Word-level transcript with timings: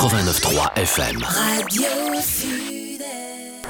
89.3 0.00 0.72
FM. 0.76 2.89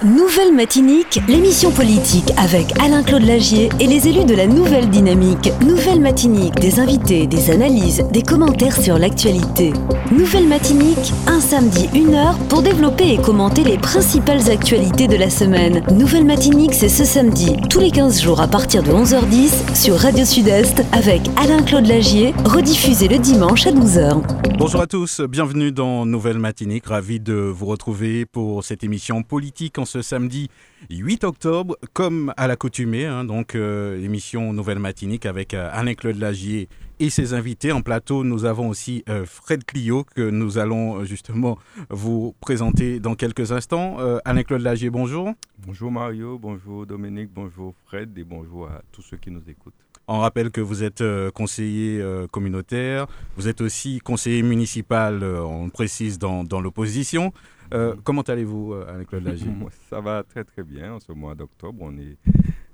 Nouvelle 0.02 0.54
Matinique, 0.54 1.20
l'émission 1.28 1.70
politique 1.70 2.32
avec 2.38 2.72
Alain-Claude 2.80 3.22
Lagier 3.22 3.68
et 3.80 3.86
les 3.86 4.08
élus 4.08 4.24
de 4.24 4.34
la 4.34 4.46
Nouvelle 4.46 4.88
Dynamique. 4.88 5.52
Nouvelle 5.60 6.00
Matinique, 6.00 6.54
des 6.54 6.80
invités, 6.80 7.26
des 7.26 7.50
analyses, 7.50 8.02
des 8.10 8.22
commentaires 8.22 8.80
sur 8.80 8.98
l'actualité. 8.98 9.74
Nouvelle 10.10 10.48
Matinique, 10.48 11.12
un 11.26 11.38
samedi, 11.38 11.90
une 11.94 12.14
heure 12.14 12.38
pour 12.48 12.62
développer 12.62 13.12
et 13.12 13.18
commenter 13.18 13.62
les 13.62 13.76
principales 13.76 14.50
actualités 14.50 15.06
de 15.06 15.16
la 15.16 15.28
semaine. 15.28 15.82
Nouvelle 15.92 16.24
Matinique, 16.24 16.72
c'est 16.72 16.88
ce 16.88 17.04
samedi, 17.04 17.56
tous 17.68 17.80
les 17.80 17.90
15 17.90 18.22
jours 18.22 18.40
à 18.40 18.48
partir 18.48 18.82
de 18.82 18.92
11h10 18.92 19.76
sur 19.76 19.96
Radio 19.96 20.24
Sud-Est 20.24 20.82
avec 20.92 21.20
Alain-Claude 21.36 21.86
Lagier, 21.86 22.32
rediffusé 22.46 23.06
le 23.06 23.18
dimanche 23.18 23.66
à 23.66 23.72
12h. 23.72 24.22
Bonjour 24.56 24.80
à 24.80 24.86
tous, 24.86 25.20
bienvenue 25.20 25.72
dans 25.72 26.06
Nouvelle 26.06 26.38
Matinique. 26.38 26.86
Ravi 26.86 27.20
de 27.20 27.34
vous 27.34 27.66
retrouver 27.66 28.24
pour 28.24 28.64
cette 28.64 28.82
émission 28.82 29.22
politique 29.22 29.78
en 29.78 29.89
ce 29.90 30.02
samedi 30.02 30.48
8 30.88 31.24
octobre, 31.24 31.76
comme 31.92 32.32
à 32.36 32.46
l'accoutumée. 32.46 33.06
hein, 33.06 33.24
donc, 33.24 33.54
euh, 33.54 34.02
émission 34.02 34.52
Nouvelle 34.52 34.78
Matinique 34.78 35.26
avec 35.26 35.52
euh, 35.52 35.68
Alain-Claude 35.72 36.16
Lagier 36.16 36.68
et 37.00 37.10
ses 37.10 37.34
invités. 37.34 37.72
En 37.72 37.82
plateau, 37.82 38.22
nous 38.22 38.44
avons 38.44 38.68
aussi 38.68 39.02
euh, 39.08 39.26
Fred 39.26 39.64
Clio 39.64 40.04
que 40.04 40.30
nous 40.30 40.58
allons 40.58 41.04
justement 41.04 41.58
vous 41.90 42.34
présenter 42.40 43.00
dans 43.00 43.14
quelques 43.16 43.50
instants. 43.52 43.96
Alain-Claude 44.24 44.62
Lagier, 44.62 44.90
bonjour. 44.90 45.32
Bonjour 45.66 45.90
Mario, 45.90 46.38
bonjour 46.38 46.86
Dominique, 46.86 47.30
bonjour 47.34 47.74
Fred 47.86 48.16
et 48.16 48.24
bonjour 48.24 48.68
à 48.68 48.82
tous 48.92 49.02
ceux 49.02 49.16
qui 49.16 49.30
nous 49.30 49.42
écoutent. 49.48 49.74
On 50.06 50.18
rappelle 50.18 50.50
que 50.50 50.60
vous 50.60 50.82
êtes 50.82 51.02
conseiller 51.34 52.04
communautaire, 52.30 53.06
vous 53.36 53.48
êtes 53.48 53.60
aussi 53.60 54.00
conseiller 54.00 54.42
municipal, 54.42 55.22
on 55.24 55.64
le 55.66 55.70
précise, 55.70 56.18
dans, 56.18 56.44
dans 56.44 56.60
l'opposition. 56.60 57.32
Euh, 57.72 57.94
comment 58.02 58.22
allez-vous, 58.22 58.72
euh, 58.72 58.86
Alain-Claude 58.88 59.24
Lagier 59.24 59.50
Ça 59.88 60.00
va 60.00 60.22
très 60.22 60.44
très 60.44 60.62
bien 60.62 60.94
en 60.94 61.00
ce 61.00 61.12
mois 61.12 61.34
d'octobre. 61.34 61.78
On 61.82 61.96
est 61.98 62.16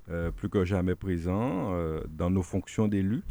euh, 0.09 0.31
plus 0.31 0.49
que 0.49 0.65
jamais 0.65 0.95
présent 0.95 1.73
euh, 1.73 2.01
dans 2.09 2.31
nos 2.31 2.43
fonctions 2.43 2.89
d'élus. 2.89 3.23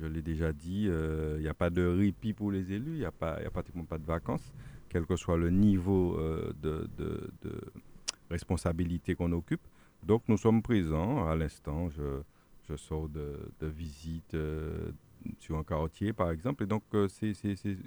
Je 0.00 0.06
l'ai 0.06 0.22
déjà 0.22 0.52
dit, 0.52 0.84
il 0.84 1.40
n'y 1.40 1.48
a 1.48 1.54
pas 1.54 1.70
de 1.70 1.84
répit 1.84 2.32
pour 2.32 2.52
les 2.52 2.70
élus, 2.72 2.92
il 2.92 2.98
n'y 3.00 3.04
a, 3.04 3.10
pas- 3.10 3.36
il 3.40 3.42
y 3.42 3.46
a 3.46 3.50
pratiquement 3.50 3.82
pas 3.84 3.98
de 3.98 4.06
vacances, 4.06 4.52
quel 4.88 5.06
que 5.06 5.16
soit 5.16 5.36
le 5.36 5.50
niveau 5.50 6.16
de, 6.62 6.88
de- 6.96 7.28
de 7.42 7.60
responsabilité 8.30 9.16
qu'on 9.16 9.32
occupe. 9.32 9.60
Donc 10.04 10.22
nous 10.28 10.36
sommes 10.36 10.62
présents. 10.62 11.26
À 11.28 11.34
l'instant, 11.34 11.88
je, 11.90 12.20
je 12.68 12.76
sors 12.76 13.08
de, 13.08 13.50
de 13.60 13.66
visite 13.66 14.36
sur 15.40 15.58
un 15.58 15.64
quartier, 15.64 16.12
par 16.12 16.30
exemple. 16.30 16.62
Et 16.62 16.66
donc 16.66 16.84
c'est 17.08 17.32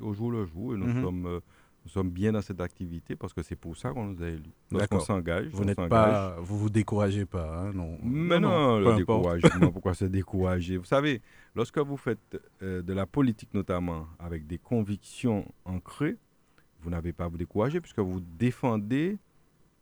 au 0.01 0.13
jour 0.13 0.31
le 0.31 0.45
jour. 0.45 0.73
Et 0.73 0.77
nous, 0.77 0.87
Mhm. 0.87 1.01
sommes, 1.01 1.39
nous 1.83 1.89
sommes 1.89 2.11
bien 2.11 2.31
dans 2.31 2.41
cette 2.41 2.61
activité 2.61 3.15
parce 3.15 3.33
que 3.33 3.41
c'est 3.41 3.55
pour 3.55 3.75
ça 3.75 3.91
qu'on 3.91 4.05
nous 4.05 4.23
a 4.23 4.27
élus. 4.27 4.53
Lorsqu'on 4.71 4.99
s'engage, 4.99 5.47
Vous 5.51 5.65
n'êtes 5.65 5.87
pas, 5.87 6.35
vous 6.39 6.57
vous 6.57 6.69
découragez 6.69 7.25
pas, 7.25 7.59
hein, 7.59 7.71
non 7.73 7.97
Mais 8.03 8.39
non, 8.39 8.79
le 8.79 8.97
découragement, 8.97 9.71
pourquoi 9.71 9.93
se 9.93 10.05
décourager? 10.19 10.77
Vous 10.77 10.85
savez, 10.85 11.21
lorsque 11.55 11.79
vous 11.79 11.97
faites 11.97 12.39
euh, 12.61 12.81
de 12.81 12.93
la 12.93 13.05
politique 13.05 13.53
notamment 13.53 14.07
avec 14.19 14.45
des 14.45 14.59
convictions 14.59 15.51
ancrées, 15.65 16.17
vous 16.81 16.89
n'avez 16.89 17.13
pas 17.13 17.25
à 17.25 17.27
vous 17.27 17.37
décourager 17.37 17.81
puisque 17.81 17.99
vous 17.99 18.19
défendez, 18.19 19.17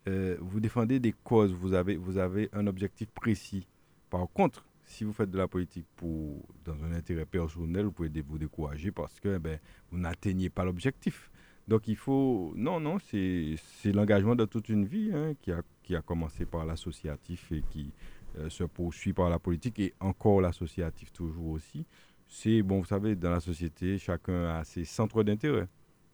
euh, 0.07 0.37
vous 0.39 0.59
défendez 0.61 0.99
des 0.99 1.13
causes, 1.23 1.51
vous 1.53 1.73
avez, 1.73 1.97
vous 1.97 2.17
avez 2.17 2.49
un 2.53 2.67
objectif 2.67 3.09
précis. 3.09 3.67
Par 4.09 4.25
contre, 4.33 4.65
si 4.85 5.03
vous 5.03 5.13
faites 5.13 5.29
de 5.29 5.37
la 5.37 5.47
politique 5.47 5.85
pour, 5.95 6.41
dans 6.65 6.83
un 6.83 6.93
intérêt 6.93 7.25
personnel, 7.25 7.85
vous 7.85 7.91
pouvez 7.91 8.09
vous 8.27 8.39
décourager 8.39 8.91
parce 8.91 9.19
que 9.19 9.37
ben, 9.37 9.59
vous 9.91 9.99
n'atteignez 9.99 10.49
pas 10.49 10.63
l'objectif. 10.63 11.29
Donc 11.69 11.87
il 11.87 11.95
faut... 11.95 12.51
Non, 12.55 12.79
non, 12.79 12.97
c'est 12.99 13.55
l'engagement 13.93 14.35
de 14.35 14.45
toute 14.45 14.69
une 14.69 14.85
vie 14.85 15.11
hein, 15.13 15.33
qui, 15.39 15.51
a, 15.51 15.61
qui 15.83 15.95
a 15.95 16.01
commencé 16.01 16.45
par 16.45 16.65
l'associatif 16.65 17.51
et 17.51 17.61
qui 17.69 17.93
euh, 18.37 18.49
se 18.49 18.63
poursuit 18.63 19.13
par 19.13 19.29
la 19.29 19.37
politique 19.37 19.79
et 19.79 19.93
encore 19.99 20.41
l'associatif 20.41 21.13
toujours 21.13 21.49
aussi. 21.49 21.85
C'est, 22.27 22.61
bon, 22.63 22.79
vous 22.79 22.85
savez, 22.85 23.15
dans 23.15 23.29
la 23.31 23.39
société, 23.39 23.97
chacun 23.99 24.57
a 24.57 24.63
ses 24.63 24.83
centres 24.83 25.23
d'intérêt. 25.23 25.67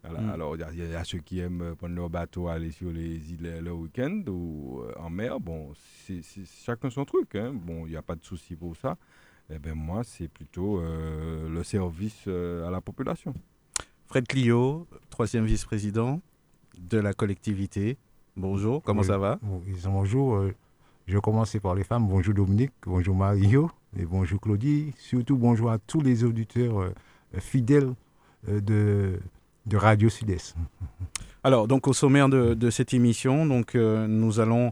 Voilà. 0.04 0.22
Mm. 0.22 0.30
Alors, 0.30 0.56
il 0.56 0.60
y 0.60 0.64
a- 0.64 0.72
il 0.74 0.92
y, 0.92 0.96
a 0.96 1.04
ceux 1.04 1.20
qui 1.20 1.40
aiment 1.40 1.62
euh, 1.62 1.76
prendre 1.76 1.96
leur 1.96 2.10
bateau, 2.10 2.48
aller 2.48 2.72
sur 2.72 2.92
les 2.92 3.34
îles 3.34 3.46
euh, 3.48 3.62
le 3.62 3.72
week-end 3.74 4.24
ou 4.28 4.82
euh, 4.82 4.94
en 5.00 5.10
mer. 5.10 5.40
Bon, 5.40 5.72
c'est 6.06 6.22
c'est 6.22 6.46
chacun 6.46 6.90
son 6.90 7.06
truc. 7.06 7.34
Hein. 7.36 7.54
Bon, 7.54 7.86
il 7.86 7.92
n'y 7.92 7.98
a 7.98 8.02
pas 8.04 8.16
de 8.16 8.24
souci 8.24 8.56
pour 8.56 8.76
ça. 8.76 8.98
Eh 9.50 9.58
ben 9.60 9.74
moi, 9.74 10.04
c'est 10.04 10.28
plutôt 10.28 10.80
euh, 10.80 11.50
le 11.50 11.64
service 11.64 12.24
euh, 12.28 12.68
à 12.68 12.72
la 12.72 12.82
population. 12.82 13.34
Fred 14.08 14.28
Clio, 14.28 14.88
troisième 15.10 15.46
vice-président 15.46 16.22
de 16.80 16.98
la 17.00 17.14
collectivité. 17.14 17.98
Bonjour, 18.38 18.82
comment 18.84 19.02
Oui. 19.02 19.08
ça 19.08 19.18
va? 19.18 19.40
Bonjour. 19.86 20.36
euh, 20.36 20.54
je 21.08 21.16
vais 21.16 21.22
commencer 21.22 21.60
par 21.60 21.76
les 21.76 21.84
femmes. 21.84 22.08
Bonjour 22.08 22.34
Dominique, 22.34 22.72
bonjour 22.86 23.16
Mario, 23.16 23.70
et 23.98 24.06
bonjour 24.06 24.40
Claudie. 24.42 24.94
Surtout 24.98 25.38
bonjour 25.38 25.70
à 25.72 25.78
tous 25.78 26.02
les 26.02 26.24
auditeurs 26.24 26.80
euh, 26.82 26.94
fidèles 27.40 27.94
euh, 28.50 28.60
de, 28.60 29.20
de 29.66 29.78
Radio 29.78 30.10
Sud-Est. 30.10 30.56
Alors, 31.44 31.68
donc 31.68 31.88
au 31.88 31.94
sommaire 31.94 32.28
de, 32.28 32.56
de 32.56 32.70
cette 32.72 32.94
émission, 32.96 33.46
donc 33.46 33.76
nous 33.76 34.40
allons 34.40 34.72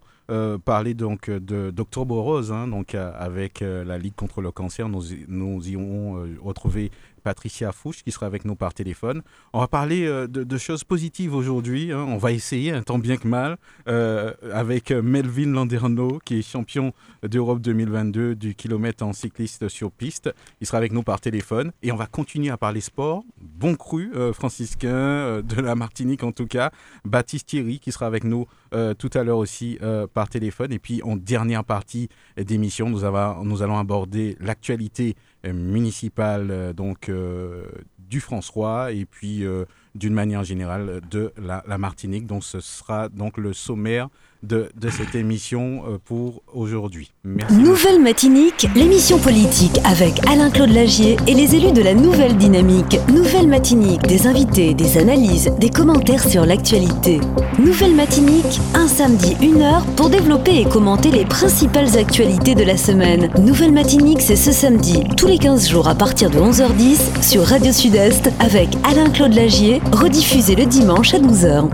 parler 0.66 0.96
donc 0.96 1.30
de 1.30 1.70
d'Octobre 1.70 2.18
Rose, 2.18 2.52
hein, 2.52 2.68
donc 2.68 2.96
avec 2.96 3.60
la 3.60 4.00
Ligue 4.00 4.16
contre 4.16 4.42
le 4.42 4.50
cancer. 4.52 4.90
Nous, 4.90 5.14
y- 5.14 5.26
nous 5.28 5.70
irons 5.70 6.18
euh, 6.18 6.36
retrouver 6.42 6.90
Patricia 7.24 7.72
Fouche 7.72 8.04
qui 8.04 8.12
sera 8.12 8.26
avec 8.26 8.46
nous 8.46 8.56
par 8.56 8.74
téléphone. 8.74 9.22
On 9.54 9.60
va 9.60 9.68
parler 9.68 10.06
euh, 10.06 10.28
de, 10.28 10.58
choses 10.58 10.84
positives 10.84 11.34
aujourd'hui. 11.34 11.92
hein. 11.92 12.06
On 12.08 12.18
va 12.18 12.32
essayer, 12.32 12.72
un 12.72 12.84
tant 12.84 13.00
bien 13.00 13.18
que 13.18 13.28
mal, 13.28 13.58
euh, 13.88 14.34
avec 14.52 14.92
euh, 14.92 15.02
Melvin 15.02 15.52
Landerneau 15.52 16.20
qui 16.24 16.40
est 16.40 16.42
champion 16.42 16.94
d'Europe 17.24 17.62
2022 17.62 18.36
du 18.36 18.54
kilomètre 18.56 19.04
en 19.04 19.14
cycliste 19.14 19.70
sur 19.70 19.92
piste. 19.92 20.30
Il 20.62 20.68
sera 20.68 20.78
avec 20.78 20.92
nous 20.92 21.04
par 21.04 21.22
téléphone 21.22 21.72
et 21.82 21.92
on 21.92 21.96
va 21.96 22.06
continuer 22.06 22.50
à 22.50 22.58
parler 22.58 22.82
sport. 22.82 23.24
Bon 23.38 23.76
cru 23.76 24.12
franciscain 24.34 25.42
de 25.42 25.62
la 25.62 25.76
Martinique 25.76 26.24
en 26.24 26.32
tout 26.32 26.48
cas. 26.48 26.72
Baptiste 27.06 27.48
Thierry 27.48 27.80
qui 27.80 27.92
sera 27.92 28.06
avec 28.06 28.24
nous 28.24 28.46
tout 28.98 29.10
à 29.14 29.24
l'heure 29.24 29.38
aussi 29.38 29.80
par 30.14 30.30
téléphone. 30.30 30.74
Et 30.74 30.80
puis 30.80 31.02
en 31.04 31.16
dernière 31.16 31.64
partie 31.64 32.10
d'émission, 32.38 32.90
nous, 32.90 33.02
nous 33.44 33.62
allons 33.62 33.78
aborder 33.78 34.36
l'actualité 34.40 35.16
municipale 35.52 36.52
euh, 36.52 36.74
donc 36.74 37.10
euh, 37.10 37.66
du 38.00 38.22
François 38.22 38.92
et 38.92 39.06
puis 39.06 39.44
euh, 39.44 39.66
d'une 39.96 40.14
manière 40.14 40.44
générale 40.44 41.02
de 41.10 41.32
la, 41.38 41.64
Martinique. 41.78 42.26
Donc 42.28 42.44
ce 42.44 42.60
sera 42.60 43.10
donc 43.10 43.38
le 43.38 43.54
sommaire 43.54 44.10
de, 44.44 44.70
de 44.76 44.90
cette 44.90 45.16
émission 45.16 45.84
euh, 45.88 45.98
pour 46.04 46.44
aujourd'hui. 46.54 47.12
Nouvelle 47.24 48.02
Matinique, 48.02 48.68
l'émission 48.76 49.18
politique 49.18 49.80
avec 49.86 50.20
Alain-Claude 50.28 50.72
Lagier 50.72 51.16
et 51.28 51.34
les 51.34 51.56
élus 51.56 51.72
de 51.72 51.82
la 51.82 51.94
Nouvelle 51.94 52.36
Dynamique. 52.36 53.00
Nouvelle 53.10 53.48
Matinique, 53.48 54.02
des 54.02 54.28
invités, 54.28 54.74
des 54.74 54.98
analyses, 54.98 55.50
des 55.60 55.70
commentaires 55.70 56.28
sur 56.28 56.46
l'actualité. 56.46 57.22
Nouvelle 57.58 57.96
Matinique, 57.96 58.60
un 58.76 58.88
samedi, 58.88 59.38
une 59.42 59.62
heure 59.62 59.86
pour 59.96 60.10
développer 60.10 60.60
et 60.60 60.66
commenter 60.66 61.12
les 61.12 61.26
principales 61.26 61.98
actualités 61.98 62.56
de 62.56 62.64
la 62.64 62.76
semaine. 62.76 63.30
Nouvelle 63.40 63.72
Matinique, 63.72 64.22
c'est 64.22 64.36
ce 64.36 64.52
samedi, 64.52 65.04
tous 65.16 65.28
les 65.28 65.38
15 65.38 65.70
jours 65.70 65.88
à 65.88 65.96
partir 65.96 66.30
de 66.30 66.40
11h10 66.40 67.22
sur 67.24 67.44
Radio 67.44 67.72
Sud-Est 67.72 68.30
avec 68.40 68.70
Alain-Claude 68.84 69.34
Lagier, 69.34 69.82
rediffusé 69.92 70.56
le 70.56 70.66
dimanche 70.66 71.14
à 71.14 71.20
12h. 71.20 71.70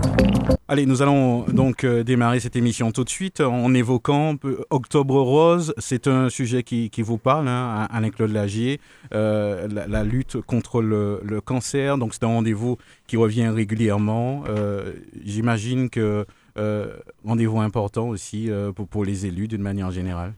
Allez, 0.68 0.86
nous 0.86 1.02
allons 1.02 1.42
donc 1.44 1.84
euh, 1.84 2.04
démarrer 2.04 2.38
cette 2.38 2.54
émission 2.54 2.92
tout 2.92 3.02
de 3.02 3.08
suite 3.08 3.40
en 3.40 3.74
évoquant 3.74 4.36
euh, 4.44 4.62
Octobre 4.70 5.20
Rose. 5.20 5.74
C'est 5.78 6.06
un 6.06 6.28
sujet 6.28 6.62
qui, 6.62 6.90
qui 6.90 7.02
vous 7.02 7.18
parle, 7.18 7.48
hein, 7.48 7.88
Alain-Claude 7.90 8.30
Lagier, 8.30 8.80
euh, 9.12 9.66
la, 9.68 9.86
la 9.88 10.04
lutte 10.04 10.40
contre 10.42 10.80
le, 10.80 11.20
le 11.24 11.40
cancer. 11.40 11.98
Donc 11.98 12.14
c'est 12.14 12.24
un 12.24 12.28
rendez-vous 12.28 12.76
qui 13.06 13.16
revient 13.16 13.48
régulièrement. 13.48 14.44
Euh, 14.48 14.92
J'imagine 15.24 15.90
que 15.90 16.24
euh, 16.56 16.96
rendez-vous 17.24 17.60
important 17.60 18.08
aussi 18.08 18.50
euh, 18.50 18.70
pour, 18.72 18.86
pour 18.86 19.04
les 19.04 19.26
élus 19.26 19.48
d'une 19.48 19.62
manière 19.62 19.90
générale. 19.90 20.34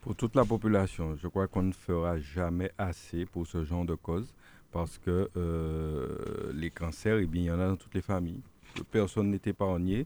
Pour 0.00 0.14
toute 0.14 0.36
la 0.36 0.44
population, 0.44 1.16
je 1.22 1.28
crois 1.28 1.46
qu'on 1.46 1.62
ne 1.62 1.72
fera 1.72 2.18
jamais 2.18 2.70
assez 2.78 3.24
pour 3.26 3.46
ce 3.46 3.64
genre 3.64 3.84
de 3.84 3.94
cause 3.94 4.32
parce 4.74 4.98
que 4.98 5.30
euh, 5.36 6.52
les 6.52 6.72
cancers, 6.72 7.18
eh 7.18 7.26
bien, 7.26 7.42
il 7.42 7.44
y 7.44 7.50
en 7.52 7.60
a 7.60 7.68
dans 7.68 7.76
toutes 7.76 7.94
les 7.94 8.02
familles. 8.02 8.42
Personne 8.90 9.30
n'est 9.30 9.40
épargné. 9.46 10.04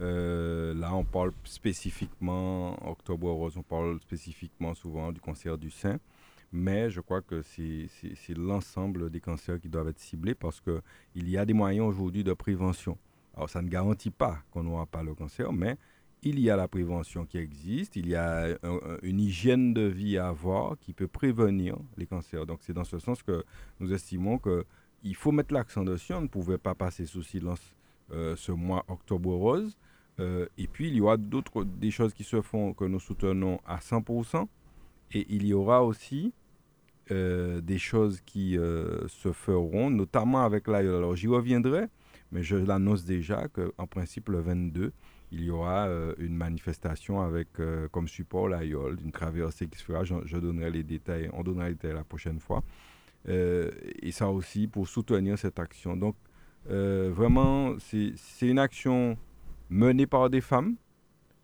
Euh, 0.00 0.72
là, 0.72 0.94
on 0.94 1.04
parle 1.04 1.32
spécifiquement, 1.44 2.74
Octobre 2.90 3.30
Rose, 3.30 3.58
on 3.58 3.62
parle 3.62 4.00
spécifiquement 4.00 4.74
souvent 4.74 5.12
du 5.12 5.20
cancer 5.20 5.58
du 5.58 5.70
sein. 5.70 5.98
Mais 6.50 6.88
je 6.88 7.02
crois 7.02 7.20
que 7.20 7.42
c'est 7.42 7.90
l'ensemble 8.38 9.10
des 9.10 9.20
cancers 9.20 9.60
qui 9.60 9.68
doivent 9.68 9.88
être 9.88 9.98
ciblés 9.98 10.34
parce 10.34 10.62
qu'il 10.62 11.28
y 11.28 11.36
a 11.36 11.44
des 11.44 11.52
moyens 11.52 11.86
aujourd'hui 11.86 12.24
de 12.24 12.32
prévention. 12.32 12.96
Alors, 13.34 13.50
ça 13.50 13.60
ne 13.60 13.68
garantit 13.68 14.10
pas 14.10 14.38
qu'on 14.50 14.62
n'aura 14.62 14.86
pas 14.86 15.02
le 15.02 15.14
cancer, 15.14 15.52
mais 15.52 15.76
il 16.22 16.40
y 16.40 16.50
a 16.50 16.56
la 16.56 16.66
prévention 16.68 17.24
qui 17.26 17.38
existe, 17.38 17.96
il 17.96 18.08
y 18.08 18.14
a 18.16 18.46
un- 18.46 18.56
un- 18.64 18.98
une 19.02 19.20
hygiène 19.20 19.72
de 19.74 19.82
vie 19.82 20.18
à 20.18 20.28
avoir 20.28 20.78
qui 20.78 20.92
peut 20.92 21.06
prévenir 21.08 21.76
les 21.96 22.06
cancers. 22.06 22.46
Donc 22.46 22.60
c'est 22.62 22.72
dans 22.72 22.84
ce 22.84 22.98
sens 22.98 23.22
que 23.22 23.44
nous 23.80 23.92
estimons 23.92 24.38
qu'il 24.38 25.14
faut 25.14 25.30
mettre 25.32 25.54
l'accent 25.54 25.84
dessus. 25.84 26.14
On 26.14 26.22
ne 26.22 26.26
pouvait 26.28 26.58
pas 26.58 26.74
passer 26.74 27.06
sous 27.06 27.22
silence 27.22 27.60
ce 28.10 28.52
mois 28.52 28.84
Octobre 28.88 29.34
Rose. 29.34 29.76
et 30.18 30.66
puis, 30.72 30.88
il 30.88 30.94
y 30.94 31.00
aura 31.00 31.16
d'autres 31.18 31.62
des 31.64 31.90
choses 31.90 32.14
qui 32.14 32.24
se 32.24 32.40
font 32.40 32.72
que 32.72 32.84
nous 32.84 33.00
soutenons 33.00 33.60
à 33.66 33.80
100%. 33.80 34.48
Et 35.12 35.26
il 35.28 35.46
y 35.46 35.52
aura 35.52 35.84
aussi 35.84 36.32
des 37.10 37.78
choses 37.78 38.20
qui 38.24 38.54
se 39.08 39.32
feront, 39.32 39.90
notamment 39.90 40.42
avec 40.42 40.66
l'AIOL. 40.68 40.96
Alors, 40.96 41.14
j'y 41.16 41.28
reviendrai, 41.28 41.86
mais 42.32 42.42
je 42.42 42.56
l'annonce 42.56 43.04
déjà 43.04 43.46
qu'en 43.48 43.86
principe, 43.86 44.28
le 44.30 44.40
22, 44.40 44.92
il 45.32 45.42
y 45.44 45.50
aura 45.50 45.86
euh, 45.86 46.14
une 46.18 46.36
manifestation 46.36 47.20
avec 47.20 47.48
euh, 47.58 47.88
comme 47.88 48.06
support 48.06 48.48
l'AIOL, 48.48 48.98
une 49.04 49.10
traversée 49.10 49.66
qui 49.66 49.78
se 49.78 49.84
fera. 49.84 50.04
Je, 50.04 50.36
donnerai 50.36 50.70
les 50.70 50.84
détails, 50.84 51.28
on 51.32 51.42
donnera 51.42 51.68
les 51.68 51.74
détails 51.74 51.94
la 51.94 52.04
prochaine 52.04 52.38
fois. 52.38 52.62
Euh, 53.28 53.70
et 54.02 54.12
ça 54.12 54.28
aussi 54.28 54.68
pour 54.68 54.86
soutenir 54.86 55.38
cette 55.38 55.58
action. 55.58 55.96
Donc, 55.96 56.16
vraiment, 56.68 57.76
c'est 57.78 58.14
une 58.42 58.58
action 58.58 59.16
menée 59.68 60.06
par 60.06 60.30
des 60.30 60.40
femmes, 60.40 60.76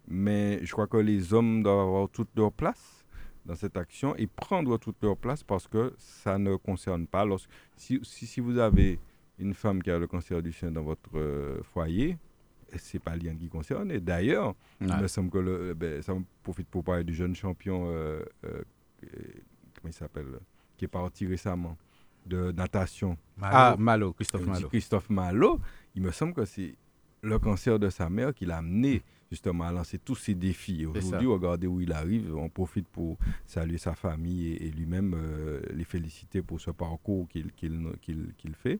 mais 0.09 0.65
je 0.65 0.73
crois 0.73 0.87
que 0.87 0.97
les 0.97 1.33
hommes 1.35 1.63
doivent 1.63 1.81
avoir 1.81 2.09
toute 2.09 2.29
leur 2.37 2.53
place 2.53 3.05
dans 3.47 3.57
cette 3.57 3.77
action 3.77 4.15
et 4.17 4.29
prendre 4.29 4.79
toute 4.79 4.97
leur 5.03 5.17
place 5.17 5.43
parce 5.43 5.67
que 5.67 5.93
ça 5.99 6.39
ne 6.39 6.55
concerne 6.55 7.07
pas. 7.09 7.25
Lorsque, 7.25 7.51
si, 7.77 8.41
vous 8.41 8.59
avez 8.59 9.01
une 9.39 9.55
femme 9.55 9.83
qui 9.83 9.91
a 9.91 9.99
le 9.99 10.07
cancer 10.07 10.41
du 10.41 10.53
sein 10.53 10.71
dans 10.71 10.83
votre 10.83 11.61
foyer, 11.73 12.17
c'est 12.77 12.99
pas 12.99 13.17
lien 13.17 13.35
qui 13.35 13.49
concerne. 13.49 13.91
Et 13.91 14.01
d'ailleurs, 14.01 14.55
il 14.81 14.87
me 14.89 15.07
semble 15.07 15.31
que 15.31 15.39
le, 15.39 15.75
ben, 15.75 16.03
ça 16.03 16.15
me 16.15 16.25
profite 16.43 16.69
pour 16.69 16.85
parler 16.85 17.05
du 17.05 17.15
jeune 17.15 17.35
champion, 17.35 17.85
euh, 17.87 18.23
euh, 18.45 18.63
comment 19.03 19.87
il 19.89 19.93
s'appelle, 19.93 20.27
qui 20.77 20.85
est 20.85 20.89
parti 20.89 21.27
récemment 21.27 21.77
de 22.27 22.53
natation. 22.53 23.17
Ah, 23.41 23.77
Malo, 23.79 24.13
Christophe 24.13 24.47
Malo. 24.47 24.69
Christophe 24.69 25.11
Malo, 25.11 25.61
il 25.95 26.03
me 26.03 26.11
semble 26.11 26.35
que 26.35 26.45
c'est 26.45 26.75
le 27.23 27.39
cancer 27.39 27.79
de 27.79 27.89
sa 27.89 28.09
mère 28.11 28.35
qui 28.35 28.47
l'a 28.47 28.59
amené 28.59 29.03
justement 29.31 29.65
à 29.65 29.73
lancer 29.73 29.99
tous 29.99 30.15
ces 30.17 30.35
défis. 30.35 30.85
Aujourd'hui, 30.85 31.27
regardez 31.27 31.67
où 31.67 31.81
il 31.81 31.93
arrive. 31.93 32.35
On 32.37 32.49
profite 32.51 32.87
pour 32.89 33.17
saluer 33.47 33.79
sa 33.79 33.95
famille 33.95 34.53
et, 34.53 34.71
lui-même 34.71 35.15
euh, 35.17 35.63
les 35.73 35.85
féliciter 35.85 36.43
pour 36.43 36.61
ce 36.61 36.71
parcours 36.71 37.27
qu'il 37.29 38.55
fait. 38.55 38.79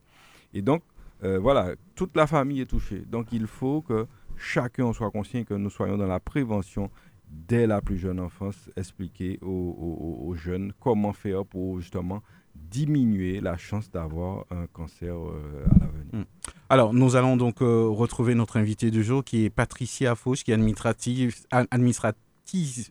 Et 0.53 0.61
donc, 0.61 0.83
euh, 1.25 1.39
voilà, 1.39 1.75
toute 1.95 2.17
la 2.17 2.27
famille 2.27 2.61
est 2.61 2.67
touchée. 2.67 3.03
Donc 3.07 3.29
il 3.33 3.47
faut 3.47 3.83
que 3.83 4.07
chacun 4.37 4.93
soit 4.93 5.11
conscient 5.11 5.45
que 5.45 5.55
nous 5.55 5.71
soyons 5.71 5.97
dans 5.97 6.07
la 6.07 6.21
prévention 6.21 6.91
dès 7.33 7.67
la 7.67 7.81
plus 7.81 7.99
jeune 7.99 8.21
enfance, 8.21 8.71
expliquer 8.77 9.39
aux, 9.43 10.35
jeunes 10.37 10.73
comment 10.81 11.13
faire 11.13 11.45
pour 11.45 11.81
justement 11.81 12.23
diminuer 12.55 13.41
la 13.41 13.57
chance 13.57 13.91
d'avoir 13.91 14.45
un 14.51 14.67
cancer 14.67 15.15
euh, 15.15 15.65
à 15.67 15.79
l'avenir. 15.79 16.05
Hmm. 16.13 16.25
Alors, 16.69 16.93
nous 16.93 17.17
allons 17.17 17.39
donc 17.39 17.63
euh, 17.63 17.87
retrouver 17.89 18.35
notre 18.35 18.59
invité 18.59 18.91
du 18.91 19.03
jour 19.03 19.25
qui 19.25 19.45
est 19.45 19.51
Patricia 19.51 20.15
Fauche, 20.15 20.45
qui 20.45 20.51
est 20.51 20.55
administrative, 20.55 21.35
administratrice, 21.51 22.91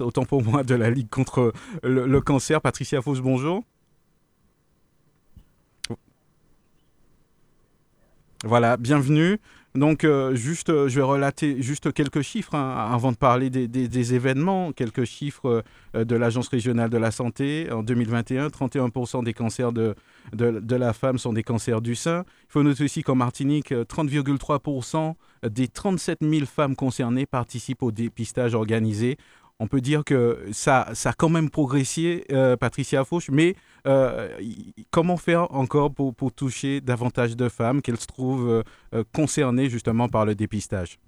autant 0.00 0.24
pour 0.24 0.44
moi, 0.44 0.62
de 0.62 0.76
la 0.76 0.90
Ligue 0.90 1.08
contre 1.08 1.52
le, 1.82 2.20
cancer. 2.20 2.60
Patricia 2.60 3.02
Fauche, 3.02 3.20
bonjour. 3.20 3.64
Voilà, 8.44 8.76
bienvenue. 8.76 9.38
Donc, 9.76 10.02
euh, 10.02 10.34
juste, 10.34 10.68
euh, 10.68 10.88
je 10.88 10.96
vais 10.96 11.06
relater 11.06 11.62
juste 11.62 11.92
quelques 11.92 12.22
chiffres 12.22 12.56
hein, 12.56 12.90
avant 12.92 13.12
de 13.12 13.16
parler 13.16 13.50
des, 13.50 14.14
événements. 14.14 14.72
Quelques 14.72 15.04
chiffres 15.04 15.62
euh, 15.94 16.04
de 16.04 16.16
l'Agence 16.16 16.48
régionale 16.48 16.90
de 16.90 16.98
la 16.98 17.12
santé. 17.12 17.70
En 17.70 17.84
2021, 17.84 18.48
31% 18.48 19.22
des 19.22 19.32
cancers 19.32 19.72
de, 19.72 19.94
de, 20.32 20.76
la 20.76 20.92
femme 20.92 21.18
sont 21.18 21.32
des 21.32 21.44
cancers 21.44 21.80
du 21.80 21.94
sein. 21.94 22.24
Il 22.48 22.50
faut 22.52 22.62
noter 22.64 22.82
aussi 22.82 23.04
qu'en 23.04 23.14
Martinique, 23.14 23.70
30,3% 23.70 25.14
des 25.48 25.68
37 25.68 26.18
000 26.20 26.46
femmes 26.46 26.74
concernées 26.74 27.26
participent 27.26 27.84
au 27.84 27.92
dépistage 27.92 28.54
organisé 28.54 29.18
on 29.62 29.68
peut 29.68 29.80
dire 29.80 30.02
que 30.02 30.44
ça, 30.50 30.88
ça 30.92 31.10
a 31.10 31.12
quand 31.12 31.28
même 31.28 31.48
progressé, 31.48 32.24
euh, 32.32 32.56
Patricia 32.56 33.04
Fauche, 33.04 33.30
mais 33.30 33.54
euh, 33.86 34.28
comment 34.90 35.16
faire 35.16 35.54
encore 35.54 35.94
pour, 35.94 36.32
toucher 36.32 36.80
davantage 36.80 37.36
de 37.36 37.48
femmes 37.48 37.80
qu'elles 37.80 38.00
se 38.00 38.08
trouvent 38.08 38.64
euh, 38.92 39.04
concernées 39.12 39.70
justement 39.70 40.08
par 40.08 40.26
le 40.26 40.34
dépistage? 40.34 40.98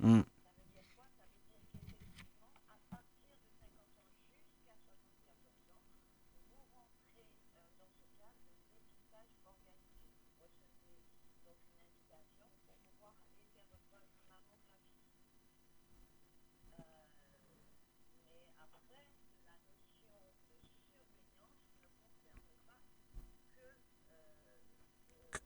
Hmm. 0.00 0.22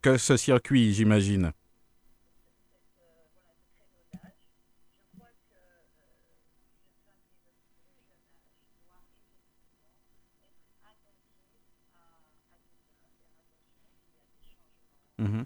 Que 0.03 0.17
ce 0.17 0.37
circuit, 0.37 0.93
j'imagine. 0.95 1.53
Mhm. 15.19 15.45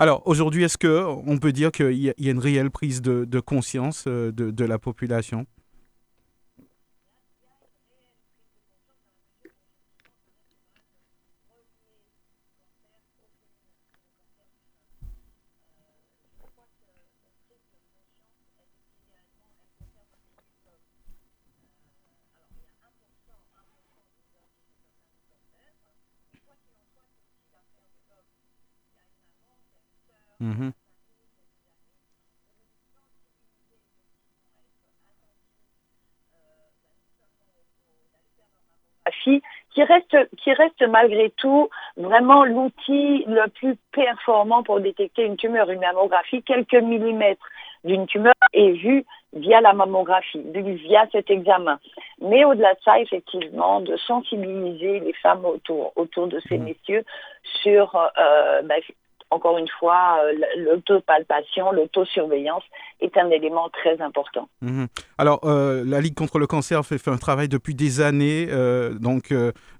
Alors 0.00 0.22
aujourd'hui, 0.26 0.62
est-ce 0.62 0.78
que 0.78 1.04
on 1.04 1.38
peut 1.38 1.52
dire 1.52 1.72
qu'il 1.72 1.92
y, 1.94 2.08
a 2.08 2.14
une 2.18 2.38
réelle 2.38 2.70
prise 2.70 3.02
de, 3.02 3.40
conscience 3.40 4.04
euh, 4.06 4.30
de 4.30 4.64
la 4.64 4.78
population 4.78 5.46
Mhm. 30.40 30.72
qui 39.28 39.42
reste, 39.88 40.16
qui 40.36 40.52
reste 40.52 40.86
malgré 40.88 41.30
tout 41.36 41.68
vraiment 41.96 42.44
l'outil 42.44 43.24
le 43.26 43.48
plus 43.48 43.76
performant 43.92 44.62
pour 44.62 44.80
détecter 44.80 45.24
une 45.24 45.36
tumeur, 45.36 45.70
une 45.70 45.80
mammographie. 45.80 46.42
Quelques 46.42 46.74
millimètres 46.74 47.46
d'une 47.84 48.06
tumeur 48.06 48.34
est 48.52 48.72
vue 48.72 49.04
via 49.32 49.60
la 49.60 49.72
mammographie, 49.72 50.42
via 50.54 51.06
cet 51.12 51.30
examen. 51.30 51.78
Mais 52.20 52.44
au-delà 52.44 52.74
de 52.74 52.80
ça, 52.84 52.98
effectivement, 53.00 53.80
de 53.80 53.96
sensibiliser 53.96 55.00
les 55.00 55.12
femmes 55.14 55.44
autour, 55.44 55.92
autour 55.96 56.28
de 56.28 56.40
ces 56.48 56.58
mhm. 56.58 56.64
messieurs 56.64 57.04
sur 57.62 57.94
euh, 57.94 58.62
ben, 58.62 58.80
encore 59.30 59.58
une 59.58 59.68
fois, 59.78 60.20
euh, 60.24 60.32
l'autopalpation, 60.56 61.70
l'autosurveillance 61.72 62.62
est 63.00 63.16
un 63.16 63.28
élément 63.30 63.68
très 63.68 64.00
important. 64.00 64.48
Mhm. 64.62 64.88
Alors, 65.18 65.40
euh, 65.44 65.84
la 65.86 66.00
Ligue 66.00 66.14
contre 66.14 66.38
le 66.38 66.46
cancer 66.46 66.84
fait, 66.84 67.06
un 67.08 67.16
travail 67.16 67.48
depuis 67.48 67.74
des 67.74 68.00
années 68.00 68.48
euh, 68.50 68.94
donc, 68.94 69.32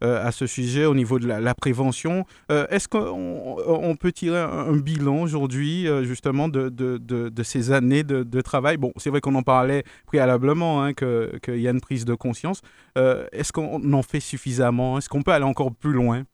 à 0.02 0.32
ce 0.32 0.46
sujet 0.46 0.84
au 0.84 0.94
niveau 0.94 1.18
de 1.18 1.26
la, 1.26 1.54
prévention. 1.54 2.24
Est-ce 2.48 2.88
qu'on 2.88 3.96
peut 3.96 4.12
tirer 4.12 4.38
un, 4.38 4.76
bilan 4.76 5.22
aujourd'hui 5.22 5.86
justement 6.02 6.48
de, 6.48 7.42
ces 7.42 7.72
années 7.72 8.04
de, 8.04 8.40
travail? 8.40 8.76
Bon, 8.76 8.92
c'est 8.96 9.10
vrai 9.10 9.20
qu'on 9.20 9.34
en 9.34 9.42
parlait 9.42 9.82
préalablement, 10.06 10.82
hein, 10.82 10.92
qu'il 10.94 11.60
y 11.60 11.68
a 11.68 11.70
une 11.70 11.80
prise 11.80 12.04
de 12.04 12.14
conscience. 12.14 12.62
Est-ce 12.96 13.52
qu'on 13.52 13.92
en 13.92 14.02
fait 14.02 14.20
suffisamment? 14.20 14.98
Est-ce 14.98 15.08
qu'on 15.08 15.22
peut 15.22 15.32
aller 15.32 15.44
encore 15.44 15.72
plus 15.74 15.92
loin? 15.92 16.24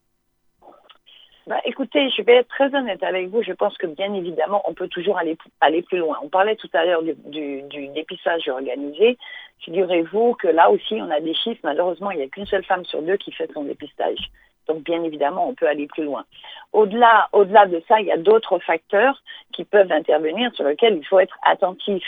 Bah, 1.46 1.60
écoutez, 1.64 2.08
je 2.10 2.22
vais 2.22 2.36
être 2.36 2.48
très 2.48 2.74
honnête 2.74 3.02
avec 3.02 3.28
vous. 3.28 3.42
Je 3.42 3.52
pense 3.52 3.76
que 3.76 3.86
bien 3.86 4.12
évidemment, 4.14 4.62
on 4.66 4.72
peut 4.72 4.88
toujours 4.88 5.18
aller, 5.18 5.36
aller 5.60 5.82
plus 5.82 5.98
loin. 5.98 6.18
On 6.22 6.28
parlait 6.28 6.56
tout 6.56 6.70
à 6.72 6.84
l'heure 6.84 7.02
du, 7.02 7.62
du, 7.62 7.88
dépistage 7.88 8.48
organisé. 8.48 9.18
Figurez-vous 9.60 10.34
que 10.34 10.48
là 10.48 10.70
aussi, 10.70 10.94
on 10.94 11.10
a 11.10 11.20
des 11.20 11.34
chiffres. 11.34 11.60
Malheureusement, 11.62 12.10
il 12.10 12.18
n'y 12.18 12.24
a 12.24 12.28
qu'une 12.28 12.46
seule 12.46 12.64
femme 12.64 12.84
sur 12.86 13.02
deux 13.02 13.16
qui 13.16 13.30
fait 13.32 13.50
son 13.52 13.64
dépistage. 13.64 14.30
Donc, 14.66 14.82
bien 14.82 15.02
évidemment, 15.02 15.46
on 15.46 15.54
peut 15.54 15.66
aller 15.66 15.86
plus 15.86 16.04
loin. 16.04 16.24
Au-delà, 16.72 17.28
au-delà 17.32 17.66
de 17.66 17.82
ça, 17.86 18.00
il 18.00 18.06
y 18.06 18.12
a 18.12 18.16
d'autres 18.16 18.58
facteurs 18.60 19.22
qui 19.52 19.64
peuvent 19.64 19.92
intervenir 19.92 20.54
sur 20.54 20.64
lesquels 20.64 20.96
il 20.96 21.06
faut 21.06 21.18
être 21.18 21.36
attentif. 21.44 22.02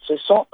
Ce 0.00 0.16
sont, 0.16 0.46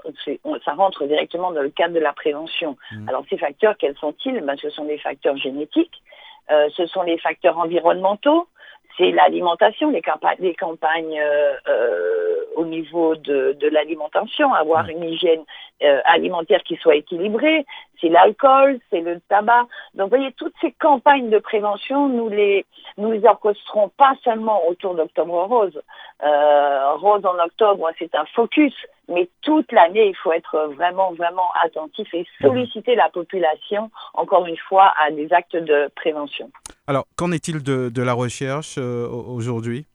ça 0.64 0.75
rentre 0.75 1.07
directement 1.07 1.52
dans 1.52 1.62
le 1.62 1.71
cadre 1.71 1.95
de 1.95 2.00
la 2.00 2.12
prévention. 2.12 2.76
Mm. 2.93 3.09
Alors, 3.09 3.25
ces 3.31 3.38
facteurs, 3.38 3.76
quels 3.78 3.97
sont-ils? 3.97 4.40
Ben, 4.40 4.57
Ce 4.57 4.69
sont 4.69 4.85
des 4.85 4.99
facteurs 4.99 5.38
génétiques, 5.38 6.02
ce 6.49 6.87
sont 6.87 7.03
les 7.03 7.19
facteurs 7.19 7.59
environnementaux, 7.59 8.49
c'est 8.97 9.11
l'alimentation, 9.11 9.91
les 9.91 10.03
campagnes, 10.03 10.38
les 10.41 10.55
campagnes 10.55 11.19
euh, 11.19 11.55
euh, 11.69 12.45
au 12.57 12.65
niveau 12.65 13.15
de, 13.15 13.57
de 13.61 13.69
l'alimentation, 13.69 14.53
avoir 14.55 14.88
une 14.88 15.05
hygiène 15.05 15.45
euh, 15.83 16.00
alimentaire 16.05 16.62
qui 16.62 16.76
soit 16.76 16.97
équilibrée, 16.97 17.67
c'est 18.00 18.09
l'alcool, 18.09 18.79
c'est 18.91 19.00
le 19.00 19.21
tabac. 19.29 19.67
Donc, 19.95 20.11
vous 20.11 20.17
voyez, 20.17 20.33
toutes 20.33 20.55
ces 20.61 20.73
campagnes 20.73 21.29
de 21.29 21.38
prévention, 21.38 22.09
nous 22.09 22.29
les 22.29 22.65
nous 22.97 23.12
les 23.12 23.25
orchestrons 23.26 23.91
pas 23.91 24.15
seulement 24.25 24.67
autour 24.69 24.95
d'Octobre 24.95 25.45
Rose. 25.45 25.83
Euh, 26.23 26.95
Rose 26.95 27.26
en 27.26 27.38
octobre, 27.45 27.91
c'est 27.99 28.15
un 28.15 28.25
focus, 28.26 28.75
mais 29.09 29.29
toute 29.43 29.71
l'année, 29.73 30.09
il 30.09 30.17
faut 30.17 30.33
être 30.33 30.71
vraiment, 30.75 31.12
vraiment 31.12 31.50
attentif 31.62 32.09
et 32.15 32.26
solliciter 32.41 32.95
la 32.95 33.11
population, 33.11 33.91
encore 34.15 34.47
une 34.47 34.57
fois, 34.57 34.95
à 34.99 35.11
des 35.11 35.31
actes 35.33 35.57
de 35.57 35.91
prévention. 35.95 36.50
Alors, 36.87 37.07
qu'en 37.16 37.33
est-il 37.33 37.62
de, 37.62 38.02
la 38.02 38.12
recherche 38.12 38.76
euh, 38.78 39.09
au- 39.09 39.35
aujourd'hui? 39.35 39.87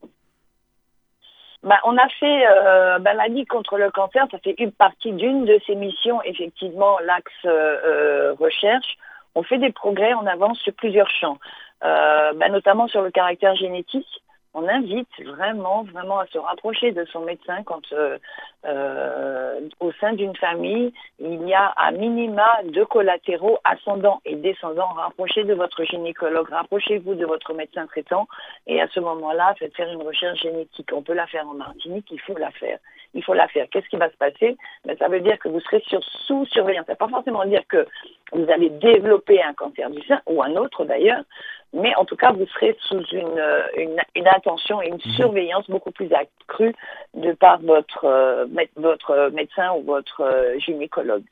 Ben, 1.62 1.78
on 1.84 1.96
a 1.96 2.08
fait 2.20 2.46
euh, 2.46 2.98
ben, 2.98 3.14
la 3.14 3.28
Ligue 3.28 3.48
contre 3.48 3.78
le 3.78 3.90
cancer, 3.90 4.26
ça 4.30 4.38
fait 4.38 4.54
une 4.58 4.72
partie 4.72 5.12
d'une 5.12 5.44
de 5.44 5.58
ces 5.66 5.74
missions, 5.74 6.20
effectivement, 6.24 6.98
l'axe 7.04 7.32
euh, 7.44 7.78
euh, 7.86 8.34
recherche. 8.38 8.98
On 9.34 9.42
fait 9.42 9.58
des 9.58 9.72
progrès, 9.72 10.12
on 10.14 10.26
avance 10.26 10.58
sur 10.58 10.74
plusieurs 10.74 11.08
champs, 11.08 11.38
ben, 11.80 12.52
notamment 12.52 12.86
sur 12.88 13.00
le 13.00 13.10
caractère 13.10 13.56
génétique. 13.56 14.21
On 14.54 14.68
invite 14.68 15.08
vraiment, 15.24 15.82
vraiment 15.84 16.18
à 16.18 16.26
se 16.26 16.36
rapprocher 16.36 16.92
de 16.92 17.04
son 17.06 17.20
médecin 17.20 17.62
quand, 17.64 17.90
euh, 17.92 18.18
euh, 18.66 19.60
au 19.80 19.92
sein 19.92 20.12
d'une 20.12 20.36
famille, 20.36 20.92
il 21.18 21.48
y 21.48 21.54
a 21.54 21.68
à 21.68 21.90
minima 21.90 22.46
deux 22.64 22.84
collatéraux 22.84 23.58
ascendants 23.64 24.20
et 24.26 24.36
descendants. 24.36 24.88
Rapprochez 24.88 25.44
de 25.44 25.54
votre 25.54 25.84
gynécologue, 25.84 26.50
rapprochez-vous 26.50 27.14
de 27.14 27.24
votre 27.24 27.54
médecin 27.54 27.86
traitant 27.86 28.28
et 28.66 28.80
à 28.82 28.88
ce 28.88 29.00
moment-là, 29.00 29.54
faites 29.58 29.74
faire 29.74 29.90
une 29.90 30.02
recherche 30.02 30.40
génétique. 30.40 30.90
On 30.92 31.02
peut 31.02 31.14
la 31.14 31.26
faire 31.26 31.48
en 31.48 31.54
Martinique, 31.54 32.06
il 32.10 32.20
faut 32.20 32.36
la 32.36 32.50
faire. 32.50 32.78
Il 33.14 33.24
faut 33.24 33.34
la 33.34 33.48
faire. 33.48 33.66
Qu'est-ce 33.70 33.88
qui 33.88 33.96
va 33.96 34.10
se 34.10 34.16
passer? 34.16 34.56
Ben, 34.84 34.96
Ça 34.98 35.08
veut 35.08 35.20
dire 35.20 35.38
que 35.38 35.48
vous 35.48 35.60
serez 35.60 35.80
sur 35.86 36.02
sous 36.26 36.46
surveillance. 36.46 36.86
Ça 36.86 36.92
ne 36.92 36.94
veut 36.94 37.06
pas 37.06 37.08
forcément 37.08 37.44
dire 37.44 37.62
que 37.68 37.86
vous 38.32 38.50
allez 38.50 38.70
développer 38.70 39.42
un 39.42 39.52
cancer 39.52 39.90
du 39.90 40.02
sein 40.06 40.20
ou 40.26 40.42
un 40.42 40.56
autre 40.56 40.84
d'ailleurs, 40.84 41.22
mais 41.72 41.94
en 41.96 42.04
tout 42.04 42.16
cas, 42.16 42.32
vous 42.32 42.46
serez 42.46 42.76
sous 42.82 43.02
une, 43.12 43.38
euh, 43.38 43.62
une, 43.76 43.96
une 44.14 44.28
attention 44.28 44.82
et 44.82 44.88
une 44.88 45.00
surveillance 45.00 45.68
beaucoup 45.70 45.90
plus 45.90 46.10
accrue 46.12 46.74
de 47.14 47.32
par 47.32 47.60
votre, 47.60 48.04
euh, 48.04 48.46
votre 48.76 49.30
médecin 49.32 49.72
ou 49.72 49.82
votre 49.82 50.20
euh, 50.20 50.58
gynécologue. 50.58 51.24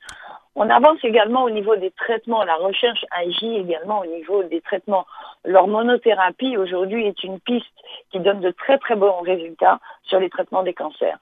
On 0.55 0.69
avance 0.69 0.97
également 1.03 1.43
au 1.43 1.49
niveau 1.49 1.75
des 1.75 1.91
traitements. 1.91 2.43
La 2.43 2.55
recherche 2.55 3.05
agit 3.11 3.55
également 3.57 3.99
au 3.99 4.05
niveau 4.05 4.43
des 4.43 4.61
traitements. 4.61 5.05
L'hormonothérapie 5.45 6.57
aujourd'hui 6.57 7.05
est 7.05 7.23
une 7.23 7.39
piste 7.39 7.65
qui 8.11 8.19
donne 8.19 8.41
de 8.41 8.51
très 8.51 8.77
très 8.77 8.95
bons 8.95 9.21
résultats 9.21 9.79
sur 10.03 10.19
les 10.19 10.29
traitements 10.29 10.63
des 10.63 10.73
cancers. 10.73 11.17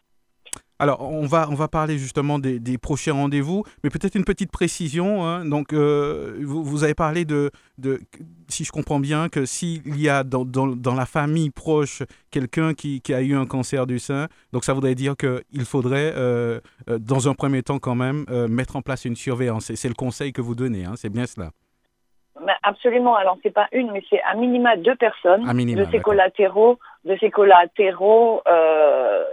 Alors, 0.79 1.01
on 1.01 1.25
va, 1.25 1.48
on 1.50 1.55
va 1.55 1.67
parler 1.67 1.98
justement 1.98 2.39
des, 2.39 2.59
des 2.59 2.77
prochains 2.77 3.12
rendez-vous, 3.13 3.63
mais 3.83 3.89
peut-être 3.89 4.15
une 4.15 4.24
petite 4.24 4.50
précision. 4.50 5.25
hein. 5.25 5.43
Donc, 5.43 5.74
euh, 5.74 6.39
vous, 6.41 6.63
vous 6.63 6.83
avez 6.86 6.93
parlé 6.93 7.25
de, 7.25 7.51
de, 7.77 8.00
si 8.48 8.63
je 8.63 8.71
comprends 8.71 9.00
bien, 9.01 9.27
que 9.27 9.45
s'il 9.45 10.00
y 10.00 10.07
a 10.07 10.24
dans, 10.24 10.45
dans, 10.45 10.67
dans 10.67 10.95
la 10.95 11.05
famille 11.05 11.50
proche 11.50 12.03
quelqu'un 12.31 12.74
qui, 12.74 13.01
qui 13.01 13.13
a 13.13 13.21
eu 13.21 13.36
un 13.36 13.45
cancer 13.45 13.86
du 13.88 14.00
sein, 14.00 14.27
donc 14.53 14.63
ça 14.63 14.74
voudrait 14.74 14.95
dire 14.95 15.15
qu'il 15.17 15.65
faudrait, 15.65 16.13
euh, 16.15 16.62
euh, 16.89 16.98
dans 16.98 17.27
un 17.27 17.33
premier 17.33 17.62
temps 17.62 17.79
quand 17.79 17.95
même, 17.95 18.25
euh, 18.29 18.48
mettre 18.48 18.77
en 18.77 18.81
place 18.81 19.03
une 19.03 19.17
surveillance. 19.17 19.69
Et 19.69 19.75
c'est 19.75 19.89
le 19.89 19.95
conseil 19.95 20.31
que 20.31 20.41
vous 20.41 20.55
donnez, 20.55 20.86
hein, 20.86 20.93
c'est 20.95 21.09
bien 21.09 21.25
cela. 21.25 21.50
Ben, 22.39 22.55
absolument. 22.63 23.17
Alors 23.17 23.38
c'est 23.43 23.53
pas 23.53 23.67
une, 23.74 23.91
mais 23.91 24.01
c'est 24.09 24.21
à 24.21 24.33
minima 24.33 24.77
deux 24.77 24.95
personnes 24.95 25.45
minima, 25.53 25.83
de 25.83 25.91
ces 25.91 26.00
collatéraux, 26.00 26.79
de 27.03 27.17
ces 27.19 27.29
collatéraux 27.29 28.41
euh, 28.48 29.24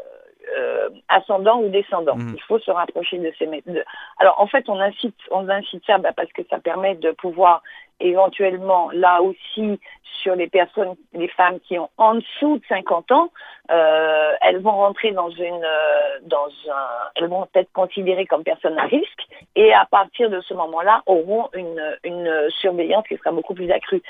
euh, 0.56 0.88
ascendants 1.08 1.60
ou 1.60 1.68
descendants. 1.68 2.16
Mhm. 2.16 2.34
Il 2.36 2.42
faut 2.42 2.58
se 2.58 2.70
rapprocher 2.70 3.18
de 3.18 3.32
ces. 3.38 3.46
mé- 3.46 3.62
de- 3.66 3.84
Alors 4.18 4.40
en 4.40 4.46
fait, 4.46 4.68
on 4.68 4.78
incite, 4.80 5.16
on 5.30 5.48
incite 5.48 5.84
ça 5.86 5.98
ben, 5.98 6.12
parce 6.16 6.32
que 6.32 6.42
ça 6.48 6.58
permet 6.58 6.94
de 6.94 7.10
pouvoir 7.12 7.62
éventuellement 8.00 8.90
là 8.92 9.20
aussi 9.22 9.80
sur 10.22 10.34
les 10.34 10.48
personnes, 10.48 10.94
les 11.12 11.28
femmes 11.28 11.60
qui 11.60 11.78
ont 11.78 11.90
en 11.98 12.16
dessous 12.16 12.58
de 12.58 12.62
50 12.68 13.10
ans, 13.12 13.30
euh, 13.70 14.32
elles 14.42 14.60
vont 14.60 14.72
rentrer 14.72 15.12
dans 15.12 15.30
une, 15.30 15.64
euh, 15.64 16.18
dans 16.22 16.48
un, 16.70 16.86
elles 17.16 17.28
vont 17.28 17.46
être 17.54 17.72
considérées 17.72 18.26
comme 18.26 18.44
personnes 18.44 18.78
à 18.78 18.84
risque 18.84 19.26
et 19.56 19.72
à 19.72 19.86
partir 19.86 20.30
de 20.30 20.40
ce 20.40 20.54
moment-là 20.54 21.02
auront 21.06 21.48
une, 21.52 21.96
une 22.04 22.48
surveillance 22.60 23.06
qui 23.08 23.16
sera 23.16 23.32
beaucoup 23.32 23.54
plus 23.54 23.70
accrue. 23.70 24.02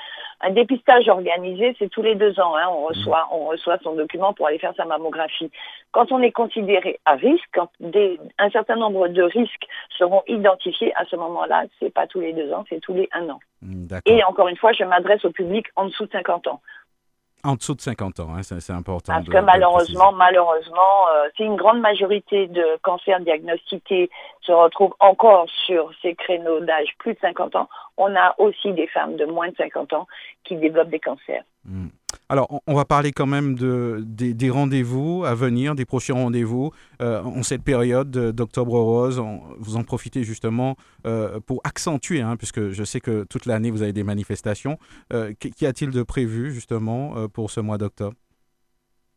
Un 0.43 0.51
dépistage 0.51 1.09
organisé, 1.09 1.75
c'est 1.79 1.89
tous 1.89 2.03
les 2.03 2.15
deux 2.15 2.39
ans. 2.39 2.55
Hein, 2.57 2.67
on 2.71 2.87
reçoit, 2.87 3.27
on 3.31 3.47
reçoit 3.47 3.79
son 3.83 3.95
document 3.95 4.35
pour 4.35 4.47
aller 4.47 4.59
faire 4.59 4.75
sa 4.77 4.85
mammographie. 4.85 5.51
Quand 5.93 6.13
on 6.13 6.21
est 6.21 6.33
considéré 6.33 7.01
à 7.07 7.15
risque, 7.15 7.49
quand 7.55 7.71
des, 7.81 8.21
un 8.39 8.51
certain 8.51 8.77
nombre 8.77 9.09
de 9.09 9.23
risques 9.23 9.67
seront 9.97 10.23
identifiés, 10.27 10.93
à 10.97 11.07
ce 11.07 11.17
moment-là, 11.17 11.65
c'est 11.81 11.93
pas 11.93 12.07
tous 12.07 12.21
les 12.21 12.35
deux 12.35 12.53
ans, 12.53 12.65
c'est 12.69 12.81
tous 12.81 12.93
les 12.93 13.09
un 13.13 13.31
an. 13.31 13.41
D'accord. 13.63 14.13
Et 14.13 14.23
encore 14.25 14.49
une 14.49 14.57
fois, 14.57 14.73
je 14.73 14.85
m'adresse 14.85 15.25
au 15.25 15.31
public 15.31 15.67
en 15.77 15.87
dessous 15.87 16.05
de 16.05 16.13
50 16.13 16.49
ans. 16.49 16.61
En 17.47 17.55
dessous 17.55 17.75
de 17.75 17.81
50 17.81 18.21
ans, 18.21 18.35
hein, 18.37 18.43
c'est 18.43 18.73
important. 18.73 19.12
Parce 19.12 19.25
de- 19.25 19.31
que 19.33 19.38
malheureusement, 19.38 20.11
malheureusement, 20.12 21.09
euh, 21.15 21.29
si 21.37 21.45
une 21.45 21.57
grande 21.57 21.81
majorité 21.81 22.49
de 22.49 22.79
cancers 22.83 23.21
diagnostiqués 23.21 24.11
se 24.41 24.53
retrouvent 24.53 24.95
encore 25.00 25.47
sur 25.67 25.91
ces 26.03 26.15
créneaux 26.17 26.61
d'âge 26.61 26.88
plus 26.99 27.15
de 27.15 27.19
50 27.21 27.55
ans, 27.55 27.69
on 27.97 28.15
a 28.17 28.35
aussi 28.38 28.73
des 28.73 28.88
femmes 28.88 29.17
de 29.17 29.25
moins 29.26 29.49
de 29.49 29.57
50 29.57 29.93
ans 29.93 30.07
qui 30.45 30.57
développent 30.57 30.91
des 30.91 30.99
cancers. 31.00 31.45
Hmm. 31.65 31.88
Alors, 32.28 32.61
on- 32.66 32.75
va 32.75 32.85
parler 32.85 33.12
quand 33.12 33.26
même 33.26 33.54
de, 33.54 34.02
des, 34.04 34.50
rendez-vous 34.50 35.25
à 35.25 35.35
venir, 35.35 35.75
des 35.76 35.85
prochains 35.85 36.14
rendez-vous. 36.14 36.73
Euh, 37.00 37.23
en 37.23 37.42
cette 37.42 37.62
période 37.62 38.11
de- 38.11 38.33
d'Octobre 38.33 38.78
Rose, 38.80 39.23
vous 39.59 39.76
en 39.76 39.85
profitez 39.85 40.25
justement 40.25 40.76
euh, 41.06 41.38
pour 41.47 41.61
accentuer, 41.64 42.21
hein, 42.21 42.37
puisque 42.37 42.71
je 42.71 42.85
sais 42.85 43.00
que 43.00 43.25
toute 43.25 43.47
l'année, 43.47 43.71
vous 43.71 43.83
avez 43.83 43.92
des 43.92 44.02
manifestations. 44.04 44.78
Euh, 45.12 45.33
qu'y 45.38 45.66
a-t-il 45.66 45.90
de 45.90 46.02
prévu 46.02 46.52
justement 46.52 47.28
pour 47.28 47.50
ce 47.50 47.61
mois 47.61 47.78
d'octobre? 47.78 48.16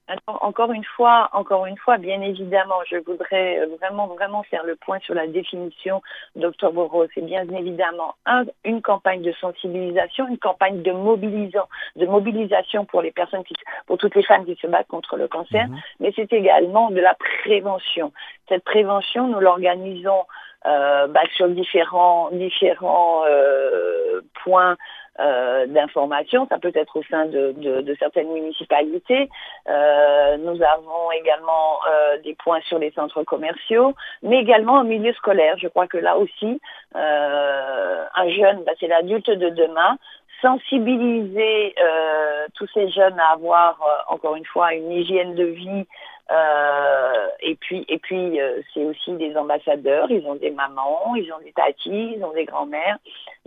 Alors, 0.10 0.44
encore 0.44 0.72
une 0.72 0.84
fois, 0.84 1.30
encore 1.34 1.68
une 1.68 1.78
fois, 1.78 1.98
bien 1.98 2.20
évidemment, 2.22 2.80
je 2.90 2.98
voudrais 2.98 3.60
euh, 3.60 3.68
vraiment, 3.80 4.08
vraiment 4.08 4.42
faire 4.42 4.64
le 4.66 4.76
point 4.76 4.98
sur 5.02 5.14
la 5.14 5.28
définition 5.28 6.02
d'Octobre 6.36 6.84
Rose. 6.86 7.10
C'est 7.14 7.24
bien 7.24 7.48
évidemment 7.50 8.16
un, 8.26 8.44
une 8.66 8.82
campagne 8.82 9.22
de 9.22 9.32
sensibilisation, 9.34 10.28
une 10.28 10.40
campagne 10.40 10.82
de 10.82 10.92
mobilisant, 10.92 11.70
de 11.96 12.08
mobilisation 12.08 12.86
pour 12.86 13.04
les 13.04 13.12
personnes 13.12 13.44
qui, 13.44 13.54
pour 13.86 14.00
toutes 14.00 14.16
les 14.16 14.24
femmes 14.24 14.46
qui 14.46 14.56
se 14.56 14.66
battent 14.66 14.88
contre 14.88 15.16
le 15.16 15.28
cancer, 15.28 15.68
Mhm. 15.68 15.78
mais 16.00 16.12
c'est 16.16 16.34
également 16.34 16.90
de 16.90 17.02
la 17.02 17.16
prévention. 17.44 18.12
Cette 18.48 18.64
prévention, 18.64 19.28
nous 19.28 19.40
l'organisons 19.40 20.26
euh, 20.66 21.08
bah, 21.08 21.22
sur 21.36 21.48
différents, 21.50 22.30
différents 22.32 23.24
euh, 23.26 24.22
points 24.44 24.76
euh, 25.20 25.66
d'information. 25.68 26.48
Ça 26.50 26.60
peut 26.60 26.72
être 26.76 26.98
au 26.98 27.04
sein 27.04 27.26
de, 27.26 27.54
de, 27.58 27.82
de 27.82 27.96
certaines 28.00 28.32
municipalités. 28.32 29.30
Euh, 29.70 30.38
nous 30.38 30.62
avons 30.62 31.12
également 31.20 31.80
euh, 31.90 32.18
des 32.24 32.36
points 32.36 32.62
sur 32.62 32.80
les 32.80 32.92
centres 32.92 33.24
commerciaux, 33.24 33.94
mais 34.24 34.40
également 34.40 34.80
au 34.80 34.84
milieu 34.84 35.14
scolaire. 35.14 35.56
Je 35.58 35.68
crois 35.68 35.88
que 35.88 35.98
là 35.98 36.18
aussi, 36.18 36.62
euh, 36.96 38.06
un 38.16 38.30
jeune, 38.30 38.64
bah, 38.64 38.72
c'est 38.80 38.88
l'adulte 38.88 39.30
de 39.30 39.50
demain, 39.50 39.98
sensibiliser 40.42 41.76
euh, 41.84 42.48
tous 42.56 42.68
ces 42.74 42.90
jeunes 42.90 43.20
à 43.20 43.34
avoir, 43.34 43.80
euh, 43.82 44.14
encore 44.14 44.36
une 44.36 44.46
fois, 44.46 44.74
une 44.74 44.92
hygiène 44.92 45.36
de 45.36 45.46
vie. 45.46 45.86
Euh, 46.32 47.28
et 47.42 47.56
puis, 47.56 47.86
et 47.88 47.98
puis 47.98 48.40
euh, 48.40 48.62
c'est 48.74 48.84
aussi 48.86 49.14
des 49.14 49.36
ambassadeurs. 49.36 50.12
Ils 50.12 50.26
ont 50.28 50.36
des 50.36 50.52
mamans, 50.52 51.16
ils 51.16 51.32
ont 51.34 51.40
des 51.40 51.52
tatis, 51.54 52.14
ils 52.18 52.24
ont 52.24 52.34
des 52.34 52.46
grands-mères. 52.46 52.98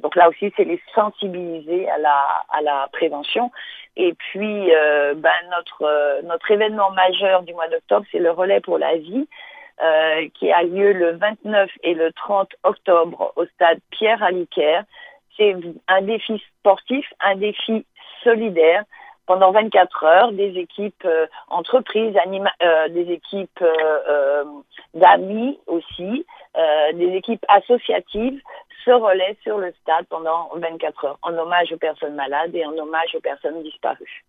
Donc 0.00 0.16
là 0.16 0.28
aussi, 0.28 0.52
c'est 0.56 0.64
les 0.64 0.80
sensibiliser 0.94 1.88
à 1.88 1.98
la, 1.98 2.44
à 2.50 2.60
la 2.60 2.88
prévention. 2.92 3.52
Et 3.96 4.14
puis, 4.14 4.74
euh, 4.74 5.14
ben, 5.14 5.30
notre, 5.50 6.22
notre 6.24 6.50
événement 6.50 6.90
majeur 6.90 7.42
du 7.42 7.52
mois 7.52 7.68
d'octobre, 7.68 8.06
c'est 8.10 8.18
le 8.18 8.30
relais 8.32 8.60
pour 8.60 8.78
la 8.78 8.96
vie, 8.96 9.28
qui 10.34 10.52
a 10.52 10.62
lieu 10.62 10.92
le 10.92 11.16
29 11.16 11.68
et 11.82 11.94
le 11.94 12.12
30 12.12 12.50
octobre 12.62 13.32
au 13.34 13.44
stade 13.46 13.80
Pierre 13.90 14.22
Aliquer. 14.22 14.82
C'est 15.36 15.56
un 15.88 16.02
défi 16.02 16.40
sportif, 16.60 17.04
un 17.18 17.34
défi 17.34 17.84
solidaire. 18.22 18.84
Pendant 19.26 19.52
24 19.52 20.04
heures, 20.04 20.32
des 20.32 20.58
équipes 20.58 21.04
euh, 21.04 21.26
entreprises, 21.48 22.16
anima- 22.16 22.52
euh, 22.62 22.88
des 22.88 23.10
équipes 23.12 23.62
euh, 23.62 23.98
euh, 24.08 24.44
d'amis 24.94 25.58
aussi, 25.66 26.26
euh, 26.56 26.92
des 26.94 27.14
équipes 27.16 27.44
associatives 27.48 28.40
se 28.84 28.90
relaient 28.90 29.36
sur 29.42 29.58
le 29.58 29.72
stade 29.82 30.06
pendant 30.08 30.50
24 30.56 31.04
heures, 31.04 31.18
en 31.22 31.36
hommage 31.38 31.72
aux 31.72 31.76
personnes 31.78 32.14
malades 32.14 32.54
et 32.54 32.66
en 32.66 32.76
hommage 32.76 33.14
aux 33.14 33.20
personnes 33.20 33.62
disparues. 33.62 34.24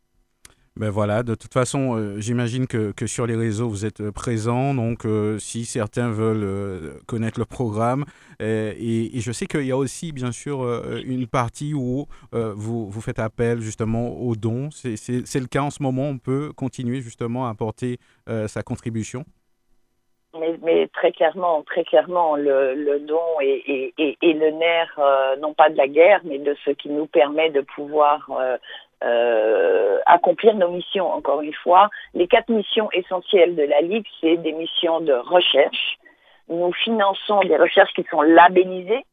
Ben 0.75 0.89
voilà, 0.89 1.21
de 1.21 1.35
toute 1.35 1.53
façon, 1.53 1.95
euh, 1.95 2.15
j'imagine 2.19 2.65
que, 2.65 2.91
que 2.93 3.05
sur 3.05 3.27
les 3.27 3.35
réseaux, 3.35 3.69
vous 3.69 3.85
êtes 3.85 4.01
euh, 4.01 4.11
présents. 4.11 4.73
Donc, 4.73 5.05
euh, 5.05 5.37
si 5.37 5.65
certains 5.65 6.09
veulent 6.09 6.99
connaître 7.05 7.39
le 7.39 7.45
programme, 7.45 8.05
et, 8.39 9.09
je 9.13 9.31
sais 9.31 9.45
qu'il 9.45 9.65
y 9.67 9.71
a 9.71 9.77
aussi, 9.77 10.11
bien 10.11 10.31
sûr, 10.31 10.63
une 11.05 11.27
partie 11.27 11.73
où 11.73 12.07
vous, 12.31 12.89
vous 12.89 13.01
faites 13.01 13.19
appel 13.19 13.61
justement 13.61 14.17
aux 14.19 14.35
dons. 14.35 14.69
C'est- 14.71 15.39
le 15.39 15.47
cas 15.47 15.61
en 15.61 15.69
ce 15.69 15.81
moment. 15.83 16.09
On 16.09 16.17
peut 16.17 16.51
continuer 16.53 17.01
justement 17.01 17.47
à 17.47 17.51
apporter 17.51 17.99
sa 18.47 18.63
contribution. 18.63 19.23
Mais, 20.63 20.89
très 20.93 21.11
clairement, 21.13 21.61
très 21.63 21.85
clairement, 21.85 22.35
le, 22.35 22.99
don 23.07 23.39
est, 23.41 23.93
est- 23.97 24.17
le 24.21 24.51
nerf, 24.51 24.99
non 25.39 25.53
pas 25.53 25.69
de 25.69 25.77
la 25.77 25.87
guerre, 25.87 26.19
mais 26.25 26.39
de 26.39 26.55
ce 26.65 26.71
qui 26.71 26.89
nous 26.89 27.05
permet 27.05 27.49
de 27.51 27.61
pouvoir 27.61 28.29
euh, 29.03 29.99
accomplir 30.05 30.55
nos 30.55 30.69
missions. 30.69 31.11
Encore 31.11 31.41
une 31.41 31.53
fois, 31.53 31.89
les 32.13 32.27
quatre 32.27 32.49
missions 32.49 32.89
essentielles 32.91 33.55
de 33.55 33.63
la 33.63 33.81
Ligue, 33.81 34.05
c'est 34.21 34.37
des 34.37 34.53
missions 34.53 35.01
de 35.01 35.13
recherche. 35.13 35.97
Nous 36.49 36.71
finançons 36.73 37.41
des 37.41 37.57
recherches 37.57 37.93
qui 37.93 38.05
sont 38.09 38.21
labellisées. 38.21 39.05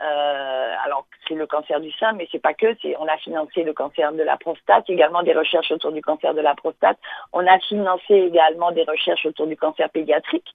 Euh, 0.00 0.74
alors, 0.84 1.06
c'est 1.26 1.34
le 1.34 1.46
cancer 1.46 1.80
du 1.80 1.90
sein, 1.92 2.12
mais 2.12 2.28
c'est 2.30 2.40
pas 2.40 2.54
que. 2.54 2.66
On 3.00 3.08
a 3.08 3.16
financé 3.18 3.64
le 3.64 3.72
cancer 3.72 4.12
de 4.12 4.22
la 4.22 4.36
prostate, 4.36 4.88
également 4.88 5.22
des 5.22 5.32
recherches 5.32 5.70
autour 5.72 5.92
du 5.92 6.02
cancer 6.02 6.34
de 6.34 6.40
la 6.40 6.54
prostate. 6.54 6.98
On 7.32 7.46
a 7.46 7.58
financé 7.60 8.14
également 8.14 8.70
des 8.70 8.84
recherches 8.84 9.26
autour 9.26 9.46
du 9.46 9.56
cancer 9.56 9.90
pédiatrique. 9.90 10.54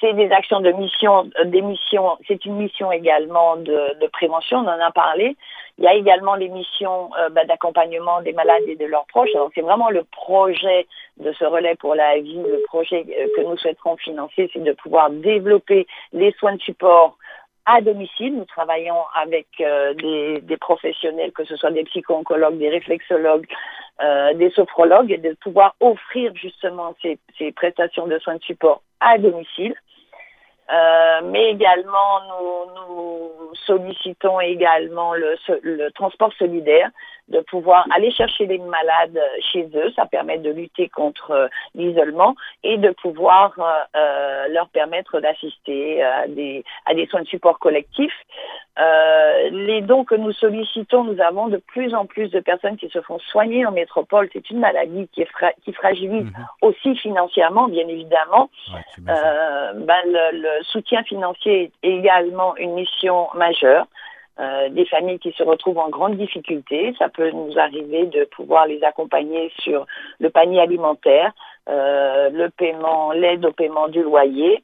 C'est 0.00 0.12
des 0.12 0.30
actions 0.30 0.60
de 0.60 0.70
mission, 0.70 1.28
euh, 1.40 1.44
des 1.44 1.60
missions. 1.60 2.18
C'est 2.28 2.44
une 2.44 2.56
mission 2.56 2.92
également 2.92 3.56
de, 3.56 4.06
prévention. 4.12 4.58
On 4.58 4.68
en 4.68 4.80
a 4.80 4.92
parlé. 4.92 5.36
Il 5.78 5.84
y 5.84 5.88
a 5.88 5.94
également 5.94 6.34
les 6.34 6.48
missions 6.48 7.10
euh, 7.18 7.28
bah, 7.30 7.44
d'accompagnement 7.44 8.22
des 8.22 8.32
malades 8.32 8.62
et 8.68 8.76
de 8.76 8.86
leurs 8.86 9.06
proches. 9.06 9.34
Alors, 9.34 9.50
c'est 9.54 9.60
vraiment 9.60 9.90
le 9.90 10.04
projet 10.04 10.86
de 11.16 11.32
ce 11.32 11.44
relais 11.44 11.74
pour 11.74 11.96
la 11.96 12.18
vie. 12.18 12.36
Le 12.36 12.62
projet 12.66 13.04
euh, 13.18 13.26
que 13.36 13.40
nous 13.42 13.56
souhaiterons 13.56 13.96
financer, 13.96 14.48
c'est 14.52 14.62
de 14.62 14.72
pouvoir 14.72 15.10
développer 15.10 15.86
les 16.12 16.32
soins 16.38 16.54
de 16.54 16.60
support 16.60 17.16
à 17.66 17.80
domicile. 17.80 18.36
Nous 18.36 18.44
travaillons 18.44 19.02
avec 19.14 19.46
des, 19.58 20.56
professionnels, 20.58 21.32
que 21.32 21.44
ce 21.44 21.54
soit 21.56 21.70
des 21.70 21.84
psycho-oncologues, 21.84 22.56
des 22.56 22.70
réflexologues, 22.70 23.46
des 24.36 24.50
sophrologues, 24.54 25.12
et 25.12 25.18
de 25.18 25.34
pouvoir 25.34 25.74
offrir 25.80 26.32
justement 26.34 26.94
ces 27.02 27.52
prestations 27.52 28.06
de 28.06 28.18
soins 28.20 28.36
de 28.36 28.42
support 28.42 28.80
à 29.00 29.18
domicile. 29.18 29.74
Euh, 30.70 31.20
mais 31.24 31.50
également, 31.50 32.20
nous, 32.28 32.72
nous 32.76 33.54
sollicitons 33.66 34.40
également 34.40 35.14
le, 35.14 35.36
le 35.62 35.90
transport 35.92 36.32
solidaire, 36.34 36.90
de 37.28 37.40
pouvoir 37.40 37.86
aller 37.94 38.10
chercher 38.10 38.46
les 38.46 38.58
malades 38.58 39.20
chez 39.52 39.68
eux. 39.74 39.90
Ça 39.96 40.06
permet 40.06 40.38
de 40.38 40.50
lutter 40.50 40.88
contre 40.88 41.30
euh, 41.32 41.48
l'isolement 41.74 42.34
et 42.62 42.78
de 42.78 42.90
pouvoir 42.90 43.52
euh, 43.58 43.98
euh, 43.98 44.48
leur 44.48 44.68
permettre 44.68 45.20
d'assister 45.20 46.02
à 46.02 46.26
des, 46.26 46.64
à 46.86 46.94
des 46.94 47.06
soins 47.06 47.22
de 47.22 47.26
support 47.28 47.58
collectifs. 47.58 48.14
Euh, 48.78 49.50
les 49.50 49.80
dons 49.80 50.04
que 50.04 50.14
nous 50.14 50.32
sollicitons, 50.32 51.02
nous 51.04 51.20
avons 51.20 51.48
de 51.48 51.56
plus 51.56 51.94
en 51.94 52.06
plus 52.06 52.28
de 52.30 52.38
personnes 52.40 52.76
qui 52.76 52.88
se 52.88 53.00
font 53.00 53.18
soigner 53.18 53.66
en 53.66 53.72
métropole. 53.72 54.28
C'est 54.32 54.48
une 54.50 54.60
maladie 54.60 55.08
qui, 55.12 55.22
est 55.22 55.30
fra- 55.30 55.52
qui 55.64 55.72
fragilise 55.72 56.24
Mhm. 56.24 56.46
aussi 56.62 56.96
financièrement, 56.96 57.68
bien 57.68 57.88
évidemment. 57.88 58.48
Ouais. 58.72 58.80
Euh, 59.08 59.72
ben, 59.74 60.00
le, 60.06 60.38
le 60.42 60.62
soutien 60.64 61.02
financier 61.02 61.72
est 61.82 61.88
également 61.88 62.56
une 62.56 62.74
mission 62.74 63.28
majeure. 63.34 63.86
Euh, 64.40 64.68
des 64.68 64.86
familles 64.86 65.18
qui 65.18 65.32
se 65.32 65.42
retrouvent 65.42 65.78
en 65.78 65.88
grande 65.88 66.16
difficulté, 66.16 66.94
ça 66.98 67.08
peut 67.08 67.30
nous 67.30 67.58
arriver 67.58 68.06
de 68.06 68.24
pouvoir 68.24 68.66
les 68.66 68.82
accompagner 68.84 69.50
sur 69.58 69.84
le 70.20 70.30
panier 70.30 70.60
alimentaire, 70.60 71.32
euh, 71.68 72.30
le 72.30 72.48
paiement, 72.50 73.10
l'aide 73.10 73.44
au 73.44 73.52
paiement 73.52 73.88
du 73.88 74.02
loyer, 74.02 74.62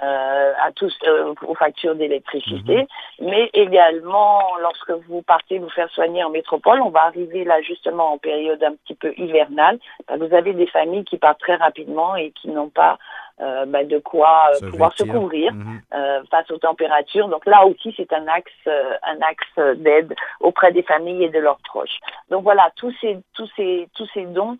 euh, 0.00 0.52
à 0.62 0.70
tous 0.70 0.96
euh, 1.08 1.34
aux 1.44 1.56
factures 1.56 1.96
d'électricité, 1.96 2.86
mais 3.20 3.50
également 3.52 4.40
lorsque 4.60 4.92
vous 5.08 5.22
partez 5.22 5.58
vous 5.58 5.70
faire 5.70 5.90
soigner 5.90 6.22
en 6.22 6.30
métropole, 6.30 6.80
on 6.80 6.90
va 6.90 7.06
arriver 7.06 7.42
là 7.42 7.60
justement 7.62 8.12
en 8.12 8.18
période 8.18 8.62
un 8.62 8.74
petit 8.76 8.94
peu 8.94 9.12
hivernale. 9.16 9.80
Ben, 10.06 10.16
vous 10.18 10.32
avez 10.32 10.52
des 10.52 10.68
familles 10.68 11.04
qui 11.04 11.16
partent 11.16 11.40
très 11.40 11.56
rapidement 11.56 12.14
et 12.14 12.30
qui 12.30 12.48
n'ont 12.48 12.68
pas 12.68 12.96
euh, 13.40 13.66
ben, 13.66 13.86
de 13.86 13.98
quoi 13.98 14.48
euh, 14.50 14.54
Se 14.58 14.64
pouvoir 14.66 14.92
se 14.96 15.04
couvrir 15.04 15.52
Mhm. 15.54 15.80
euh, 15.94 16.22
face 16.30 16.50
aux 16.50 16.58
températures. 16.58 17.28
Donc 17.28 17.46
là 17.46 17.64
aussi, 17.66 17.94
c'est 17.96 18.12
un 18.12 18.26
axe, 18.26 18.52
un 18.66 19.20
axe 19.22 19.78
d'aide 19.78 20.14
auprès 20.40 20.72
des 20.72 20.82
familles 20.82 21.24
et 21.24 21.28
de 21.30 21.38
leurs 21.38 21.58
proches. 21.60 21.98
Donc 22.30 22.42
voilà, 22.42 22.70
tous 22.76 22.92
ces, 23.00 23.18
tous 23.34 23.48
ces, 23.56 23.88
tous 23.94 24.08
ces 24.14 24.26
dons 24.26 24.58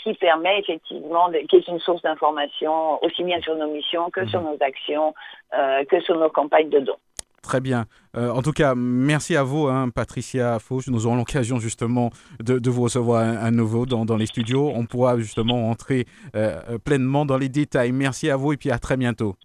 qui 0.04 0.14
permet 0.16 0.60
effectivement, 0.60 1.30
de, 1.30 1.38
qui 1.40 1.58
est 1.58 1.68
une 1.68 1.80
source 1.80 2.02
d'information 2.02 3.04
aussi 3.04 3.24
bien 3.24 3.40
sur 3.42 3.56
nos 3.56 3.68
missions 3.68 4.10
que 4.10 4.26
sur 4.28 4.42
nos 4.42 4.58
actions, 4.60 5.14
euh, 5.58 5.84
que 5.86 6.00
sur 6.02 6.18
nos 6.18 6.30
campagnes 6.30 6.70
de 6.70 6.80
dons. 6.80 6.98
Très 7.42 7.60
bien. 7.60 7.86
Euh, 8.16 8.30
en 8.30 8.42
tout 8.42 8.52
cas, 8.52 8.76
merci 8.76 9.36
à 9.36 9.44
vous, 9.44 9.68
hein, 9.68 9.90
Patricia 9.90 10.60
Fauche. 10.60 10.88
Nous 10.88 11.08
aurons 11.08 11.16
l'occasion 11.16 11.58
justement 11.58 12.12
de, 12.40 12.70
vous 12.70 12.84
recevoir 12.84 13.22
à, 13.22 13.50
nouveau 13.50 13.86
dans, 13.86 14.06
dans 14.06 14.18
les 14.18 14.28
studios. 14.28 14.72
On 14.76 14.86
pourra 14.86 15.18
justement 15.18 15.70
entrer 15.70 16.06
euh, 16.36 16.78
pleinement 16.86 17.26
dans 17.26 17.38
les 17.38 17.50
détails. 17.50 17.92
Merci 17.92 18.30
à 18.30 18.36
vous 18.36 18.54
et 18.54 18.58
puis 18.58 18.70
à 18.70 18.78
très 18.78 18.96
bientôt. 18.96 19.36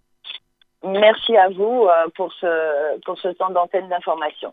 Merci 0.85 1.37
à 1.37 1.49
vous 1.49 1.89
euh, 1.89 2.09
pour 2.15 2.33
ce, 2.35 3.01
pour 3.05 3.19
ce 3.19 3.29
temps 3.29 3.51
d'antenne 3.51 3.89
d'information. 3.89 4.53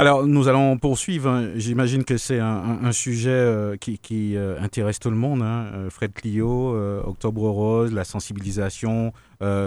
Alors, 0.00 0.26
nous 0.26 0.48
allons 0.48 0.78
poursuivre. 0.78 1.28
hein. 1.28 1.50
J'imagine 1.56 2.04
que 2.04 2.16
c'est 2.16 2.38
un, 2.38 2.90
sujet 2.90 3.28
euh, 3.28 3.76
qui, 3.76 4.34
euh, 4.34 4.58
intéresse 4.58 4.98
tout 4.98 5.10
le 5.10 5.16
monde. 5.16 5.42
hein. 5.42 5.66
Euh, 5.74 5.90
Fred 5.90 6.14
Clio, 6.14 6.74
Octobre 7.06 7.42
Rose, 7.50 7.92
la 7.92 8.04
sensibilisation 8.04 9.12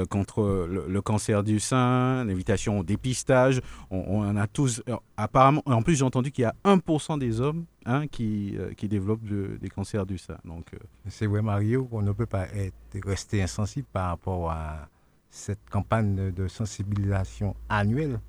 contre 0.10 0.68
le, 0.88 1.02
cancer 1.02 1.44
du 1.44 1.60
sein, 1.60 2.26
l'invitation 2.26 2.80
au 2.80 2.84
dépistage. 2.84 3.62
On, 3.92 4.04
on 4.08 4.36
a 4.36 4.48
tous. 4.48 4.82
Apparemment, 5.18 5.62
en 5.68 5.84
plus, 5.84 5.98
j'ai 5.98 6.04
entendu 6.04 6.32
qu'il 6.32 6.42
y 6.42 6.46
a 6.46 6.56
1% 6.66 7.20
des 7.20 7.40
hommes 7.40 7.66
hein, 7.86 8.08
qui, 8.08 8.58
qui 8.76 8.88
développent 8.88 9.26
de- 9.26 9.60
des 9.62 9.70
cancers 9.70 10.08
du 10.08 10.18
sein. 10.18 10.38
Donc, 10.46 10.66
C'est 11.10 11.28
vrai, 11.28 11.44
Mario, 11.44 11.86
qu'on 11.86 12.02
ne 12.02 12.12
peut 12.12 12.26
pas 12.26 12.48
être, 12.56 12.74
rester 13.06 13.44
insensible 13.44 13.88
par 13.94 14.08
rapport 14.10 14.50
à 14.50 14.88
cette 15.30 15.70
campagne 15.70 16.32
de- 16.32 16.48
sensibilisation 16.48 17.56
annuelle 17.70 18.20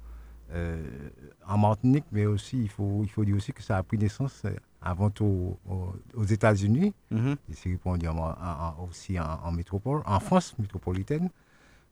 en 1.49 1.59
Martinique, 1.59 2.05
mais 2.13 2.27
aussi, 2.27 2.63
il 2.63 2.69
faut, 2.69 3.01
il 3.03 3.11
faut 3.11 3.25
dire 3.25 3.37
aussi 3.37 3.53
que 3.53 3.63
ça 3.63 3.77
a 3.77 3.83
pris 3.83 3.99
naissance 3.99 4.43
euh, 4.45 4.55
avant 4.83 5.11
tout 5.11 5.57
aux, 5.69 5.93
aux 6.15 6.25
États-Unis, 6.25 6.93
mhm. 7.11 7.37
et 7.51 7.55
c'est 7.55 7.71
répandu 7.71 8.07
en- 8.09 8.17
en- 8.19 8.35
en- 8.79 8.89
aussi 8.91 9.19
en, 9.19 9.41
en 9.45 9.53
métropole, 9.53 10.03
en 10.07 10.21
France 10.21 10.55
métropolitaine. 10.59 11.31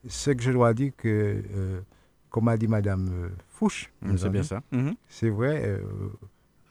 Ce 0.09 0.31
que 0.31 0.43
je 0.43 0.53
dois 0.53 0.75
dire 0.75 0.93
que 0.97 1.43
euh, 1.55 1.81
comme 2.31 2.49
a 2.49 2.57
dit 2.57 2.67
Madame 2.69 3.09
euh, 3.13 3.29
Fouche, 3.51 3.91
Mm, 4.03 4.17
C'est 4.17 4.31
bien 4.31 4.43
ça. 4.43 4.63
Mhm. 4.73 4.95
c'est 5.09 5.31
vrai, 5.31 5.63
euh, 5.65 5.81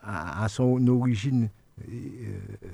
à, 0.04 0.44
à 0.44 0.50
son 0.50 0.86
origine, 0.88 1.50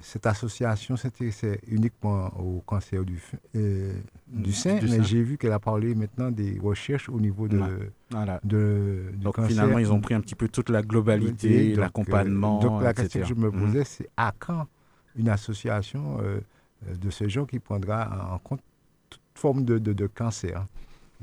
cette 0.02 0.26
association 0.26 0.96
s'intéressait 0.96 1.60
uniquement 1.68 2.28
au 2.40 2.62
cancer 2.62 3.04
du, 3.04 3.22
euh, 3.56 3.94
du 4.28 4.50
Mm, 4.50 4.54
sein, 4.54 4.76
du 4.80 4.88
mais 4.90 5.04
j'ai 5.04 5.24
vu 5.24 5.38
qu'elle 5.38 5.52
a 5.52 5.60
parlé 5.60 5.96
maintenant 5.96 6.32
des 6.32 6.60
recherches 6.60 7.10
au 7.10 7.20
niveau 7.20 7.48
de, 7.48 7.58
Ouais. 7.60 7.92
Voilà. 8.12 8.40
de- 8.44 9.12
du 9.14 9.18
Donc 9.24 9.36
cancer. 9.36 9.52
finalement, 9.52 9.80
ils 9.80 9.92
ont 9.92 10.00
pris 10.02 10.14
un 10.14 10.22
petit 10.22 10.36
peu 10.36 10.48
toute 10.48 10.70
la 10.70 10.82
globalité, 10.82 11.70
Donc, 11.70 11.78
euh, 11.78 11.82
l'accompagnement, 11.82 12.60
donc 12.62 12.82
la 12.82 12.92
etc. 12.92 13.04
question 13.04 13.22
que 13.22 13.28
je 13.28 13.34
me 13.36 13.52
posais, 13.52 13.84
c'est 13.84 14.10
à 14.18 14.34
quand 14.38 14.68
une 15.16 15.30
association 15.30 16.20
euh, 16.22 16.40
euh, 16.88 16.96
de 16.96 17.10
ce 17.10 17.28
genre 17.28 17.48
qui 17.48 17.60
prendra 17.60 18.32
en 18.34 18.38
compte 18.40 18.62
toute 19.10 19.22
forme 19.36 19.64
de, 19.66 19.78
de- 19.78 19.94
de 19.94 20.08
cancer? 20.08 20.66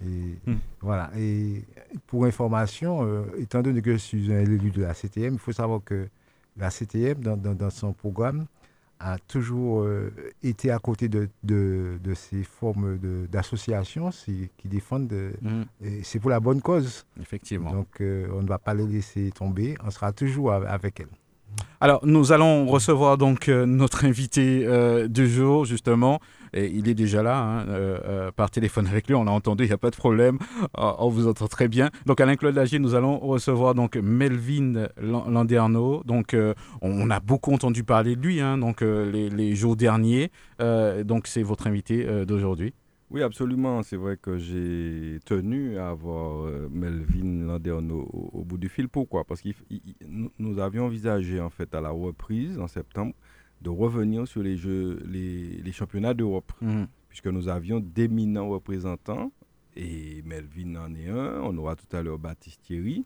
Et 0.04 0.34
Hmm. 0.50 0.56
voilà. 0.80 1.10
Et 1.16 1.62
pour 2.08 2.24
information, 2.24 3.06
euh, 3.06 3.24
étant 3.38 3.62
donné 3.62 3.80
que 3.80 3.92
je 3.92 3.98
suis 3.98 4.32
un 4.32 4.40
élu 4.40 4.70
de 4.70 4.82
la 4.82 4.92
CTM, 4.92 5.34
il 5.34 5.38
faut 5.38 5.52
savoir 5.52 5.80
que 5.84 6.08
la 6.56 6.70
CTM, 6.70 7.20
dans, 7.22 7.36
dans- 7.36 7.54
dans 7.54 7.70
son 7.70 7.92
programme, 7.92 8.46
a 9.00 9.18
toujours 9.18 9.82
euh, 9.82 10.10
été 10.42 10.70
à 10.70 10.78
côté 10.78 11.08
de, 11.08 11.28
de- 11.42 11.98
de 12.02 12.14
ces 12.14 12.42
formes 12.44 12.96
d'associations 13.30 14.10
qui 14.56 14.68
défendent. 14.68 15.08
de- 15.08 15.32
Mhm. 15.42 15.64
et 15.82 16.02
c'est 16.04 16.18
pour 16.20 16.30
la 16.30 16.40
bonne 16.40 16.60
cause. 16.62 17.04
Effectivement. 17.20 17.72
Donc, 17.72 18.00
euh, 18.00 18.28
on 18.32 18.42
ne 18.42 18.48
va 18.48 18.58
pas 18.58 18.72
les 18.72 18.86
laisser 18.86 19.30
tomber. 19.32 19.76
On 19.84 19.90
sera 19.90 20.12
toujours 20.12 20.52
av- 20.52 20.66
avec 20.66 21.00
elles. 21.00 21.08
Alors, 21.80 22.04
nous 22.06 22.32
allons 22.32 22.66
recevoir 22.66 23.18
donc 23.18 23.48
euh, 23.48 23.66
notre 23.66 24.04
invité 24.04 24.64
euh, 24.66 25.06
du 25.08 25.28
jour, 25.28 25.64
justement. 25.64 26.20
Il 26.56 26.88
est 26.88 26.94
déjà 26.94 27.22
là, 27.22 27.38
hein, 27.38 27.66
euh, 27.68 27.98
euh, 28.04 28.30
par 28.30 28.50
téléphone 28.50 28.86
avec 28.86 29.08
lui. 29.08 29.14
On 29.14 29.24
l'a 29.24 29.32
entendu, 29.32 29.64
il 29.64 29.66
n'y 29.66 29.72
a 29.72 29.78
pas 29.78 29.90
de 29.90 29.96
problème. 29.96 30.38
On 30.74 31.08
vous 31.08 31.26
entend 31.26 31.48
très 31.48 31.68
bien. 31.68 31.90
Donc, 32.06 32.20
Alain-Claude 32.20 32.54
Lagier, 32.54 32.78
nous 32.78 32.94
allons 32.94 33.18
recevoir 33.18 33.74
donc 33.74 33.96
Melvin 33.96 34.86
Lan- 35.00 35.28
Landerneau. 35.28 36.02
Donc, 36.04 36.34
euh, 36.34 36.54
on 36.80 37.10
a 37.10 37.20
beaucoup 37.20 37.52
entendu 37.52 37.82
parler 37.82 38.14
de 38.16 38.20
lui, 38.20 38.40
hein, 38.40 38.58
donc 38.58 38.82
les, 38.82 39.54
jours 39.54 39.76
derniers. 39.76 40.30
Donc, 40.60 41.26
c'est 41.26 41.42
votre 41.42 41.66
invité 41.66 42.24
d'aujourd'hui. 42.24 42.72
Oui, 43.10 43.22
absolument. 43.22 43.82
C'est 43.82 43.96
vrai 43.96 44.16
que 44.16 44.38
j'ai 44.38 45.18
tenu 45.24 45.78
à 45.78 45.90
avoir 45.90 46.48
Melvin 46.70 47.46
Landerneau 47.46 48.08
au, 48.12 48.40
au 48.40 48.44
bout 48.44 48.58
du 48.58 48.68
fil. 48.68 48.88
Pourquoi? 48.88 49.24
Parce 49.24 49.40
que 49.42 49.50
nous, 50.08 50.30
nous 50.38 50.58
avions 50.58 50.86
envisagé, 50.86 51.40
en 51.40 51.50
fait, 51.50 51.74
à 51.74 51.80
la 51.80 51.90
reprise, 51.90 52.58
en 52.58 52.66
septembre, 52.66 53.14
de 53.64 53.70
revenir 53.70 54.29
sur 54.29 54.42
les, 54.42 54.57
jeux, 54.57 55.00
les, 55.07 55.57
les 55.62 55.72
championnats 55.72 56.14
d'Europe, 56.14 56.53
Mhm. 56.61 56.87
puisque 57.09 57.27
nous 57.29 57.48
avions 57.48 57.81
d'éminents 57.81 58.48
représentants, 58.50 59.33
et 59.74 60.22
Melvin 60.24 60.77
en 60.77 60.94
est 60.94 61.09
un, 61.09 61.40
on 61.42 61.57
aura 61.59 61.74
tout 61.74 61.96
à 61.96 62.03
l'heure 62.03 62.18
Baptiste 62.18 62.61
Thierry, 62.62 63.05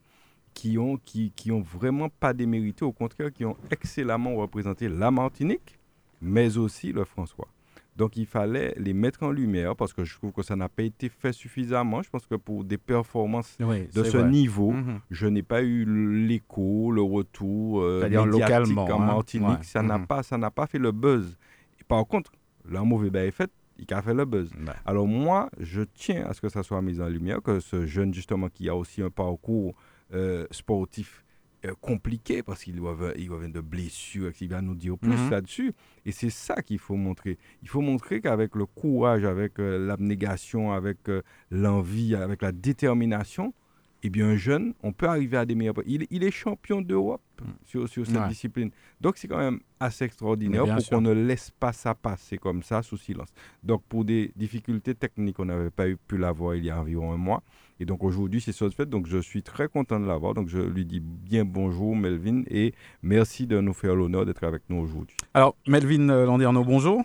qui 0.55 0.77
ont, 0.77 0.97
qui, 1.05 1.31
qui 1.37 1.53
ont 1.53 1.61
vraiment 1.62 2.09
pas 2.09 2.35
démérité, 2.35 2.85
au 2.85 2.92
contraire, 2.92 3.33
qui 3.33 3.44
ont 3.44 3.57
excellemment 3.71 4.35
représenté 4.35 4.88
la 4.88 5.11
Martinique, 5.12 5.79
mais 6.21 6.59
aussi 6.59 6.92
le 6.92 7.05
François. 7.05 7.49
Donc 7.98 8.16
il 8.16 8.26
fallait 8.26 8.72
les 8.78 8.94
mettre 8.94 9.24
en 9.24 9.30
lumière 9.32 9.74
parce 9.74 9.92
que 9.92 10.04
je 10.04 10.14
trouve 10.14 10.32
que 10.32 10.42
ça 10.42 10.54
n'a 10.56 10.68
pas 10.68 10.84
été 10.84 11.08
fait 11.08 11.32
suffisamment. 11.32 12.00
Je 12.02 12.08
pense 12.08 12.26
que 12.26 12.37
pour 12.37 12.62
des 12.64 12.78
performances 12.78 13.56
Oui, 13.61 13.88
de 13.92 14.04
ce 14.04 14.16
vrai. 14.18 14.30
niveau, 14.30 14.70
Mhm. 14.70 15.00
je 15.11 15.26
n'ai 15.26 15.42
pas 15.42 15.62
eu 15.62 15.84
l'écho, 16.26 16.92
le 16.92 17.02
retour 17.02 17.80
euh, 17.82 17.98
C'est-à-dire 18.00 18.24
médiatique 18.26 18.48
localement, 18.56 18.84
en 18.84 19.02
hein. 19.02 19.06
Martinique. 19.06 19.48
Ouais. 19.48 19.56
Ça 19.62 19.82
n'a 19.82 19.98
Mhm. 19.98 20.06
pas, 20.06 20.22
ça 20.22 20.38
n'a 20.38 20.50
pas 20.50 20.66
fait 20.66 20.78
le 20.78 20.92
buzz. 20.92 21.37
Et 21.80 21.84
par 21.84 22.06
contre, 22.06 22.30
le 22.64 22.80
mauvais 22.82 23.11
bail 23.11 23.28
est 23.28 23.32
fait, 23.32 23.50
il 23.78 23.92
a 23.92 24.00
fait 24.00 24.14
le 24.14 24.24
buzz. 24.24 24.50
Ouais. 24.52 24.72
Alors 24.87 25.06
moi, 25.08 25.50
je 25.58 25.82
tiens 25.82 26.24
à 26.26 26.34
ce 26.34 26.40
que 26.40 26.48
ça 26.48 26.62
soit 26.62 26.80
mis 26.82 27.00
en 27.00 27.08
lumière, 27.08 27.42
que 27.42 27.58
ce 27.58 27.84
jeune 27.84 28.14
justement 28.14 28.48
qui 28.48 28.68
a 28.68 28.76
aussi 28.76 29.02
un 29.02 29.11
parcours 29.11 29.74
euh, 30.14 30.46
sportif 30.52 31.24
euh, 31.64 31.75
compliqué 31.81 32.42
parce 32.42 32.62
qu'il 32.64 32.77
doit 32.77 32.97
il 33.16 33.27
doit 33.27 33.38
venir 33.38 33.55
de 33.55 33.61
blessures, 33.61 34.33
il 34.40 34.49
va 34.49 34.61
nous 34.62 34.75
dire 34.75 34.97
plus 34.99 35.11
Mhm. 35.11 35.31
là-dessus. 35.31 35.73
Et 36.07 36.12
c'est 36.12 36.31
ça 36.31 36.62
qu'il 36.62 36.79
faut 36.79 36.97
montrer. 36.97 37.38
Il 37.62 37.68
faut 37.68 37.81
montrer 37.81 38.21
qu'avec 38.21 38.55
le 38.55 38.66
courage, 38.66 39.25
avec 39.25 39.59
euh, 39.59 39.79
l'abnégation, 39.85 40.73
avec 40.73 41.09
euh, 41.09 41.23
l'envie, 41.51 42.14
avec 42.14 42.42
la 42.42 42.53
détermination, 42.53 43.53
eh 44.02 44.11
bien, 44.11 44.28
un 44.28 44.37
jeune, 44.37 44.74
on 44.82 44.92
peut 44.92 45.06
arriver 45.06 45.37
à 45.37 45.44
des 45.44 45.54
meilleurs. 45.54 45.74
Il, 45.87 46.06
il 46.11 46.22
est 46.22 46.30
champion 46.30 46.80
d'Europe 46.80 47.20
sur, 47.64 47.88
sur 47.88 48.06
cette. 48.06 48.16
Ouais. 48.16 48.28
discipline. 48.28 48.70
Donc, 49.00 49.16
c'est 49.16 49.26
quand 49.26 49.38
même 49.38 49.61
assez 49.80 50.04
extraordinaire 50.04 50.64
pour 50.64 50.88
qu'on 50.88 51.00
ne 51.00 51.12
laisse 51.12 51.50
pas 51.50 51.72
ça 51.72 51.94
passer 51.94 52.38
comme 52.38 52.62
ça 52.62 52.82
sous 52.82 52.96
silence. 52.96 53.28
Donc, 53.62 53.82
pour 53.88 54.04
des 54.04 54.32
difficultés 54.37 54.94
techniques, 54.94 55.38
on 55.40 55.46
n'avait 55.46 55.70
pas 55.70 55.88
eu, 55.88 55.96
pu 55.96 56.16
l'avoir 56.16 56.54
il 56.54 56.64
y 56.64 56.70
a 56.70 56.78
environ 56.78 57.12
un 57.12 57.16
mois. 57.16 57.42
Et 57.80 57.84
donc, 57.84 58.04
aujourd'hui, 58.04 58.40
c'est 58.40 58.56
chose 58.56 58.74
faite. 58.74 58.88
Donc, 58.88 59.06
je 59.06 59.18
suis 59.18 59.42
très 59.42 59.68
content 59.68 59.98
de 59.98 60.06
l'avoir. 60.06 60.34
Donc, 60.34 60.48
je 60.48 60.58
lui 60.58 60.84
dis 60.84 61.00
bien 61.00 61.44
bonjour, 61.44 61.96
Melvin, 61.96 62.42
et 62.48 62.74
merci 63.02 63.46
de 63.46 63.61
nous 63.61 63.74
faire 63.74 63.94
l'honneur 63.96 64.26
d'être 64.26 64.44
avec 64.44 64.62
nous 64.68 64.78
aujourd'hui. 64.78 65.16
Alors, 65.34 65.56
Melvin 65.66 66.08
euh, 66.08 66.24
Landerneau, 66.24 66.64
bonjour. 66.64 67.02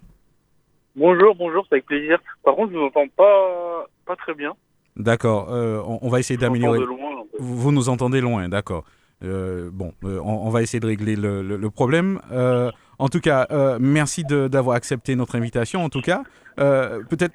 Bonjour, 0.96 1.34
bonjour, 1.34 1.66
c'est 1.68 1.76
avec 1.76 1.86
plaisir. 1.88 2.20
Par 2.44 2.56
contre, 2.56 2.72
je 2.72 2.78
vous 2.78 2.84
entends 2.84 3.08
pas, 3.16 3.88
pas 4.06 4.16
très 4.16 4.36
bien. 4.36 4.56
D'accord, 4.96 5.48
euh, 5.52 5.82
on, 5.86 6.00
on 6.04 6.10
va 6.10 6.20
essayer 6.20 6.38
d'améliorer. 6.38 6.80
Vous, 7.40 7.58
vous 7.58 7.72
nous 7.72 7.90
entendez 7.90 8.22
loin, 8.22 8.48
d'accord. 8.50 8.84
Euh, 9.24 9.70
bon, 9.72 9.94
euh, 10.04 10.20
on, 10.24 10.48
on 10.48 10.50
va 10.50 10.62
essayer 10.62 10.80
de 10.80 10.86
régler 10.86 11.16
le, 11.16 11.42
le- 11.42 11.58
le 11.58 11.70
problème. 11.70 12.20
En 13.00 13.10
tout 13.10 13.20
cas, 13.20 13.48
merci 13.80 14.24
de- 14.24 14.48
d'avoir 14.48 14.76
accepté 14.76 15.16
notre 15.16 15.36
invitation. 15.36 15.84
En 15.84 15.90
tout 15.90 16.02
cas, 16.02 16.22
peut-être 16.58 17.34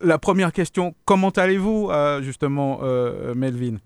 la 0.00 0.18
première 0.18 0.52
question 0.52 0.94
comment 1.04 1.30
allez-vous, 1.30 1.90
justement, 2.22 2.80
Melvin? 3.34 3.76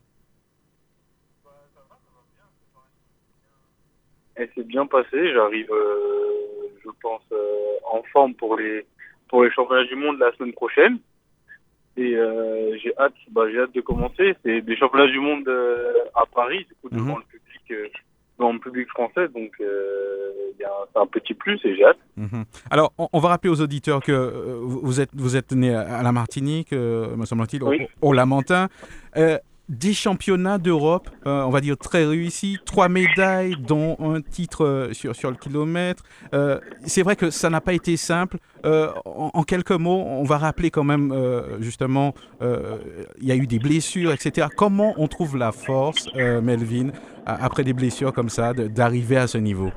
Elle 4.34 4.48
s'est 4.54 4.64
bien 4.64 4.86
passée. 4.86 5.32
J'arrive, 5.34 5.68
je 6.84 6.90
pense, 7.02 7.22
en 7.90 8.02
forme 8.12 8.34
pour 8.34 8.56
les, 8.56 8.86
pour 9.28 9.42
les 9.44 9.50
championnats 9.50 9.84
du 9.84 9.96
monde 9.96 10.18
la 10.18 10.32
semaine 10.36 10.52
prochaine. 10.52 10.98
Et 11.96 12.14
euh, 12.16 12.76
j'ai 12.82 12.92
hâte, 12.98 13.14
bah, 13.32 13.42
j'ai 13.50 13.60
hâte 13.60 13.74
de 13.74 13.80
commencer. 13.80 14.34
C'est 14.44 14.60
des 14.62 14.76
championnats 14.76 15.08
du 15.10 15.18
monde 15.20 15.46
euh, 15.48 15.92
à 16.14 16.24
Paris, 16.32 16.64
du 16.68 16.74
coup, 16.80 16.88
devant 16.94 17.16
Mhm. 17.16 17.22
le 17.32 17.38
public, 17.38 17.62
euh, 17.72 17.88
devant 18.38 18.52
le 18.52 18.58
public 18.58 18.88
français. 18.88 19.28
Donc, 19.28 19.52
euh, 19.60 20.30
c'est 20.92 20.98
un 21.00 21.06
petit 21.06 21.34
plus 21.34 21.58
et 21.64 21.74
j'ai 21.76 21.84
hâte. 21.84 21.98
Mhm. 22.16 22.44
Alors, 22.70 22.92
on, 22.98 23.08
on 23.12 23.18
va 23.18 23.28
rappeler 23.30 23.50
aux 23.50 23.60
auditeurs 23.60 24.00
que 24.02 24.12
vous 24.62 25.00
êtes, 25.00 25.10
vous 25.14 25.36
êtes 25.36 25.52
né 25.52 25.74
à 25.74 26.02
la 26.02 26.12
Martinique, 26.12 26.72
me 26.72 27.24
semble-t-il, 27.24 27.62
au- 27.62 27.68
Oui. 27.68 27.86
au, 28.00 28.12
Lamentin. 28.12 28.68
Euh, 29.70 29.76
des 29.80 29.92
championnats 29.92 30.58
d'Europe, 30.58 31.08
euh, 31.26 31.42
on 31.42 31.50
va 31.50 31.60
dire 31.60 31.76
très 31.76 32.04
réussis, 32.04 32.58
trois 32.64 32.88
médailles, 32.88 33.56
dont 33.56 33.96
un 34.00 34.20
titre 34.20 34.64
euh, 34.64 34.92
sur, 34.92 35.14
sur 35.14 35.30
le 35.30 35.36
kilomètre. 35.36 36.02
Euh, 36.34 36.58
c'est 36.82 37.02
vrai 37.02 37.16
que 37.16 37.30
ça 37.30 37.50
n'a 37.50 37.60
pas 37.60 37.72
été 37.72 37.96
simple. 37.96 38.38
Euh, 38.64 38.88
en, 39.04 39.42
quelques 39.42 39.70
mots, 39.70 40.04
on 40.06 40.24
va 40.24 40.38
rappeler 40.38 40.70
quand 40.70 40.84
même, 40.84 41.12
euh, 41.12 41.60
justement, 41.60 42.14
euh, 42.42 42.78
il 43.20 43.28
y 43.28 43.32
a 43.32 43.36
eu 43.36 43.46
des 43.46 43.58
blessures, 43.58 44.12
etc. 44.12 44.48
Comment 44.56 44.94
on 44.98 45.08
trouve 45.08 45.36
la 45.36 45.52
force, 45.52 46.12
Melvin, 46.14 46.90
après 47.26 47.64
des 47.64 47.72
blessures 47.72 48.12
comme 48.12 48.28
ça, 48.28 48.52
d'arriver 48.52 49.16
à 49.16 49.26
ce 49.26 49.38
niveau? 49.38 49.70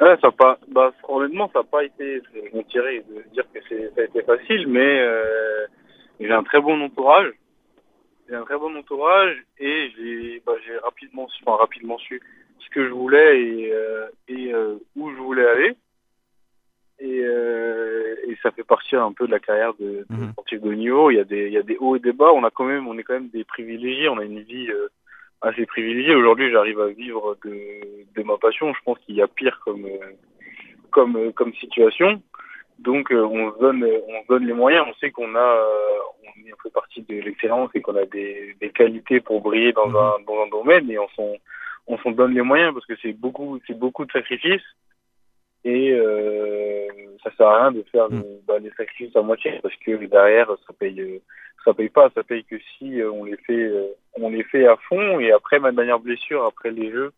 Ouais, 0.00 0.16
ça 0.20 0.30
pas, 0.30 0.58
bah, 0.72 0.92
honnêtement, 1.08 1.48
ça 1.52 1.60
n'a 1.60 1.64
pas 1.64 1.84
été, 1.84 2.20
je 2.34 2.56
mentirais 2.56 3.02
de 3.08 3.22
dire 3.32 3.44
que 3.54 3.60
ça 3.94 4.02
a 4.02 4.04
été 4.04 4.22
facile, 4.22 4.66
mais 4.68 5.00
j'ai 6.20 6.32
un 6.32 6.42
très 6.42 6.60
bon 6.60 6.80
entourage. 6.82 7.32
J'ai 8.28 8.34
un 8.34 8.42
très 8.44 8.58
bon 8.58 8.74
entourage 8.76 9.36
et 9.58 9.90
j'ai, 9.96 10.42
bah, 10.44 10.54
rapidement, 10.82 11.28
su- 11.28 11.42
enfin, 11.46 11.56
rapidement 11.58 11.98
su 11.98 12.20
ce 12.58 12.68
que 12.70 12.84
je 12.86 12.92
voulais 12.92 13.40
et, 13.40 13.72
euh, 13.72 14.06
et 14.28 14.52
euh, 14.52 14.76
où 14.96 15.10
je 15.10 15.16
voulais 15.16 15.46
aller. 15.46 15.74
Et, 16.98 17.20
euh, 17.24 18.16
et 18.26 18.36
ça 18.42 18.50
fait 18.50 18.64
partie 18.64 18.96
un 18.96 19.12
peu 19.12 19.26
de 19.26 19.30
la 19.32 19.38
carrière 19.38 19.74
de, 19.74 20.06
de 20.08 20.16
Mhm. 20.16 20.32
sportif 20.32 20.60
de 20.62 20.68
haut 20.70 20.74
niveau. 20.74 21.10
Il 21.10 21.16
y 21.16 21.20
a 21.20 21.24
des, 21.24 21.46
il 21.46 21.52
y 21.52 21.58
a 21.58 21.62
des 21.62 21.76
hauts 21.78 21.94
et 21.94 22.00
des 22.00 22.12
bas. 22.12 22.32
On 22.32 22.42
a 22.44 22.50
quand 22.50 22.64
même, 22.64 22.88
on 22.88 22.96
est 22.98 23.02
quand 23.02 23.14
même 23.14 23.28
des 23.28 23.44
privilégiés. 23.44 24.08
On 24.08 24.18
a 24.18 24.24
une 24.24 24.40
vie 24.40 24.68
euh, 24.70 24.88
assez 25.42 25.66
privilégiée. 25.66 26.14
Aujourd'hui, 26.14 26.50
j'arrive 26.50 26.80
à 26.80 26.88
vivre 26.88 27.36
de, 27.44 27.54
de 28.16 28.22
ma 28.24 28.38
passion. 28.38 28.72
Je 28.72 28.80
pense 28.84 28.98
qu'il 29.00 29.14
y 29.14 29.22
a 29.22 29.28
pire 29.28 29.60
comme, 29.64 29.84
euh, 29.84 30.12
comme, 30.90 31.16
euh, 31.16 31.32
comme 31.32 31.52
situation. 31.54 32.22
Donc, 32.78 33.10
euh, 33.10 33.22
on 33.24 33.52
se 33.54 33.58
donne, 33.58 33.84
on 33.84 34.22
se 34.22 34.26
donne 34.28 34.46
les 34.46 34.52
moyens. 34.52 34.86
On 34.88 34.94
sait 34.94 35.10
qu'on 35.10 35.34
a, 35.34 35.38
euh, 35.38 35.98
on 36.24 36.46
est- 36.46 36.52
on 36.52 36.56
fait 36.62 36.72
partie 36.72 37.02
de 37.02 37.20
l'excellence 37.20 37.70
et 37.74 37.80
qu'on 37.80 37.96
a 37.96 38.04
des, 38.04 38.54
des 38.60 38.70
qualités 38.70 39.20
pour 39.20 39.40
briller 39.40 39.72
dans 39.72 39.88
Mhm. 39.88 39.96
un, 39.96 40.14
dans 40.26 40.42
un 40.42 40.48
domaine 40.48 40.90
et 40.90 40.98
on 40.98 41.08
s'en, 41.10 41.32
on 41.86 41.98
s'en 41.98 42.10
donne 42.10 42.34
les 42.34 42.42
moyens 42.42 42.74
parce 42.74 42.84
que 42.86 42.94
c'est 43.00 43.12
beaucoup, 43.14 43.58
c'est 43.66 43.78
beaucoup 43.78 44.04
de 44.04 44.12
sacrifices 44.12 44.66
et 45.64 45.90
euh, 45.92 46.86
ça 47.24 47.30
sert 47.36 47.46
à 47.48 47.60
rien 47.62 47.72
de 47.72 47.82
faire 47.90 48.10
Mhm. 48.10 48.18
le- 48.20 48.40
bah, 48.46 48.58
les 48.58 48.70
sacrifices 48.76 49.16
à 49.16 49.22
moitié 49.22 49.58
parce 49.62 49.74
que 49.76 49.92
derrière 50.06 50.48
ça 50.66 50.72
paye, 50.78 51.00
euh, 51.00 51.18
ça 51.64 51.72
paye 51.74 51.88
pas, 51.88 52.10
ça 52.14 52.22
paye 52.22 52.44
que 52.44 52.56
si 52.76 53.00
euh, 53.00 53.10
on 53.10 53.24
les 53.24 53.36
fait, 53.38 53.52
euh, 53.64 53.86
on 54.20 54.28
les 54.30 54.44
fait 54.44 54.66
à 54.66 54.76
fond 54.88 55.18
et 55.18 55.32
après 55.32 55.58
ma 55.58 55.72
dernière 55.72 55.98
blessure 55.98 56.44
après 56.44 56.70
les 56.70 56.90
jeux 56.90 57.12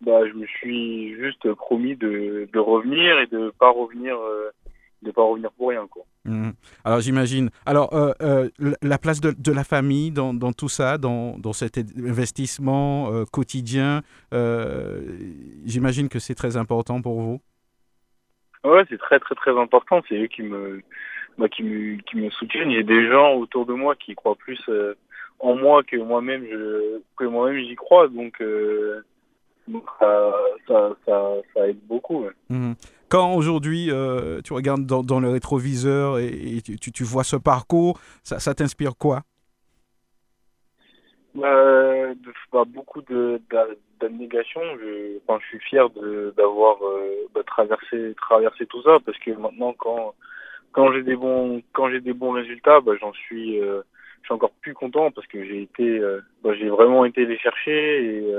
bah, 0.00 0.26
je 0.26 0.32
me 0.34 0.46
suis 0.46 1.14
juste 1.14 1.52
promis 1.54 1.94
de, 1.94 2.48
de 2.52 2.58
revenir 2.58 3.20
et 3.20 3.26
de 3.28 3.50
pas 3.58 3.70
revenir 3.70 4.18
euh, 4.18 4.50
de 5.02 5.10
pas 5.10 5.22
revenir 5.22 5.50
pour 5.52 5.68
rien 5.70 5.86
quoi. 5.90 6.04
Mhm. 6.24 6.52
Alors 6.84 7.00
j'imagine. 7.00 7.50
Alors 7.66 7.92
euh, 7.94 8.12
euh, 8.22 8.48
la- 8.58 8.76
la 8.82 8.98
place 8.98 9.20
de, 9.20 9.32
de 9.36 9.52
la 9.52 9.64
famille 9.64 10.10
dans, 10.12 10.32
dans 10.32 10.52
tout 10.52 10.68
ça, 10.68 10.96
dans, 10.98 11.36
dans 11.38 11.52
cet 11.52 11.78
investissement 11.78 13.12
euh, 13.12 13.24
quotidien, 13.24 14.02
j'imagine 15.64 16.08
que 16.08 16.18
c'est 16.18 16.34
très 16.34 16.56
important 16.56 17.02
pour 17.02 17.20
vous? 17.20 17.40
Ouais, 18.64 18.84
c'est 18.88 18.98
très 18.98 19.18
très 19.18 19.34
très 19.34 19.58
important. 19.58 20.02
C'est 20.08 20.16
eux 20.22 20.28
qui 20.28 20.42
me, 20.42 20.82
bah, 21.36 21.48
qui 21.48 21.64
me, 21.64 21.96
qui 22.02 22.16
me 22.16 22.30
soutiennent. 22.30 22.70
J'ai 22.70 22.84
des 22.84 23.08
gens 23.10 23.34
autour 23.34 23.66
de 23.66 23.74
moi 23.74 23.96
qui 23.96 24.14
croient 24.14 24.36
plus 24.36 24.60
en 25.40 25.56
moi 25.56 25.82
que 25.82 25.96
moi-même, 25.96 26.44
je, 26.48 27.00
que 27.16 27.24
moi-même 27.24 27.60
j'y 27.64 27.74
crois. 27.74 28.06
Donc, 28.06 28.40
donc 29.66 29.84
ça, 29.98 30.32
ça, 30.68 30.90
ça, 31.04 31.34
ça 31.54 31.68
aide 31.68 31.80
beaucoup. 31.88 32.22
ouais. 32.24 32.30
Mhm. 32.50 32.74
Quand 33.12 33.34
aujourd'hui 33.34 33.90
euh, 33.90 34.40
tu 34.40 34.54
regardes 34.54 34.86
dans, 34.86 35.20
le 35.20 35.28
rétroviseur 35.28 36.18
et, 36.18 36.62
tu, 36.64 36.78
tu- 36.78 37.04
vois 37.04 37.24
ce 37.24 37.36
parcours, 37.36 38.00
ça, 38.22 38.54
t'inspire 38.54 38.96
quoi? 38.96 39.20
De- 41.34 42.16
bah, 42.50 42.64
beaucoup 42.66 43.02
d'abnégation. 44.00 44.62
Je, 44.80 45.18
je 45.28 45.46
suis 45.46 45.58
fier 45.58 45.90
d'avoir 46.38 46.78
euh, 46.82 47.28
bah, 47.34 47.42
traversé 47.46 48.14
traversé 48.16 48.64
tout 48.64 48.82
ça 48.82 48.96
parce 49.04 49.18
que 49.18 49.32
maintenant 49.32 49.74
quand 49.76 50.14
quand 50.72 50.90
j'ai 50.94 51.02
des 51.02 51.14
bons 51.16 51.60
des 52.00 52.14
bons 52.14 52.30
résultats, 52.30 52.80
bah, 52.80 52.92
j'en 52.98 53.12
suis 53.12 53.60
euh, 53.60 53.82
je 54.22 54.28
suis 54.28 54.34
encore 54.34 54.54
plus 54.62 54.72
content 54.72 55.10
parce 55.10 55.26
que 55.26 55.44
j'ai 55.44 55.60
été 55.60 56.00
bah, 56.42 56.54
j'ai 56.58 56.70
vraiment 56.70 57.04
été 57.04 57.26
les 57.26 57.36
chercher 57.36 58.06
et 58.06 58.32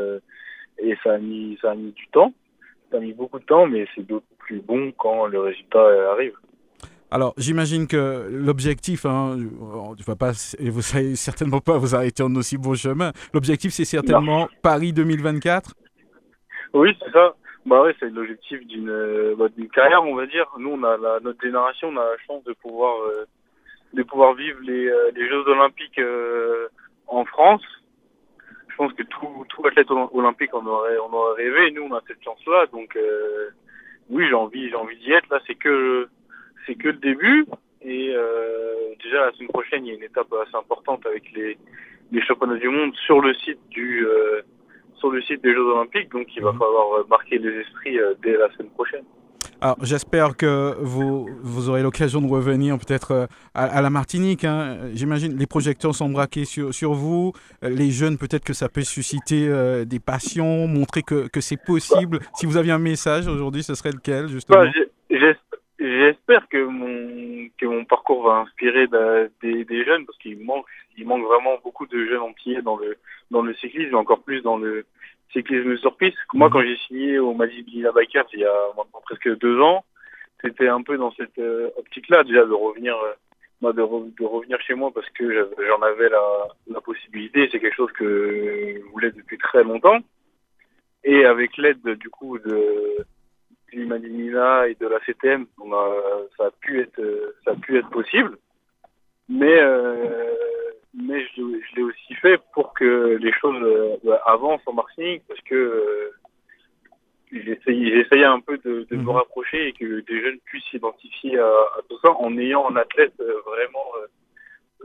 et 0.79 0.97
ça 1.03 1.13
a 1.13 1.17
mis 1.19 1.59
ça 1.61 1.73
a 1.73 1.75
mis 1.75 1.91
du 1.91 2.07
temps. 2.07 2.33
Ça 2.93 2.97
a 2.97 2.99
mis 2.99 3.13
beaucoup 3.13 3.39
de 3.39 3.45
temps, 3.45 3.65
mais 3.65 3.87
c'est 3.95 4.05
d'autant 4.05 4.23
plus 4.37 4.59
bon 4.59 4.91
quand 4.95 5.25
le 5.25 5.39
résultat 5.39 5.79
euh, 5.79 6.11
arrive. 6.11 6.33
Alors, 7.09 7.33
j'imagine 7.37 7.87
que 7.87 8.27
l'objectif, 8.29 9.07
hein, 9.07 9.35
euh, 9.35 9.95
tu 9.97 10.03
vas 10.03 10.15
pas, 10.15 10.33
et 10.59 10.69
vous 10.69 10.83
savez 10.83 11.15
certainement 11.15 11.59
pas 11.59 11.79
vous 11.79 11.95
arrêter 11.95 12.21
en 12.21 12.35
aussi 12.35 12.59
bon 12.59 12.75
chemin. 12.75 13.11
L'objectif, 13.33 13.71
c'est 13.71 13.85
certainement 13.85 14.47
Paris 14.61 14.93
2024. 14.93 15.73
Oui, 16.75 16.95
c'est 17.03 17.11
ça. 17.11 17.33
Bah 17.65 17.81
ouais, 17.81 17.95
c'est 17.99 18.09
l'objectif 18.11 18.63
d'une 18.67 18.89
euh, 18.89 19.35
bah, 19.35 19.47
carrière, 19.73 20.03
on 20.03 20.13
va 20.13 20.27
dire. 20.27 20.45
Nous, 20.59 20.69
on 20.69 20.83
a 20.83 20.97
la, 20.97 21.19
notre 21.21 21.41
génération, 21.41 21.87
on 21.87 21.97
a 21.97 22.03
la 22.03 22.17
chance 22.27 22.43
de 22.43 22.53
pouvoir 22.53 22.93
euh, 23.07 23.25
de 23.93 24.03
pouvoir 24.03 24.35
vivre 24.35 24.59
les, 24.61 24.91
les 25.15 25.29
Jeux 25.29 25.47
Olympiques 25.47 25.99
euh, 25.99 26.67
en 27.07 27.25
France. 27.25 27.63
Je 28.73 28.77
pense 28.77 28.93
que 28.93 29.03
tout 29.03 29.45
tout 29.49 29.65
athlète 29.67 29.89
oly- 29.91 30.09
olympique 30.13 30.53
en 30.53 30.65
aurait 30.65 30.97
on 30.97 31.13
aurait 31.13 31.43
rêvé. 31.43 31.71
Nous, 31.71 31.83
on 31.83 31.93
a 31.93 32.01
cette 32.07 32.23
chance-là, 32.23 32.65
donc 32.73 32.95
euh, 32.95 33.49
oui, 34.09 34.25
j'ai 34.27 34.33
envie 34.33 34.67
j'ai 34.69 34.75
envie 34.75 34.97
d'y 34.97 35.11
être. 35.11 35.29
Là, 35.29 35.39
c'est 35.47 35.55
que 35.55 36.07
c'est 36.65 36.75
que 36.75 36.87
le 36.87 36.93
début. 37.09 37.45
Et 37.85 38.13
euh, 38.15 38.95
déjà 39.03 39.25
la 39.27 39.31
semaine 39.33 39.49
prochaine, 39.49 39.85
il 39.85 39.89
y 39.89 39.91
a 39.91 39.97
une 39.97 40.03
étape 40.03 40.31
assez 40.41 40.55
importante 40.55 41.05
avec 41.05 41.31
les 41.33 41.57
les 42.11 42.21
championnats 42.21 42.57
du 42.57 42.69
monde 42.69 42.95
sur 42.95 43.21
le 43.21 43.33
site 43.35 43.59
du 43.69 44.07
euh, 44.07 44.41
sur 44.95 45.11
le 45.11 45.21
site 45.21 45.43
des 45.43 45.53
Jeux 45.53 45.67
Olympiques, 45.75 46.09
donc 46.11 46.27
il 46.35 46.41
va 46.43 46.51
Mhm. 46.53 46.59
falloir 46.59 47.07
marquer 47.09 47.37
les 47.37 47.59
esprits 47.59 47.99
euh, 47.99 48.13
dès 48.23 48.37
la 48.37 48.49
semaine 48.53 48.69
prochaine. 48.71 49.03
Alors, 49.63 49.77
j'espère 49.81 50.35
que 50.35 50.75
vous, 50.81 51.25
vous 51.41 51.69
aurez 51.69 51.83
l'occasion 51.83 52.19
de 52.19 52.27
revenir 52.27 52.77
peut-être 52.77 53.11
euh, 53.11 53.25
à, 53.53 53.81
la 53.81 53.89
Martinique. 53.89 54.43
hein. 54.43 54.77
J'imagine 54.93 55.37
les 55.37 55.47
projecteurs 55.47 55.95
sont 55.95 56.09
braqués 56.09 56.43
sur, 56.43 56.73
sur 56.73 56.91
vous. 56.91 57.31
Euh, 57.63 57.69
Les 57.69 57.89
jeunes, 57.89 58.17
peut-être 58.17 58.43
que 58.43 58.51
ça 58.51 58.67
peut 58.67 58.81
susciter 58.81 59.47
euh, 59.47 59.85
des 59.85 60.01
passions, 60.01 60.67
montrer 60.67 61.01
que, 61.01 61.29
que 61.29 61.39
c'est 61.39 61.55
possible. 61.55 62.19
Si 62.35 62.45
vous 62.45 62.57
aviez 62.57 62.73
un 62.73 62.77
message 62.77 63.25
aujourd'hui, 63.29 63.63
ce 63.63 63.73
serait 63.73 63.91
lequel, 63.93 64.27
justement? 64.27 64.65
Bah, 64.65 64.69
J'espère 65.79 66.47
que 66.49 66.63
mon 66.65 67.47
que 67.57 67.65
mon 67.65 67.85
parcours 67.85 68.23
va 68.25 68.39
inspirer 68.41 68.87
da- 68.87 69.27
des, 69.41 69.63
des 69.65 69.85
jeunes 69.85 70.05
parce 70.05 70.17
qu'il 70.17 70.39
manque 70.39 70.65
il 70.97 71.05
manque 71.05 71.23
vraiment 71.23 71.57
beaucoup 71.63 71.85
de 71.87 72.05
jeunes 72.05 72.21
antillais 72.21 72.61
dans 72.61 72.77
le 72.77 72.97
dans 73.31 73.41
le 73.41 73.53
cyclisme 73.55 73.95
encore 73.95 74.21
plus 74.21 74.41
dans 74.41 74.57
le 74.57 74.85
cyclisme 75.33 75.77
sur 75.77 75.97
piste. 75.97 76.17
Moi, 76.33 76.49
quand 76.49 76.61
j'ai 76.61 76.77
signé 76.87 77.19
au 77.19 77.33
Mali 77.33 77.63
Bikers 77.63 78.25
il 78.33 78.39
y 78.39 78.45
a 78.45 78.57
maintenant 78.77 79.01
presque 79.03 79.37
deux 79.39 79.59
ans, 79.59 79.83
c'était 80.41 80.67
un 80.67 80.81
peu 80.81 80.97
dans 80.97 81.11
cette 81.13 81.37
euh, 81.39 81.69
optique-là 81.77 82.23
déjà 82.23 82.45
de 82.45 82.53
revenir 82.53 82.95
euh, 82.95 83.13
moi, 83.61 83.71
de, 83.73 83.81
re- 83.81 84.13
de 84.19 84.25
revenir 84.25 84.59
chez 84.61 84.73
moi 84.73 84.91
parce 84.93 85.09
que 85.11 85.49
j'en 85.67 85.81
avais 85.81 86.09
la, 86.09 86.25
la 86.67 86.81
possibilité. 86.81 87.47
C'est 87.51 87.59
quelque 87.59 87.75
chose 87.75 87.91
que 87.93 88.75
je 88.77 88.91
voulais 88.91 89.11
depuis 89.11 89.37
très 89.37 89.63
longtemps. 89.63 89.99
Et 91.05 91.25
avec 91.25 91.57
l'aide 91.57 91.85
du 91.97 92.09
coup 92.09 92.37
de 92.39 93.05
du 93.71 93.85
Madinina 93.85 94.67
et 94.67 94.75
de 94.75 94.85
la 94.87 94.99
CTM, 95.05 95.47
on 95.59 95.73
a, 95.73 95.95
ça 96.37 96.45
a 96.45 96.51
pu 96.61 96.79
être 96.81 96.99
euh, 96.99 97.33
ça 97.43 97.51
a 97.51 97.55
pu 97.55 97.77
être 97.77 97.89
possible. 97.89 98.37
Mais 99.29 99.57
euh, 99.61 100.35
mais 100.95 101.21
je, 101.35 101.41
je 101.41 101.75
l'ai 101.75 101.83
aussi 101.83 102.13
fait 102.15 102.39
pour 102.53 102.73
que 102.73 103.17
les 103.19 103.31
choses 103.33 103.61
euh, 103.63 104.17
avancent 104.25 104.61
en 104.67 104.73
Martinique 104.73 105.23
parce 105.27 105.41
que 105.41 105.55
euh, 105.55 106.11
j'essayais 107.31 108.25
un 108.25 108.39
peu 108.39 108.57
de, 108.59 108.85
de 108.89 108.95
me 108.95 109.01
Mhm. 109.03 109.09
rapprocher 109.09 109.67
et 109.69 109.73
que 109.73 110.01
des 110.01 110.21
jeunes 110.21 110.39
puissent 110.45 110.65
s'identifier 110.69 111.39
à, 111.39 111.47
à 111.47 111.79
tout 111.89 111.97
ça 111.99 112.11
en 112.11 112.37
ayant 112.37 112.69
un 112.69 112.75
athlète 112.75 113.13
euh, 113.19 113.41
vraiment 113.45 113.87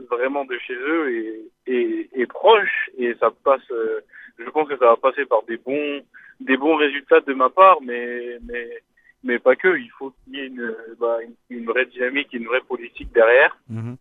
vraiment 0.09 0.45
de 0.45 0.57
chez 0.59 0.73
eux 0.73 1.11
et, 1.11 1.51
et, 1.67 2.09
et 2.13 2.25
proche 2.25 2.89
et 2.97 3.13
ça 3.19 3.29
passe 3.43 3.69
euh, 3.71 3.99
je 4.37 4.49
pense 4.49 4.67
que 4.69 4.77
ça 4.77 4.85
va 4.85 4.95
passer 4.95 5.25
par 5.25 5.43
des 5.43 5.57
bons 5.57 6.01
des 6.39 6.55
bons 6.57 6.75
résultats 6.75 7.19
de 7.19 7.33
ma 7.33 7.49
part 7.49 7.79
mais 7.81 8.37
mais 8.47 8.81
mais 9.23 9.37
pas 9.39 9.55
que 9.57 9.77
il 9.77 9.89
faut 9.97 10.11
qu'il 10.23 10.35
y 10.35 10.39
ait 10.39 10.47
une, 10.47 10.73
bah, 10.99 11.17
une, 11.21 11.35
une 11.57 11.65
vraie 11.65 11.85
dynamique 11.85 12.29
une 12.33 12.45
vraie 12.45 12.61
politique 12.61 13.11
derrière 13.13 13.57
Mhm. 13.69 13.97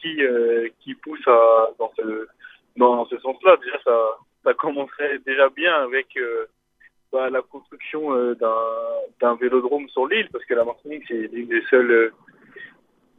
Qui 0.00 0.22
euh, 0.22 0.68
qui 0.80 0.94
pousse 0.94 1.26
à 1.26 1.68
dans 1.78 1.92
ce 1.96 2.26
dans 2.76 3.06
ce 3.06 3.18
sens-là 3.18 3.56
déjà 3.62 3.78
ça 3.84 3.96
ça 4.44 4.54
commencerait 4.54 5.18
déjà 5.20 5.48
bien 5.50 5.74
avec 5.74 6.06
euh, 6.16 6.46
bah, 7.12 7.30
la 7.30 7.42
construction 7.42 8.14
euh, 8.14 8.34
d'un 8.34 8.54
d'un 9.20 9.34
vélodrome 9.36 9.88
sur 9.88 10.06
l'île 10.06 10.28
parce 10.32 10.44
que 10.44 10.54
la 10.54 10.64
Martinique 10.64 11.04
c'est 11.08 11.28
l'une 11.32 11.48
des 11.48 11.62
seules 11.70 12.12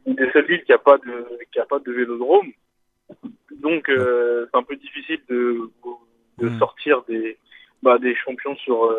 une 0.06 0.14
des 0.14 0.30
seules 0.32 0.50
îles 0.50 0.64
qui 0.64 0.72
a 0.72 0.78
pas 0.78 0.98
de 0.98 1.26
qui 1.52 1.58
a 1.58 1.66
pas 1.66 1.78
de 1.80 1.92
vélodrome 1.92 2.50
donc 3.60 3.84
c'est 3.88 4.56
un 4.56 4.62
peu 4.62 4.76
difficile 4.76 5.20
de 5.28 5.70
de 6.38 6.48
Mhm. 6.48 6.58
sortir 6.58 7.02
des 7.08 7.36
bah, 7.82 7.98
des 7.98 8.14
champions 8.14 8.56
sur 8.56 8.94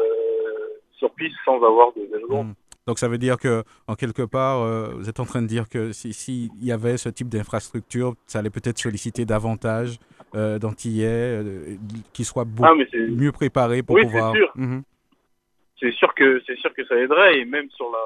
sur 0.98 1.12
piste 1.12 1.38
sans 1.46 1.58
avoir 1.64 1.94
de 1.94 2.02
vélodrome 2.12 2.48
Mhm. 2.48 2.56
Donc 2.90 2.98
ça 2.98 3.08
veut 3.08 3.20
dire 3.20 3.38
que, 3.38 3.64
en 3.86 3.94
quelque 3.94 4.24
part, 4.24 4.62
euh, 4.64 4.88
vous 4.96 5.08
êtes 5.10 5.20
en 5.20 5.26
train 5.26 5.44
de 5.44 5.48
dire 5.48 5.70
que 5.70 5.92
s'il 5.92 6.12
si, 6.12 6.50
il 6.60 6.66
y 6.66 6.72
avait 6.72 6.98
ce 6.98 7.08
type 7.08 7.30
d'infrastructure, 7.30 8.16
ça 8.26 8.40
allait 8.40 8.50
peut-être 8.50 8.80
solliciter 8.80 9.26
davantage 9.26 10.00
euh, 10.34 10.58
d'Antillais 10.58 11.06
euh, 11.08 11.76
qui 12.14 12.26
soient 12.26 12.46
ah 12.64 12.74
mieux 13.12 13.32
préparés 13.32 13.84
pour 13.84 13.94
Oui, 13.96 14.02
c'est 14.06 14.08
pouvoir. 14.08 14.34
sûr. 14.36 14.52
Mhm. 14.56 14.82
c'est 15.80 15.92
sûr 15.92 16.16
que 16.16 16.42
c'est 16.48 16.58
sûr 16.58 16.74
que 16.74 16.84
ça 16.88 16.96
aiderait 16.96 17.38
et 17.38 17.46
même 17.46 17.70
sur 17.70 17.92
la 17.92 18.06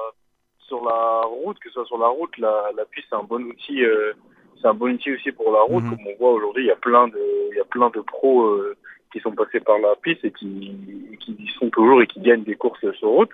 sur 0.68 0.84
la 0.84 1.22
route 1.26 1.58
que 1.60 1.70
ce 1.70 1.74
soit 1.76 1.86
sur 1.86 1.98
la 1.98 2.08
route 2.08 2.36
la, 2.36 2.54
la 2.76 2.84
piste 2.84 3.06
c'est 3.08 3.16
un 3.16 3.22
bon 3.24 3.42
outil 3.42 3.82
euh, 3.84 4.12
c'est 4.60 4.68
un 4.68 4.74
bon 4.74 4.92
outil 4.94 5.12
aussi 5.14 5.32
pour 5.32 5.50
la 5.50 5.62
route 5.62 5.82
Mhm. 5.84 5.90
comme 5.96 6.06
on 6.12 6.16
voit 6.18 6.32
aujourd'hui 6.32 6.64
il 6.64 6.66
y 6.68 6.70
a 6.70 6.76
plein 6.76 7.08
de 7.08 7.20
il 7.52 7.56
y 7.56 7.60
a 7.60 7.64
plein 7.64 7.88
de 7.88 8.00
pros 8.00 8.44
euh, 8.44 8.76
qui 9.12 9.20
sont 9.20 9.32
passés 9.32 9.60
par 9.60 9.78
la 9.78 9.94
piste 10.02 10.24
et 10.26 10.30
qui 10.32 10.76
qui 11.20 11.32
y 11.38 11.48
sont 11.58 11.70
toujours 11.70 12.02
et 12.02 12.06
qui 12.06 12.20
gagnent 12.20 12.44
des 12.44 12.56
courses 12.56 12.84
sur 12.98 13.08
route 13.08 13.30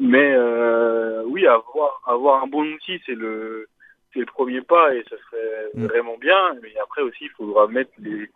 mais 0.00 0.32
euh, 0.34 1.22
oui 1.26 1.46
avoir 1.46 2.00
avoir 2.06 2.42
un 2.42 2.46
bon 2.48 2.64
outil 2.72 3.00
c'est 3.06 3.14
le 3.14 3.68
c'est 4.12 4.20
le 4.20 4.26
premier 4.26 4.62
pas 4.62 4.94
et 4.94 5.04
ça 5.08 5.16
serait 5.30 5.46
Mhm. 5.74 5.86
vraiment 5.86 6.16
bien 6.18 6.40
mais 6.62 6.72
après 6.82 7.02
aussi 7.02 7.24
il 7.24 7.30
faudra 7.30 7.68
mettre 7.68 7.92
les 7.98 8.28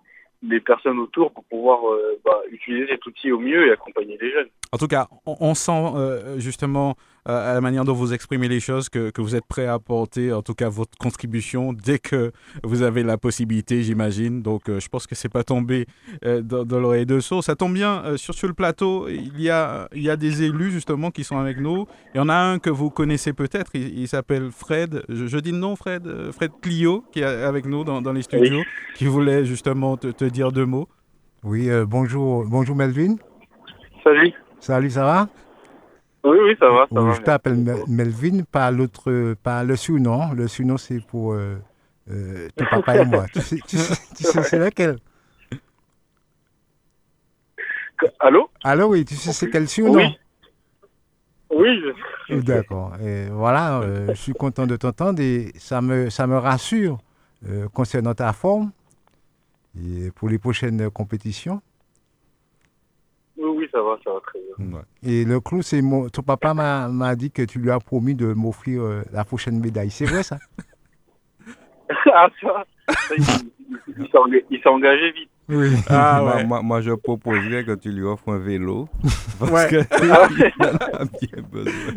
les 0.47 0.61
personnes 0.61 0.99
autour 0.99 1.33
pour 1.33 1.43
pouvoir 1.45 1.79
euh, 1.91 2.21
bah, 2.25 2.39
utiliser 2.51 2.87
cet 2.89 3.05
outil 3.07 3.33
au 3.33 3.39
mieux 3.39 3.67
et 3.67 3.73
accompagner 3.73 4.19
les 4.21 4.31
jeunes 4.31 4.49
En 4.73 4.77
tout 4.79 4.87
cas, 4.89 5.09
on, 5.25 5.37
on 5.41 5.55
sent 5.55 5.85
euh, 5.97 6.39
justement 6.39 6.97
euh, 7.29 7.51
à 7.51 7.55
la 7.55 7.61
manière 7.61 7.85
dont 7.85 7.95
vous 7.95 8.13
exprimez 8.13 8.49
les 8.49 8.61
choses 8.61 8.89
que, 8.89 9.11
que 9.11 9.21
vous 9.23 9.35
êtes 9.35 9.47
prêt 9.47 9.67
à 9.67 9.75
apporter, 9.75 10.33
en 10.33 10.43
tout 10.43 10.55
cas, 10.55 10.69
votre 10.69 10.97
contribution 10.99 11.73
dès 11.73 11.99
que 11.99 12.33
vous 12.63 12.83
avez 12.83 13.03
la 13.03 13.17
possibilité, 13.19 13.83
j'imagine. 13.83 14.43
Donc, 14.43 14.69
euh, 14.69 14.81
je 14.81 14.89
pense 14.89 15.07
que 15.07 15.15
c'est 15.15 15.29
pas 15.29 15.45
tombé 15.45 15.87
euh, 16.25 16.43
dans, 16.43 16.65
dans 16.65 16.81
l'oreille 16.81 17.07
de 17.07 17.21
sourd. 17.21 17.43
Ça 17.43 17.57
tombe 17.57 17.75
bien, 17.75 18.03
euh, 18.05 18.17
sur, 18.17 18.35
sur 18.35 18.49
le 18.49 18.55
plateau, 18.55 19.09
il 19.09 19.41
y, 19.41 19.51
a, 19.51 19.89
il 19.95 20.03
y 20.03 20.11
a 20.11 20.17
des 20.17 20.43
élus 20.43 20.71
justement 20.71 21.11
qui 21.11 21.25
sont 21.25 21.39
avec 21.39 21.59
nous. 21.59 21.87
Il 22.15 22.19
y 22.19 22.21
en 22.21 22.29
a 22.29 22.35
un 22.35 22.59
que 22.59 22.71
vous 22.71 22.91
connaissez 22.91 23.33
peut-être, 23.33 23.71
il, 23.75 23.99
il 23.99 24.09
s'appelle 24.09 24.51
Fred, 24.51 25.03
je, 25.09 25.27
je 25.27 25.39
dis 25.39 25.53
le 25.53 25.59
nom, 25.59 25.77
Fred, 25.77 26.09
Fred 26.33 26.51
Clio, 26.61 27.05
qui 27.13 27.21
est 27.21 27.25
avec 27.25 27.67
nous 27.67 27.85
dans, 27.85 28.03
dans 28.03 28.13
les 28.13 28.23
studios, 28.23 28.63
qui 28.95 29.07
voulait 29.07 29.45
justement 29.45 29.97
te, 29.97 30.09
te 30.09 30.25
dire 30.25 30.53
deux 30.53 30.67
mots. 30.67 30.89
Oui, 31.43 31.69
euh, 31.69 31.85
bonjour, 31.87 32.45
bonjour 32.47 32.75
Melvin. 32.75 33.17
salut 34.03 34.33
Salut, 34.61 34.91
ça 34.91 35.05
va? 35.05 35.29
Oui, 36.25 36.39
oui, 36.43 36.57
ça 36.59 36.71
va, 36.71 36.87
ça 36.91 37.01
Oui, 37.01 37.05
va. 37.07 37.15
Je 37.15 37.21
t'appelle 37.21 37.57
Mel- 37.57 37.85
Melvin, 37.87 38.43
pas 38.51 38.71
l'autre, 38.71 39.35
pas 39.43 39.63
le 39.63 39.77
surnom. 39.77 40.33
Le 40.33 40.49
surnom, 40.49 40.79
c'est 40.79 41.01
pour 41.01 41.35
euh, 41.35 41.57
euh, 42.11 42.49
ton 42.57 42.65
papa 42.65 42.97
et 42.97 43.05
moi. 43.05 43.27
Tu 43.29 43.41
sais, 43.41 43.61
tu 43.67 43.77
sais, 43.77 43.95
tu 44.17 44.25
sais 44.25 44.43
c'est 44.43 44.59
lequel? 44.59 44.99
Allô? 48.21 48.51
Alors 48.63 48.91
oui, 48.91 49.05
tu 49.05 49.15
sais 49.15 49.33
c'est 49.33 49.51
quel 49.51 49.69
surnom 49.69 49.99
Oui. 49.99 50.19
Oui, 51.51 51.81
je... 52.29 52.41
D'accord. 52.41 52.97
Et 53.01 53.27
voilà, 53.29 53.81
euh, 53.81 54.09
je 54.09 54.15
suis 54.21 54.33
content 54.33 54.67
de 54.67 54.77
t'entendre 54.77 55.21
et 55.21 55.53
ça 55.57 55.81
me, 55.83 56.11
ça 56.11 56.27
me 56.27 56.37
rassure 56.39 56.99
euh, 57.47 57.69
concernant 57.69 58.15
ta 58.15 58.33
forme 58.33 58.73
et 59.79 60.11
pour 60.13 60.29
les 60.29 60.39
prochaines 60.39 60.91
compétitions. 60.91 61.61
Oui, 63.37 63.51
oui, 63.59 63.69
ça 63.73 63.83
va, 63.83 63.97
ça 64.05 64.13
va 64.13 64.21
très 64.21 64.39
bien. 64.59 64.77
Ouais. 64.77 64.83
Et 65.03 65.25
le 65.25 65.41
clou, 65.41 65.63
c'est 65.63 65.83
mon, 65.83 66.09
ton 66.09 66.23
papa 66.23 66.55
m'a 66.55 66.89
m'a 66.89 67.15
dit 67.17 67.31
que 67.31 67.43
tu 67.43 67.59
lui 67.59 67.71
as 67.71 67.79
promis 67.81 68.15
de 68.15 68.33
m'offrir 68.33 68.83
euh, 68.83 69.03
la 69.13 69.25
prochaine 69.25 69.59
médaille. 69.61 69.91
C'est 69.91 70.07
vrai 70.07 70.23
ça? 70.23 70.39
Ah, 72.15 72.29
ça, 72.41 72.65
ça, 72.89 73.15
il, 73.17 73.25
s'est 73.25 74.19
enga- 74.19 74.45
il 74.51 74.61
s'est 74.61 74.69
engagé 74.69 75.13
vite. 75.13 75.29
Oui. 75.49 75.71
Ah 75.89 76.21
moi, 76.23 76.37
ouais. 76.37 76.45
moi, 76.45 76.63
moi, 76.63 76.81
je 76.81 76.93
proposerais 76.93 77.65
que 77.65 77.75
tu 77.75 77.91
lui 77.91 78.03
offres 78.05 78.33
un 78.33 78.39
vélo. 78.39 78.89
Parce 79.39 79.51
Ouais. 79.51 79.69
que 79.69 79.77
Ah 79.91 80.29
il 80.31 80.65
en 80.65 81.01
a 81.01 81.05
bien 81.05 81.43
besoin. 81.51 81.93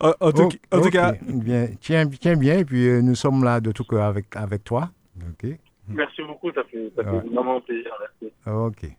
En, 0.00 0.12
en 0.20 0.32
tout, 0.32 0.48
en 0.72 0.80
tout 0.80 0.86
Ok, 0.86 0.90
cas, 0.90 1.12
bien, 1.28 1.68
tiens, 1.80 2.06
tiens 2.08 2.36
bien, 2.36 2.58
et 2.58 2.64
puis 2.64 2.88
euh, 2.88 3.00
nous 3.02 3.14
sommes 3.14 3.44
là 3.44 3.60
de 3.60 3.70
tout 3.72 3.84
cœur 3.84 4.02
avec, 4.02 4.26
avec 4.36 4.64
toi. 4.64 4.90
Ok. 5.30 5.50
Merci 5.88 6.22
beaucoup, 6.22 6.50
ça 6.52 6.62
fait, 6.64 6.92
ça 6.96 7.04
fait 7.04 7.26
énormément 7.26 7.60
plaisir. 7.60 7.90
Merci. 8.00 8.34
Ok. 8.46 8.90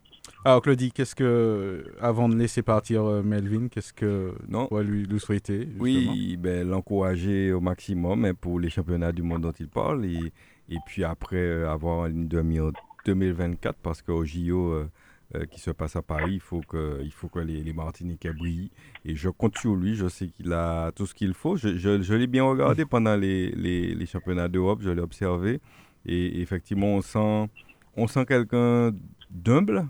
Alors 0.46 0.62
Claudie, 0.62 0.92
qu'est-ce 0.92 1.16
que, 1.16 1.86
avant 2.00 2.28
de 2.30 2.36
laisser 2.36 2.62
partir 2.62 3.04
euh, 3.06 3.24
Melvin, 3.24 3.68
qu'est-ce 3.70 3.94
que 3.94 4.34
Non. 4.48 4.68
vas 4.72 4.84
lui, 4.84 5.04
lui 5.06 5.20
souhaiter 5.20 5.60
justement? 5.62 5.80
Oui, 5.82 6.38
ben, 6.38 6.68
l'encourager 6.68 7.52
au 7.54 7.62
maximum 7.62 8.26
hein, 8.26 8.34
pour 8.34 8.60
les 8.60 8.70
championnats 8.70 9.12
du 9.12 9.22
monde 9.22 9.42
dont 9.44 9.54
il 9.60 9.68
parle 9.70 10.06
et, 10.06 10.32
et 10.70 10.78
puis 10.86 11.04
après 11.04 11.38
euh, 11.38 11.70
avoir 11.70 12.08
une 12.08 12.28
demi 12.28 12.60
en 12.60 12.72
2024 13.06 13.78
parce 13.82 14.02
qu'au 14.02 14.24
JO 14.26 14.72
euh, 14.74 14.90
euh, 15.36 15.46
qui 15.46 15.60
se 15.60 15.72
passe 15.72 15.96
à 15.96 16.02
Paris, 16.02 16.34
il 16.36 16.40
faut 16.40 16.62
que, 16.62 17.00
il 17.04 17.12
faut 17.12 17.28
que 17.30 17.40
les, 17.40 17.64
les 17.64 17.74
Martiniquais 17.74 18.34
brillent 18.34 18.70
et 19.06 19.16
je 19.16 19.30
compte 19.30 19.58
sur 19.58 19.76
lui, 19.76 19.96
je 19.96 20.08
sais 20.08 20.28
qu'il 20.28 20.52
a 20.54 20.92
tout 20.92 21.06
ce 21.06 21.14
qu'il 21.14 21.34
faut. 21.34 21.56
Je, 21.58 21.78
je- 21.78 22.02
je 22.02 22.14
l'ai 22.14 22.28
bien 22.28 22.44
regardé 22.44 22.86
pendant 22.86 23.16
les, 23.16 23.50
les- 23.52 23.96
les 23.96 24.06
championnats 24.06 24.48
d'Europe, 24.50 24.80
je 24.82 24.90
l'ai 24.90 25.02
observé 25.02 25.60
et 26.06 26.42
effectivement 26.42 26.88
on 26.96 27.02
sent, 27.02 27.50
on 27.96 28.08
sent 28.08 28.26
quelqu'un 28.26 28.92
d'humble, 29.32 29.88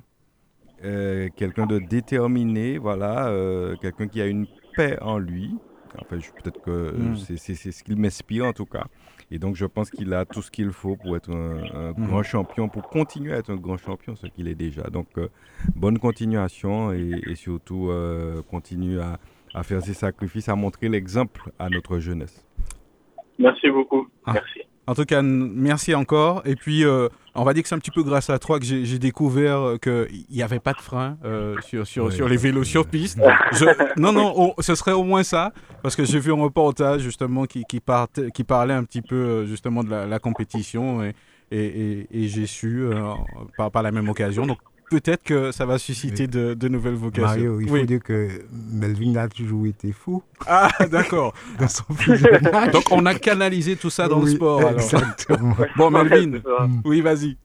euh, 0.83 1.29
quelqu'un 1.35 1.65
de 1.65 1.79
déterminé, 1.79 2.77
voilà, 2.77 3.27
euh, 3.29 3.75
quelqu'un 3.77 4.07
qui 4.07 4.21
a 4.21 4.27
une 4.27 4.47
paix 4.75 4.97
en 5.01 5.17
lui. 5.19 5.59
Enfin, 5.95 6.17
peut-être 6.41 6.59
que 6.61 6.71
euh, 6.71 6.91
Mm. 7.11 7.15
c'est 7.37 7.71
ce 7.71 7.83
qu'il 7.83 7.97
m'inspire 7.97 8.45
en 8.47 8.53
tout 8.53 8.65
cas. 8.65 8.85
Et 9.29 9.37
donc, 9.37 9.55
je 9.55 9.65
pense 9.65 9.91
qu'il 9.91 10.11
a 10.13 10.25
tout 10.25 10.41
ce 10.41 10.49
qu'il 10.49 10.71
faut 10.71 10.95
pour 10.97 11.15
être 11.15 11.29
un, 11.31 11.69
un 11.71 11.93
Mhm. 11.95 12.07
grand 12.07 12.23
champion, 12.23 12.67
pour 12.67 12.87
continuer 12.89 13.33
à 13.33 13.37
être 13.37 13.51
un 13.51 13.57
grand 13.57 13.77
champion, 13.77 14.15
ce 14.15 14.25
qu'il 14.27 14.47
est 14.47 14.55
déjà. 14.55 14.83
Donc, 14.89 15.07
euh, 15.17 15.29
bonne 15.75 15.99
continuation 15.99 16.91
et, 16.93 17.21
et 17.27 17.35
surtout, 17.35 17.89
euh, 17.91 18.41
continue 18.43 18.99
à, 18.99 19.19
à 19.53 19.61
faire 19.63 19.81
ses 19.83 19.93
sacrifices, 19.93 20.49
à 20.49 20.55
montrer 20.55 20.89
l'exemple 20.89 21.51
à 21.59 21.69
notre 21.69 21.99
jeunesse. 21.99 22.43
Merci 23.37 23.69
beaucoup. 23.69 24.07
Ah. 24.25 24.33
Merci. 24.33 24.61
En 24.85 24.95
tout 24.95 25.05
cas, 25.05 25.21
merci 25.21 25.95
encore. 25.95 26.41
Et 26.45 26.55
puis, 26.57 26.83
euh, 26.83 27.07
on 27.35 27.43
va 27.45 27.53
dire 27.53 27.63
que 27.63 27.69
c'est 27.69 27.75
un 27.75 27.79
petit 27.79 27.89
peu 27.91 28.03
grâce 28.03 28.29
à 28.29 28.37
toi 28.37 28.59
que 28.59 28.65
j'ai 28.65 28.99
découvert 28.99 29.59
euh, 29.59 29.77
qu'il 29.77 30.25
n'y 30.29 30.43
avait 30.43 30.59
pas 30.59 30.73
de 30.73 30.81
frein 30.81 31.17
euh, 31.23 31.55
sur, 31.61 31.87
sur, 31.87 32.05
Ouais. 32.05 32.11
sur 32.11 32.27
les 32.27 32.35
vélos 32.37 32.65
sur 32.65 32.85
piste. 32.87 33.17
Je- 33.53 33.99
non, 33.99 34.11
non, 34.11 34.33
oh, 34.35 34.53
ce 34.59 34.75
serait 34.75 34.91
au 34.91 35.03
moins 35.03 35.23
ça. 35.23 35.53
Parce 35.81 35.95
que 35.95 36.03
j'ai 36.03 36.19
vu 36.19 36.31
un 36.33 36.41
reportage 36.41 37.01
justement 37.01 37.45
qui, 37.45 37.63
qui, 37.65 37.79
parlait 37.79 38.73
un 38.73 38.83
petit 38.83 39.01
peu 39.01 39.45
justement 39.45 39.83
de 39.85 39.89
la, 39.89 40.05
la 40.05 40.19
compétition 40.19 41.01
et, 41.03 41.13
et, 41.51 41.65
et- 41.65 42.07
et 42.11 42.27
j'ai 42.27 42.45
su 42.45 42.81
euh, 42.83 43.01
par, 43.57 43.71
par 43.71 43.83
la 43.83 43.91
même 43.91 44.09
occasion. 44.09 44.45
Donc 44.45 44.57
peut-être 44.89 45.23
que 45.23 45.51
ça 45.51 45.65
va 45.65 45.77
susciter 45.77 46.27
de, 46.27 46.53
de 46.53 46.67
nouvelles 46.67 46.93
vocations. 46.95 47.25
Mario, 47.27 47.59
il 47.59 47.71
Oui. 47.71 47.79
faut 47.81 47.85
dire 47.85 48.01
que 48.03 48.27
Melvin 48.71 49.15
a 49.15 49.27
toujours 49.27 49.65
été 49.65 49.91
fou 49.91 50.23
Ah, 50.47 50.69
d'accord. 50.91 51.33
dans 51.59 51.67
son 51.67 51.93
plus 51.93 52.17
jeune 52.17 52.47
âge. 52.53 52.71
Donc 52.71 52.83
on 52.91 53.05
a 53.05 53.15
canalisé 53.15 53.75
tout 53.75 53.89
ça 53.89 54.07
dans 54.07 54.19
le 54.21 54.27
sport. 54.27 54.59
alors. 54.59 54.71
Exactement. 54.81 55.55
Bon, 55.77 55.89
Melvin, 55.91 56.39
ça. 56.43 56.67
oui, 56.85 57.01
vas-y. 57.01 57.37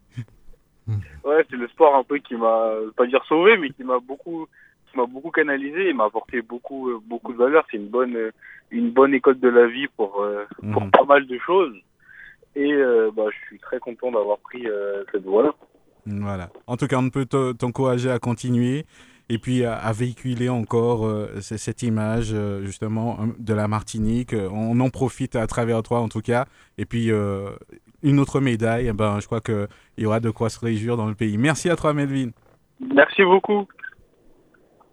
Ouais, 1.24 1.44
c'est 1.50 1.56
le 1.56 1.68
sport 1.68 1.94
un 1.96 2.04
peu 2.04 2.18
qui 2.18 2.34
m'a, 2.34 2.70
pas 2.96 3.06
dire 3.06 3.22
sauvé, 3.28 3.58
mais 3.58 3.68
qui 3.70 3.84
m'a 3.84 3.98
beaucoup, 3.98 4.46
qui 4.90 4.96
m'a 4.96 5.04
beaucoup 5.06 5.30
canalisé 5.30 5.90
et 5.90 5.92
m'a 5.92 6.04
apporté 6.06 6.40
beaucoup, 6.40 6.88
euh, 6.88 6.98
beaucoup 7.06 7.32
de 7.34 7.38
valeur. 7.38 7.66
C'est 7.70 7.76
une 7.76 7.88
bonne, 7.88 8.16
euh, 8.16 8.30
une 8.70 8.90
bonne 8.90 9.12
école 9.12 9.38
de 9.38 9.48
la 9.48 9.66
vie 9.66 9.86
pour, 9.96 10.22
euh, 10.22 10.44
pour 10.72 10.82
Mhm. 10.84 10.90
pas 10.90 11.04
mal 11.04 11.26
de 11.26 11.38
choses. 11.38 11.74
Et 12.56 12.72
euh, 12.72 13.10
bah, 13.14 13.24
je 13.30 13.46
suis 13.46 13.58
très 13.58 13.78
content 13.78 14.10
d'avoir 14.10 14.38
pris 14.38 14.66
euh, 14.66 15.04
cette 15.12 15.24
voie-là. 15.24 15.54
Voilà. 16.20 16.50
En 16.66 16.76
tout 16.76 16.86
cas, 16.86 16.98
on 16.98 17.10
peut 17.10 17.26
te- 17.26 17.52
t'encourager 17.52 18.10
à 18.10 18.18
continuer 18.18 18.86
et 19.30 19.38
puis 19.38 19.64
à, 19.64 19.92
véhiculer 19.92 20.48
encore 20.48 21.06
euh, 21.06 21.40
cette 21.40 21.82
image 21.82 22.30
euh, 22.32 22.64
justement 22.64 23.18
hein, 23.20 23.28
de 23.38 23.54
la 23.54 23.68
Martinique. 23.68 24.32
Euh, 24.32 24.48
On 24.50 24.80
en 24.80 24.88
profite 24.90 25.36
à 25.36 25.46
travers 25.46 25.82
toi 25.82 26.00
en 26.00 26.08
tout 26.08 26.22
cas. 26.22 26.46
Et 26.78 26.86
puis 26.86 27.10
euh, 27.10 27.50
une 28.02 28.20
autre 28.20 28.40
médaille, 28.40 28.86
eh 28.88 28.92
ben, 28.92 29.20
je 29.20 29.26
crois 29.26 29.40
qu'il 29.40 29.68
y 29.98 30.06
aura 30.06 30.20
de 30.20 30.30
quoi 30.30 30.48
se 30.48 30.58
réjouir 30.58 30.96
dans 30.96 31.06
le 31.06 31.14
pays. 31.14 31.36
Merci 31.36 31.68
à 31.68 31.76
toi 31.76 31.92
Melvin. 31.92 32.30
Merci 32.94 33.22
beaucoup. 33.24 33.66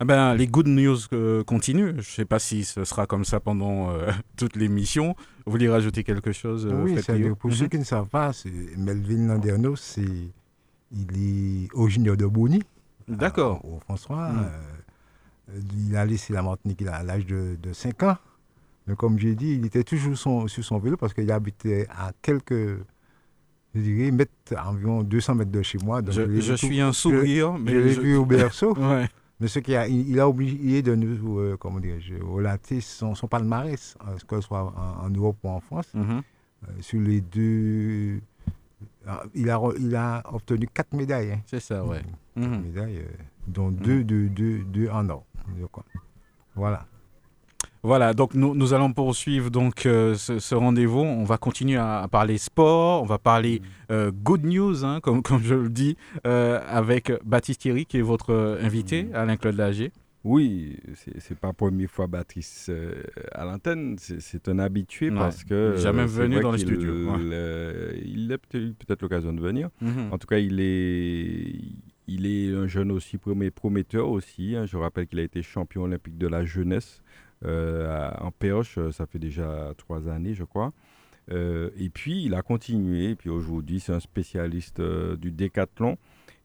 Ah 0.00 0.04
ben, 0.04 0.34
les 0.34 0.46
good 0.48 0.66
news 0.66 0.96
euh, 1.12 1.44
continuent. 1.44 1.92
Je 1.92 1.96
ne 1.98 2.02
sais 2.02 2.24
pas 2.24 2.38
si 2.40 2.64
ce 2.64 2.84
sera 2.84 3.06
comme 3.06 3.24
ça 3.24 3.38
pendant 3.40 3.90
euh, 3.90 4.10
toute 4.36 4.56
l'émission. 4.56 5.14
Vous 5.46 5.52
voulez 5.52 5.68
rajouter 5.68 6.02
quelque 6.02 6.32
chose 6.32 6.66
euh, 6.66 6.82
Oui, 6.82 6.96
pour 7.38 7.50
Mhm. 7.50 7.56
ceux 7.56 7.68
qui 7.68 7.78
ne 7.78 7.84
savent 7.84 8.08
pas, 8.08 8.32
Melvin 8.76 9.26
Landerneau, 9.28 9.76
c'est 9.76 10.02
il 10.92 11.64
est 11.66 11.68
originaire 11.74 12.16
de 12.16 12.26
Bonny, 12.26 12.62
D'accord. 13.08 13.64
au 13.64 13.78
François. 13.80 14.30
Euh, 14.32 15.60
il 15.88 15.94
a 15.96 16.04
laissé 16.06 16.32
la 16.32 16.42
Martinique 16.42 16.82
à 16.82 17.02
l'âge 17.02 17.26
de, 17.26 17.56
de 17.60 17.72
5 17.72 18.02
ans. 18.04 18.16
Mais 18.86 18.94
comme 18.96 19.18
j'ai 19.18 19.34
dit, 19.34 19.54
il 19.54 19.64
était 19.66 19.82
toujours 19.84 20.16
son- 20.16 20.46
sur 20.48 20.64
son 20.64 20.78
vélo 20.78 20.96
parce 20.96 21.14
qu'il 21.14 21.30
habitait 21.32 21.86
à 21.90 22.12
quelques, 22.20 22.52
je 23.74 23.80
dirais, 23.80 24.10
mètres, 24.10 24.32
environ 24.64 25.02
200 25.02 25.34
mètres 25.36 25.50
de 25.50 25.62
chez 25.62 25.78
moi. 25.78 26.02
Donc 26.02 26.14
Je, 26.14 26.22
tout- 26.50 26.56
suis 26.56 26.80
un 26.80 26.92
sourire, 26.92 27.54
je 27.56 27.62
mais 27.62 27.72
l'ai 27.72 27.94
vu 27.94 28.16
au 28.16 28.24
berceau. 28.26 28.74
Ouais. 28.76 29.08
Mais 29.44 29.48
ce 29.48 29.58
qui 29.58 29.76
a, 29.76 29.86
il, 29.86 30.08
il 30.08 30.18
a 30.20 30.26
oublié 30.26 30.80
de 30.80 30.94
nous, 30.94 31.38
euh, 31.38 31.58
comment 31.58 31.78
dire, 31.78 31.96
relater 32.22 32.80
son, 32.80 33.14
son 33.14 33.28
palmarès, 33.28 33.94
euh, 34.08 34.16
que 34.26 34.36
ce 34.36 34.46
soit 34.46 34.62
en, 34.74 35.04
en 35.04 35.10
Europe 35.10 35.36
ou 35.42 35.50
en 35.50 35.60
France. 35.60 35.92
Mhm. 35.92 36.22
Euh, 36.66 36.66
sur 36.80 36.98
les 36.98 37.20
deux. 37.20 38.22
Il 39.34 39.50
a, 39.50 39.60
il 39.78 39.94
a 39.94 40.22
obtenu 40.32 40.66
quatre 40.72 40.94
médailles. 40.94 41.32
hein. 41.32 41.40
C'est 41.44 41.60
ça, 41.60 41.84
ouais. 41.84 41.98
Quatre 42.34 42.48
Mhm. 42.48 42.62
médailles, 42.62 43.04
dont 43.46 43.70
deux, 43.70 44.02
deux, 44.02 44.30
deux, 44.30 44.60
deux 44.64 44.88
en 44.88 45.10
or. 45.10 45.26
Voilà. 46.54 46.86
Voilà, 47.84 48.14
donc 48.14 48.34
nous, 48.34 48.54
nous 48.54 48.72
allons 48.72 48.92
poursuivre 48.94 49.50
donc 49.50 49.84
euh, 49.84 50.14
ce, 50.14 50.38
ce 50.38 50.54
rendez-vous. 50.54 51.00
On 51.00 51.24
va 51.24 51.36
continuer 51.36 51.76
à, 51.76 52.00
à 52.00 52.08
parler 52.08 52.38
sport, 52.38 53.02
on 53.02 53.06
va 53.06 53.18
parler 53.18 53.60
euh, 53.90 54.10
good 54.10 54.44
news, 54.44 54.84
hein, 54.86 55.00
comme, 55.02 55.22
comme 55.28 55.42
je 55.42 55.54
le 55.54 55.68
dis, 55.68 55.96
euh, 56.26 56.60
avec 56.66 57.12
Baptiste 57.24 57.60
Thierry, 57.60 57.84
qui 57.84 57.98
est 57.98 58.02
votre 58.02 58.58
invité, 58.62 59.08
Alain-Claude 59.12 59.56
Lager. 59.56 59.92
Oui, 60.24 60.78
c'est 61.18 61.38
pas 61.38 61.48
la 61.48 61.52
première 61.52 61.90
fois 61.90 62.06
Baptiste 62.06 62.72
à 63.32 63.44
l'antenne, 63.44 63.96
c'est 63.98 64.48
un 64.48 64.58
habitué 64.58 65.10
Ouais, 65.10 65.18
parce 65.18 65.44
que. 65.44 65.76
jamais 65.76 66.06
venu 66.06 66.40
dans 66.40 66.52
les 66.52 66.64
qu'il, 66.64 66.68
studios, 66.68 67.10
ouais. 67.10 67.18
euh, 67.20 67.92
il 68.02 68.32
a 68.32 68.38
peut-être 68.38 68.64
eu 68.64 68.72
peut-être 68.72 69.02
l'occasion 69.02 69.34
de 69.34 69.40
venir. 69.42 69.68
Mhm. 69.82 70.08
En 70.12 70.16
tout 70.16 70.26
cas, 70.26 70.38
il 70.38 70.58
est, 70.60 71.52
il 72.08 72.26
est 72.26 72.54
un 72.54 72.66
jeune 72.66 72.90
aussi 72.90 73.18
prometteur 73.54 74.08
aussi. 74.08 74.56
hein. 74.56 74.64
Je 74.64 74.78
rappelle 74.78 75.06
qu'il 75.06 75.18
a 75.18 75.22
été 75.24 75.42
champion 75.42 75.82
olympique 75.82 76.16
de 76.16 76.26
la 76.26 76.42
jeunesse 76.46 77.02
en 77.44 78.30
perche. 78.30 78.78
euh, 78.78 78.92
Ça 78.92 79.06
fait 79.06 79.18
déjà 79.18 79.72
trois 79.76 80.08
années, 80.08 80.34
je 80.34 80.44
crois. 80.44 80.72
Euh, 81.30 81.70
et 81.76 81.90
puis, 81.90 82.24
il 82.24 82.34
a 82.34 82.42
continué. 82.42 83.10
Et 83.10 83.16
puis 83.16 83.30
aujourd'hui, 83.30 83.80
c'est 83.80 83.92
un 83.92 84.00
spécialiste 84.00 84.80
euh, 84.80 85.16
du 85.16 85.30
décathlon. 85.30 85.96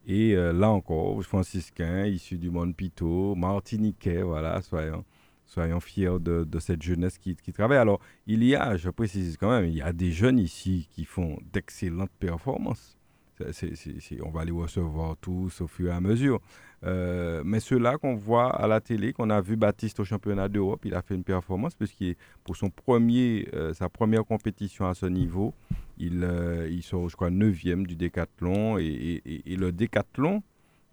Et 0.08 0.36
euh, 0.36 0.54
là 0.54 0.70
encore, 0.70 1.22
franciscain, 1.24 2.06
issu 2.06 2.38
du 2.38 2.50
monde 2.50 2.76
Pito, 2.76 3.36
martiniquais, 3.36 4.22
voilà, 4.22 4.62
soyons, 4.62 5.04
soyons 5.46 5.80
fiers 5.80 6.20
de, 6.20 6.60
cette 6.60 6.82
jeunesse 6.82 7.18
qui, 7.18 7.36
travaille. 7.54 7.78
Alors, 7.78 8.00
il 8.26 8.44
y 8.44 8.56
a, 8.56 8.78
je 8.78 8.90
précise 8.90 9.38
quand 9.38 9.50
même, 9.50 9.66
il 9.66 9.76
y 9.76 9.82
a 9.82 9.94
des 9.94 10.12
jeunes 10.12 10.40
ici 10.40 10.88
qui 10.92 11.06
font 11.06 11.38
d'excellentes 11.54 12.12
performances. 12.20 12.98
On 13.42 14.32
va 14.32 14.46
les 14.46 14.52
recevoir 14.52 15.16
tous 15.18 15.62
au 15.62 15.68
fur 15.68 15.92
et 15.92 15.96
à 15.96 16.02
mesure. 16.02 16.42
Euh, 16.86 17.42
mais 17.46 17.60
ceux-là 17.60 17.98
qu'on 17.98 18.16
voit 18.16 18.50
à 18.56 18.68
la 18.68 18.80
télé, 18.80 19.12
qu'on 19.12 19.30
a 19.30 19.42
vu 19.42 19.56
Baptiste 19.58 20.00
au 20.00 20.06
championnat 20.06 20.48
d'Europe, 20.48 20.82
il 20.86 20.94
a 20.96 21.02
fait 21.02 21.16
une 21.16 21.24
performance 21.24 21.76
puisqu'il 21.76 22.16
pour 22.44 22.56
son 22.56 22.70
premier, 22.70 23.50
euh, 23.54 23.74
sa 23.74 23.90
première 23.90 24.24
compétition 24.26 24.88
à 24.88 24.94
ce 24.94 25.06
niveau, 25.06 25.54
il, 25.98 26.24
euh, 26.24 26.70
il 26.72 26.82
sort, 26.82 27.10
je 27.10 27.16
crois, 27.16 27.30
9e 27.30 27.86
du 27.86 27.96
décathlon. 27.96 28.78
Et, 28.78 29.22
le 29.48 29.72
décathlon, 29.72 30.42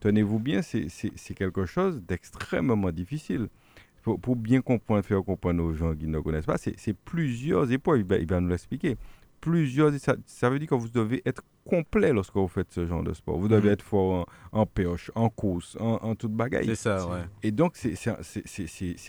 tenez-vous 0.00 0.40
bien, 0.40 0.62
c'est- 0.62 0.88
quelque 1.34 1.66
chose 1.66 2.02
d'extrêmement 2.02 2.90
difficile. 2.90 3.48
Pour, 4.02 4.36
bien 4.36 4.60
comprendre, 4.60 5.02
faire 5.04 5.24
comprendre 5.24 5.64
aux 5.64 5.72
gens 5.74 5.92
qui 5.94 6.06
ne 6.06 6.20
connaissent 6.20 6.46
pas, 6.46 6.58
c'est 6.58 6.78
c'est 6.78 6.96
plusieurs 6.96 7.70
épreuves, 7.72 7.98
il 7.98 8.06
va, 8.06 8.18
il 8.18 8.26
va 8.28 8.40
nous 8.40 8.48
l'expliquer. 8.48 8.96
Plusieurs, 9.50 9.92
ça, 10.26 10.50
veut 10.50 10.58
dire 10.58 10.68
que 10.68 10.74
vous 10.74 10.88
devez 10.88 11.22
être 11.24 11.42
complet 11.64 12.12
lorsque 12.12 12.34
vous 12.34 12.48
faites 12.48 12.72
ce 12.72 12.84
genre 12.86 13.02
de 13.04 13.12
sport. 13.12 13.38
Vous 13.38 13.46
devez 13.48 13.68
Mhm. 13.68 13.72
être 13.74 13.82
fort 13.82 14.26
en, 14.52 14.60
en 14.60 14.66
perche, 14.66 15.10
en 15.14 15.28
course, 15.28 15.76
en, 15.78 15.94
en 16.02 16.14
toute 16.16 16.32
bagaille. 16.32 16.66
C'est 16.66 16.74
ça, 16.74 17.06
ouais. 17.08 17.22
Et 17.44 17.52
donc, 17.52 17.76
c'est- 17.76 17.94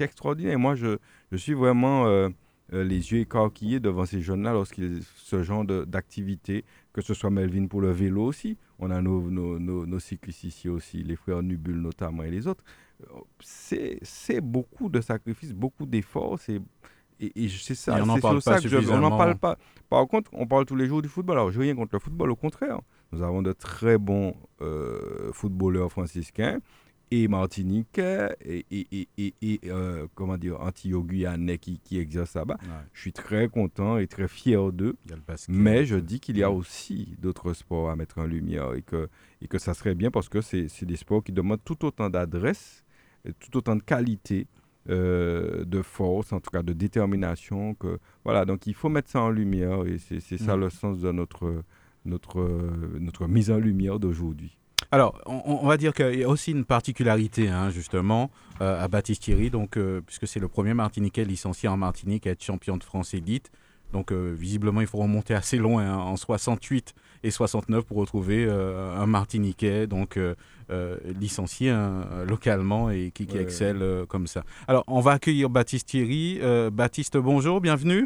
extraordinaire. 0.04 0.60
Moi, 0.60 0.76
je, 0.76 0.98
je 1.32 1.38
suis 1.38 1.54
vraiment 1.54 2.06
euh, 2.06 2.30
euh, 2.74 2.84
les 2.84 3.12
yeux 3.12 3.20
écarquillés 3.22 3.80
devant 3.80 4.06
ces 4.06 4.22
jeunes-là 4.22 4.54
lorsqu'ils 4.54 5.02
ce 5.16 5.42
genre 5.42 5.66
d'activité, 5.66 6.66
que 6.94 7.02
ce 7.02 7.14
soit 7.16 7.30
Melvin 7.32 7.66
pour 7.68 7.82
le 7.82 7.92
vélo 7.92 8.24
aussi. 8.26 8.58
On 8.80 8.92
a 8.92 9.02
nos, 9.02 9.32
nos, 9.32 9.58
nos, 9.58 9.86
nos 9.88 10.00
cyclistes 10.00 10.44
ici 10.44 10.70
aussi, 10.70 11.02
les 11.04 11.16
frères 11.16 11.42
Nubul 11.42 11.78
notamment 11.82 12.24
et 12.24 12.30
les 12.32 12.46
autres. 12.46 12.64
Euh, 13.02 13.06
C'est 13.40 13.98
c'est 14.04 14.42
beaucoup 14.42 14.90
de 14.90 15.02
sacrifices, 15.02 15.54
beaucoup 15.54 15.86
d'efforts. 15.88 16.40
c'est- 16.40 16.62
Et, 17.20 17.46
et 17.46 17.50
c'est 17.50 17.76
ça, 17.76 17.98
on 18.02 18.06
n'en 18.06 18.16
c'est 18.16 18.22
parle 18.22 18.42
pas 18.42 18.56
ça 18.58 18.62
que 18.62 18.68
je- 18.68 18.76
on 18.76 18.80
n'en 18.80 18.86
suffisamment. 18.86 19.18
parle 19.18 19.38
pas. 19.38 19.58
Par 19.90 20.08
contre, 20.08 20.30
on 20.34 20.46
parle 20.46 20.66
tous 20.66 20.76
les 20.76 20.86
jours 20.88 21.02
du 21.02 21.08
football. 21.10 21.38
Alors, 21.38 21.52
je 21.52 21.58
n'ai 21.60 21.66
rien 21.66 21.76
contre 21.76 21.94
le 21.96 22.00
football, 22.00 22.30
au 22.32 22.36
contraire. 22.36 22.80
Nous 23.12 23.22
avons 23.24 23.42
de 23.42 23.54
très 23.54 23.98
bons 23.98 24.36
euh, 24.62 25.32
footballeurs 25.34 25.92
franciscains 25.92 26.60
et 27.10 27.30
martiniquais 27.30 28.36
et, 28.44 28.66
et, 28.70 29.08
et, 29.42 29.60
euh, 29.68 30.08
comment 30.14 30.38
dire, 30.38 30.60
antillo-guyanais 30.60 31.58
qui, 31.58 31.80
qui 31.80 31.98
exercent 32.00 32.36
là-bas. 32.36 32.58
Ouais. 32.62 32.68
Je 32.94 33.00
suis 33.02 33.14
très 33.14 33.48
content 33.48 33.98
et 33.98 34.08
très 34.08 34.28
fier 34.28 34.72
d'eux. 34.74 34.98
Mais 35.48 35.86
je 35.86 35.96
dis 35.96 36.20
qu'il 36.20 36.38
y 36.38 36.44
a 36.44 36.52
aussi 36.52 37.16
d'autres 37.20 37.54
sports 37.54 37.90
à 37.90 37.96
mettre 37.96 38.20
en 38.20 38.26
lumière 38.26 38.74
et 38.74 38.82
que, 38.82 39.08
et 39.42 39.48
que 39.48 39.58
ça 39.58 39.74
serait 39.74 39.96
bien 39.96 40.12
parce 40.12 40.28
que 40.28 40.42
c'est 40.42 40.68
des 40.86 40.98
sports 40.98 41.24
qui 41.24 41.32
demandent 41.32 41.64
tout 41.64 41.86
autant 41.86 42.10
d'adresse, 42.10 42.84
et 43.26 43.32
tout 43.34 43.56
autant 43.58 43.76
de 43.76 43.84
qualité, 43.84 44.48
euh, 44.90 45.66
de 45.66 45.82
force, 45.82 46.34
en 46.34 46.40
tout 46.40 46.52
cas 46.52 46.64
de 46.64 46.74
détermination. 46.74 47.76
Que, 47.76 48.00
voilà, 48.24 48.46
donc 48.46 48.68
il 48.68 48.74
faut 48.74 48.90
mettre 48.90 49.10
ça 49.10 49.22
en 49.22 49.30
lumière 49.30 49.86
et 49.86 49.98
c'est 49.98 50.38
ça 50.38 50.56
Mm. 50.56 50.60
le 50.62 50.70
sens 50.70 51.00
de 51.00 51.12
notre, 51.12 51.64
notre, 52.06 52.48
notre 53.00 53.28
mise 53.28 53.52
en 53.52 53.58
lumière 53.58 54.00
d'aujourd'hui. 54.00 54.58
Alors, 54.92 55.20
on, 55.26 55.42
on 55.46 55.68
va 55.68 55.76
dire 55.78 55.94
qu'il 55.94 56.20
y 56.20 56.24
a 56.24 56.30
aussi 56.30 56.52
une 56.52 56.64
particularité, 56.64 57.50
hein, 57.50 57.70
justement, 57.70 58.32
euh, 58.62 58.82
à 58.82 58.88
Baptiste 58.88 59.24
Thierry, 59.24 59.50
donc, 59.50 59.76
euh, 59.76 60.02
puisque 60.06 60.28
c'est 60.28 60.40
le 60.40 60.48
premier 60.48 60.74
Martiniquais 60.74 61.26
licencié 61.26 61.68
en 61.68 61.78
Martinique 61.78 62.26
à 62.26 62.32
être 62.32 62.44
champion 62.44 62.78
de 62.78 62.84
France 62.84 63.14
élite. 63.14 63.52
Donc, 63.92 64.12
euh, 64.12 64.34
visiblement, 64.38 64.80
il 64.80 64.88
faut 64.88 65.00
remonter 65.00 65.34
assez 65.34 65.58
loin, 65.58 65.84
hein, 65.86 65.98
en 65.98 66.16
68 66.16 66.94
et 67.24 67.32
69, 67.32 67.86
pour 67.86 67.98
retrouver 67.98 68.50
un 68.50 69.06
Martiniquais, 69.08 69.88
donc 69.88 70.20
euh, 70.70 70.98
euh, 71.06 71.14
licencié 71.20 71.70
hein, 71.70 72.02
localement 72.28 72.90
et 72.90 73.12
qui, 73.14 73.26
qui 73.26 73.38
Ouais. 73.38 73.44
excelle 73.44 73.82
euh, 73.82 74.06
comme 74.06 74.28
ça. 74.28 74.44
Alors, 74.68 74.84
on 74.88 75.00
va 75.00 75.12
accueillir 75.12 75.50
Baptiste 75.50 75.88
Thierry. 75.90 76.40
Euh, 76.42 76.70
Baptiste, 76.70 77.18
bonjour, 77.18 77.62
bienvenue. 77.62 78.06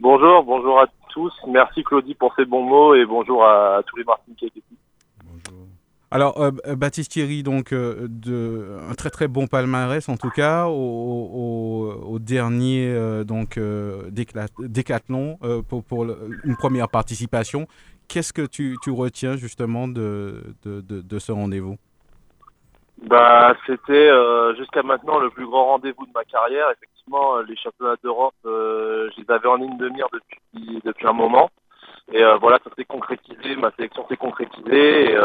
Bonjour, 0.00 0.42
bonjour 0.44 0.80
à 0.80 0.86
tous. 1.10 1.32
Merci 1.48 1.82
Claudie 1.82 2.14
pour 2.14 2.34
ces 2.36 2.44
bons 2.44 2.62
mots 2.64 2.94
et 2.94 3.04
bonjour 3.06 3.44
à, 3.44 3.78
à 3.78 3.82
tous 3.82 3.96
les 3.96 4.04
Martiniquais. 4.04 4.52
Bonjour. 5.24 5.66
Alors, 6.10 6.40
euh, 6.40 6.50
euh, 6.66 6.76
Baptiste 6.76 7.10
Thierry, 7.12 7.42
donc, 7.42 7.72
euh, 7.72 8.06
de, 8.08 8.76
un 8.88 8.94
très 8.94 9.10
très 9.10 9.26
bon 9.26 9.46
palmarès 9.48 10.08
en 10.08 10.16
tout 10.16 10.30
cas, 10.30 10.66
au, 10.66 10.70
au- 10.72 11.92
au 12.14 12.18
dernier 12.18 12.86
euh, 12.88 13.24
donc, 13.24 13.56
euh, 13.58 14.08
décla- 14.10 14.48
décathlon 14.58 15.38
euh, 15.42 15.62
pour, 15.62 15.82
pour 15.82 16.04
le- 16.04 16.38
une 16.44 16.56
première 16.56 16.88
participation. 16.88 17.66
Qu'est-ce 18.08 18.32
que 18.32 18.46
tu, 18.46 18.76
retiens 18.88 19.36
justement 19.36 19.88
de, 19.88 20.42
ce 21.18 21.32
rendez-vous? 21.32 21.76
Bah, 23.02 23.54
c'était 23.66 23.92
euh, 23.92 24.54
jusqu'à 24.56 24.82
maintenant 24.82 25.18
le 25.18 25.28
plus 25.28 25.46
grand 25.46 25.66
rendez-vous 25.66 26.06
de 26.06 26.12
ma 26.14 26.24
carrière. 26.24 26.68
Effectivement, 26.70 27.36
euh, 27.36 27.42
les 27.42 27.56
championnats 27.56 27.96
d'Europe, 28.02 28.34
euh, 28.46 29.10
je 29.14 29.22
les 29.22 29.30
avais 29.30 29.48
en 29.48 29.56
ligne 29.56 29.76
de 29.76 29.90
mire 29.90 30.06
depuis 30.54 31.06
un 31.06 31.12
moment. 31.12 31.50
Et 32.12 32.22
voilà, 32.40 32.58
ça 32.62 32.70
s'est 32.76 32.84
concrétisé, 32.84 33.56
ma 33.56 33.72
sélection 33.72 34.06
s'est 34.08 34.16
concrétisée. 34.16 35.16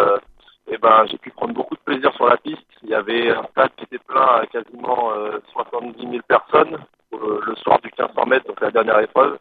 Et, 0.68 0.78
ben, 0.78 1.06
j'ai 1.10 1.18
pu 1.18 1.32
prendre 1.32 1.54
beaucoup 1.54 1.76
de 1.76 1.82
plaisir 1.82 2.14
sur 2.14 2.28
la 2.28 2.38
piste. 2.38 2.66
Il 2.84 2.90
y 2.90 2.94
avait 2.94 3.30
un 3.30 3.44
stade 3.52 3.72
qui 3.78 3.84
était 3.86 4.00
plein 4.00 4.40
à 4.42 4.46
quasiment 4.46 5.12
euh, 5.12 5.40
70 5.54 6.00
000 6.00 6.22
personnes 6.28 6.78
le 7.12 7.56
soir 7.56 7.80
du 7.82 7.88
1500 7.88 8.26
mètres, 8.26 8.48
donc 8.48 8.62
la 8.62 8.72
dernière 8.72 9.00
épreuve. 9.00 9.38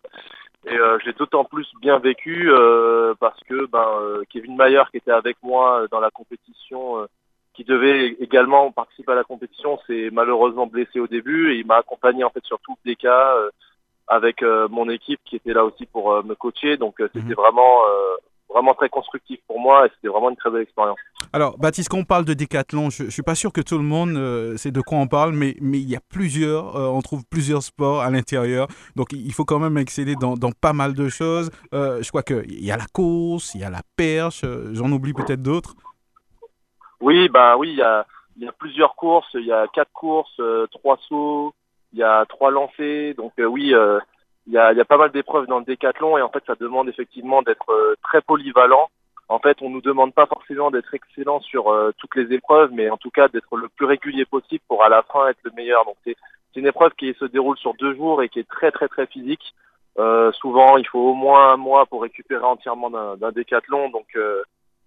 Et 0.71 0.79
euh, 0.79 0.99
j'ai 1.05 1.13
d'autant 1.13 1.45
plus 1.45 1.67
bien 1.81 1.99
vécu 1.99 2.49
euh, 2.51 3.15
parce 3.19 3.39
que 3.49 3.67
ben, 3.67 3.85
euh, 4.01 4.23
Kevin 4.31 4.57
Mayer, 4.57 4.83
qui 4.91 4.99
était 4.99 5.11
avec 5.11 5.37
moi 5.43 5.81
euh, 5.83 5.89
dans 5.91 5.99
la 6.01 6.11
compétition, 6.11 7.01
euh, 7.01 7.07
qui 7.55 7.65
devait 7.65 8.17
également 8.21 8.71
participer 8.71 9.13
à 9.13 9.17
la 9.17 9.25
compétition, 9.25 9.81
s'est 9.87 10.11
malheureusement 10.13 10.67
blessé 10.69 11.01
au 11.01 11.09
début 11.09 11.53
et 11.53 11.57
il 11.57 11.67
m'a 11.67 11.79
accompagné 11.79 12.23
en 12.23 12.31
fait 12.31 12.45
sur 12.45 12.61
tout 12.61 12.77
le 12.85 12.93
DK 12.93 13.05
euh, 13.07 13.51
avec 14.07 14.43
euh, 14.43 14.69
mon 14.69 14.89
équipe 14.89 15.21
qui 15.25 15.37
était 15.37 15.53
là 15.53 15.65
aussi 15.65 15.87
pour 15.87 16.23
me 16.23 16.35
coacher. 16.35 16.77
Donc 16.77 17.01
euh, 17.01 17.09
c'était 17.13 17.27
Mhm. 17.31 17.35
vraiment 17.35 17.81
euh, 17.89 18.17
vraiment 18.53 18.75
très 18.75 18.89
constructif 18.89 19.41
pour 19.47 19.61
moi 19.61 19.87
et 19.87 19.91
c'était 19.95 20.09
vraiment 20.09 20.31
une 20.31 20.37
très 20.37 20.51
belle 20.51 20.63
expérience. 20.63 20.99
Alors, 21.33 21.59
Baptiste, 21.59 21.89
quand 21.89 21.99
on 21.99 22.05
parle 22.05 22.25
de 22.25 22.35
décathlon, 22.35 22.91
je 22.91 23.05
ne 23.05 23.11
suis 23.11 23.23
pas 23.23 23.35
sûr 23.35 23.53
que 23.53 23.61
tout 23.61 23.79
le 23.79 23.85
monde 23.85 24.17
euh, 24.17 24.57
sait 24.57 24.73
de 24.73 24.81
quoi 24.81 24.99
on 24.99 25.07
parle, 25.07 25.33
mais, 25.33 25.55
mais 25.61 25.79
il 25.79 25.89
y 25.89 25.97
a 25.97 26.01
plusieurs, 26.01 26.77
euh, 26.77 26.89
on 26.89 27.01
trouve 27.01 27.25
plusieurs 27.31 27.63
sports 27.63 28.01
à 28.01 28.11
l'intérieur. 28.11 28.67
Donc, 28.97 29.13
il 29.13 29.33
faut 29.33 29.45
quand 29.45 29.59
même 29.59 29.79
exceller 29.79 30.17
dans, 30.17 30.35
dans 30.35 30.51
pas 30.51 30.73
mal 30.73 30.95
de 30.95 31.09
choses. 31.09 31.51
Euh, 31.73 32.03
je 32.03 32.09
crois 32.09 32.23
qu'il 32.23 32.65
y 32.65 32.73
a 32.73 32.77
la 32.77 32.87
course, 32.93 33.55
il 33.55 33.61
y 33.61 33.65
a 33.65 33.71
la 33.71 33.83
perche, 33.97 34.45
j'en 34.73 34.91
oublie 34.91 35.13
peut-être 35.13 35.43
d'autres. 35.43 35.75
Oui, 37.01 37.29
ben 37.29 37.57
oui, 37.57 37.71
il 37.71 37.79
y 37.79 37.83
a, 37.83 38.07
il 38.37 38.45
y 38.45 38.49
a 38.49 38.53
plusieurs 38.53 38.95
courses, 38.95 39.31
il 39.35 39.47
y 39.47 39.53
a 39.53 39.67
quatre 39.69 39.93
courses, 39.93 40.41
trois 40.73 40.99
sauts, 41.09 41.55
il 41.93 42.01
y 42.01 42.03
a 42.03 42.27
trois 42.27 42.51
lancers. 42.51 43.15
Donc 43.15 43.33
oui, 43.39 43.73
il 44.51 44.55
y, 44.55 44.59
a, 44.59 44.73
y 44.73 44.81
a 44.81 44.85
pas 44.85 44.97
mal 44.97 45.13
d'épreuves 45.13 45.47
dans 45.47 45.61
le 45.61 45.65
décathlon 45.65 46.19
et 46.19 46.23
en 46.23 46.29
fait 46.29 46.43
ça 46.45 46.57
demande 46.59 46.89
effectivement 46.89 47.41
d'être 47.43 47.71
euh, 47.71 47.95
très 48.03 48.21
polyvalent. 48.21 48.89
En 49.29 49.39
fait, 49.39 49.59
on 49.63 49.71
nous 49.71 49.81
demande 49.81 50.13
pas 50.13 50.27
forcément 50.27 50.73
d'être 50.73 50.93
excellent 50.93 51.39
sur 51.39 51.69
euh, 51.69 51.93
toutes 51.99 52.17
les 52.17 52.35
épreuves, 52.35 52.71
mais 52.73 52.91
en 52.91 52.97
tout 52.97 53.11
cas 53.11 53.29
d'être 53.29 53.57
le 53.57 53.69
plus 53.69 53.87
régulier 53.87 54.25
possible 54.25 54.65
pour 54.67 54.83
à 54.83 54.89
la 54.89 55.03
fin 55.03 55.29
être 55.29 55.39
le 55.45 55.53
meilleur. 55.53 55.85
Donc 55.85 55.95
c'est 56.05 56.17
une 56.57 56.67
épreuve 56.67 56.93
qui 56.99 57.15
se 57.15 57.27
déroule 57.27 57.57
sur 57.59 57.75
deux 57.75 57.95
jours 57.95 58.25
et 58.25 58.29
qui 58.29 58.41
est 58.41 58.49
très 58.49 58.73
très 58.73 58.89
très 58.89 59.07
physique. 59.07 59.55
Euh, 60.01 60.33
souvent, 60.33 60.77
il 60.79 60.87
faut 60.89 61.11
au 61.11 61.15
moins 61.15 61.53
un 61.53 61.57
mois 61.57 61.87
pour 61.87 62.03
récupérer 62.03 62.45
entièrement 62.45 62.91
d'un 62.91 63.31
décathlon. 63.31 63.89
Donc 63.91 64.09
euh, 64.17 64.43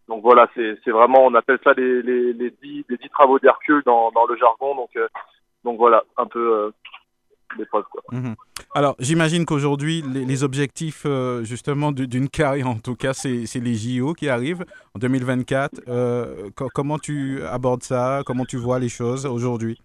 donc 0.09 0.22
voilà, 0.22 0.49
c'est 0.55 0.91
vraiment, 0.91 1.26
on 1.26 1.34
appelle 1.36 1.59
ça 1.64 1.72
les, 1.74 2.01
les, 2.01 2.34
les, 2.34 2.49
dix, 2.61 2.84
les 2.89 2.97
dix 2.97 3.09
travaux 3.09 3.39
d'Hercule 3.39 3.84
dans, 3.86 4.11
dans 4.11 4.26
le 4.26 4.36
jargon. 4.36 4.76
Donc, 4.76 4.89
euh, 4.97 5.07
donc 5.64 5.78
voilà, 5.78 6.03
un 6.18 6.26
peu 6.26 6.53
euh, 6.53 6.72
l'épreuve. 7.57 7.86
Quoi. 7.89 8.01
Mhm. 8.11 8.36
Alors, 8.76 8.96
j'imagine 9.00 9.46
qu'aujourd'hui, 9.46 10.02
les, 10.02 10.26
les 10.26 10.44
objectifs, 10.44 11.04
euh, 11.06 11.44
justement, 11.44 11.92
du- 11.92 12.08
d'une 12.08 12.28
carrière, 12.28 12.68
en 12.68 12.80
tout 12.80 12.96
cas, 12.96 13.14
c'est 13.14 13.46
les 13.60 13.76
JO 13.76 14.14
qui 14.14 14.30
arrivent 14.30 14.66
en 14.96 15.00
2024. 15.00 15.82
Euh, 15.88 16.50
co- 16.56 16.70
comment 16.74 16.98
tu 16.98 17.44
abordes 17.44 17.84
ça? 17.84 18.22
Comment 18.26 18.46
tu 18.46 18.58
vois 18.58 18.80
les 18.80 18.90
choses 18.90 19.26
aujourd'hui? 19.28 19.80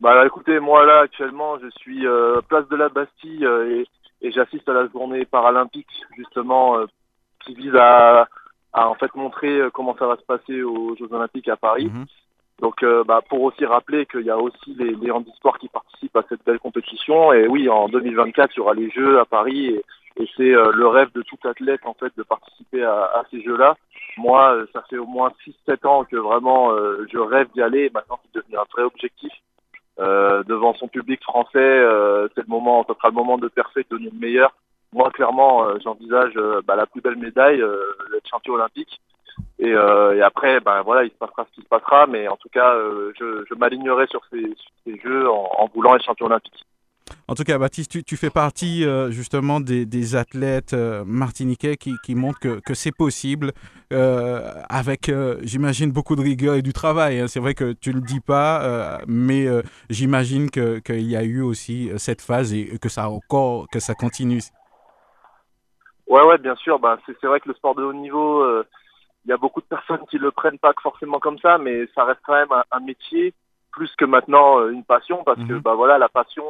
Bah 0.00 0.14
là, 0.14 0.26
écoutez, 0.26 0.58
moi 0.60 0.84
là 0.84 1.00
actuellement, 1.00 1.58
je 1.60 1.68
suis 1.78 2.06
euh, 2.06 2.40
place 2.48 2.68
de 2.68 2.76
la 2.76 2.88
Bastille 2.88 3.44
et, 3.44 3.86
et 4.20 4.32
j'assiste 4.32 4.68
à 4.68 4.72
la 4.72 4.88
journée 4.88 5.24
paralympique 5.24 5.86
justement 6.16 6.76
qui 7.44 7.54
vise 7.54 7.74
à, 7.76 8.26
à 8.72 8.88
en 8.88 8.94
fait 8.96 9.14
montrer 9.14 9.60
comment 9.72 9.96
ça 9.96 10.06
va 10.06 10.16
se 10.16 10.22
passer 10.24 10.62
aux 10.62 10.96
Jeux 10.96 11.12
Olympiques 11.12 11.48
à 11.48 11.56
Paris. 11.56 11.86
Mhm. 11.86 12.06
Donc, 12.62 12.84
euh, 12.84 13.02
bah, 13.02 13.20
pour 13.28 13.42
aussi 13.42 13.66
rappeler 13.66 14.06
qu'il 14.06 14.22
y 14.22 14.30
a 14.30 14.38
aussi 14.38 14.72
les, 14.78 14.94
les 14.94 15.10
handisports 15.10 15.58
qui 15.58 15.68
participent 15.68 16.16
à 16.16 16.24
cette 16.28 16.44
belle 16.44 16.60
compétition. 16.60 17.32
Et 17.32 17.48
oui, 17.48 17.68
en 17.68 17.88
2024, 17.88 18.52
il 18.54 18.58
y 18.58 18.60
aura 18.60 18.74
les 18.74 18.88
Jeux 18.90 19.18
à 19.18 19.24
Paris. 19.24 19.66
Et, 19.66 19.82
c'est 20.36 20.54
euh, 20.54 20.70
le 20.72 20.86
rêve 20.86 21.10
de 21.12 21.22
tout 21.22 21.38
athlète, 21.44 21.80
en 21.84 21.94
fait, 21.94 22.12
de 22.16 22.22
participer 22.22 22.84
à, 22.84 23.10
à 23.14 23.24
ces 23.32 23.42
Jeux-là. 23.42 23.74
Moi, 24.16 24.54
euh, 24.54 24.66
ça 24.72 24.84
fait 24.88 24.98
au 24.98 25.06
moins 25.06 25.32
6-7 25.66 25.86
ans 25.88 26.04
que 26.04 26.16
vraiment 26.16 26.70
je 27.12 27.18
rêve 27.18 27.48
d'y 27.52 27.62
aller. 27.62 27.90
Maintenant, 27.92 28.20
c'est 28.22 28.40
devenu 28.40 28.56
un 28.56 28.64
vrai 28.72 28.84
objectif. 28.84 29.32
Devant 29.98 30.74
son 30.74 30.88
public 30.88 31.22
français, 31.22 31.84
c'est 32.34 32.42
le 32.42 32.48
moment, 32.48 32.84
ça 32.86 32.94
sera 32.94 33.08
le 33.08 33.14
moment 33.14 33.38
de 33.38 33.48
percer, 33.48 33.82
de 33.82 33.88
devenir 33.90 34.12
le 34.12 34.18
meilleur. 34.20 34.54
Moi, 34.92 35.10
clairement, 35.10 35.66
j'envisage 35.80 36.34
bah, 36.66 36.76
la 36.76 36.86
plus 36.86 37.00
belle 37.00 37.16
médaille, 37.16 37.58
d'être 37.58 38.28
champion 38.28 38.54
olympique. 38.54 39.00
Et, 39.58 39.72
euh, 39.72 40.16
et 40.16 40.22
après, 40.22 40.60
ben 40.60 40.82
voilà, 40.82 41.04
il 41.04 41.10
se 41.10 41.16
passera 41.16 41.46
ce 41.48 41.54
qui 41.54 41.62
se 41.62 41.68
passera, 41.68 42.06
mais 42.06 42.26
en 42.28 42.36
tout 42.36 42.48
cas, 42.48 42.74
euh, 42.74 43.12
je, 43.18 43.44
je 43.48 43.54
m'alignerai 43.54 44.06
sur 44.08 44.20
ces, 44.30 44.40
sur 44.40 44.72
ces 44.84 44.98
jeux 45.00 45.30
en, 45.30 45.48
en 45.58 45.68
voulant 45.74 45.94
être 45.94 46.04
champion 46.04 46.26
olympique. 46.26 46.64
En 47.28 47.34
tout 47.34 47.44
cas, 47.44 47.58
Baptiste, 47.58 47.90
tu, 47.90 48.04
tu 48.04 48.16
fais 48.16 48.30
partie 48.30 48.84
euh, 48.84 49.10
justement 49.10 49.60
des, 49.60 49.86
des 49.86 50.16
athlètes 50.16 50.72
euh, 50.72 51.04
martiniquais 51.04 51.76
qui, 51.76 51.94
qui 52.02 52.14
montrent 52.14 52.38
que, 52.40 52.60
que 52.60 52.74
c'est 52.74 52.92
possible 52.92 53.52
euh, 53.92 54.50
avec, 54.68 55.10
j'imagine, 55.42 55.92
beaucoup 55.92 56.16
de 56.16 56.22
rigueur 56.22 56.54
et 56.56 56.62
du 56.62 56.72
travail. 56.72 57.20
hein. 57.20 57.26
C'est 57.28 57.40
vrai 57.40 57.54
que 57.54 57.72
tu 57.72 57.90
ne 57.90 57.96
le 57.96 58.00
dis 58.00 58.20
pas, 58.20 59.00
mais 59.06 59.46
j'imagine 59.90 60.50
que- 60.50 60.78
qu'il 60.78 61.08
y 61.08 61.16
a 61.16 61.22
eu 61.22 61.42
aussi 61.42 61.90
cette 61.96 62.22
phase 62.22 62.54
et 62.54 62.78
que 62.80 62.88
ça, 62.88 63.08
encore, 63.08 63.66
que 63.70 63.78
ça 63.78 63.94
continue. 63.94 64.40
Ouais, 66.06 66.24
ouais, 66.24 66.38
bien 66.38 66.56
sûr. 66.56 66.78
Bah, 66.78 66.98
c'est 67.06 67.26
vrai 67.26 67.40
que 67.40 67.48
le 67.48 67.54
sport 67.54 67.74
de 67.74 67.82
haut 67.82 67.92
niveau, 67.92 68.44
il 69.24 69.30
y 69.30 69.32
a 69.32 69.36
beaucoup 69.36 69.60
de 69.60 69.66
personnes 69.66 70.04
qui 70.10 70.18
le 70.18 70.30
prennent 70.30 70.58
pas 70.58 70.72
forcément 70.82 71.18
comme 71.20 71.38
ça, 71.38 71.58
mais 71.58 71.86
ça 71.94 72.04
reste 72.04 72.20
quand 72.26 72.34
même 72.34 72.52
un, 72.52 72.64
un 72.70 72.80
métier 72.80 73.34
plus 73.72 73.94
que 73.96 74.04
maintenant 74.04 74.60
euh, 74.60 74.70
une 74.70 74.84
passion, 74.84 75.22
parce 75.24 75.38
que 75.46 75.54
Mhm. 75.54 75.60
bah 75.60 75.74
voilà, 75.74 75.96
la 75.98 76.08
passion, 76.08 76.44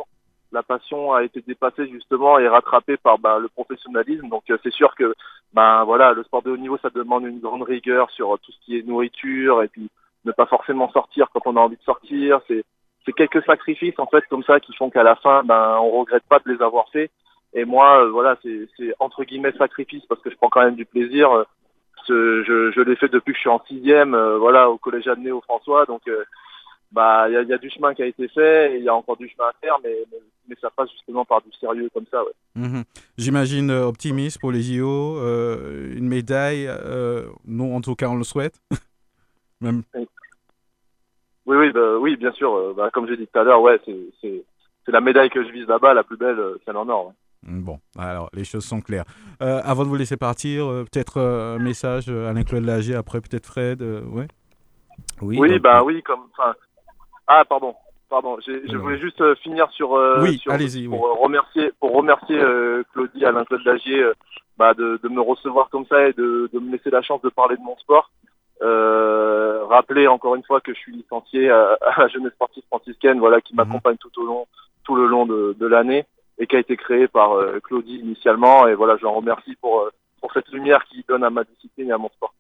la 0.51 0.63
passion 0.63 1.13
a 1.13 1.23
été 1.23 1.41
dépassée 1.43 1.89
justement 1.89 2.39
et 2.39 2.49
rattrapée 2.49 2.97
par 2.97 3.19
bah, 3.19 3.39
le 3.39 3.49
professionnalisme. 3.49 4.29
Donc 4.29 4.45
euh, 4.51 4.59
c'est 4.63 4.73
sûr 4.73 4.95
que 4.97 5.15
bah 5.53 5.85
voilà, 5.85 6.13
le 6.13 6.25
sport 6.25 6.43
de 6.43 6.51
haut 6.51 6.57
niveau, 6.57 6.79
ça 6.79 6.91
demande 6.91 7.25
une 7.25 7.41
grande 7.41 7.63
rigueur 7.63 8.11
sur 8.11 8.39
tout 8.41 8.53
ce 8.53 8.61
qui 8.65 8.79
est 8.79 8.87
nourriture 8.87 9.63
et 9.63 9.69
puis 9.69 9.89
ne 10.25 10.33
pas 10.33 10.47
forcément 10.47 10.91
sortir 10.93 11.29
quand 11.33 11.43
on 11.47 11.57
a 11.57 11.61
envie 11.61 11.77
de 11.77 11.83
sortir. 11.83 12.41
C'est 12.49 12.65
c'est 13.05 13.13
quelques 13.13 13.45
sacrifices 13.45 13.99
en 13.99 14.07
fait 14.07 14.25
comme 14.31 14.45
ça 14.45 14.61
qui 14.61 14.75
font 14.75 14.89
qu'à 14.91 15.03
la 15.03 15.17
fin, 15.17 15.43
ben 15.45 15.79
on 15.81 15.91
regrette 16.01 16.25
pas 16.29 16.39
de 16.39 16.51
les 16.53 16.63
avoir 16.63 16.89
faits. 16.91 17.11
Et 17.55 17.65
moi, 17.67 18.03
euh, 18.05 18.11
voilà, 18.11 18.37
c'est 18.43 18.67
c'est 18.77 18.95
entre 18.99 19.25
guillemets 19.25 19.53
sacrifice 19.53 20.05
parce 20.07 20.21
que 20.23 20.31
je 20.31 20.37
prends 20.37 20.49
quand 20.49 20.65
même 20.65 20.77
du 20.77 20.87
plaisir. 20.87 21.45
Je 22.09 22.73
je 22.75 22.81
l'ai 22.81 22.97
fait 22.97 23.09
depuis 23.09 23.33
que 23.33 23.37
je 23.37 23.43
suis 23.43 23.49
en 23.51 23.63
sixième, 23.67 24.15
euh, 24.15 24.39
voilà, 24.39 24.71
au 24.71 24.77
collège 24.79 25.07
Adné 25.09 25.31
au 25.31 25.41
François. 25.41 25.87
Donc, 25.87 26.03
euh, 26.09 26.25
bah, 26.91 27.27
il 27.29 27.35
y 27.35 27.37
a, 27.37 27.43
il 27.43 27.49
y 27.49 27.53
a 27.55 27.59
du 27.59 27.71
chemin 27.71 27.95
qui 27.95 28.03
a 28.03 28.07
été 28.07 28.29
fait 28.29 28.75
et 28.75 28.79
il 28.79 28.85
y 28.85 28.89
a 28.89 28.95
encore 28.95 29.17
du 29.17 29.29
chemin 29.29 29.49
à 29.49 29.53
faire, 29.61 29.77
mais, 29.83 29.95
mais, 30.11 30.19
mais 30.49 30.57
ça 30.61 30.71
passe 30.71 30.91
justement 30.91 31.25
par 31.25 31.41
du 31.43 31.51
sérieux 31.53 31.89
comme 31.95 32.07
ça, 32.11 32.23
ouais. 32.23 32.33
Mhm. 32.57 32.85
J'imagine 33.17 33.71
euh, 33.71 33.87
optimiste 33.87 34.41
pour 34.41 34.53
les 34.53 34.63
JO, 34.63 35.17
euh, 35.19 35.95
une 35.97 36.09
médaille. 36.09 36.69
nous, 37.47 37.73
en 37.73 37.81
tout 37.81 37.95
cas, 37.95 38.09
on 38.09 38.17
le 38.17 38.25
souhaite. 38.25 38.61
Même 39.61 39.83
Oui, 39.95 40.07
oui, 41.57 41.71
bah, 41.73 41.97
oui, 41.99 42.17
bien 42.17 42.33
sûr. 42.33 42.75
bah, 42.75 42.91
comme 42.93 43.07
j'ai 43.09 43.17
dit 43.17 43.29
tout 43.29 43.39
à 43.39 43.45
l'heure, 43.45 43.63
ouais, 43.63 43.81
c'est 44.21 44.45
la 44.89 45.01
médaille 45.01 45.31
que 45.31 45.45
je 45.45 45.53
vise 45.53 45.69
là-bas, 45.69 45.95
la 45.95 46.03
plus 46.03 46.17
belle, 46.17 46.39
celle 46.67 46.77
en 46.77 46.89
or. 46.89 47.07
ouais. 47.07 47.13
Bon, 47.45 47.79
alors 47.99 48.31
les 48.33 48.45
choses 48.45 48.65
sont 48.65 48.81
claires. 48.81 49.05
Euh, 49.43 49.61
avant 49.65 49.83
de 49.83 49.89
vous 49.89 49.97
laisser 49.97 50.17
partir, 50.17 50.65
euh, 50.71 50.85
peut-être 50.85 51.19
euh, 51.19 51.57
un 51.57 51.59
message 51.59 52.09
à 52.09 52.31
Alain-Claude 52.31 52.65
Lager, 52.65 52.95
après 52.95 53.21
peut-être 53.21 53.47
Fred. 53.47 53.83
euh, 53.83 54.03
ouais. 54.05 54.29
Oui, 55.21 55.39
Oui, 55.41 55.51
donc, 55.51 55.61
bah 55.63 55.83
oui, 55.83 56.03
comme. 56.03 56.21
enfin, 56.37 56.55
Ah, 57.27 57.45
pardon, 57.45 57.75
pardon. 58.09 58.39
j'ai- 58.47 58.67
Je 58.69 58.77
voulais 58.77 59.01
juste 59.01 59.21
euh, 59.21 59.35
finir 59.37 59.69
sur. 59.73 59.95
euh, 59.97 60.21
Oui, 60.23 60.39
sur- 60.39 60.53
allez-y, 60.53 60.87
Pour 60.87 61.07
euh, 61.07 61.13
remercier, 61.21 61.73
pour 61.81 61.93
remercier 61.93 62.39
euh, 62.39 62.83
Claudie, 62.93 63.25
Alain 63.25 63.45
Claude 63.45 63.65
Lagier, 63.65 64.03
euh, 64.03 64.13
bah, 64.57 64.75
de, 64.75 65.01
de 65.03 65.09
me 65.09 65.21
recevoir 65.21 65.69
comme 65.71 65.87
ça 65.87 66.07
et 66.09 66.13
de, 66.13 66.49
de 66.53 66.59
me 66.61 66.71
laisser 66.73 66.91
la 66.91 67.03
chance 67.03 67.23
de 67.23 67.29
parler 67.29 67.57
de 67.57 67.63
mon 67.63 67.77
sport. 67.79 68.11
Euh, 68.63 69.65
rappeler 69.69 70.07
encore 70.07 70.37
une 70.37 70.45
fois 70.45 70.61
que 70.61 70.73
je 70.73 70.79
suis 70.79 70.93
licencié 70.93 71.51
à, 71.51 71.77
à 71.81 72.03
la 72.03 72.09
jeunesse 72.09 72.33
sportive 72.35 72.63
franciscaine, 72.69 73.19
voilà, 73.19 73.41
qui 73.41 73.55
Mhm. 73.55 73.57
m'accompagne 73.65 73.97
tout 73.97 74.21
au 74.21 74.25
long, 74.27 74.47
tout 74.85 74.95
le 74.95 75.07
long 75.07 75.27
de, 75.27 75.57
de 75.59 75.67
l'année 75.67 76.05
et 76.43 76.47
qui 76.49 76.57
a 76.57 76.59
été 76.59 76.77
créé 76.77 77.07
par 77.07 77.33
euh, 77.35 77.61
Claudie 77.61 77.97
initialement. 77.97 78.67
Et 78.67 78.75
voilà, 78.75 78.97
je 78.97 79.05
l'en 79.05 79.15
remercie 79.15 79.57
pour 79.61 79.81
euh, 79.81 79.91
pour 80.21 80.33
cette 80.33 80.49
lumière 80.49 80.85
qu'il 80.85 81.05
donne 81.09 81.25
à 81.25 81.31
ma 81.31 81.45
discipline 81.45 81.89
et 81.89 81.93
à 81.93 81.99
mon 81.99 82.09
sport. 82.11 82.35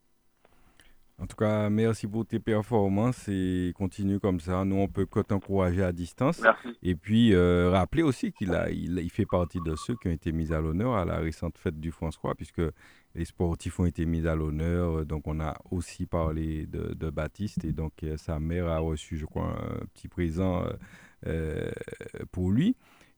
En 1.18 1.26
tout 1.26 1.36
cas, 1.36 1.70
merci 1.70 2.08
pour 2.08 2.26
tes 2.26 2.40
performances 2.40 3.28
et 3.28 3.72
continue 3.76 4.18
comme 4.18 4.40
ça. 4.40 4.64
Nous, 4.64 4.74
on 4.74 4.88
peut 4.88 5.06
que 5.06 5.20
t'encourager 5.20 5.84
à 5.84 5.92
distance. 5.92 6.40
Merci. 6.42 6.76
Et 6.82 6.96
puis, 6.96 7.32
euh, 7.32 7.70
rappeler 7.70 8.02
aussi 8.02 8.32
qu'il 8.32 8.52
a, 8.54 8.70
il, 8.70 8.98
il 8.98 9.10
fait 9.10 9.26
partie 9.26 9.60
de 9.64 9.76
ceux 9.76 9.94
qui 9.94 10.08
ont 10.08 10.12
été 10.12 10.32
mis 10.32 10.52
à 10.52 10.60
l'honneur 10.60 10.94
à 10.94 11.04
la 11.04 11.18
récente 11.18 11.58
fête 11.58 11.78
du 11.78 11.92
François, 11.92 12.34
puisque 12.34 12.62
les 13.14 13.24
sportifs 13.24 13.78
ont 13.78 13.86
été 13.86 14.04
mis 14.04 14.26
à 14.26 14.34
l'honneur. 14.34 15.06
Donc, 15.06 15.28
on 15.28 15.38
a 15.38 15.54
aussi 15.70 16.06
parlé 16.06 16.66
de, 16.66 16.94
de 16.94 17.10
Baptiste. 17.10 17.64
Et 17.64 17.72
donc, 17.72 17.92
euh, 18.02 18.16
sa 18.16 18.40
mère 18.40 18.66
a 18.68 18.78
reçu, 18.78 19.16
je 19.16 19.26
crois, 19.26 19.44
un 19.46 19.86
petit 19.94 20.08
présent 20.08 20.64
euh, 21.26 21.70
pour 22.32 22.50
lui. 22.50 22.74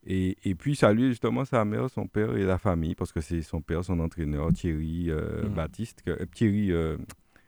Et, 0.07 0.37
et 0.45 0.55
puis, 0.55 0.77
saluer 0.77 1.09
justement 1.09 1.45
sa 1.45 1.65
mère, 1.65 1.89
son 1.91 2.07
père 2.07 2.37
et 2.37 2.45
la 2.45 2.59
famille, 2.59 2.95
parce 2.95 3.13
que 3.13 3.21
c'est 3.21 3.43
son 3.43 3.61
père, 3.63 3.85
son 3.85 3.99
entraîneur, 4.01 4.53
Thierry 4.53 5.11
euh, 5.11 5.45
Mhm. 5.45 5.55
Baptiste, 5.55 6.03
que- 6.05 6.11
euh, 6.11 6.27
Thierry 6.33 6.73
euh, 6.73 6.97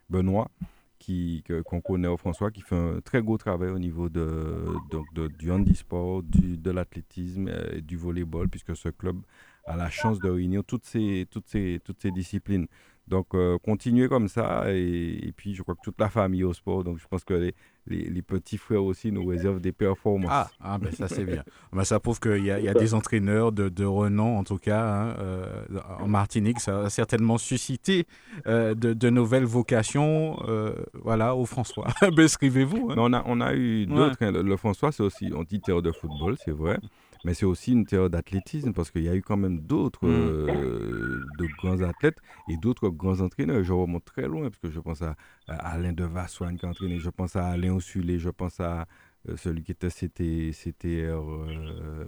Benoît, 0.09 0.51
qui, 0.99 1.45
qu'on 1.67 1.81
connaît 1.83 2.09
au 2.09 2.17
François, 2.17 2.51
qui 2.51 2.63
fait 2.63 2.75
un 2.77 3.01
très 3.01 3.21
gros 3.23 3.37
travail 3.37 3.71
au 3.71 3.79
niveau 3.79 4.09
de, 4.09 4.65
donc 4.91 5.05
de- 5.13 5.29
du 5.29 5.51
handisport, 5.53 6.23
du, 6.23 6.57
de 6.57 6.71
l'athlétisme 6.71 7.49
euh, 7.49 7.77
et 7.77 7.83
du 7.83 7.97
volleyball, 7.99 8.49
puisque 8.49 8.75
ce 8.75 8.89
club 8.89 9.19
a 9.67 9.77
la 9.77 9.91
chance 9.91 10.19
de 10.21 10.29
réunir 10.31 10.65
toutes 10.65 10.85
ces, 10.87 11.27
toutes 11.31 11.47
ces, 11.49 11.81
toutes 11.85 12.01
ces 12.01 12.11
disciplines. 12.11 12.67
Donc, 13.07 13.35
euh, 13.35 13.59
continuer 13.59 14.09
comme 14.09 14.29
ça, 14.29 14.73
et, 14.73 15.29
et 15.29 15.33
puis 15.33 15.55
je 15.55 15.63
crois 15.63 15.75
que 15.75 15.83
toute 15.83 16.01
la 16.01 16.09
famille 16.09 16.43
au 16.45 16.55
sport, 16.55 16.83
donc 16.83 16.99
je 16.99 17.07
pense 17.07 17.25
que 17.25 17.35
les, 17.35 17.55
les, 17.87 18.09
les 18.11 18.23
petits 18.23 18.57
frères 18.59 18.83
aussi 18.85 19.13
nous 19.13 19.25
réservent 19.25 19.61
des 19.61 19.73
performances. 19.73 20.31
Ah, 20.33 20.49
ah, 20.61 20.79
ben 20.79 20.91
ça 20.93 21.09
c'est 21.09 21.25
bien. 21.25 21.43
Ben, 21.73 21.85
ça 21.85 22.01
prouve 22.01 22.19
qu'il 22.21 22.45
y, 22.45 22.51
a- 22.51 22.59
il 22.59 22.65
y 22.65 22.69
a 22.69 22.75
des 22.75 22.95
entraîneurs 22.95 23.53
de, 23.53 23.69
de 23.69 23.85
renom, 23.85 24.39
en 24.39 24.45
tout 24.45 24.59
cas, 24.59 24.83
hein, 24.85 25.15
euh, 25.19 25.63
en 26.01 26.09
Martinique. 26.09 26.61
Ça 26.61 26.81
a 26.87 26.91
certainement 26.91 27.39
suscité 27.39 28.07
euh, 28.47 28.75
de, 28.75 28.93
de 28.93 29.11
nouvelles 29.11 29.45
vocations 29.45 30.39
euh, 30.49 30.73
voilà, 30.95 31.35
au 31.37 31.47
François. 31.47 31.87
ben, 32.01 32.21
Inscrivez-vous. 32.25 32.91
hein. 32.91 32.95
On 32.99 33.13
a, 33.13 33.23
on 33.27 33.41
a 33.41 33.55
eu 33.55 33.87
d'autres. 33.87 34.17
hein. 34.21 34.33
Le, 34.33 34.43
le 34.43 34.57
François, 34.57 34.93
c'est 34.93 35.03
aussi, 35.03 35.31
on 35.35 35.43
dit 35.45 35.61
terre 35.61 35.83
de 35.83 35.93
football, 35.93 36.37
c'est 36.45 36.51
vrai. 36.51 36.79
Mais 37.25 37.35
c'est 37.35 37.47
aussi 37.47 37.73
une 37.73 37.87
terre 37.87 38.09
d'athlétisme 38.11 38.73
parce 38.73 38.91
qu'il 38.91 39.03
y 39.03 39.09
a 39.09 39.15
eu 39.17 39.23
quand 39.23 39.37
même 39.37 39.59
d'autres 39.61 40.07
Mm. 40.07 40.11
euh, 40.11 41.25
de 41.39 41.47
grands 41.59 41.81
athlètes 41.83 42.19
et 42.49 42.57
d'autres 42.57 42.89
grands 42.89 43.21
entraîneurs. 43.21 43.63
Je 43.65 43.73
remonte 43.73 44.05
très 44.05 44.29
loin 44.29 44.49
parce 44.51 44.59
que 44.59 44.71
je 44.71 44.81
pense 44.81 45.03
à, 45.03 45.17
à 45.49 45.71
Alain 45.73 45.93
de 45.93 46.05
Vassoine 46.05 46.57
qui 46.59 46.67
a 46.67 46.69
entraîné, 46.69 46.99
je 46.99 47.11
pense 47.11 47.35
à 47.37 47.47
Alain 47.49 47.73
Ossulé, 47.75 48.19
je 48.19 48.31
pense 48.31 48.61
à 48.61 48.87
euh, 49.29 49.37
celui 49.37 49.63
qui 49.65 49.73
était 49.73 49.89
CT, 49.91 50.53
CTR. 50.53 51.19
euh, 51.21 52.05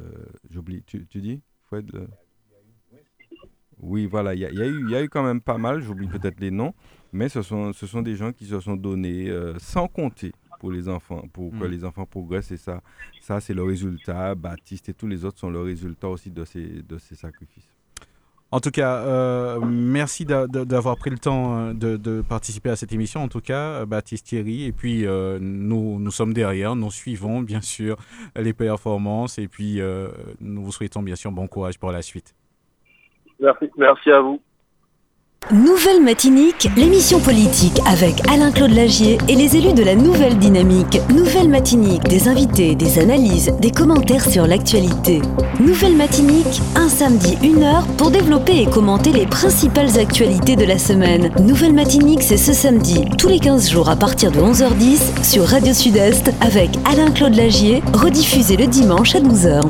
J'oublie, 0.50 0.82
tu, 0.86 1.06
tu 1.06 1.20
dis, 1.20 1.40
Fred 1.64 1.90
le- 1.92 2.09
Oui, 3.80 4.06
voilà, 4.06 4.34
il 4.34 4.40
y, 4.40 4.44
a- 4.44 4.50
il 4.50 4.59
y 4.59 4.62
a 4.62 4.66
eu- 4.66 4.80
il 4.84 4.90
y 4.90 4.96
a 4.96 5.02
eu 5.02 5.09
quand 5.09 5.22
même 5.22 5.40
pas 5.40 5.56
mal, 5.59 5.80
j'oublie 5.80 6.09
peut-être 6.09 6.40
les 6.40 6.50
noms, 6.50 6.74
mais 7.12 7.28
ce 7.28 7.42
sont, 7.42 7.72
ce 7.72 7.86
sont 7.86 8.02
des 8.02 8.16
gens 8.16 8.32
qui 8.32 8.44
se 8.46 8.59
sont 8.61 8.76
donnés 8.76 9.28
euh, 9.30 9.54
sans 9.59 9.86
compter 9.86 10.32
pour 10.59 10.70
les 10.72 10.88
enfants, 10.88 11.22
pour 11.32 11.50
que 11.52 11.64
Mm. 11.66 11.70
les 11.70 11.84
enfants 11.84 12.06
progressent. 12.06 12.50
Et 12.52 12.56
ça, 12.56 12.80
ça 13.20 13.40
c'est 13.40 13.54
le 13.54 13.62
résultat. 13.62 14.34
Baptiste 14.34 14.88
et 14.88 14.94
tous 14.94 15.06
les 15.06 15.24
autres 15.24 15.38
sont 15.38 15.50
le 15.50 15.61
résultat 15.61 16.09
aussi 16.09 16.30
de 16.30 16.44
ces, 16.44 16.82
de 16.82 16.98
ces 16.98 17.14
sacrifices. 17.14 17.68
En 18.50 18.61
tout 18.61 18.70
cas, 18.70 18.96
euh, 19.02 19.61
merci 19.61 20.24
d'a- 20.24 20.46
d'a- 20.46 20.64
d'avoir 20.64 20.96
pris 20.96 21.11
le 21.11 21.18
temps 21.18 21.59
euh, 21.59 21.72
de, 21.74 21.98
de 21.98 22.22
participer 22.22 22.70
à 22.70 22.76
cette 22.76 22.94
émission, 22.94 23.22
en 23.22 23.28
tout 23.28 23.42
cas, 23.42 23.80
euh, 23.82 23.86
Baptiste 23.86 24.24
Thierry. 24.26 24.64
Et 24.64 24.72
puis, 24.72 25.04
euh, 25.04 25.38
nous, 25.38 25.98
nous 25.98 26.11
sommes 26.11 26.32
derrière, 26.32 26.74
nous 26.74 26.90
suivons 26.90 27.42
bien 27.42 27.61
sûr 27.61 27.98
les 28.34 28.54
performances. 28.54 29.38
Et 29.38 29.48
puis, 29.48 29.82
euh, 29.82 30.09
nous 30.40 30.64
vous 30.64 30.72
souhaitons 30.72 31.02
bien 31.02 31.14
sûr 31.16 31.30
bon 31.30 31.46
courage 31.46 31.78
pour 31.78 31.92
la 31.92 32.00
suite. 32.00 32.34
Merci, 33.38 33.66
merci 33.76 34.11
à 34.11 34.20
vous. 34.20 34.40
Nouvelle 35.51 36.03
Matinique, 36.03 36.68
l'émission 36.76 37.20
politique 37.20 37.80
avec 37.86 38.20
Alain-Claude 38.28 38.72
Lagier 38.72 39.16
et 39.28 39.34
les 39.34 39.57
élus 39.57 39.72
de 39.72 39.82
la 39.82 39.94
Nouvelle 39.94 40.36
Dynamique. 40.36 41.01
Nouvelle 41.09 41.49
Matinique, 41.49 42.03
des 42.03 42.28
invités, 42.28 42.74
des 42.74 42.99
analyses, 42.99 43.51
des 43.59 43.70
commentaires 43.70 44.28
sur 44.28 44.46
l'actualité. 44.46 45.22
Nouvelle 45.59 45.96
Matinique, 45.96 46.61
un 46.76 46.90
samedi, 46.90 47.38
une 47.42 47.62
heure 47.62 47.86
pour 47.96 48.11
développer 48.11 48.61
et 48.61 48.66
commenter 48.66 49.11
les 49.11 49.26
principales 49.26 49.99
actualités 49.99 50.55
de 50.55 50.66
la 50.66 50.78
semaine. 50.78 51.30
Nouvelle 51.40 51.72
Matinique, 51.72 52.22
c'est 52.22 52.36
ce 52.36 52.53
samedi, 52.53 53.07
tous 53.16 53.28
les 53.28 53.38
15 53.40 53.70
jours 53.70 53.88
à 53.88 53.96
partir 53.96 54.30
de 54.30 54.40
11h10 54.40 55.24
sur 55.24 55.46
Radio 55.46 55.72
Sud-Est 55.72 56.30
avec 56.42 56.68
Alain-Claude 56.84 57.34
Lagier, 57.34 57.82
rediffusé 57.94 58.59
le 58.59 58.66
dimanche 58.66 59.14
à 59.14 59.20
12h. 59.20 59.62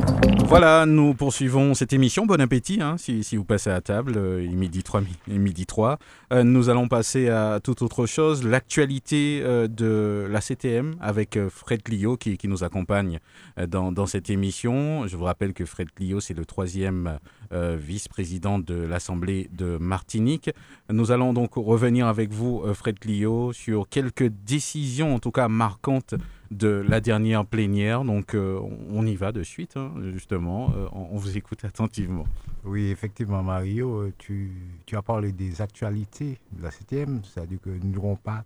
Voilà, 0.48 0.86
nous 0.86 1.12
poursuivons 1.12 1.74
cette 1.74 1.92
émission. 1.92 2.24
Bon 2.24 2.40
appétit 2.40 2.78
hein, 2.80 2.96
si, 2.96 3.22
vous 3.36 3.44
passez 3.44 3.68
à 3.68 3.82
table. 3.82 4.14
euh, 4.16 4.42
il 4.42 4.56
midi 4.56 4.82
3. 4.82 5.02
il 5.26 5.34
est 5.34 5.38
midi 5.38 5.66
3. 5.68 5.98
Euh, 6.32 6.42
nous 6.42 6.68
allons 6.68 6.88
passer 6.88 7.28
à 7.28 7.60
toute 7.62 7.82
autre 7.82 8.06
chose. 8.06 8.44
L'actualité 8.44 9.40
euh, 9.44 9.68
de 9.68 10.26
la 10.28 10.40
CTM 10.40 10.96
avec 11.00 11.36
euh, 11.36 11.48
Fred 11.48 11.82
Clio 11.82 12.16
qui, 12.16 12.36
nous 12.48 12.64
accompagne 12.64 13.20
dans, 13.68 14.06
cette 14.06 14.30
émission. 14.30 15.06
Je 15.06 15.16
vous 15.16 15.24
rappelle 15.24 15.52
que 15.52 15.66
Fred 15.66 15.92
Clio, 15.92 16.18
c'est 16.18 16.32
le 16.32 16.46
troisième 16.46 17.18
vice-président 17.52 18.58
de 18.58 18.74
l'Assemblée 18.74 19.50
de 19.52 19.76
Martinique. 19.76 20.50
Nous 20.88 21.10
allons 21.10 21.34
donc 21.34 21.54
revenir 21.56 22.06
avec 22.06 22.32
vous, 22.32 22.62
Fred 22.72 22.98
Clio, 22.98 23.52
sur 23.52 23.86
quelques 23.86 24.28
décisions, 24.28 25.14
en 25.14 25.18
tout 25.18 25.30
cas 25.30 25.48
marquantes, 25.48 26.14
de 26.50 26.68
la 26.88 27.00
dernière 27.02 27.44
plénière. 27.44 28.04
Donc, 28.04 28.34
on 28.34 29.06
y 29.06 29.14
va 29.14 29.32
de 29.32 29.42
suite, 29.42 29.76
hein, 29.76 29.92
justement. 30.12 30.72
On 30.92 31.18
vous 31.18 31.36
écoute 31.36 31.66
attentivement. 31.66 32.24
Oui, 32.64 32.90
effectivement, 32.90 33.42
Mario, 33.42 34.02
euh, 34.02 34.12
tu, 34.18 34.52
tu 34.84 34.96
as 34.96 35.02
parlé 35.02 35.32
des 35.32 35.60
actualités 35.62 36.38
de 36.52 36.62
la 36.62 36.70
7e, 36.70 37.20
c'est-à-dire 37.24 37.58
que 37.62 37.70
nous 37.70 37.92
n'aurons 37.92 38.16
pas 38.16 38.44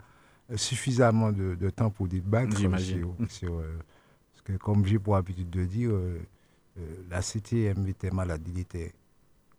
euh, 0.51 0.57
suffisamment 0.57 1.33
de, 1.33 1.55
de 1.55 1.71
temps 1.71 1.91
pour 1.91 2.07
débattre 2.09 2.57
J'imagine. 2.57 3.01
sur, 3.01 3.15
sur, 3.31 3.55
euh, 3.59 3.79
parce 4.33 4.43
que 4.45 4.53
comme 4.63 4.85
j'ai 4.87 4.99
pour 4.99 5.17
habitude 5.17 5.51
de 5.51 5.65
dire, 5.65 5.91
euh, 5.91 6.21
euh, 6.79 6.83
la 7.11 7.21
CTM 7.23 7.87
était 7.89 8.11
malade, 8.11 8.43
il 8.47 8.59
était 8.61 8.93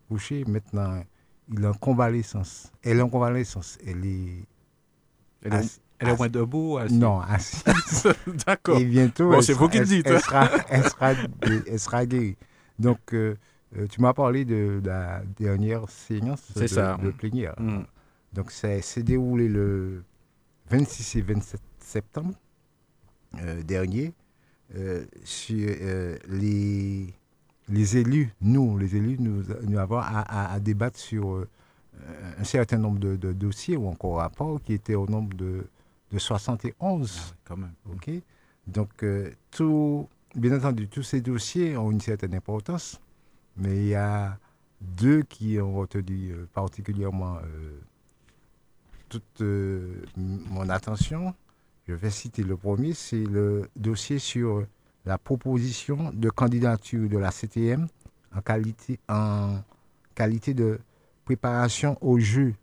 couché. 0.07 0.45
Maintenant, 0.45 1.03
il 1.51 1.63
est 1.63 1.67
en 1.67 1.73
convalescence. 1.73 2.71
Elle 2.83 2.99
est 2.99 3.01
en 3.01 3.09
convalescence. 3.09 3.77
Elle 3.85 4.05
est. 4.05 4.45
Elle 5.43 5.53
est, 5.53 5.57
assi- 5.57 5.79
elle 5.99 6.07
est 6.07 6.11
au 6.11 6.13
assi- 6.13 6.17
moins 6.19 6.29
debout 6.29 6.77
assise? 6.77 6.97
Non, 6.99 7.19
assise. 7.19 7.63
D'accord. 8.47 8.77
Et 8.77 8.85
bientôt, 8.85 9.29
Bon, 9.29 9.37
elle, 9.37 9.43
sera, 9.43 9.59
vous 9.59 9.69
qui 9.69 9.77
elle- 9.77 9.87
dites, 9.87 10.07
elle 10.07 10.21
sera, 10.21 10.49
elle, 10.69 10.83
sera, 10.89 11.11
elle 11.67 11.79
sera 11.79 12.05
guérie. 12.05 12.37
Donc, 12.79 13.13
euh, 13.77 13.87
tu 13.87 14.01
m'as 14.01 14.13
parlé 14.13 14.45
de 14.45 14.81
la 14.83 15.21
dernière 15.37 15.89
séance 15.89 16.53
de, 16.55 16.67
ça. 16.67 16.97
de 16.97 17.11
plénière. 17.11 17.55
Mm. 17.59 17.83
Donc, 18.33 18.51
ça 18.51 18.81
s'est 18.81 19.03
déroulé 19.03 19.47
le 19.47 20.03
26 20.69 21.15
et 21.17 21.21
27 21.21 21.61
septembre 21.79 22.33
euh, 23.41 23.61
dernier. 23.63 24.13
euh, 24.75 25.05
sur 25.23 25.69
les, 26.29 27.13
les 27.69 27.97
élus, 27.97 28.31
nous, 28.41 28.77
les 28.77 28.95
élus, 28.95 29.17
nous, 29.19 29.43
nous 29.63 29.77
avons 29.77 29.97
à, 29.97 30.19
à- 30.21 30.53
à 30.53 30.59
débattre 30.59 30.97
sur 30.99 31.45
un 32.39 32.43
certain 32.43 32.77
nombre 32.77 32.99
de, 32.99 33.15
de 33.15 33.33
dossiers 33.33 33.77
ou 33.77 33.87
encore 33.87 34.17
rapports 34.17 34.59
qui 34.61 34.73
étaient 34.73 34.95
au 34.95 35.07
nombre 35.07 35.35
de, 35.37 35.65
de 36.11 36.17
71. 36.19 36.73
Ah, 37.31 37.35
quand 37.45 37.57
même. 37.57 37.73
OK 37.91 38.09
Donc, 38.67 39.05
tout, 39.51 40.09
bien 40.35 40.57
entendu, 40.57 40.87
tous 40.87 41.03
ces 41.03 41.21
dossiers 41.21 41.77
ont 41.77 41.91
une 41.91 42.01
certaine 42.01 42.33
importance, 42.33 42.99
mais 43.57 43.77
il 43.77 43.87
y 43.87 43.95
a 43.95 44.37
deux 44.81 45.23
qui 45.23 45.59
ont 45.59 45.73
retenu 45.75 46.31
euh, 46.31 46.47
particulièrement 46.53 47.37
euh, 47.37 47.79
toute 49.09 49.41
euh, 49.41 50.03
mon 50.17 50.69
attention. 50.69 51.33
Je 51.87 51.93
vais 51.93 52.09
citer 52.09 52.43
le 52.43 52.57
premier, 52.57 52.93
c'est 52.93 53.23
le 53.23 53.69
dossier 53.75 54.19
sur 54.19 54.65
la 55.05 55.17
proposition 55.17 56.11
de 56.13 56.29
candidature 56.29 57.09
de 57.09 57.17
la 57.17 57.31
CTM 57.31 57.87
en 58.35 58.41
qualité, 60.15 60.53
de 60.53 60.79
préparation 61.25 61.97
aux 62.01 62.19
Jeux 62.19 62.55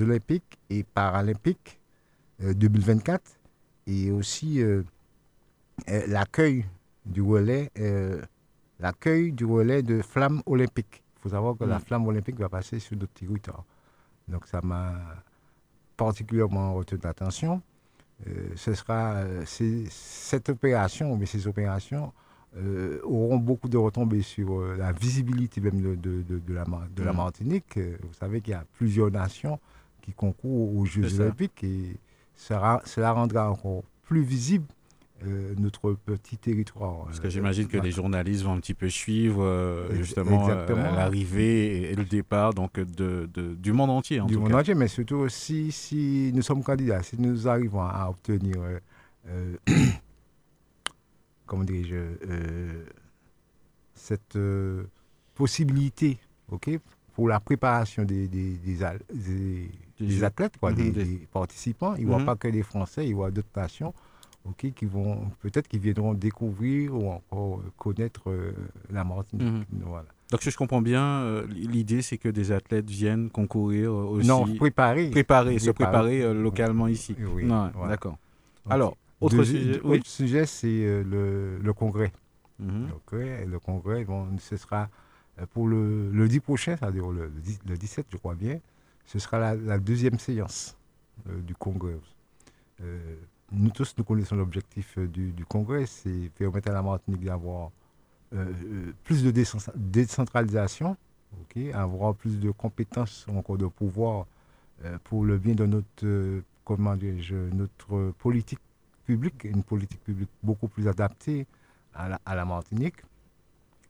olympiques 0.00 0.58
et 0.70 0.84
paralympiques 0.84 1.80
euh, 2.42 2.52
2024 2.54 3.22
et 3.86 4.10
aussi 4.10 4.62
l'accueil 5.86 6.66
du 7.06 7.22
relais, 7.22 7.70
l'accueil 8.80 9.32
du 9.32 9.44
relais 9.44 9.82
de 9.82 10.02
flamme 10.02 10.42
olympique. 10.46 11.02
Il 11.16 11.20
faut 11.22 11.28
savoir 11.30 11.56
que 11.56 11.64
la 11.64 11.78
Mm. 11.78 11.80
flamme 11.80 12.06
olympique 12.06 12.38
va 12.38 12.48
passer 12.48 12.78
sur 12.78 12.96
notre 12.96 13.12
territoire. 13.12 13.64
Donc 14.28 14.46
ça 14.46 14.60
m'a 14.62 14.92
particulièrement 15.96 16.74
retenu 16.74 17.00
l'attention. 17.02 17.60
Euh, 18.26 18.48
ce 18.56 18.74
sera 18.74 19.14
euh, 19.16 19.42
cette 19.46 20.48
opération, 20.48 21.16
mais 21.16 21.26
ces 21.26 21.46
opérations 21.46 22.12
euh, 22.56 22.98
auront 23.04 23.36
beaucoup 23.36 23.68
de 23.68 23.76
retombées 23.76 24.22
sur 24.22 24.60
la 24.76 24.90
visibilité 24.92 25.60
même 25.60 25.80
de, 25.82 25.94
de- 25.96 26.22
de- 26.22 26.38
de 26.38 26.54
la, 26.54 26.64
Mar- 26.64 26.86
de 26.94 27.02
la 27.02 27.12
Mm. 27.12 27.16
Martinique. 27.16 27.78
Vous 27.78 28.14
savez 28.14 28.40
qu'il 28.40 28.52
y 28.52 28.54
a 28.54 28.64
plusieurs 28.74 29.10
nations 29.10 29.58
qui 30.00 30.12
concourent 30.12 30.74
aux 30.76 30.84
Jeux 30.86 31.20
olympiques 31.20 31.62
et 31.64 31.96
sera- 32.34 32.80
cela 32.84 33.12
rendra 33.12 33.50
encore 33.50 33.82
plus 34.02 34.22
visible 34.22 34.64
euh, 35.26 35.54
notre 35.58 35.94
petit 35.94 36.36
territoire. 36.38 37.04
Parce 37.06 37.18
que 37.20 37.26
Euh, 37.26 37.30
j'imagine 37.30 37.66
que 37.66 37.76
les 37.78 37.90
journalistes 37.90 38.44
vont 38.44 38.52
un 38.52 38.60
petit 38.60 38.74
peu 38.74 38.88
suivre 38.88 39.42
euh, 39.42 39.92
justement 39.94 40.48
euh, 40.48 40.94
l'arrivée 40.94 41.76
et, 41.78 41.92
et 41.92 41.94
le 41.96 42.04
départ 42.04 42.54
donc 42.54 42.74
de, 42.78 43.28
de- 43.32 43.54
du 43.54 43.72
monde 43.72 43.90
entier 43.90 44.20
en 44.20 44.26
du 44.26 44.34
tout 44.34 44.40
monde 44.40 44.50
cas. 44.52 44.60
entier, 44.60 44.74
mais 44.74 44.86
surtout 44.88 45.16
aussi 45.16 45.72
si 45.72 46.30
nous 46.34 46.42
sommes 46.42 46.62
candidats, 46.62 47.02
si 47.02 47.20
nous 47.20 47.48
arrivons 47.48 47.82
à 47.82 48.06
obtenir, 48.08 48.56
comment 51.46 51.64
dirais-je, 51.64 51.96
cette 53.94 54.38
possibilité, 55.34 56.18
ok, 56.50 56.70
pour 57.14 57.28
la 57.28 57.40
préparation 57.40 58.04
des, 58.04 58.28
des, 58.28 58.84
athlètes, 60.22 60.56
quoi, 60.60 60.70
Mhm, 60.72 60.92
des 60.92 61.28
participants. 61.32 61.94
Il 61.96 62.02
ne 62.04 62.08
voit 62.10 62.18
Mhm. 62.20 62.24
pas 62.26 62.36
que 62.36 62.48
les 62.48 62.62
Français, 62.62 63.06
il 63.08 63.14
voit 63.14 63.30
d'autres 63.32 63.48
nations, 63.56 63.92
ok, 64.50 64.72
qui 64.74 64.84
vont 64.86 65.30
peut-être 65.40 65.68
qui 65.68 65.78
viendront 65.78 66.14
découvrir 66.14 66.94
ou 66.94 67.10
encore 67.10 67.58
euh, 67.58 67.70
connaître 67.76 68.30
euh, 68.30 68.52
la 68.90 69.04
Martinique. 69.04 69.46
Mhm. 69.46 69.64
Voilà. 69.84 70.06
Donc 70.30 70.42
si 70.42 70.50
je 70.50 70.56
comprends 70.56 70.82
bien, 70.82 71.02
euh, 71.22 71.46
l'idée 71.48 72.02
c'est 72.02 72.18
que 72.18 72.28
des 72.28 72.52
athlètes 72.52 72.88
viennent 72.90 73.30
concourir 73.30 73.92
aussi, 73.94 74.26
Non, 74.28 74.44
préparer. 74.56 75.10
préparer, 75.10 75.58
se 75.58 75.70
préparer. 75.70 76.22
euh, 76.22 76.34
localement 76.34 76.86
ici. 76.88 77.16
Oui, 77.34 77.44
voilà. 77.46 77.72
D'accord. 77.88 78.18
Alors, 78.68 78.96
autre 79.20 79.42
sujet, 79.42 79.76
autre 79.80 79.88
oui. 79.88 80.00
sujet, 80.04 80.46
c'est 80.46 81.02
le, 81.04 81.58
le 81.58 81.72
congrès. 81.72 82.12
Mhm. 82.58 82.88
Le 82.88 82.94
congrès, 83.06 83.44
le 83.46 83.58
congrès, 83.58 84.04
bon, 84.04 84.26
ce 84.38 84.56
sera 84.56 84.88
pour 85.54 85.66
le, 85.68 86.10
le 86.10 86.28
10 86.28 86.40
prochain, 86.40 86.76
c'est-à-dire 86.78 87.08
le, 87.10 87.24
le 87.26 87.40
10 87.40 87.60
le 87.66 87.76
17, 87.76 88.06
je 88.10 88.16
crois 88.16 88.34
bien, 88.34 88.58
ce 89.06 89.18
sera 89.18 89.38
la, 89.38 89.54
la 89.54 89.78
deuxième 89.78 90.18
séance 90.18 90.76
du 91.26 91.54
congrès. 91.54 91.96
Nous 93.50 93.70
tous, 93.70 93.94
nous 93.96 94.04
connaissons 94.04 94.36
l'objectif 94.36 94.98
euh, 94.98 95.06
du, 95.06 95.32
du 95.32 95.44
congrès, 95.46 95.86
c'est 95.86 96.30
permettre 96.36 96.70
à 96.70 96.74
la 96.74 96.82
Martinique 96.82 97.24
d'avoir 97.24 97.70
euh, 98.34 98.52
euh, 98.64 98.92
plus 99.04 99.22
de 99.24 99.30
décen- 99.30 99.72
décentralisation, 99.74 100.96
ok, 101.40 101.62
avoir 101.72 102.14
plus 102.14 102.38
de 102.38 102.50
compétences, 102.50 103.26
encore 103.28 103.56
de 103.58 103.66
pouvoir 103.66 104.26
pour 105.04 105.24
le 105.24 105.38
bien 105.38 105.54
de 105.54 105.66
notre, 105.66 106.42
comment 106.64 106.94
notre 106.94 108.12
politique 108.18 108.60
publique, 109.06 109.44
une 109.44 109.62
politique 109.62 110.04
publique 110.04 110.28
beaucoup 110.42 110.68
plus 110.68 110.86
adaptée 110.86 111.46
à 111.94 112.20
la, 112.34 112.44
Martinique. 112.44 112.96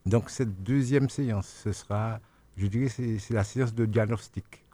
Donc 0.07 0.31
cette 0.31 0.63
deuxième 0.63 1.11
séance, 1.11 1.47
ce 1.65 1.73
sera, 1.73 2.21
je 2.57 2.67
dirais, 2.69 2.89
c'est 2.89 3.35
la 3.35 3.45
séance 3.45 3.75
de 3.75 3.85
diagnostic. 3.85 4.65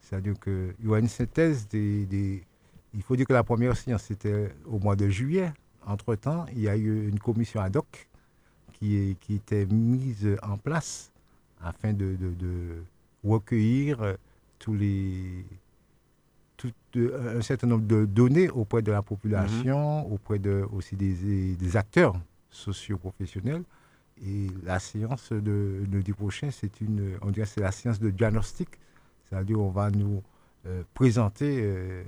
C'est-à-dire 0.00 0.34
qu'il 0.40 0.74
y 0.82 0.88
aura 0.88 0.98
une 0.98 1.08
synthèse 1.08 1.68
des- 1.68 2.06
Il 2.96 3.02
faut 3.02 3.14
dire 3.16 3.26
que 3.26 3.32
la 3.32 3.44
première 3.44 3.76
séance, 3.76 4.04
c'était 4.04 4.52
au 4.64 4.78
mois 4.78 4.96
de 4.96 5.08
juillet. 5.08 5.52
Entre-temps, 5.86 6.46
il 6.52 6.60
y 6.60 6.68
a 6.68 6.76
eu 6.76 7.08
une 7.08 7.18
commission 7.20 7.60
ad 7.60 7.76
hoc 7.76 8.08
qui, 8.72 8.96
est, 8.96 9.18
qui 9.20 9.34
était 9.36 9.66
mise 9.66 10.26
en 10.42 10.56
place 10.56 11.12
afin 11.62 11.92
de, 11.92 12.16
de- 12.16 12.34
de 12.34 12.82
recueillir 13.22 14.16
tous 14.58 14.74
les, 14.74 15.44
tout, 16.56 16.72
euh, 16.96 17.38
un 17.38 17.42
certain 17.42 17.66
nombre 17.66 17.86
de 17.86 18.04
données 18.06 18.48
auprès 18.48 18.82
de 18.82 18.90
la 18.92 19.02
population, 19.02 20.10
auprès 20.12 20.38
de, 20.38 20.64
aussi 20.72 20.96
des, 20.96 21.54
des 21.54 21.76
acteurs 21.76 22.14
socio-professionnels. 22.50 23.62
Et 24.26 24.46
la 24.64 24.78
séance 24.78 25.30
de 25.32 25.84
lundi 25.92 26.12
prochain, 26.12 26.50
c'est 26.50 26.80
une, 26.80 27.18
on 27.20 27.30
dirait 27.30 27.46
c'est 27.46 27.60
la 27.60 27.72
séance 27.72 28.00
de 28.00 28.08
diagnostic, 28.10 28.68
c'est-à-dire 29.28 29.60
on 29.60 29.68
va 29.70 29.90
nous 29.90 30.22
euh, 30.66 30.82
présenter 30.94 31.60
euh, 31.62 32.02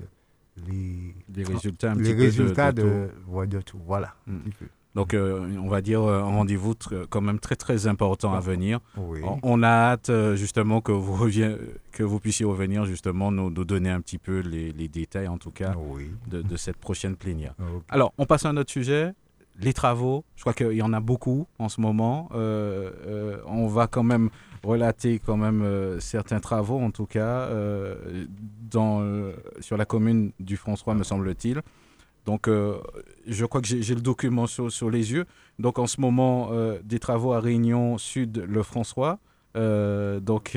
les, 0.66 1.44
résultats 1.44 1.92
un 1.92 1.94
les 1.94 2.02
petit 2.02 2.10
peu 2.12 2.16
de- 2.18 2.22
résultats 2.24 2.72
de 2.72 2.82
de, 2.82 2.88
tout. 3.24 3.30
ouais, 3.32 3.46
de 3.46 3.60
tout. 3.60 3.78
Voilà. 3.86 4.14
Mm. 4.26 4.34
un 4.36 4.38
petit 4.40 4.56
peu. 4.58 4.66
Donc 4.94 5.14
euh, 5.14 5.46
on 5.62 5.68
va 5.68 5.80
dire 5.80 6.02
euh, 6.02 6.20
un 6.22 6.24
rendez-vous 6.24 6.74
quand 7.10 7.20
même 7.20 7.38
très 7.38 7.54
très 7.56 7.86
important 7.86 8.32
à 8.34 8.40
venir. 8.40 8.80
Oui. 8.96 9.20
On, 9.22 9.38
on 9.42 9.62
a 9.62 9.68
hâte 9.68 10.10
euh, 10.10 10.34
justement 10.34 10.80
que 10.80 10.90
vous, 10.92 11.28
que 11.92 12.02
vous 12.02 12.18
puissiez 12.18 12.44
revenir 12.46 12.84
justement 12.84 13.30
nous, 13.30 13.50
nous 13.50 13.64
donner 13.64 13.90
un 13.90 14.00
petit 14.00 14.18
peu 14.18 14.40
les, 14.40 14.72
les 14.72 14.88
détails 14.88 15.28
en 15.28 15.38
tout 15.38 15.50
cas 15.52 15.74
Oui. 15.78 16.10
de, 16.28 16.42
de 16.42 16.56
cette 16.56 16.78
prochaine 16.78 17.14
plénière. 17.16 17.54
Alors, 17.90 18.12
on 18.18 18.24
passe 18.26 18.44
à 18.46 18.48
un 18.48 18.56
autre 18.56 18.72
sujet, 18.72 19.12
les 19.60 19.72
travaux. 19.72 20.24
Je 20.36 20.42
crois 20.42 20.54
qu'il 20.54 20.72
y 20.72 20.82
en 20.82 20.92
a 20.92 21.00
beaucoup 21.00 21.46
en 21.58 21.68
ce 21.68 21.80
moment. 21.80 22.28
Euh, 22.34 22.90
euh, 23.06 23.36
on 23.46 23.66
va 23.66 23.86
quand 23.86 24.02
même 24.02 24.30
relater 24.62 25.20
quand 25.24 25.36
même 25.36 25.62
euh, 25.62 26.00
certains 26.00 26.40
travaux, 26.40 26.80
en 26.80 26.90
tout 26.90 27.06
cas, 27.06 27.48
dans, 28.70 29.02
sur 29.60 29.76
la 29.76 29.84
commune 29.84 30.32
du 30.40 30.56
François, 30.56 30.94
me 30.94 31.04
semble-t-il. 31.04 31.62
Donc, 32.26 32.48
je 32.48 33.44
crois 33.46 33.62
que 33.62 33.66
j'ai 33.66 33.94
le 33.94 34.00
document 34.00 34.46
sur, 34.46 34.70
sur 34.70 34.90
les 34.90 35.12
yeux. 35.12 35.24
Donc, 35.58 35.78
en 35.78 35.86
ce 35.86 36.00
moment, 36.00 36.50
des 36.84 36.98
travaux 36.98 37.32
à 37.32 37.40
Réunion 37.40 37.98
Sud, 37.98 38.44
le 38.46 38.62
François. 38.62 39.18
Donc, 39.54 40.56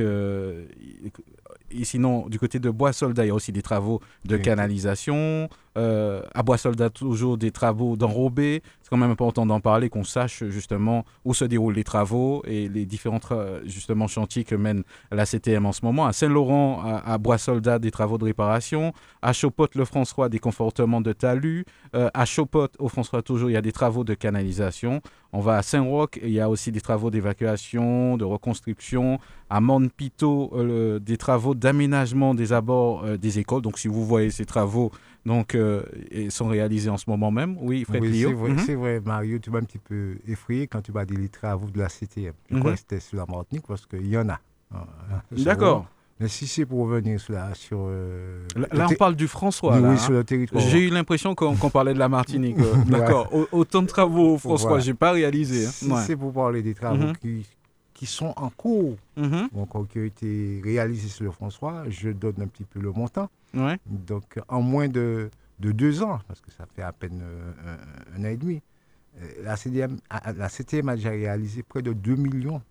et 1.73 1.85
sinon, 1.85 2.27
du 2.27 2.39
côté 2.39 2.59
de 2.59 2.69
Bois-Soldat, 2.69 3.25
il 3.25 3.27
y 3.29 3.31
a 3.31 3.33
aussi 3.33 3.51
des 3.51 3.61
travaux 3.61 4.01
de 4.25 4.37
canalisation. 4.37 5.49
Euh, 5.77 6.21
à 6.33 6.43
Bois-Soldat, 6.43 6.89
toujours 6.89 7.37
des 7.37 7.51
travaux 7.51 7.95
d'enrobé. 7.95 8.61
C'est 8.81 8.89
quand 8.89 8.97
même 8.97 9.11
important 9.11 9.45
d'en 9.45 9.61
parler, 9.61 9.89
qu'on 9.89 10.03
sache 10.03 10.43
justement 10.49 11.05
où 11.23 11.33
se 11.33 11.45
déroulent 11.45 11.75
les 11.75 11.85
travaux 11.85 12.41
et 12.45 12.67
les 12.67 12.85
différents 12.85 13.19
tra- 13.19 13.61
justement 13.65 14.07
chantiers 14.07 14.43
que 14.43 14.55
mène 14.55 14.83
la 15.11 15.25
CTM 15.25 15.65
en 15.65 15.71
ce 15.71 15.85
moment. 15.85 16.05
À 16.05 16.11
Saint-Laurent, 16.13 16.81
à, 16.83 17.13
à 17.13 17.17
Bois-Soldat, 17.17 17.79
des 17.79 17.91
travaux 17.91 18.17
de 18.17 18.25
réparation. 18.25 18.91
À 19.21 19.31
Chopot-le-François, 19.31 20.27
des 20.27 20.39
confortements 20.39 20.99
de 20.99 21.13
talus. 21.13 21.63
Euh, 21.95 22.09
à 22.13 22.25
Chopot, 22.25 22.67
au 22.79 22.89
François, 22.89 23.21
toujours, 23.21 23.49
il 23.49 23.53
y 23.53 23.57
a 23.57 23.61
des 23.61 23.71
travaux 23.71 24.03
de 24.03 24.13
canalisation. 24.13 25.01
On 25.33 25.39
va 25.39 25.55
à 25.57 25.61
Saint-Roch, 25.61 26.19
il 26.21 26.31
y 26.31 26.41
a 26.41 26.49
aussi 26.49 26.73
des 26.73 26.81
travaux 26.81 27.09
d'évacuation, 27.09 28.17
de 28.17 28.25
reconstruction. 28.25 29.19
À 29.49 29.59
euh, 30.53 30.63
le- 30.63 30.99
des 30.99 31.17
travaux 31.17 31.55
d'aménagement 31.55 32.33
des 32.33 32.51
abords 32.53 33.03
euh, 33.05 33.17
des 33.17 33.39
écoles. 33.39 33.61
Donc, 33.61 33.79
si 33.79 33.87
vous 33.87 34.05
voyez 34.05 34.29
ces 34.31 34.45
travaux, 34.45 34.91
donc, 35.25 35.55
euh, 35.55 35.83
et 36.09 36.29
sont 36.29 36.47
réalisés 36.47 36.89
en 36.89 36.97
ce 36.97 37.09
moment 37.09 37.31
même. 37.31 37.57
Oui, 37.61 37.83
Fred 37.85 38.01
Oui, 38.01 38.09
Lio. 38.09 38.29
c'est 38.29 38.33
vrai, 38.35 38.49
Mhm. 38.51 38.57
c'est 38.59 38.75
vrai, 38.75 38.99
Mario, 39.05 39.37
tu 39.39 39.49
m'as 39.51 39.59
un 39.59 39.63
petit 39.63 39.77
peu 39.77 40.15
effrayé 40.27 40.67
quand 40.67 40.81
tu 40.81 40.91
m'as 40.91 41.05
dit 41.05 41.15
les 41.15 41.29
travaux 41.29 41.69
de 41.69 41.77
la 41.79 41.89
CTM. 41.89 42.33
Je 42.49 42.57
crois 42.57 42.71
Mhm. 42.71 42.75
que 42.75 42.79
c'était 42.79 42.99
sur 42.99 43.17
la 43.17 43.25
Martinique 43.25 43.65
parce 43.67 43.85
qu'il 43.85 44.07
y 44.07 44.17
en 44.17 44.29
a. 44.29 44.39
sur- 45.35 45.45
D'accord. 45.45 45.85
Mais 46.19 46.27
si 46.27 46.45
c'est 46.45 46.65
pour 46.67 46.87
revenir 46.87 47.19
sur 47.19 47.33
la. 47.33 47.53
Sur, 47.55 47.79
euh, 47.81 48.45
Là, 48.71 48.87
on 48.91 48.93
parle 48.93 49.15
du 49.15 49.27
François. 49.27 49.75
oui, 49.75 49.81
là, 49.81 49.87
oui, 49.89 49.93
hein. 49.95 49.97
sur 49.97 50.11
le 50.13 50.23
territoire. 50.23 50.61
J'ai 50.61 50.87
eu 50.87 50.89
l'impression 50.91 51.33
qu'on 51.33 51.55
qu'on 51.55 51.71
parlait 51.71 51.95
de 51.95 51.99
la 51.99 52.09
Martinique. 52.09 52.59
euh, 52.59 52.73
D'accord. 52.87 53.33
Au- 53.33 53.47
Autant 53.51 53.81
de 53.81 53.87
travaux, 53.87 54.37
François, 54.37 54.69
Voilà. 54.69 54.83
j'ai 54.83 54.93
pas 54.93 55.11
réalisé. 55.13 55.65
hein. 55.65 55.69
Si 55.73 55.91
Ouais. 55.91 55.99
c'est 56.05 56.15
pour 56.15 56.31
parler 56.31 56.61
des 56.61 56.75
travaux 56.75 57.07
Mhm. 57.07 57.17
qui, 57.17 57.45
qui 58.01 58.07
sont 58.07 58.33
en 58.35 58.49
cours, 58.49 58.97
Mhm. 59.15 59.49
donc, 59.53 59.87
qui 59.89 59.99
ont 59.99 60.03
été 60.03 60.59
réalisés 60.63 61.07
sur 61.07 61.23
le 61.23 61.29
François, 61.29 61.83
je 61.87 62.09
donne 62.09 62.33
un 62.41 62.47
petit 62.47 62.63
peu 62.63 62.79
le 62.79 62.91
montant. 62.91 63.29
Ouais. 63.53 63.77
Donc, 63.85 64.39
en 64.47 64.59
moins 64.63 64.87
de, 64.87 65.29
de 65.59 65.71
deux 65.71 66.01
ans, 66.01 66.19
parce 66.27 66.41
que 66.41 66.49
ça 66.51 66.65
fait 66.75 66.81
à 66.81 66.93
peine 66.93 67.21
euh, 67.21 67.51
un, 68.17 68.19
un 68.19 68.25
an 68.25 68.29
et 68.29 68.37
demi, 68.37 68.59
euh, 69.19 69.27
la, 69.43 69.55
CDM, 69.55 69.97
la 70.35 70.49
CTM 70.49 70.89
a 70.89 70.95
déjà 70.95 71.11
réalisé 71.11 71.61
près 71.61 71.83
de 71.83 71.93
2 71.93 72.15
millions 72.15 72.63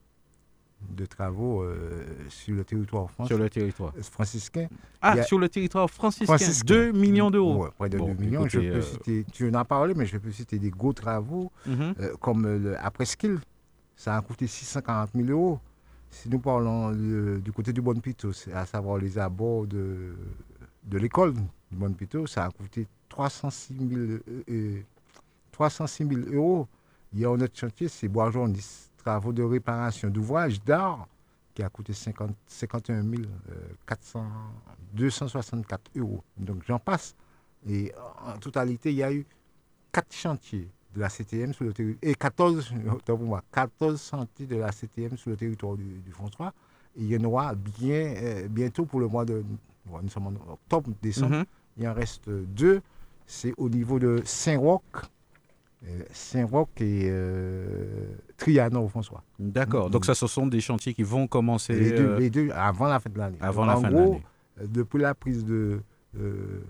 de 0.99 1.07
travaux 1.07 1.63
euh, 1.63 2.03
sur 2.29 2.57
le 2.57 2.65
territoire 2.65 3.09
français. 3.13 3.29
Sur 3.29 3.39
le 3.39 3.49
territoire. 3.49 3.93
franciscain. 4.11 4.67
Ah, 5.01 5.13
a- 5.13 5.23
sur 5.23 5.39
le 5.39 5.49
territoire 5.49 5.89
franciscain. 5.89 6.39
Franciscain. 6.39 6.75
2 6.75 6.91
millions 6.93 7.31
d'euros. 7.31 7.65
Ouais, 7.67 7.71
près 7.79 7.89
de 7.89 7.99
Bon, 7.99 8.09
2 8.09 8.15
millions. 8.15 8.41
écoutez, 8.47 8.67
je 8.67 8.73
peux 8.73 8.77
euh, 8.79 8.83
citer, 8.83 9.27
tu 9.33 9.49
en 9.49 9.55
as 9.55 9.65
parlé, 9.65 9.95
mais 9.95 10.07
je 10.07 10.19
peux 10.19 10.33
citer 10.33 10.59
des 10.59 10.71
gros 10.71 10.93
travaux 10.93 11.53
Mhm. 11.67 11.95
euh, 12.01 12.17
comme 12.19 12.43
le, 12.49 12.77
à 12.85 12.91
Presqu'île. 12.91 13.39
Ça 14.01 14.17
a 14.17 14.23
coûté 14.23 14.47
640 14.47 15.11
000 15.15 15.29
euros. 15.29 15.61
Si 16.09 16.31
nous 16.31 16.39
parlons 16.39 16.91
du 16.91 17.53
côté 17.53 17.71
du 17.71 17.83
Bon 17.83 18.01
Pito, 18.01 18.31
à 18.55 18.65
savoir 18.65 18.97
les 18.97 19.19
abords 19.19 19.67
de, 19.67 20.17
de 20.85 20.97
l'école 20.97 21.35
du 21.35 21.43
Bon 21.73 21.93
Pito, 21.93 22.27
ça 22.27 22.47
a 22.47 22.51
coûté 22.51 22.89
306 23.11 23.75
000, 23.77 24.01
euh, 24.01 24.21
euh, 24.49 24.81
306 25.53 26.09
000 26.09 26.35
euros. 26.35 26.67
Il 27.13 27.19
y 27.19 27.27
a 27.27 27.29
un 27.29 27.39
autre 27.43 27.55
chantier, 27.55 27.89
c'est 27.89 28.09
Bois 28.09 28.33
travaux 28.97 29.35
de 29.35 29.43
réparation 29.43 30.09
d'ouvrages 30.09 30.65
d'art 30.65 31.07
qui 31.53 31.63
a 31.63 31.69
coûté 31.69 31.93
50, 31.93 32.35
51 32.47 33.03
000, 33.03 33.13
euh, 33.51 33.55
400, 33.85 34.25
264 34.95 35.91
euros. 35.97 36.25
Donc 36.39 36.63
j'en 36.67 36.79
passe. 36.79 37.15
Et 37.69 37.93
en 38.27 38.39
totalité, 38.39 38.93
il 38.93 38.97
y 38.97 39.03
a 39.03 39.13
eu 39.13 39.27
quatre 39.93 40.15
chantiers 40.15 40.71
de 40.95 41.01
la 41.01 41.09
CTM 41.09 41.53
sur 41.53 41.65
le 41.65 41.73
territoire, 41.73 42.11
et 42.11 42.15
14, 42.15 42.73
autant 42.93 43.17
pour 43.17 43.27
moi, 43.27 43.43
14 43.53 44.03
chantiers 44.11 44.47
de 44.47 44.57
la 44.57 44.73
CTM 44.73 45.17
sur 45.17 45.31
le 45.31 45.37
territoire 45.37 45.77
du, 45.77 45.85
du 45.85 46.11
François. 46.11 46.53
Et 46.97 47.03
il 47.03 47.07
y 47.13 47.17
en 47.17 47.25
aura 47.25 47.55
bien, 47.55 48.15
euh, 48.17 48.49
bientôt 48.49 48.85
pour 48.85 48.99
le 49.01 49.07
mois 49.07 49.25
de. 49.25 49.45
nous 50.03 50.09
sommes 50.09 50.27
en 50.29 50.53
octobre, 50.53 50.91
décembre. 51.01 51.37
Mhm. 51.37 51.45
Il 51.79 51.89
en 51.89 51.95
reste 51.95 52.29
deux. 52.29 52.81
C'est 53.27 53.55
au 53.57 53.69
niveau 53.69 54.01
de 54.01 54.21
Saint-Roch, 54.25 54.83
euh, 55.87 56.03
Saint-Roch 56.13 56.69
et 56.81 57.03
euh, 57.09 58.07
Trianon 58.37 58.85
au 58.85 58.89
François. 58.89 59.23
D'accord. 59.39 59.89
Donc, 59.89 60.05
ça, 60.05 60.17
ce 60.17 60.27
sont 60.27 60.49
des 60.49 60.61
chantiers 60.61 60.93
qui 60.95 61.05
vont 61.05 61.29
commencer 61.29 61.73
Les 61.75 61.93
deux, 61.93 62.07
euh, 62.09 62.19
les 62.19 62.29
deux 62.31 62.51
avant 62.51 62.89
la 62.89 62.99
fin 62.99 63.09
de 63.11 63.19
l'année. 63.19 63.39
avant 63.41 63.63
Donc, 63.67 63.71
la 63.71 63.79
en 63.79 63.81
fin 63.83 63.89
de 63.91 63.95
gros, 63.95 64.03
l'année. 64.15 64.25
euh, 64.61 64.67
depuis 64.69 64.99
la 65.01 65.15
prise 65.15 65.45
de, 65.45 65.81
euh, 66.19 66.61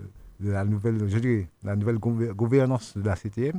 de 0.40 0.50
la 0.52 0.64
nouvelle, 0.66 1.08
je 1.08 1.18
dirais, 1.18 1.48
la 1.64 1.76
nouvelle 1.76 1.96
gouver- 1.96 2.34
gouvernance 2.34 2.94
de 2.96 3.02
la 3.02 3.16
CTM, 3.16 3.58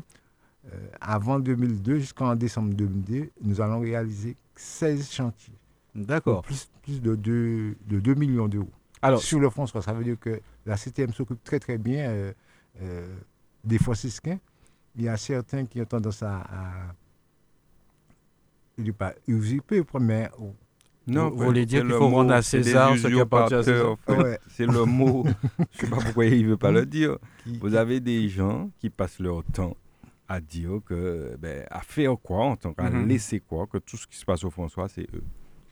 avant 1.00 1.40
2002 1.40 2.00
jusqu'en 2.00 2.36
décembre 2.36 2.74
2002, 2.74 3.30
nous 3.44 3.62
allons 3.62 3.80
réaliser 3.80 4.36
16 4.56 5.10
chantiers. 5.12 5.54
D'accord. 5.96 6.42
Plus, 6.44 6.70
plus 6.84 7.02
de 7.02 7.16
2, 7.16 7.76
de 7.88 8.00
2 8.00 8.14
millions 8.16 8.48
d'euros. 8.48 8.70
Alors, 9.02 9.22
Sur 9.22 9.40
le 9.40 9.50
François, 9.50 9.82
ça 9.82 9.94
veut 9.94 10.04
dire 10.04 10.20
que 10.20 10.40
la 10.66 10.78
CTM 10.78 11.12
s'occupe 11.14 11.44
très 11.44 11.60
très 11.60 11.78
bien 11.78 12.10
euh, 12.10 12.32
euh, 12.82 13.08
des 13.64 13.80
franciscains. 13.80 14.40
Il 14.96 15.04
y 15.04 15.10
a 15.10 15.18
certains 15.18 15.66
qui 15.66 15.82
ont 15.82 15.86
tendance 15.86 16.22
à, 16.22 16.38
à 16.42 16.72
je 18.78 18.84
dis 18.84 18.92
pas 18.92 19.14
usurper, 19.28 19.84
mais 20.00 20.30
Non, 21.08 21.30
Vous 21.30 21.46
voulez 21.46 21.62
c'est 21.62 21.66
dire 21.66 21.82
qu'il 21.82 21.90
le 21.90 21.98
faut 21.98 22.10
mot, 22.10 22.18
rendre 22.18 22.34
à 22.34 22.42
César 22.42 22.98
ce 22.98 23.08
qui 23.08 23.20
appartient 23.20 23.54
à 23.56 23.64
César. 23.64 23.92
en 23.92 23.96
fait. 23.98 24.18
Ouais. 24.22 24.40
C'est 24.48 24.66
le 24.66 24.86
mot. 24.86 25.26
Je 25.72 25.80
sais 25.80 25.88
pas 25.88 25.98
pourquoi 25.98 26.26
il 26.26 26.48
veut 26.48 26.58
pas 26.58 26.72
le 26.72 26.86
dire. 26.86 27.18
qui, 27.44 27.58
Vous 27.58 27.76
avez 27.76 28.00
des 28.00 28.30
gens 28.30 28.70
qui 28.80 28.90
passent 28.90 29.20
leur 29.20 29.44
temps 29.46 29.76
à 30.32 30.40
dire 30.40 30.80
que, 30.86 31.36
ben, 31.40 31.66
à 31.70 31.82
faire 31.82 32.16
quoi, 32.22 32.46
en 32.46 32.56
tant 32.56 32.74
qu'à 32.74 32.90
Mhm. 32.90 33.08
laisser 33.08 33.40
quoi, 33.40 33.68
que 33.68 33.78
tout 33.80 33.98
ce 33.98 34.08
qui 34.08 34.18
se 34.18 34.26
passe 34.26 34.44
au 34.44 34.50
François, 34.50 34.88
c'est 34.88 35.08
eux. 35.14 35.24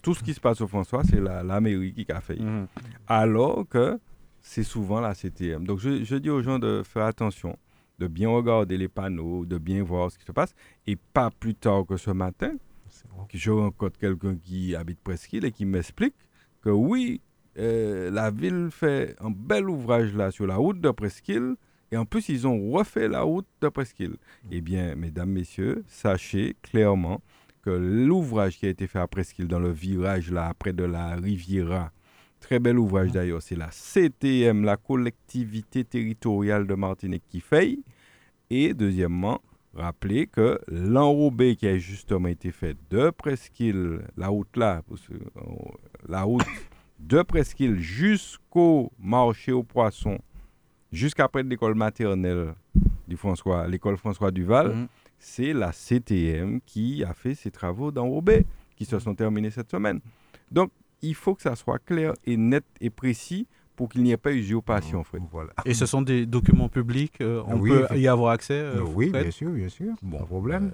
Tout 0.01 0.13
ce 0.13 0.23
qui 0.23 0.33
se 0.33 0.39
passe 0.39 0.59
au 0.61 0.67
François, 0.67 1.03
c'est 1.03 1.19
la, 1.21 1.43
la 1.43 1.61
mairie 1.61 1.93
qui 1.93 2.11
a 2.11 2.19
fait. 2.21 2.39
mhm. 2.39 2.67
Alors 3.07 3.67
que 3.67 3.99
c'est 4.41 4.63
souvent 4.63 4.99
la 4.99 5.13
CTM. 5.13 5.65
Donc 5.65 5.79
je, 5.79 6.03
je 6.03 6.15
dis 6.15 6.29
aux 6.29 6.41
gens 6.41 6.59
de 6.59 6.83
faire 6.83 7.05
attention, 7.05 7.57
de 7.99 8.07
bien 8.07 8.29
regarder 8.29 8.77
les 8.77 8.87
panneaux, 8.87 9.45
de 9.45 9.57
bien 9.57 9.83
voir 9.83 10.11
ce 10.11 10.17
qui 10.17 10.25
se 10.25 10.31
passe. 10.31 10.53
Et 10.87 10.95
pas 10.95 11.29
plus 11.31 11.55
tard 11.55 11.85
que 11.85 11.97
ce 11.97 12.11
matin, 12.11 12.53
que 13.29 13.37
je 13.37 13.51
rencontre 13.51 13.97
quelqu'un 13.99 14.35
qui 14.35 14.75
habite 14.75 14.99
Presqu'île 15.01 15.45
et 15.45 15.51
qui 15.51 15.65
m'explique 15.65 16.15
que 16.61 16.69
oui, 16.69 17.21
euh, 17.57 18.09
la 18.11 18.29
ville 18.31 18.69
fait 18.71 19.15
un 19.21 19.31
bel 19.31 19.69
ouvrage 19.69 20.13
là 20.15 20.31
sur 20.31 20.47
la 20.47 20.55
route 20.57 20.79
de 20.81 20.91
Presqu'île 20.91 21.55
et 21.91 21.97
en 21.97 22.05
plus 22.05 22.29
ils 22.29 22.47
ont 22.47 22.71
refait 22.71 23.07
la 23.07 23.21
route 23.21 23.47
de 23.61 23.69
Presqu'île. 23.69 24.17
Eh 24.51 24.61
bien, 24.61 24.95
mesdames, 24.95 25.31
messieurs, 25.31 25.83
sachez 25.87 26.55
clairement 26.61 27.21
que 27.61 27.69
l'ouvrage 27.69 28.57
qui 28.57 28.65
a 28.65 28.69
été 28.69 28.87
fait 28.87 28.99
à 28.99 29.07
Presqu'île 29.07 29.47
dans 29.47 29.59
le 29.59 29.71
virage 29.71 30.31
là, 30.31 30.53
près 30.57 30.73
de 30.73 30.83
la 30.83 31.15
Riviera, 31.15 31.91
très 32.39 32.59
bel 32.59 32.79
ouvrage 32.79 33.11
d'ailleurs, 33.11 33.41
c'est 33.41 33.55
la 33.55 33.69
CTM, 33.71 34.63
la 34.63 34.77
collectivité 34.77 35.83
territoriale 35.83 36.67
de 36.67 36.75
Martinique 36.75 37.23
qui 37.27 37.41
fait. 37.41 37.79
Et 38.49 38.73
deuxièmement, 38.73 39.41
rappelez 39.73 40.27
que 40.27 40.59
l'enrobé 40.67 41.55
qui 41.55 41.67
a 41.67 41.77
justement 41.77 42.27
été 42.29 42.51
fait 42.51 42.77
de 42.89 43.09
Presqu'île, 43.11 44.01
la 44.17 44.27
route 44.29 44.55
là, 44.55 44.81
euh, 44.91 45.17
la 46.07 46.23
route 46.23 46.45
de 46.99 47.21
Presqu'île 47.21 47.79
jusqu'au 47.79 48.91
marché 48.99 49.51
aux 49.51 49.63
poissons, 49.63 50.19
jusqu'après 50.91 51.43
l'école 51.43 51.75
maternelle 51.75 52.53
du 53.07 53.17
François, 53.17 53.67
l'école 53.67 53.97
François 53.97 54.31
Duval, 54.31 54.69
Mhm. 54.75 54.87
c'est 55.17 55.53
la 55.53 55.71
CTM 55.71 56.61
qui 56.65 57.03
a 57.03 57.13
fait 57.13 57.35
ces 57.35 57.51
travaux 57.51 57.91
d'enrobé 57.91 58.45
qui 58.75 58.85
se 58.85 58.99
sont 58.99 59.13
terminés 59.15 59.49
cette 59.49 59.69
semaine. 59.71 59.99
Donc, 60.51 60.71
il 61.01 61.15
faut 61.15 61.35
que 61.35 61.41
ça 61.41 61.55
soit 61.55 61.79
clair 61.79 62.13
et 62.25 62.37
net 62.37 62.63
et 62.81 62.89
précis 62.89 63.47
pour 63.75 63.87
qu'il 63.89 64.03
n'y 64.03 64.11
ait 64.11 64.17
pas 64.17 64.33
usurpation, 64.33 65.03
Fred. 65.03 65.23
Voilà. 65.31 65.51
Et 65.65 65.73
ce 65.73 65.85
sont 65.85 66.01
des 66.01 66.25
documents 66.25 66.67
publics. 66.69 67.21
euh, 67.21 67.41
on 67.47 67.59
Oui, 67.59 67.69
peut 67.69 67.97
y 67.97 68.07
avoir 68.07 68.31
accès. 68.33 68.53
euh, 68.59 68.81
oui, 68.83 69.09
Fred? 69.09 69.21
bien 69.23 69.31
sûr, 69.31 69.49
bien 69.51 69.69
sûr. 69.69 69.93
Bon, 70.01 70.17
Pas 70.17 70.23
de 70.23 70.27
problème. 70.27 70.71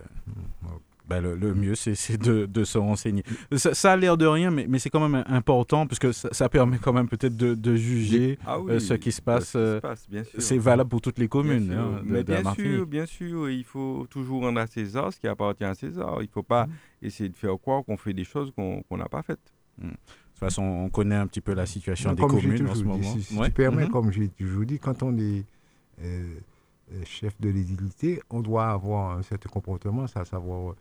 Ben, 1.08 1.22
le, 1.22 1.36
le 1.36 1.54
mieux, 1.54 1.76
c'est 1.76 2.18
de, 2.18 2.48
de 2.48 2.64
se 2.64 2.78
renseigner. 2.80 3.24
Ça, 3.56 3.76
ça 3.76 3.92
a 3.92 3.96
l'air 3.96 4.18
de 4.18 4.26
rien, 4.26 4.50
mais, 4.50 4.66
mais 4.68 4.80
c'est 4.80 4.90
quand 4.90 5.08
même 5.08 5.24
important, 5.28 5.86
puisque 5.86 6.12
ça, 6.14 6.30
ça 6.32 6.50
permet 6.50 6.80
quand 6.80 6.94
même 6.94 7.08
peut-être 7.08 7.38
de, 7.38 7.54
de 7.54 7.76
juger. 7.76 8.40
Ah 8.46 8.58
euh, 8.68 8.80
ce 8.80 8.96
qui 8.96 9.12
se 9.12 9.22
passe, 9.22 9.50
ce 9.52 9.58
euh, 9.58 9.80
sûr. 10.24 10.24
C'est 10.42 10.58
valable 10.58 10.90
pour 10.90 11.02
toutes 11.02 11.20
les 11.20 11.28
communes 11.28 11.68
Bien 11.68 11.76
sûr. 11.76 11.84
hein, 11.84 12.02
de, 12.04 12.12
Mais 12.12 12.24
bien 12.24 12.54
sûr, 12.54 12.86
bien 12.88 13.06
sûr, 13.06 13.50
il 13.52 13.64
faut 13.64 14.08
toujours 14.10 14.42
rendre 14.42 14.60
à 14.60 14.66
César 14.68 15.14
ce 15.14 15.20
qui 15.20 15.28
appartient 15.28 15.64
à 15.64 15.76
César. 15.76 16.18
Il 16.22 16.26
ne 16.26 16.32
faut 16.32 16.42
pas 16.44 16.68
essayer 17.04 17.30
de 17.30 17.36
faire 17.36 17.56
croire 17.62 17.84
qu'on 17.86 17.98
fait 17.98 18.14
des 18.14 18.24
choses 18.24 18.52
qu'on 18.56 18.98
n'a 18.98 19.08
pas 19.08 19.22
faites. 19.22 19.40
De 19.78 19.88
toute 19.90 19.98
façon, 20.40 20.64
on 20.64 20.90
connaît 20.90 21.16
un 21.16 21.28
petit 21.28 21.42
peu 21.42 21.54
la 21.54 21.66
situation 21.68 22.10
Non, 22.10 22.16
des 22.16 22.24
communes 22.24 22.68
en 22.68 22.74
ce 22.74 22.80
dit, 22.80 22.84
moment. 22.84 23.04
Si, 23.14 23.22
si 23.22 23.38
Ouais. 23.38 23.46
tu 23.48 23.52
permets, 23.54 23.84
Mhm. 23.86 23.92
comme 23.92 24.12
j'ai 24.12 24.28
toujours 24.30 24.66
dit, 24.66 24.80
quand 24.80 25.04
on 25.04 25.16
est 25.18 25.46
euh, 26.02 26.34
chef 27.06 27.40
de 27.40 27.50
l'édilité, 27.50 28.22
on 28.30 28.42
doit 28.42 28.68
avoir 28.70 29.18
un 29.18 29.22
certain 29.22 29.50
comportement, 29.50 30.08
ça, 30.08 30.26
savoir 30.26 30.72
euh, 30.72 30.76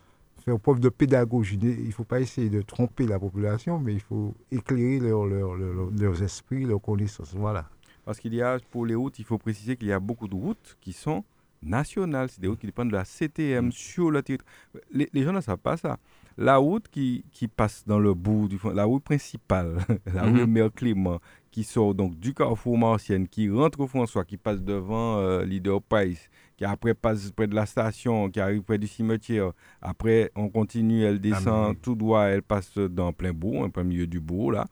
faire 0.44 0.58
preuve 0.60 0.80
de 0.80 0.88
pédagogie. 0.88 1.58
Il 1.62 1.86
ne 1.86 1.92
faut 1.92 2.04
pas 2.04 2.20
essayer 2.20 2.50
de 2.50 2.62
tromper 2.62 3.06
la 3.06 3.18
population, 3.18 3.78
mais 3.78 3.94
il 3.94 4.00
faut 4.00 4.34
éclairer 4.50 4.98
leur, 5.00 5.24
leur- 5.26 5.54
leur- 5.54 5.90
leurs 5.90 6.22
esprits, 6.22 6.64
leurs 6.64 6.80
connaissances. 6.82 7.34
Voilà. 7.34 7.68
Parce 8.04 8.20
qu'il 8.20 8.34
y 8.34 8.42
a, 8.42 8.58
pour 8.70 8.84
les 8.86 8.94
routes, 8.94 9.18
il 9.18 9.24
faut 9.24 9.38
préciser 9.38 9.76
qu'il 9.76 9.88
y 9.88 9.92
a 9.92 10.00
beaucoup 10.00 10.28
de 10.28 10.34
routes 10.34 10.76
qui 10.80 10.92
sont 10.92 11.24
nationales. 11.62 12.28
C'est 12.28 12.40
des 12.40 12.48
routes 12.48 12.58
qui 12.60 12.66
dépendent 12.66 12.90
de 12.90 12.96
la 12.96 13.04
CTM 13.04 13.72
sur 13.72 14.10
le 14.10 14.22
territoire. 14.22 14.50
Les, 14.92 15.08
les 15.12 15.22
gens 15.22 15.32
ne 15.32 15.40
savent 15.40 15.56
pas 15.58 15.76
ça. 15.78 15.98
La 16.36 16.56
route 16.56 16.88
qui, 16.88 17.24
qui 17.30 17.46
passe 17.48 17.84
dans 17.86 17.98
le 17.98 18.12
bout 18.12 18.48
du 18.48 18.58
fond, 18.58 18.70
la 18.70 18.84
route 18.84 19.04
principale, 19.04 19.78
la 20.12 20.24
rue 20.24 20.46
Mère 20.46 20.70
Clément, 20.74 21.20
qui 21.52 21.62
sort 21.62 21.94
donc 21.94 22.18
du 22.18 22.34
carrefour 22.34 22.76
Martienne, 22.76 23.28
qui 23.28 23.48
rentre 23.48 23.80
au 23.80 23.86
François, 23.86 24.24
qui 24.24 24.36
passe 24.36 24.60
devant 24.60 25.18
euh, 25.18 25.44
Leader 25.44 25.80
Price, 25.80 26.28
qui 26.56 26.64
après 26.64 26.94
passe 26.94 27.30
près 27.32 27.46
de 27.46 27.54
la 27.54 27.66
station, 27.66 28.30
qui 28.30 28.40
arrive 28.40 28.62
près 28.62 28.78
du 28.78 28.86
cimetière. 28.86 29.52
Après, 29.82 30.30
on 30.36 30.48
continue, 30.48 31.02
elle 31.02 31.20
descend 31.20 31.70
oui. 31.72 31.78
tout 31.82 31.94
droit, 31.94 32.24
elle 32.26 32.42
passe 32.42 32.76
dans 32.78 33.12
plein 33.12 33.32
bourg, 33.32 33.62
en 33.62 33.70
plein 33.70 33.84
milieu 33.84 34.06
du 34.06 34.20
bourg, 34.20 34.52
là. 34.52 34.66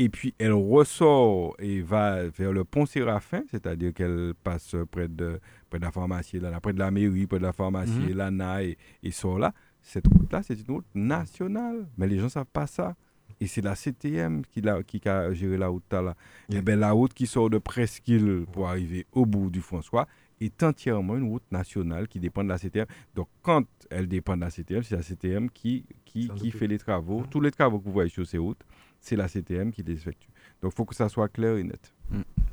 Et 0.00 0.08
puis 0.08 0.32
elle 0.38 0.52
ressort 0.52 1.56
et 1.58 1.80
va 1.80 2.28
vers 2.28 2.52
le 2.52 2.62
pont 2.62 2.86
Séraphin, 2.86 3.42
c'est-à-dire 3.50 3.92
qu'elle 3.92 4.32
passe 4.44 4.76
près 4.92 5.08
de, 5.08 5.40
près 5.68 5.80
de 5.80 5.84
la 5.84 5.90
pharmacie, 5.90 6.38
là, 6.38 6.60
près 6.60 6.72
de 6.72 6.78
la 6.78 6.92
mairie, 6.92 7.26
près 7.26 7.38
de 7.38 7.42
la 7.42 7.52
pharmacie, 7.52 8.12
l'ANA 8.14 8.62
et, 8.62 8.78
et 9.02 9.10
sort 9.10 9.40
là. 9.40 9.52
Cette 9.82 10.06
route-là, 10.06 10.42
c'est 10.44 10.54
une 10.68 10.74
route 10.74 10.86
nationale. 10.94 11.88
Mais 11.96 12.06
les 12.06 12.18
gens 12.18 12.24
ne 12.24 12.28
savent 12.28 12.44
pas 12.52 12.66
ça. 12.68 12.94
et 13.40 13.46
c'est 13.48 13.60
la 13.60 13.74
CTM 13.74 14.42
qui, 14.46 14.60
l'a- 14.60 14.82
qui 14.84 15.00
a 15.08 15.32
géré 15.32 15.56
la 15.56 15.66
route 15.68 15.82
là. 15.92 16.14
Et 16.52 16.60
bien 16.62 16.76
la 16.76 16.92
route 16.92 17.12
qui 17.12 17.26
sort 17.26 17.50
de 17.50 17.58
Presqu'île 17.58 18.44
pour 18.52 18.68
arriver 18.68 19.04
au 19.12 19.26
bout 19.26 19.50
du 19.50 19.60
François 19.60 20.06
est 20.40 20.62
entièrement 20.62 21.16
une 21.16 21.28
route 21.28 21.42
nationale 21.50 22.08
qui 22.08 22.20
dépend 22.20 22.44
de 22.44 22.48
la 22.48 22.58
CTM. 22.58 22.86
Donc 23.14 23.28
quand 23.42 23.64
elle 23.90 24.08
dépend 24.08 24.36
de 24.36 24.42
la 24.42 24.50
CTM, 24.50 24.82
c'est 24.82 24.96
la 24.96 25.02
CTM 25.02 25.50
qui, 25.50 25.84
qui, 26.04 26.28
qui 26.36 26.50
fait 26.50 26.66
les 26.66 26.78
travaux. 26.78 27.24
Tous 27.30 27.40
les 27.40 27.50
travaux 27.50 27.78
que 27.78 27.84
vous 27.84 27.92
voyez 27.92 28.10
sur 28.10 28.26
ces 28.26 28.38
routes, 28.38 28.60
c'est 29.00 29.16
la 29.16 29.28
CTM 29.28 29.70
qui 29.72 29.82
les 29.82 29.94
effectue. 29.94 30.28
Donc 30.62 30.72
il 30.72 30.76
faut 30.76 30.84
que 30.84 30.94
ça 30.94 31.08
soit 31.08 31.28
clair 31.28 31.56
et 31.56 31.62
net. 31.62 31.92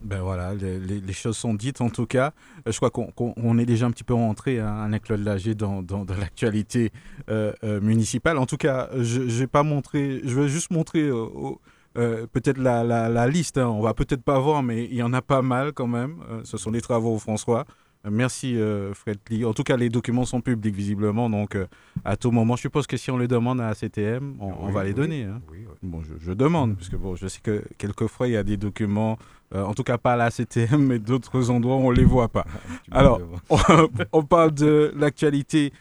Ben 0.04 0.22
voilà, 0.22 0.54
les, 0.54 0.80
les- 0.80 1.00
les 1.02 1.14
choses 1.14 1.38
sont 1.38 1.54
dites 1.56 1.82
en 1.82 1.90
tout 1.90 2.06
cas. 2.06 2.34
Euh, 2.68 2.72
je 2.72 2.78
crois 2.78 2.92
qu'on 2.92 3.12
on 3.18 3.58
est 3.58 3.66
déjà 3.66 3.88
un 3.88 3.92
petit 3.92 4.04
peu 4.04 4.14
rentré, 4.14 4.60
hein, 4.60 4.82
Alain-Claude 4.84 5.22
Lager, 5.24 5.56
dans, 5.56 5.82
dans, 5.82 6.06
dans 6.06 6.16
l'actualité 6.16 6.92
euh, 7.30 7.54
euh, 7.64 7.82
municipale. 7.82 8.38
En 8.38 8.46
tout 8.46 8.58
cas, 8.58 8.90
je 9.00 9.22
ne 9.22 9.26
vais 9.28 9.48
pas 9.48 9.64
montrer, 9.64 10.22
je 10.24 10.40
vais 10.40 10.48
juste 10.50 10.72
montrer 10.72 11.04
euh, 11.08 11.16
au- 11.16 11.60
euh, 11.98 12.28
peut-être 12.28 12.58
la, 12.58 12.84
la, 12.84 13.28
liste. 13.28 13.58
hein. 13.58 13.68
On 13.68 13.82
va 13.82 13.94
peut-être 13.94 14.24
pas 14.24 14.40
voir, 14.40 14.64
mais 14.64 14.86
il 14.86 14.96
y 14.96 15.04
en 15.04 15.14
a 15.14 15.22
pas 15.22 15.42
mal 15.42 15.74
quand 15.74 15.88
même. 15.88 16.22
Euh, 16.30 16.42
ce 16.44 16.58
sont 16.58 16.72
les 16.72 16.82
travaux 16.82 17.18
François. 17.20 17.66
Euh, 18.06 18.10
Merci 18.12 18.58
euh, 18.58 18.94
Fred 18.94 19.18
Lee. 19.30 19.46
En 19.46 19.54
tout 19.54 19.64
cas, 19.64 19.78
les 19.78 19.90
documents 19.90 20.26
sont 20.26 20.42
publics 20.42 20.76
visiblement, 20.76 21.30
donc 21.30 21.56
euh, 21.56 21.66
à 22.04 22.16
tout 22.18 22.32
moment, 22.32 22.56
je 22.56 22.62
suppose 22.62 22.88
que 22.88 22.98
si 22.98 23.12
on 23.12 23.18
les 23.18 23.28
demande 23.28 23.60
à 23.62 23.68
la 23.70 23.76
CTM, 23.76 24.36
on, 24.40 24.70
va 24.72 24.84
les 24.84 24.90
oui, 24.92 24.96
donner. 24.96 25.24
hein. 25.24 25.42
oui. 25.52 25.60
Bon, 25.84 26.02
je, 26.04 26.14
je 26.20 26.32
demande, 26.32 26.76
puisque 26.76 26.96
bon, 26.96 27.16
je 27.16 27.28
sais 27.28 27.40
que 27.42 27.64
quelquefois 27.78 28.28
il 28.28 28.34
y 28.34 28.38
a 28.38 28.44
des 28.44 28.58
documents, 28.58 29.18
euh, 29.54 29.64
en 29.64 29.74
tout 29.74 29.84
cas 29.84 29.98
pas 29.98 30.14
à 30.14 30.16
la 30.16 30.32
CTM, 30.32 30.82
mais 30.86 31.00
d'autres 31.00 31.50
endroits 31.52 31.76
on 31.76 31.92
les 31.92 32.04
voit 32.06 32.30
pas. 32.30 32.46
Alors, 32.92 33.22
on, 33.50 33.58
on 34.12 34.24
parle 34.24 34.52
de 34.54 34.92
l'actualité 34.96 35.72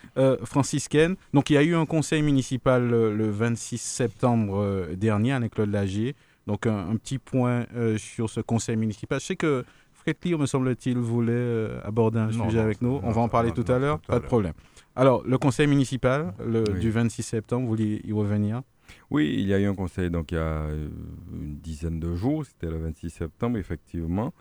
franciscaine. 0.44 1.16
Donc 1.32 1.50
il 1.50 1.54
y 1.54 1.56
a 1.56 1.62
eu 1.62 1.74
un 1.74 1.86
conseil 1.86 2.22
municipal 2.22 2.88
le 2.88 3.30
26 3.30 3.78
septembre 3.80 4.88
dernier 4.96 5.32
avec 5.32 5.54
Claude 5.54 5.70
Lagier. 5.70 6.14
Donc 6.46 6.66
un, 6.66 6.90
un 6.90 6.96
petit 6.96 7.18
point 7.18 7.64
sur 7.96 8.28
ce 8.28 8.40
conseil 8.40 8.76
municipal. 8.76 9.18
Je 9.20 9.24
sais 9.26 9.36
que 9.36 9.64
Me 10.06 10.46
semble-t-il, 10.46 10.98
voulait 10.98 11.32
euh, 11.32 11.80
aborder 11.82 12.18
un 12.18 12.26
Non, 12.26 12.44
sujet 12.44 12.58
non, 12.58 12.64
avec 12.64 12.82
nous. 12.82 13.00
On 13.02 13.10
va 13.10 13.22
en 13.22 13.28
parler 13.28 13.52
tout 13.52 13.64
à 13.68 13.78
l'heure, 13.78 14.00
pas 14.00 14.18
de 14.18 14.24
problème. 14.24 14.52
Alors, 14.96 15.22
le 15.26 15.38
conseil 15.38 15.66
municipal 15.66 16.34
le, 16.44 16.62
Oui. 16.72 16.80
du 16.80 16.90
26 16.90 17.22
septembre, 17.22 17.62
vous 17.62 17.68
voulez 17.70 18.00
y 18.04 18.12
revenir? 18.12 18.62
Oui, 19.10 19.34
il 19.38 19.46
y 19.46 19.54
a 19.54 19.58
eu 19.58 19.64
un 19.64 19.74
conseil 19.74 20.10
donc 20.10 20.30
il 20.30 20.34
y 20.34 20.38
a 20.38 20.42
euh, 20.42 20.88
une 21.32 21.56
dizaine 21.56 21.98
de 21.98 22.14
jours, 22.14 22.44
c'était 22.44 22.70
le 22.70 22.78
26 22.78 23.10
septembre 23.10 23.56
effectivement. 23.58 24.32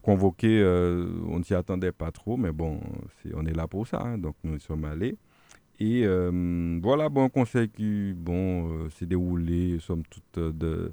Convoqué, 0.00 0.60
euh, 0.60 1.06
on 1.28 1.38
ne 1.38 1.44
s'y 1.44 1.54
attendait 1.54 1.92
pas 1.92 2.10
trop, 2.10 2.36
mais 2.36 2.50
bon, 2.50 2.80
on 3.34 3.46
est 3.46 3.54
là 3.54 3.68
pour 3.68 3.86
ça, 3.86 4.00
hein, 4.00 4.18
donc 4.18 4.34
nous 4.42 4.56
y 4.56 4.60
sommes 4.60 4.84
allés. 4.84 5.16
Et 5.78 6.02
euh, 6.04 6.80
voilà, 6.82 7.08
bon, 7.08 7.24
un 7.24 7.28
conseil 7.28 7.68
qui, 7.68 8.12
bon, 8.14 8.72
euh, 8.72 8.88
s'est 8.90 9.06
déroulé, 9.06 9.78
somme 9.78 10.02
toute, 10.08 10.56
de, 10.56 10.92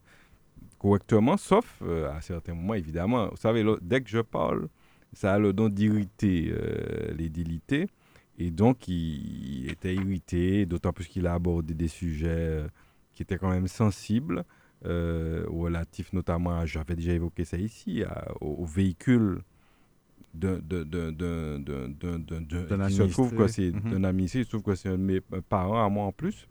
correctement, 0.79 1.37
sauf 1.37 1.79
euh, 1.83 2.09
à 2.11 2.21
certains 2.21 2.53
moments, 2.55 2.73
évidemment. 2.73 3.27
Vous 3.29 3.37
savez, 3.37 3.63
dès 3.81 4.01
que 4.01 4.09
je 4.09 4.19
parle, 4.21 4.67
ça 5.13 5.33
a 5.33 5.39
le 5.39 5.53
don 5.53 5.69
d'irriter 5.69 6.51
euh, 6.51 7.13
les 7.17 7.29
délités. 7.29 7.87
Et 8.37 8.51
donc, 8.51 8.87
il, 8.87 9.63
il 9.65 9.69
était 9.71 9.93
irrité, 9.93 10.65
d'autant 10.65 10.93
plus 10.93 11.07
qu'il 11.07 11.27
a 11.27 11.33
abordé 11.33 11.73
des 11.73 11.89
sujets 11.89 12.27
euh, 12.29 12.67
qui 13.13 13.23
étaient 13.23 13.37
quand 13.37 13.49
même 13.51 13.67
sensibles, 13.67 14.45
relatifs 14.83 16.13
notamment, 16.13 16.57
à- 16.59 16.65
j'avais 16.65 16.95
déjà 16.95 17.11
évoqué 17.11 17.43
ça 17.43 17.57
ici, 17.57 18.03
à- 18.03 18.31
aux, 18.39 18.63
aux 18.63 18.65
véhicules 18.65 19.41
d'un 20.33 20.59
qui 22.87 22.93
se 22.95 23.01
trouve 23.11 23.31
que 23.31 23.35
administré. 23.43 23.71
c'est 23.73 23.89
d'un 23.89 24.03
administré, 24.03 24.39
il 24.39 24.45
se 24.45 24.49
trouve 24.49 24.63
que 24.63 24.75
c'est 24.75 24.89
un 24.89 24.97
de 24.97 25.03
mes 25.03 25.21
parents 25.49 25.83
à 25.83 25.89
moi 25.89 26.05
en 26.05 26.11
plus, 26.11 26.47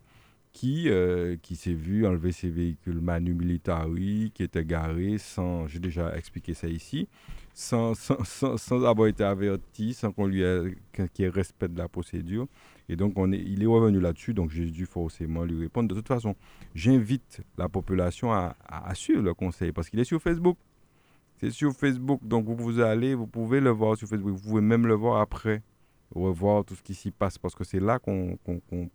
qui, 0.51 0.89
euh, 0.89 1.35
qui 1.41 1.55
s'est 1.55 1.73
vu 1.73 2.05
enlever 2.05 2.31
ses 2.31 2.49
véhicules 2.49 2.99
Manu 2.99 3.33
Militari, 3.33 4.31
qui 4.33 4.43
étaient 4.43 4.65
garés 4.65 5.17
sans, 5.17 5.67
j'ai 5.67 5.79
déjà 5.79 6.15
expliqué 6.17 6.53
ça 6.53 6.67
ici, 6.67 7.07
sans, 7.53 7.93
sans, 7.93 8.23
sans, 8.23 8.57
sans 8.57 8.83
avoir 8.83 9.07
été 9.07 9.23
averti, 9.23 9.93
sans 9.93 10.11
qu'on 10.11 10.27
lui 10.27 10.41
ait, 10.41 10.75
qu'il 11.13 11.25
ait 11.25 11.31
la 11.75 11.87
procédure. 11.87 12.47
Et 12.87 12.95
donc, 12.95 13.13
on 13.17 13.31
est, 13.31 13.37
il 13.37 13.61
est 13.61 13.67
revenu 13.67 13.99
là-dessus, 13.99 14.33
donc 14.33 14.49
j'ai 14.49 14.65
dû 14.65 14.87
forcément 14.87 15.43
lui 15.43 15.59
répondre. 15.59 15.87
De 15.87 15.93
toute 15.93 16.07
façon, 16.07 16.35
j'invite 16.73 17.41
la 17.57 17.69
population 17.69 18.31
à, 18.33 18.55
suivre 18.95 19.21
le 19.21 19.35
conseil, 19.35 19.71
parce 19.71 19.89
qu'il 19.89 19.99
est 19.99 20.05
sur 20.05 20.21
Facebook. 20.21 20.57
C'est 21.37 21.51
sur 21.51 21.71
Facebook, 21.71 22.19
donc 22.23 22.45
vous, 22.45 22.55
vous 22.55 22.79
allez, 22.79 23.13
vous 23.13 23.27
pouvez 23.27 23.61
le 23.61 23.69
voir 23.69 23.95
sur 23.95 24.09
Facebook, 24.09 24.31
vous 24.31 24.49
pouvez 24.49 24.61
même 24.61 24.87
le 24.87 24.95
voir 24.95 25.21
après, 25.21 25.61
revoir 26.15 26.65
tout 26.65 26.75
ce 26.75 26.81
qui 26.83 26.93
s'y 26.93 27.11
passe, 27.11 27.37
parce 27.37 27.55
que 27.55 27.63
c'est 27.63 27.79
là 27.79 27.99
qu'on 27.99 28.37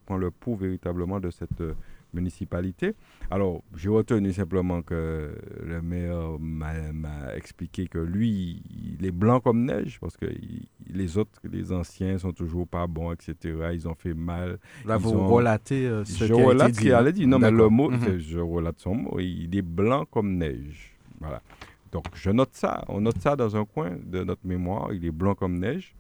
prend 0.07 0.17
le 0.17 0.31
pouls 0.31 0.57
véritablement 0.57 1.21
de 1.21 1.31
cette 1.31 1.61
euh, 1.61 1.75
municipalité. 2.13 2.95
Alors, 3.31 3.63
j'ai 3.77 3.89
retenu 3.89 4.33
simplement 4.33 4.83
que 4.83 5.35
le 5.63 5.83
maire 5.83 6.39
m'a 6.41 7.35
expliqué 7.37 7.87
que 7.89 7.99
lui, 7.99 8.63
il 8.99 9.05
est 9.05 9.11
blanc 9.11 9.41
comme 9.41 9.65
neige, 9.65 9.99
parce 10.01 10.17
que 10.17 10.27
il- 10.27 10.67
les 10.93 11.19
autres, 11.19 11.41
les 11.51 11.73
anciens, 11.73 12.19
sont 12.19 12.33
toujours 12.33 12.67
pas 12.69 12.87
bons, 12.87 13.13
etc. 13.13 13.35
Ils 13.73 13.89
ont 13.89 13.95
fait 13.95 14.15
mal. 14.15 14.59
Là, 14.87 14.97
Ils 14.97 15.03
vous 15.03 15.11
ont- 15.13 15.27
relatez 15.27 15.87
euh, 15.87 16.05
ce 16.05 16.25
je 16.27 16.33
relate 16.35 16.75
ce 16.75 16.81
qu'il 16.81 16.93
allait 16.93 17.13
dire. 17.13 17.27
Non, 17.27 17.39
mais 17.39 17.51
le 17.51 17.69
mot, 17.69 17.91
Mhm. 17.91 18.19
je 18.19 18.39
relate 18.39 18.79
son 18.79 18.95
mot. 18.95 19.19
Il 19.19 19.55
est 19.57 19.63
blanc 19.63 20.05
comme 20.11 20.37
neige. 20.37 20.95
Voilà. 21.21 21.43
Donc, 21.91 22.05
je 22.15 22.31
note 22.31 22.51
ça. 22.53 22.85
On 22.89 23.01
note 23.01 23.19
ça 23.21 23.35
dans 23.37 23.57
un 23.57 23.65
coin 23.65 23.91
de 24.05 24.23
notre 24.25 24.47
mémoire. 24.47 24.93
Il 24.93 25.05
est 25.05 25.11
blanc 25.13 25.35
comme 25.35 25.59
neige. 25.59 25.95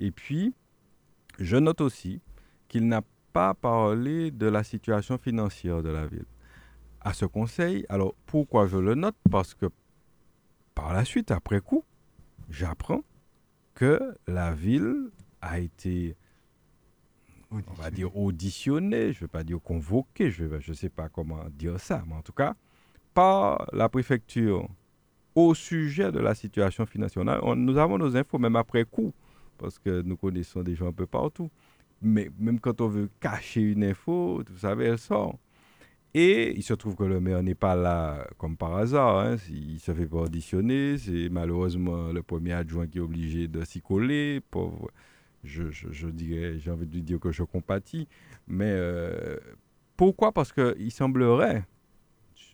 Et 0.00 0.10
puis, 0.10 0.54
je 1.38 1.56
note 1.56 1.80
aussi 1.80 2.20
qu'il 2.68 2.88
n'a 2.88 3.02
pas 3.32 3.54
parlé 3.54 4.30
de 4.30 4.46
la 4.46 4.64
situation 4.64 5.18
financière 5.18 5.82
de 5.82 5.90
la 5.90 6.06
ville. 6.06 6.24
À 7.02 7.12
ce 7.12 7.26
conseil, 7.26 7.86
alors 7.88 8.14
pourquoi 8.26 8.66
je 8.66 8.78
le 8.78 8.94
note? 8.94 9.16
Parce 9.30 9.54
que 9.54 9.66
par 10.74 10.92
la 10.92 11.04
suite, 11.04 11.30
après 11.30 11.60
coup, 11.60 11.84
j'apprends 12.48 13.02
que 13.74 14.14
la 14.26 14.52
ville 14.52 15.10
a 15.40 15.60
été 15.60 16.16
on 17.50 17.60
va 17.74 17.90
dire 17.90 18.16
auditionné, 18.16 19.12
je 19.12 19.18
ne 19.18 19.20
vais 19.22 19.28
pas 19.28 19.42
dire 19.42 19.60
convoqué, 19.60 20.30
je 20.30 20.44
ne 20.44 20.74
sais 20.74 20.88
pas 20.88 21.08
comment 21.08 21.44
dire 21.50 21.80
ça, 21.80 22.04
mais 22.06 22.14
en 22.14 22.22
tout 22.22 22.32
cas, 22.32 22.54
par 23.12 23.66
la 23.72 23.88
préfecture 23.88 24.68
au 25.34 25.54
sujet 25.54 26.12
de 26.12 26.20
la 26.20 26.34
situation 26.34 26.86
financière. 26.86 27.24
On- 27.42 27.56
nous 27.56 27.76
avons 27.76 27.98
nos 27.98 28.16
infos 28.16 28.38
même 28.38 28.56
après 28.56 28.84
coup, 28.84 29.12
parce 29.60 29.78
que 29.78 30.02
nous 30.02 30.16
connaissons 30.16 30.62
des 30.62 30.74
gens 30.74 30.88
un 30.88 30.92
peu 30.92 31.06
partout. 31.06 31.50
Mais 32.02 32.30
même 32.38 32.58
quand 32.60 32.80
on 32.80 32.88
veut 32.88 33.10
cacher 33.20 33.60
une 33.60 33.84
info, 33.84 34.42
vous 34.50 34.58
savez, 34.58 34.86
elle 34.86 34.98
sort. 34.98 35.38
Et 36.14 36.56
il 36.56 36.62
se 36.62 36.74
trouve 36.74 36.96
que 36.96 37.04
le 37.04 37.20
maire 37.20 37.42
n'est 37.42 37.54
pas 37.54 37.76
là 37.76 38.26
comme 38.38 38.56
par 38.56 38.74
hasard. 38.76 39.18
hein. 39.20 39.36
Il 39.50 39.78
se 39.78 39.92
fait 39.92 40.06
pas 40.06 40.18
auditionner. 40.22 40.98
C'est 40.98 41.28
malheureusement 41.28 42.10
le 42.12 42.22
premier 42.22 42.52
adjoint 42.52 42.86
qui 42.88 42.98
est 42.98 43.00
obligé 43.00 43.46
de 43.46 43.64
s'y 43.64 43.80
coller. 43.80 44.40
Pauvre. 44.50 44.90
Je, 45.44 46.08
dirais, 46.08 46.58
j'ai 46.58 46.70
envie 46.70 46.86
de 46.86 46.94
lui 46.94 47.02
dire 47.02 47.20
que 47.20 47.30
je 47.30 47.42
compatis. 47.44 48.08
Mais 48.48 48.72
euh, 48.72 49.36
pourquoi? 49.96 50.32
Parce 50.32 50.52
qu'il 50.52 50.90
semblerait, 50.90 51.64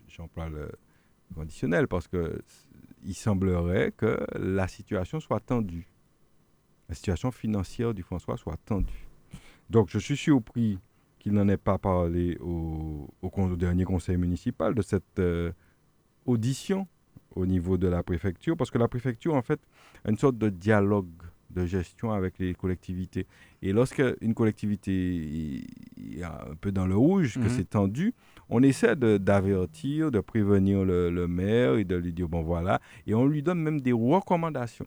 j'emploie 0.08 0.48
le 0.48 0.70
conditionnel, 1.34 1.88
parce 1.88 2.06
que 2.08 2.40
il 3.04 3.14
semblerait 3.14 3.92
que 3.96 4.26
la 4.38 4.68
situation 4.68 5.18
soit 5.20 5.40
tendue. 5.40 5.86
La 6.88 6.94
situation 6.94 7.30
financière 7.30 7.92
du 7.94 8.02
François 8.02 8.36
soit 8.36 8.56
tendue. 8.64 9.06
Donc 9.70 9.88
je 9.90 9.98
suis 9.98 10.16
surpris 10.16 10.78
qu'il 11.18 11.32
n'en 11.32 11.48
ait 11.48 11.56
pas 11.56 11.78
parlé 11.78 12.36
au, 12.40 13.08
au, 13.22 13.30
con- 13.30 13.50
au 13.50 13.56
dernier 13.56 13.84
conseil 13.84 14.16
municipal 14.16 14.74
de 14.74 14.82
cette 14.82 15.18
euh, 15.18 15.50
audition 16.24 16.86
au 17.34 17.44
niveau 17.46 17.76
de 17.76 17.88
la 17.88 18.02
préfecture, 18.02 18.56
parce 18.56 18.70
que 18.70 18.78
la 18.78 18.88
préfecture, 18.88 19.34
en 19.34 19.42
fait, 19.42 19.60
a 20.04 20.10
une 20.10 20.16
sorte 20.16 20.38
de 20.38 20.48
dialogue 20.48 21.08
de 21.50 21.66
gestion 21.66 22.12
avec 22.12 22.38
les 22.38 22.54
collectivités. 22.54 23.26
Et 23.62 23.72
lorsque 23.72 24.02
une 24.20 24.34
collectivité 24.34 25.64
est 26.16 26.22
un 26.22 26.54
peu 26.60 26.72
dans 26.72 26.86
le 26.86 26.96
rouge, 26.96 27.34
que 27.34 27.40
Mhm. 27.40 27.48
c'est 27.50 27.70
tendu, 27.70 28.14
on 28.48 28.62
essaie 28.62 28.96
de- 28.96 29.18
d'avertir, 29.18 30.10
de, 30.10 30.20
prévenir 30.20 30.84
le, 30.84 31.10
le 31.10 31.28
maire 31.28 31.76
et 31.76 31.84
de 31.84 31.96
lui 31.96 32.12
dire, 32.12 32.28
bon 32.28 32.42
voilà, 32.42 32.80
et 33.06 33.14
on 33.14 33.26
lui 33.26 33.42
donne 33.42 33.60
même 33.60 33.80
des 33.80 33.92
recommandations. 33.92 34.86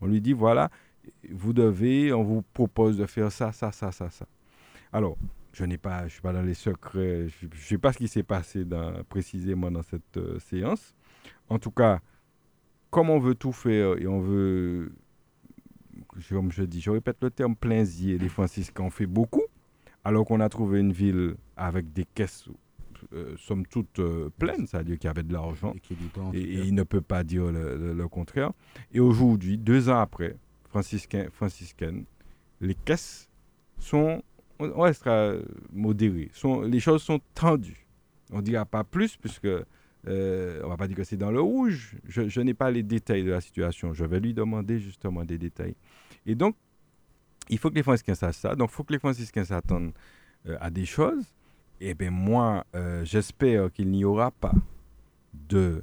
On 0.00 0.06
lui 0.06 0.20
dit, 0.20 0.32
voilà, 0.34 0.70
vous 1.30 1.52
devez, 1.52 2.12
on 2.12 2.22
vous 2.22 2.42
propose 2.52 2.96
de 2.98 3.06
faire 3.06 3.30
ça, 3.32 3.52
ça, 3.52 3.72
ça, 3.72 3.92
ça, 3.92 4.10
ça. 4.10 4.26
Alors, 4.92 5.16
je 5.52 5.64
n'ai 5.64 5.78
pas, 5.78 6.06
je 6.06 6.12
suis 6.12 6.20
pas 6.22 6.32
dans 6.32 6.42
les 6.42 6.54
secrets, 6.54 7.28
je 7.28 7.46
ne 7.46 7.50
sais 7.56 7.78
pas 7.78 7.92
ce 7.92 7.98
qui 7.98 8.08
s'est 8.08 8.22
passé 8.22 8.64
dans- 8.64 9.02
précisément 9.08 9.70
dans 9.70 9.82
cette 9.82 10.16
euh, 10.16 10.38
séance. 10.38 10.94
En 11.48 11.58
tout 11.58 11.70
cas, 11.70 12.00
comme 12.90 13.10
on 13.10 13.18
veut 13.18 13.34
tout 13.34 13.52
faire 13.52 13.96
et 13.98 14.06
on 14.06 14.20
veut, 14.20 14.92
comme 16.28 16.52
je 16.52 16.62
dis, 16.62 16.80
je 16.80 16.90
répète 16.90 17.16
le 17.22 17.30
terme 17.30 17.56
plaisier, 17.56 18.18
les 18.18 18.28
franciscains 18.28 18.84
ont 18.84 18.90
fait 18.90 19.06
beaucoup, 19.06 19.42
alors 20.04 20.24
qu'on 20.24 20.40
a 20.40 20.48
trouvé 20.48 20.80
une 20.80 20.92
ville 20.92 21.36
avec 21.56 21.92
des 21.92 22.04
caisses, 22.04 22.44
euh, 23.12 23.34
somme 23.36 23.66
toute, 23.66 23.98
euh, 23.98 24.30
pleines, 24.38 24.66
c'est-à-dire 24.66 24.98
qu'il 24.98 25.08
y 25.08 25.10
avait 25.10 25.22
de 25.22 25.32
l'argent. 25.32 25.72
Et, 26.34 26.40
et 26.42 26.60
il 26.68 26.74
ne 26.74 26.82
peut 26.82 27.00
pas 27.00 27.24
dire 27.24 27.50
le, 27.50 27.76
le- 27.76 27.92
le 27.94 28.08
contraire. 28.08 28.52
Et 28.92 29.00
aujourd'hui, 29.00 29.58
deux 29.58 29.88
ans 29.88 29.98
après, 30.00 30.36
franciscain, 30.68 31.28
franciscaine, 31.32 32.04
les 32.60 32.74
caisses 32.74 33.28
sont, 33.78 34.22
on 34.58 34.80
restera 34.80 35.34
modérées, 35.72 36.30
sont, 36.32 36.62
les 36.62 36.80
choses 36.80 37.02
sont 37.02 37.20
tendues. 37.34 37.86
On 38.32 38.38
ne 38.38 38.42
dira 38.42 38.64
pas 38.64 38.84
plus, 38.84 39.16
puisque 39.16 39.46
euh, 39.46 40.60
on 40.62 40.64
ne 40.64 40.68
va 40.68 40.76
pas 40.76 40.88
dire 40.88 40.96
que 40.96 41.04
c'est 41.04 41.16
dans 41.16 41.30
le 41.30 41.40
rouge. 41.40 41.96
Je, 42.06 42.40
n'ai 42.40 42.54
pas 42.54 42.70
les 42.70 42.82
détails 42.82 43.24
de 43.24 43.30
la 43.30 43.40
situation. 43.40 43.92
Je 43.92 44.04
vais 44.04 44.20
lui 44.20 44.34
demander 44.34 44.78
justement 44.80 45.24
des 45.24 45.38
détails. 45.38 45.76
Et 46.24 46.34
donc, 46.34 46.56
il 47.48 47.58
faut 47.58 47.70
que 47.70 47.76
les 47.76 47.82
franciscains 47.82 48.14
sachent 48.14 48.36
ça. 48.36 48.56
Donc, 48.56 48.70
il 48.72 48.74
faut 48.74 48.84
que 48.84 48.92
les 48.92 48.98
franciscains 48.98 49.44
s'attendent 49.44 49.92
euh, 50.48 50.56
à 50.60 50.70
des 50.70 50.84
choses. 50.84 51.24
Et 51.80 51.94
bien, 51.94 52.10
moi, 52.10 52.64
euh, 52.74 53.04
j'espère 53.04 53.72
qu'il 53.72 53.90
n'y 53.90 54.04
aura 54.04 54.30
pas 54.30 54.54
de 55.32 55.82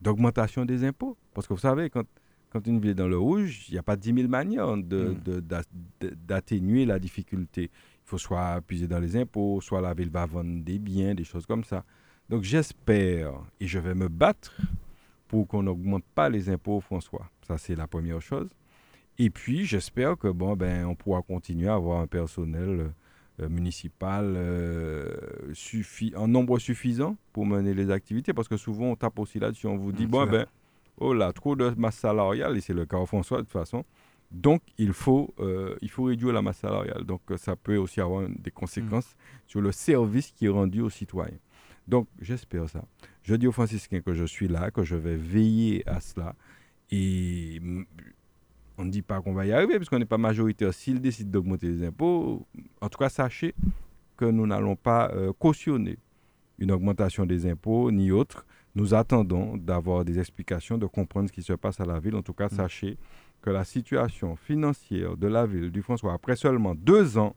d'augmentation 0.00 0.64
des 0.64 0.84
impôts. 0.84 1.16
Parce 1.34 1.48
que 1.48 1.54
vous 1.54 1.58
savez, 1.58 1.90
quand, 1.90 2.06
quand 2.54 2.66
une 2.66 2.80
ville 2.80 2.92
est 2.92 2.94
dans 2.94 3.08
le 3.08 3.18
rouge, 3.18 3.66
il 3.68 3.72
n'y 3.72 3.78
a 3.78 3.82
pas 3.82 3.96
10 3.96 4.14
000 4.14 4.28
manières 4.28 4.76
de- 4.76 5.08
Mm. 5.10 5.40
de- 6.00 6.14
d'atténuer 6.26 6.86
la 6.86 6.98
difficulté. 6.98 7.64
Il 7.64 8.06
faut 8.06 8.16
soit 8.18 8.60
puiser 8.66 8.86
dans 8.86 9.00
les 9.00 9.16
impôts, 9.16 9.60
soit 9.60 9.80
la 9.80 9.92
ville 9.92 10.08
va 10.10 10.24
vendre 10.24 10.62
des 10.62 10.78
biens, 10.78 11.14
des 11.14 11.24
choses 11.24 11.44
comme 11.46 11.64
ça. 11.64 11.84
Donc 12.30 12.42
j'espère, 12.44 13.32
et 13.60 13.66
je 13.66 13.78
vais 13.78 13.94
me 13.94 14.08
battre 14.08 14.56
pour 15.28 15.48
qu'on 15.48 15.62
n'augmente 15.64 16.04
pas 16.14 16.28
les 16.28 16.48
impôts, 16.48 16.80
François. 16.80 17.28
Ça, 17.46 17.58
c'est 17.58 17.74
la 17.74 17.86
première 17.88 18.22
chose. 18.22 18.48
Et 19.18 19.30
puis, 19.30 19.64
j'espère 19.64 20.16
que, 20.16 20.28
bon, 20.28 20.54
ben, 20.56 20.86
on 20.86 20.94
pourra 20.94 21.22
continuer 21.22 21.68
à 21.68 21.74
avoir 21.74 22.00
un 22.00 22.06
personnel 22.06 22.92
euh, 23.40 23.48
municipal 23.48 24.34
euh, 24.36 25.08
suffi- 25.54 26.14
en 26.16 26.28
nombre 26.28 26.58
suffisant 26.60 27.16
pour 27.32 27.44
mener 27.46 27.74
les 27.74 27.90
activités. 27.90 28.32
Parce 28.32 28.46
que 28.48 28.56
souvent, 28.56 28.86
on 28.92 28.96
tape 28.96 29.18
aussi 29.18 29.40
là-dessus. 29.40 29.66
On 29.66 29.76
vous 29.76 29.90
dit, 29.92 30.06
bon, 30.06 30.24
ben, 30.26 30.46
oh 30.98 31.12
là, 31.14 31.32
trop 31.32 31.56
de 31.56 31.70
masse 31.76 31.96
salariale, 31.96 32.56
et 32.56 32.60
c'est 32.60 32.74
le 32.74 32.86
cas 32.86 32.98
au 32.98 33.06
François, 33.06 33.38
de 33.38 33.42
toute 33.42 33.52
façon. 33.52 33.84
Donc, 34.30 34.62
il 34.78 34.92
faut, 34.92 35.32
euh, 35.38 35.76
il 35.80 35.90
faut 35.90 36.04
réduire 36.04 36.32
la 36.32 36.42
masse 36.42 36.58
salariale. 36.58 37.04
Donc, 37.04 37.20
euh, 37.30 37.36
ça 37.36 37.54
peut 37.54 37.76
aussi 37.76 38.00
avoir 38.00 38.28
des 38.28 38.50
conséquences 38.50 39.14
sur 39.46 39.60
le 39.60 39.70
service 39.70 40.32
qui 40.32 40.46
est 40.46 40.48
rendu 40.50 40.80
aux 40.80 40.90
citoyens. 40.90 41.38
Donc, 41.86 42.08
j'espère 42.20 42.68
ça. 42.68 42.84
Je 43.22 43.34
dis 43.36 43.46
aux 43.46 43.52
franciscains 43.52 44.00
que 44.00 44.12
je 44.12 44.24
suis 44.24 44.48
là, 44.48 44.70
que 44.70 44.82
je 44.82 44.96
vais 44.96 45.16
veiller 45.16 45.88
à 45.88 46.00
cela. 46.00 46.34
Et 46.90 47.60
mm, 47.60 47.84
on 48.78 48.84
ne 48.86 48.90
dit 48.90 49.02
pas 49.02 49.20
qu'on 49.20 49.34
va 49.34 49.46
y 49.46 49.52
arriver, 49.52 49.76
parce 49.76 49.88
qu'on 49.88 49.98
n'est 49.98 50.04
pas 50.04 50.18
majoritaire. 50.18 50.74
S'ils 50.74 51.00
décident 51.00 51.30
d'augmenter 51.30 51.68
les 51.68 51.84
impôts, 51.86 52.46
en 52.80 52.88
tout 52.88 52.98
cas, 52.98 53.08
sachez 53.08 53.54
que 54.16 54.24
nous 54.24 54.46
n'allons 54.46 54.76
pas 54.76 55.10
euh, 55.12 55.32
cautionner 55.32 55.98
une 56.58 56.72
augmentation 56.72 57.26
des 57.26 57.46
impôts 57.46 57.90
ni 57.90 58.10
autre. 58.10 58.46
Nous 58.74 58.92
attendons 58.94 59.56
d'avoir 59.56 60.04
des 60.04 60.18
explications, 60.18 60.78
de 60.78 60.86
comprendre 60.86 61.28
ce 61.28 61.32
qui 61.32 61.42
se 61.42 61.52
passe 61.52 61.78
à 61.80 61.84
la 61.84 62.00
ville. 62.00 62.16
En 62.16 62.22
tout 62.22 62.32
cas, 62.34 62.48
sachez 62.48 62.98
que 63.40 63.50
la 63.50 63.64
situation 63.64 64.34
financière 64.36 65.16
de 65.16 65.26
la 65.28 65.46
ville 65.46 65.70
du 65.70 65.80
François, 65.82 66.12
après 66.12 66.34
seulement 66.36 66.74
deux 66.74 67.16
ans, 67.18 67.36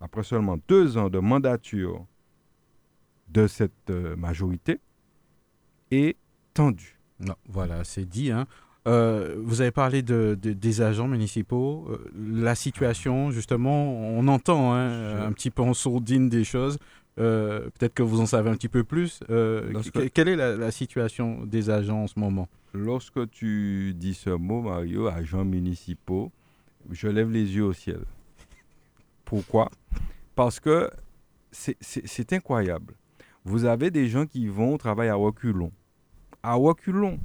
après 0.00 0.22
seulement 0.22 0.58
deux 0.68 0.96
ans 0.96 1.10
de 1.10 1.18
mandature 1.18 2.06
de 3.28 3.46
cette 3.46 3.90
euh, 3.90 4.16
majorité, 4.16 4.80
est 5.90 6.16
tendue. 6.54 6.98
Non, 7.20 7.34
voilà, 7.48 7.84
c'est 7.84 8.04
dit. 8.08 8.30
hein. 8.30 8.46
Euh, 8.86 9.36
vous 9.42 9.60
avez 9.62 9.70
parlé 9.70 10.02
de, 10.02 10.38
de- 10.40 10.52
des 10.52 10.82
agents 10.82 11.08
municipaux. 11.08 11.86
Euh, 11.90 12.10
la 12.14 12.54
situation, 12.54 13.30
justement, 13.30 13.92
on 13.94 14.28
entend 14.28 14.74
hein, 14.74 15.26
un 15.26 15.32
petit 15.32 15.50
peu 15.50 15.62
en 15.62 15.72
sourdine 15.74 16.28
des 16.28 16.44
choses. 16.44 16.78
Euh, 17.18 17.70
Peut-être 17.78 17.94
que 17.94 18.02
vous 18.02 18.20
en 18.20 18.26
savez 18.26 18.50
un 18.50 18.54
petit 18.54 18.68
peu 18.68 18.82
plus. 18.84 19.20
Euh, 19.30 19.70
Lorsque- 19.72 20.10
quelle 20.12 20.28
est 20.28 20.36
la, 20.36 20.56
la 20.56 20.70
situation 20.70 21.44
des 21.46 21.70
agents 21.70 22.02
en 22.02 22.06
ce 22.06 22.18
moment? 22.18 22.48
Lorsque 22.72 23.30
tu 23.30 23.94
dis 23.94 24.14
ce 24.14 24.30
mot, 24.30 24.62
Mario, 24.62 25.06
agents 25.06 25.44
municipaux, 25.44 26.32
je 26.90 27.06
lève 27.08 27.30
les 27.30 27.54
yeux 27.54 27.64
au 27.64 27.72
ciel. 27.72 28.00
Pourquoi? 29.24 29.70
Parce 30.34 30.60
que 30.60 30.90
c'est- 31.52 32.32
incroyable. 32.32 32.94
Vous 33.44 33.64
avez 33.64 33.90
des 33.90 34.08
gens 34.08 34.26
qui 34.26 34.48
vont 34.48 34.76
travailler 34.76 35.10
à 35.10 35.14
reculons. 35.14 35.70
À 36.42 36.54
reculons. 36.54 37.18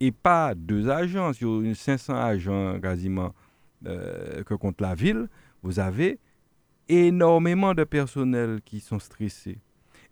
Et 0.00 0.12
pas 0.12 0.54
deux 0.54 0.88
agents, 0.88 1.32
sur 1.32 1.60
une 1.60 1.74
500 1.74 2.14
agents 2.16 2.78
quasiment 2.80 3.34
euh, 3.86 4.42
que 4.44 4.54
compte 4.54 4.80
la 4.80 4.94
ville, 4.94 5.28
vous 5.62 5.78
avez 5.78 6.18
énormément 6.88 7.74
de 7.74 7.84
personnel 7.84 8.60
qui 8.64 8.80
sont 8.80 8.98
stressés, 8.98 9.58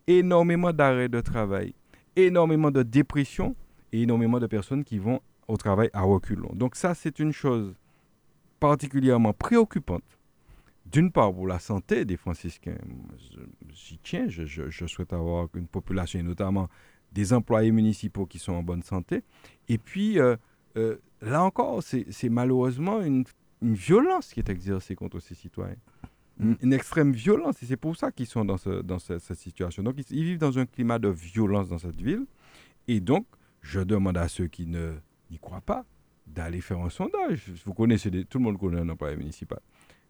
énormément 0.07 0.73
d'arrêts 0.73 1.09
de 1.09 1.21
travail, 1.21 1.75
énormément 2.17 2.71
de 2.71 2.83
dépression 2.83 3.55
et 3.93 4.03
énormément 4.03 4.41
de 4.41 4.47
personnes 4.47 4.85
qui 4.85 4.99
vont 4.99 5.21
au 5.49 5.57
travail 5.57 5.91
à 5.93 6.03
reculons. 6.03 6.53
Donc 6.55 6.77
ça, 6.77 6.95
c'est 6.95 7.19
une 7.19 7.33
chose 7.33 7.75
particulièrement 8.61 9.33
préoccupante. 9.33 10.03
D'une 10.87 11.11
part, 11.11 11.33
pour 11.33 11.47
la 11.47 11.59
santé 11.59 12.05
des 12.05 12.17
franciscains, 12.17 12.77
j'y 13.73 13.99
tiens, 13.99 14.27
je, 14.29 14.87
souhaite 14.87 15.13
avoir 15.13 15.49
une 15.55 15.67
population, 15.67 16.21
et 16.21 16.23
notamment 16.23 16.69
des 17.13 17.33
employés 17.33 17.73
municipaux 17.73 18.27
qui 18.27 18.39
sont 18.39 18.53
en 18.53 18.63
bonne 18.63 18.83
santé. 18.83 19.23
Et 19.69 19.79
puis, 19.79 20.19
euh, 20.19 20.37
euh, 20.77 20.97
là 21.21 21.43
encore, 21.43 21.83
c'est 21.83 22.07
c'est 22.11 22.29
malheureusement 22.29 23.01
une, 23.01 23.25
une 23.63 23.75
violence 23.75 24.33
qui 24.33 24.41
est 24.41 24.49
exercée 24.49 24.95
contre 24.95 25.21
ces 25.21 25.35
citoyens. 25.35 25.77
Une, 26.41 26.57
une 26.63 26.73
extrême 26.73 27.13
violence, 27.13 27.63
et 27.63 27.67
c'est 27.67 27.77
pour 27.77 27.97
ça 27.97 28.11
qu'ils 28.11 28.27
sont 28.27 28.45
dans, 28.45 28.57
ce- 28.57 28.83
dans 28.83 28.99
ce- 28.99 29.19
cette 29.19 29.39
situation. 29.39 29.83
Donc, 29.83 29.95
ils, 30.11 30.25
vivent 30.25 30.39
dans 30.39 30.59
un 30.59 30.67
climat 30.67 30.99
de 30.99 31.09
violence 31.09 31.69
dans 31.69 31.79
cette 31.79 32.01
ville. 32.01 32.27
Et 32.89 33.01
donc, 33.01 33.27
je 33.61 33.81
demande 33.81 34.17
à 34.19 34.27
ceux 34.29 34.49
qui 34.49 34.67
ne 34.67 34.95
n'y 35.31 35.39
croient 35.39 35.61
pas 35.61 35.85
d'aller 36.27 36.61
faire 36.61 36.79
un 36.81 36.91
sondage. 36.91 37.53
Vous 37.65 37.73
connaissez, 37.75 38.11
tout 38.25 38.39
le 38.39 38.45
monde 38.45 38.59
connaît 38.59 38.81
un 38.81 38.89
employé 38.89 39.17
municipal. 39.17 39.61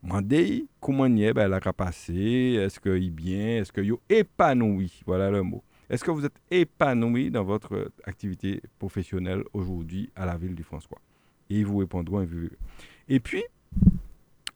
Mandez 0.03 0.67
comment 0.81 1.07
il 1.07 1.23
est, 1.23 1.33
ben, 1.35 1.49
la 1.49 1.61
capacité, 1.61 2.55
est-ce 2.55 2.81
qu'il 2.81 2.93
est 3.05 3.11
bien, 3.11 3.59
est-ce 3.61 3.73
qu'il 3.73 3.91
est 4.09 4.19
épanoui, 4.21 5.03
voilà 5.07 5.31
le 5.31 5.43
mot. 5.43 5.63
Est-ce 5.91 6.05
que 6.05 6.11
vous 6.11 6.25
êtes 6.25 6.37
épanoui 6.51 7.31
dans 7.31 7.45
votre 7.45 7.91
activité 8.05 8.63
professionnelle 8.79 9.45
aujourd'hui 9.53 10.11
à 10.17 10.25
la 10.27 10.37
ville 10.37 10.55
du 10.55 10.63
François? 10.63 10.99
Et 11.51 11.59
ils 11.61 11.67
vous 11.67 11.79
répondront. 11.79 12.27
Et 13.09 13.21
puis, 13.21 13.43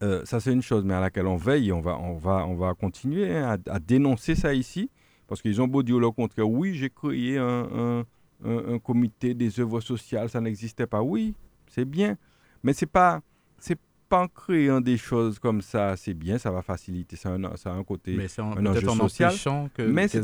euh, 0.01 0.23
ça 0.25 0.39
c'est 0.39 0.53
une 0.53 0.61
chose, 0.61 0.83
mais 0.85 0.93
à 0.93 0.99
laquelle 1.01 1.27
on 1.27 1.35
veille, 1.37 1.71
on 1.71 1.81
va, 1.81 1.97
on 1.97 2.17
va, 2.17 2.45
on 2.47 2.55
va 2.55 2.73
continuer 2.73 3.35
hein, 3.35 3.57
à, 3.67 3.73
à 3.75 3.79
dénoncer 3.79 4.35
ça 4.35 4.53
ici, 4.53 4.89
parce 5.27 5.41
qu'ils 5.41 5.61
ont 5.61 5.67
beau 5.67 5.83
dire 5.83 5.99
le 5.99 6.09
contraire. 6.11 6.49
Oui, 6.49 6.73
j'ai 6.75 6.89
créé 6.89 7.37
un, 7.37 7.45
un- 7.73 8.03
un- 8.45 8.73
un 8.75 8.79
comité 8.79 9.33
des 9.33 9.59
œuvres 9.59 9.81
sociales, 9.81 10.29
ça 10.29 10.39
n'existait 10.41 10.87
pas. 10.87 11.01
Oui, 11.01 11.33
c'est 11.67 11.85
bien, 11.85 12.15
mais 12.63 12.73
c'est 12.73 12.85
pas, 12.85 13.21
c'est 13.57 13.77
pas 14.07 14.23
en 14.23 14.27
créant 14.27 14.81
des 14.81 14.97
choses 14.97 15.37
comme 15.37 15.61
ça, 15.61 15.95
c'est 15.95 16.15
bien, 16.15 16.39
ça 16.39 16.49
va 16.49 16.63
faciliter, 16.63 17.15
ça 17.15 17.29
a 17.29 17.33
un, 17.33 17.55
ça 17.57 17.71
a 17.71 17.73
un 17.75 17.83
côté. 17.83 18.15
Mais 18.15 18.27
c'est 18.27 18.41
en- 18.41 18.53
un 18.57 18.65
enjeu 18.65 18.87
en 18.89 18.95
social. 18.95 19.31
que- 19.75 19.83
Mais 19.83 20.07
c'est. 20.07 20.17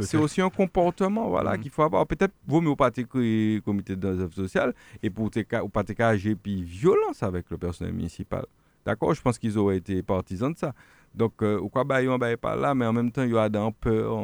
C'est 0.00 0.18
aussi 0.18 0.42
un 0.42 0.50
comportement 0.50 1.28
voilà, 1.30 1.52
Mhm. 1.56 1.62
qu'il 1.62 1.70
faut 1.70 1.82
avoir. 1.82 2.06
Peut-être 2.06 2.34
vaut 2.46 2.60
mieux 2.60 2.76
pas 2.76 2.90
créer 3.04 3.62
comité 3.62 3.96
des 3.96 4.08
œuvres 4.08 4.34
sociales 4.34 4.74
et 5.02 5.08
pour 5.08 5.30
ou 5.64 5.68
pas 5.70 5.84
te 5.84 5.94
agir 6.02 6.36
puis 6.42 6.62
violence 6.62 7.22
avec 7.22 7.48
le 7.50 7.56
personnel 7.56 7.94
municipal. 7.94 8.44
D'accord 8.90 9.14
Je 9.14 9.22
pense 9.22 9.38
qu'ils 9.38 9.56
auraient 9.58 9.76
été 9.78 10.02
partisans 10.02 10.52
de 10.52 10.58
ça. 10.58 10.72
Donc, 11.14 11.42
euh, 11.42 11.58
ou 11.58 11.68
quoi, 11.68 11.82
bah, 11.84 12.00
ils 12.02 12.08
ont 12.08 12.18
bah, 12.18 12.36
pas 12.36 12.54
là, 12.54 12.72
mais 12.74 12.86
en 12.86 12.92
même 12.92 13.10
temps, 13.10 13.22
il 13.24 13.32
y 13.32 13.36
a 13.36 13.42
un 13.44 13.72
peu 13.72 14.08
en, 14.08 14.14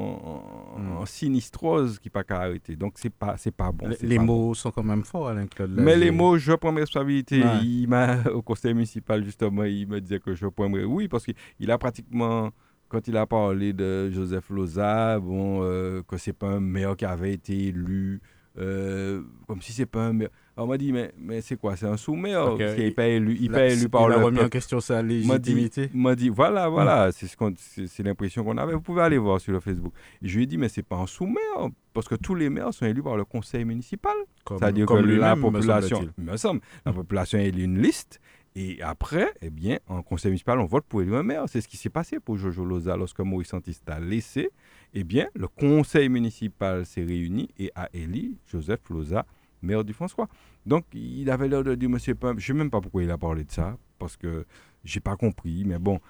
en- 0.76 0.78
Mhm. 0.78 0.96
en 0.98 1.06
sinistrose 1.06 1.98
qui 1.98 2.10
pas 2.10 2.22
qu'à 2.22 2.40
arrêter. 2.42 2.76
Donc, 2.76 2.94
c'est 2.96 3.10
pas, 3.12 3.36
c'est 3.36 3.50
pas 3.50 3.72
bon. 3.72 3.88
Les, 4.02 4.16
pas 4.16 4.22
mots 4.22 4.54
sont 4.54 4.70
quand 4.70 4.84
même 4.84 5.02
forts, 5.02 5.28
Alain 5.28 5.46
Claude. 5.46 5.72
Mais 5.76 5.96
les 5.96 6.10
mots, 6.12 6.38
je 6.38 6.52
prends 6.52 6.70
mes 6.72 6.80
responsabilités. 6.82 7.42
Ouais. 7.42 7.64
Il 7.64 7.88
m'a, 7.88 8.22
au 8.34 8.42
conseil 8.42 8.72
municipal, 8.74 9.24
justement, 9.24 9.64
il 9.64 9.86
me 9.88 10.00
disait 10.00 10.20
que 10.20 10.34
je 10.34 10.46
prendrais. 10.46 10.84
Oui, 10.84 11.08
parce 11.08 11.24
qu'il 11.26 11.70
a 11.70 11.76
pratiquement, 11.78 12.50
quand 12.88 13.08
il 13.08 13.16
a 13.16 13.26
parlé 13.26 13.72
de 13.72 14.10
Joseph 14.10 14.48
Loza, 14.50 15.18
bon, 15.18 15.62
euh, 15.64 16.02
que 16.06 16.16
c'est 16.18 16.32
pas 16.32 16.50
un 16.50 16.60
maire 16.60 16.94
qui 16.96 17.04
avait 17.04 17.32
été 17.32 17.66
élu, 17.68 18.20
euh, 18.58 19.22
comme 19.48 19.60
si 19.60 19.72
c'est 19.72 19.86
pas 19.86 20.06
un 20.06 20.12
maire. 20.12 20.30
On 20.58 20.66
m'a 20.66 20.78
dit, 20.78 20.90
mais, 20.90 21.12
mais 21.18 21.42
c'est 21.42 21.56
quoi? 21.56 21.76
C'est 21.76 21.86
un 21.86 21.98
sous-maire 21.98 22.52
Ok. 22.52 22.58
Parce 22.58 22.74
qu'il 22.74 22.84
n'est 22.84 22.90
pas 22.90 23.06
élu, 23.06 23.36
il 23.38 23.50
Là, 23.50 23.58
pas 23.58 23.66
élu 23.66 23.88
par 23.90 24.02
il 24.02 24.08
le 24.08 24.24
remis 24.24 24.40
en 24.40 24.48
question 24.48 24.80
sa 24.80 25.02
légitimité. 25.02 25.90
m'a 25.92 26.14
dit, 26.14 26.30
voilà, 26.30 26.68
voilà, 26.68 27.10
c'est 27.12 28.02
l'impression 28.02 28.42
qu'on 28.42 28.56
avait. 28.56 28.72
Vous 28.72 28.80
pouvez 28.80 29.02
aller 29.02 29.18
voir 29.18 29.40
sur 29.40 29.52
le 29.52 29.60
Facebook. 29.60 29.92
Je 30.22 30.36
lui 30.36 30.44
ai 30.44 30.46
dit, 30.46 30.56
mais 30.56 30.68
c'est 30.68 30.82
pas 30.82 30.96
un 30.96 31.06
sous-maire, 31.06 31.68
parce 31.92 32.08
que 32.08 32.14
tous 32.14 32.34
les 32.34 32.48
maires 32.48 32.72
sont 32.72 32.86
élus 32.86 33.02
par 33.02 33.16
le 33.16 33.24
conseil 33.24 33.64
municipal. 33.64 34.14
C'est-à-dire 34.48 34.86
que 34.86 34.94
la 34.94 35.36
me 35.36 35.42
population, 35.42 36.08
me 36.16 36.36
semble, 36.36 36.60
la 36.86 36.92
population 36.92 37.38
élit 37.38 37.64
une 37.64 37.82
liste. 37.82 38.20
Et 38.58 38.80
après, 38.80 39.34
eh 39.42 39.50
bien, 39.50 39.78
en 39.86 40.00
conseil 40.00 40.30
municipal, 40.30 40.58
on 40.58 40.64
vote 40.64 40.86
pour 40.88 41.02
élire 41.02 41.16
un 41.16 41.22
maire. 41.22 41.44
C'est 41.46 41.60
ce 41.60 41.68
qui 41.68 41.76
s'est 41.76 41.90
passé 41.90 42.20
pour 42.20 42.38
Jojo 42.38 42.64
Loza 42.64 42.96
lorsque 42.96 43.20
Maurice 43.20 43.48
Santiste 43.48 43.86
a 43.90 44.00
laissé. 44.00 44.48
Eh 44.94 45.04
bien, 45.04 45.28
le 45.34 45.46
conseil 45.46 46.08
municipal 46.08 46.86
s'est 46.86 47.04
réuni 47.04 47.50
et 47.58 47.70
a 47.74 47.90
élu 47.92 48.38
Joseph 48.46 48.80
Loza 48.88 49.26
maire 49.62 49.84
du 49.84 49.92
François. 49.92 50.28
Donc, 50.64 50.84
il 50.94 51.30
avait 51.30 51.48
l'air 51.48 51.62
de 51.64 51.74
dire, 51.74 51.88
monsieur 51.90 52.14
je 52.22 52.26
ne 52.34 52.40
sais 52.40 52.52
même 52.52 52.70
pas 52.70 52.80
pourquoi 52.80 53.02
il 53.02 53.10
a 53.10 53.18
parlé 53.18 53.44
de 53.44 53.50
ça, 53.50 53.76
parce 53.98 54.16
que 54.16 54.44
j'ai 54.84 55.00
pas 55.00 55.16
compris, 55.16 55.64
mais 55.64 55.78
bon, 55.78 56.00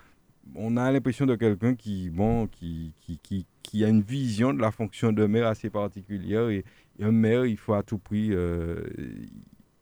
on 0.55 0.77
a 0.77 0.91
l'impression 0.93 1.27
de 1.27 1.35
quelqu'un 1.35 1.75
qui, 1.75 2.11
bon, 2.11 2.47
qui, 2.47 2.93
qui, 3.01 3.19
qui, 3.23 3.47
qui 3.63 3.85
a 3.85 3.89
une 3.89 4.03
vision 4.03 4.53
de 4.55 4.61
la 4.61 4.71
fonction 4.71 5.13
de 5.13 5.27
maire 5.27 5.47
assez 5.49 5.71
particulière, 5.71 6.49
et, 6.49 6.65
et 6.99 7.05
un 7.05 7.13
maire, 7.13 7.47
il 7.47 7.57
faut 7.57 7.75
à 7.75 7.83
tout 7.83 7.99
prix, 7.99 8.29
euh, 8.33 8.83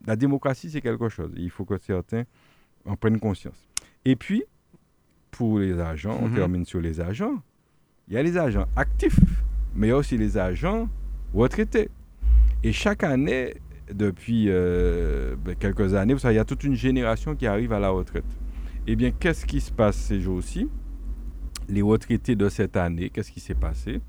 la 0.06 0.16
démocratie, 0.16 0.70
c'est 0.70 0.80
quelque 0.80 1.08
chose, 1.08 1.32
il 1.36 1.50
faut 1.50 1.64
que 1.64 1.78
certains 1.78 2.24
en 2.84 2.96
prennent 2.96 3.20
conscience. 3.20 3.68
Et 4.04 4.16
puis, 4.16 4.44
pour 5.30 5.58
les 5.58 5.78
agents, 5.80 6.18
on 6.22 6.28
Mhm. 6.28 6.34
termine 6.34 6.64
sur 6.64 6.80
les 6.80 7.00
agents, 7.00 7.42
il 8.08 8.14
y 8.14 8.16
a 8.18 8.22
les 8.22 8.36
agents 8.36 8.66
actifs, 8.76 9.18
mais 9.74 9.86
il 9.88 9.90
y 9.90 9.92
a 9.92 9.96
aussi 9.96 10.16
les 10.18 10.36
agents 10.38 10.88
retraités. 11.34 11.88
Et 12.64 12.72
chaque 12.72 13.04
année, 13.04 13.54
depuis 13.92 14.46
euh, 14.48 15.36
ben, 15.36 15.54
quelques 15.54 15.94
années, 15.94 16.14
vous 16.14 16.20
savez, 16.20 16.34
il 16.34 16.38
y 16.38 16.40
a 16.40 16.44
toute 16.46 16.64
une 16.64 16.74
génération 16.74 17.36
qui 17.36 17.46
arrive 17.46 17.72
à 17.72 17.78
la 17.78 17.90
retraite. 17.90 18.24
Eh 18.86 18.96
bien, 18.96 19.10
qu'est-ce 19.12 19.44
qui 19.46 19.60
se 19.60 19.70
passe 19.70 19.96
ces 19.96 20.20
jours-ci? 20.20 20.68
Les 21.68 21.82
retraités 21.82 22.36
de 22.36 22.48
cette 22.48 22.76
année, 22.76 23.10
qu'est-ce 23.10 23.30
qui 23.30 23.40
s'est 23.40 23.54
passé? 23.54 24.00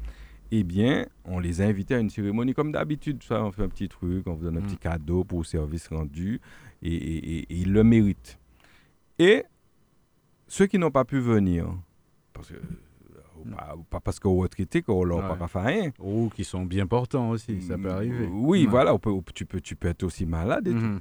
Eh 0.51 0.63
bien, 0.63 1.05
on 1.25 1.39
les 1.39 1.61
a 1.61 1.65
invités 1.65 1.95
à 1.95 1.99
une 1.99 2.09
cérémonie 2.09 2.53
comme 2.53 2.71
d'habitude. 2.71 3.21
Ça, 3.23 3.43
on 3.43 3.51
fait 3.51 3.63
un 3.63 3.69
petit 3.69 3.89
truc, 3.89 4.25
on 4.27 4.33
vous 4.33 4.43
donne 4.45 4.57
un 4.57 4.61
Mm. 4.61 4.65
petit 4.67 4.77
cadeau 4.77 5.23
pour 5.23 5.39
le 5.39 5.45
service 5.45 5.87
rendu, 5.87 6.39
et, 6.81 6.93
et- 6.93 7.17
et- 7.17 7.39
et 7.39 7.55
ils 7.57 7.71
le 7.73 7.83
méritent. 7.83 8.37
Et 9.19 9.43
ceux 10.47 10.67
qui 10.67 10.77
n'ont 10.77 10.91
pas 10.91 11.03
pu 11.05 11.19
venir, 11.19 11.67
parce 12.31 12.49
que, 12.49 12.55
ou 13.77 13.83
pas, 13.83 13.99
parce 13.99 14.19
qu'on 14.19 14.35
retraité 14.35 14.81
qu'on 14.81 15.03
leur 15.03 15.19
Ouais. 15.29 15.37
pas 15.37 15.47
fait 15.47 15.59
rien. 15.59 15.91
Ou 15.99 16.29
qui 16.35 16.43
sont 16.43 16.65
bien 16.65 16.87
portants 16.87 17.29
aussi, 17.29 17.61
ça 17.61 17.77
peut 17.77 17.91
arriver. 17.91 18.27
Oui, 18.31 18.63
Ouais. 18.63 18.69
voilà, 18.69 18.93
on 18.93 18.99
peut- 18.99 19.11
tu, 19.33 19.45
peux, 19.45 19.61
tu 19.61 19.75
peux 19.75 19.87
être 19.89 20.03
aussi 20.03 20.25
malade 20.25 20.67
et 20.67 20.71
tout. 20.71 20.77
Mhm. 20.77 20.99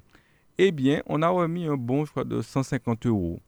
Eh 0.58 0.70
bien, 0.72 1.02
on 1.06 1.22
a 1.22 1.28
remis 1.28 1.66
un 1.66 1.76
bon, 1.76 2.04
je 2.04 2.10
crois, 2.10 2.24
de 2.24 2.40
150 2.42 3.06
euros 3.06 3.40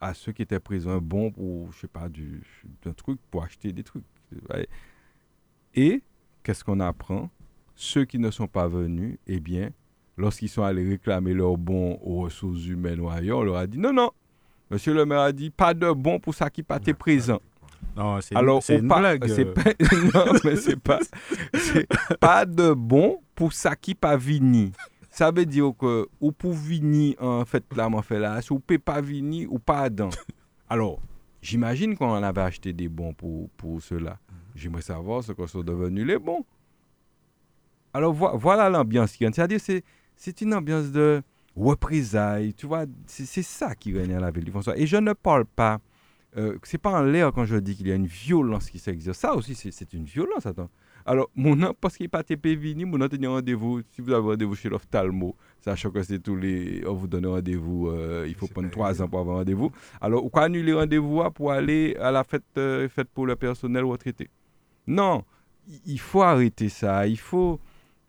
à 0.00 0.14
ceux 0.14 0.32
qui 0.32 0.42
étaient 0.42 0.60
présents. 0.60 0.92
Un 0.92 0.98
bon 0.98 1.30
pour, 1.30 1.72
je 1.72 1.80
sais 1.80 1.88
pas, 1.88 2.08
du, 2.08 2.42
d'un 2.84 2.92
truc 2.92 3.18
pour 3.30 3.42
acheter 3.44 3.72
des 3.72 3.82
trucs. 3.82 4.04
Et 5.74 6.02
qu'est-ce 6.42 6.64
qu'on 6.64 6.80
apprend? 6.80 7.30
Ceux 7.74 8.04
qui 8.04 8.18
ne 8.18 8.30
sont 8.30 8.46
pas 8.46 8.68
venus, 8.68 9.18
eh 9.26 9.40
bien, 9.40 9.70
lorsqu'ils 10.16 10.48
sont 10.48 10.62
allés 10.62 10.88
réclamer 10.88 11.34
leur 11.34 11.56
bon 11.56 11.98
aux 12.02 12.20
ressources 12.22 12.64
humaines 12.66 13.00
ou 13.00 13.08
ailleurs, 13.10 13.38
on 13.38 13.42
leur 13.42 13.56
a 13.56 13.66
dit 13.66 13.78
non, 13.78 13.92
non. 13.92 14.10
Monsieur 14.70 14.94
le 14.94 15.04
maire 15.04 15.20
a 15.20 15.32
dit 15.32 15.50
pas 15.50 15.74
de 15.74 15.90
bon 15.92 16.18
pour 16.18 16.34
ça 16.34 16.48
qui 16.50 16.62
pas 16.62 16.76
été 16.78 16.94
présent. 16.94 17.40
Non, 17.96 18.20
c'est 18.20 18.34
Alors, 18.36 18.62
c'est 18.62 18.78
une 18.78 18.88
pas- 18.88 18.98
blague. 19.00 19.26
c'est 19.28 19.44
pas- 19.44 19.62
non, 20.14 20.32
mais 20.44 20.56
c'est 20.56 20.78
pas, 20.80 20.98
c'est 21.54 21.86
pas 22.18 22.44
de 22.44 22.72
bon 22.72 23.20
pour 23.34 23.52
ça 23.52 23.76
qui 23.76 23.94
pas 23.94 24.16
vini. 24.16 24.72
Ça 25.10 25.30
veut 25.30 25.46
dire 25.46 25.72
que 25.78 26.08
ou 26.20 26.32
pour 26.32 26.52
vini 26.52 27.14
en 27.20 27.44
fait 27.44 27.64
là, 27.76 27.88
m'en 27.88 28.02
fait 28.02 28.18
là, 28.18 28.40
ou 28.50 28.58
peut 28.58 28.78
pas 28.78 29.00
vini 29.00 29.46
ou 29.46 29.58
pas 29.60 29.88
dedans. 29.88 30.10
Alors, 30.68 31.00
j'imagine 31.40 31.96
qu'on 31.96 32.14
avait 32.14 32.40
acheté 32.40 32.72
des 32.72 32.88
bons 32.88 33.12
pour, 33.14 33.48
pour 33.56 33.80
cela. 33.80 34.18
J'aimerais 34.56 34.82
savoir 34.82 35.22
ce 35.22 35.32
que 35.32 35.46
sont 35.46 35.62
devenus 35.62 36.04
les 36.06 36.18
bons. 36.18 36.44
Alors 37.92 38.12
vo- 38.12 38.36
voilà 38.36 38.68
l'ambiance 38.68 39.12
qui 39.12 39.22
gagne. 39.24 39.32
C'est-à-dire 39.32 39.60
c'est 39.60 39.84
c'est 40.16 40.40
une 40.40 40.52
ambiance 40.54 40.90
de 40.90 41.22
représailles. 41.56 42.54
Tu 42.54 42.66
vois, 42.66 42.84
c'est 43.06 43.24
c'est 43.26 43.42
ça 43.42 43.74
qui 43.74 43.96
règne 43.96 44.14
à 44.14 44.20
la 44.20 44.30
ville 44.30 44.44
du 44.44 44.50
François. 44.50 44.76
Et 44.76 44.86
je 44.86 44.96
ne 44.96 45.12
parle 45.12 45.44
pas 45.44 45.78
euh, 46.36 46.58
c'est 46.64 46.78
pas 46.78 46.90
en 47.00 47.02
l'air 47.02 47.32
quand 47.32 47.44
je 47.44 47.56
dis 47.56 47.76
qu'il 47.76 47.86
y 47.88 47.92
a 47.92 47.94
une 47.94 48.06
violence 48.06 48.68
qui 48.70 48.78
s'exerce. 48.78 49.18
Ça 49.18 49.34
aussi, 49.34 49.54
c'est- 49.54 49.92
une 49.92 50.04
violence. 50.04 50.46
Attends. 50.46 50.70
Alors, 51.06 51.28
mon 51.34 51.54
nom, 51.54 51.74
parce 51.80 51.96
qu'il 51.96 52.04
n'est 52.04 52.08
pas 52.08 52.22
TP 52.24 52.54
Vini, 52.56 52.84
mon 52.84 52.96
nom 52.98 53.08
tenir 53.08 53.30
rendez-vous. 53.30 53.82
Si 53.92 54.00
vous 54.00 54.10
avez 54.12 54.26
rendez-vous 54.26 54.54
chez 54.54 54.68
l'ophtalmo, 54.70 55.36
sachant 55.60 55.90
que 55.90 56.02
c'est 56.02 56.18
tous 56.18 56.34
les. 56.36 56.82
On 56.86 56.94
vous 56.94 57.06
donne 57.06 57.26
rendez-vous, 57.26 57.88
euh, 57.88 58.24
il 58.26 58.34
faut 58.34 58.46
prendre 58.48 58.70
trois 58.70 59.00
ans 59.02 59.08
pour 59.08 59.20
avoir 59.20 59.36
rendez-vous. 59.38 59.70
Alors, 60.00 60.24
ou 60.24 60.30
quoi 60.30 60.44
annuler 60.44 60.72
rendez-vous 60.72 61.20
hein, 61.20 61.30
pour 61.30 61.52
aller 61.52 61.94
à 62.00 62.10
la 62.10 62.24
fête 62.24 62.42
euh, 62.56 62.88
faite 62.88 63.08
pour 63.12 63.26
le 63.26 63.36
personnel 63.36 63.84
retraité 63.84 64.30
Non, 64.86 65.24
il 65.86 66.00
faut 66.00 66.22
arrêter 66.22 66.68
ça. 66.68 67.06
Il 67.06 67.18
faut. 67.18 67.60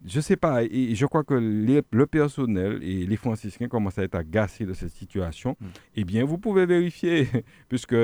Je 0.06 0.20
sais 0.20 0.36
pas, 0.38 0.64
et 0.64 0.94
je 0.96 1.06
crois 1.06 1.24
que 1.24 1.34
les- 1.34 1.82
le 1.92 2.06
personnel 2.06 2.84
et 2.84 3.06
les 3.06 3.16
franciscains 3.18 3.68
commencent 3.68 3.98
à 3.98 4.04
être 4.04 4.16
agacés 4.16 4.66
de 4.66 4.74
cette 4.74 4.92
situation. 4.92 5.56
Mm. 5.60 5.66
Eh 5.96 6.04
bien, 6.04 6.26
vous 6.26 6.38
pouvez 6.38 6.66
vérifier, 6.66 7.28
puisque 7.70 7.96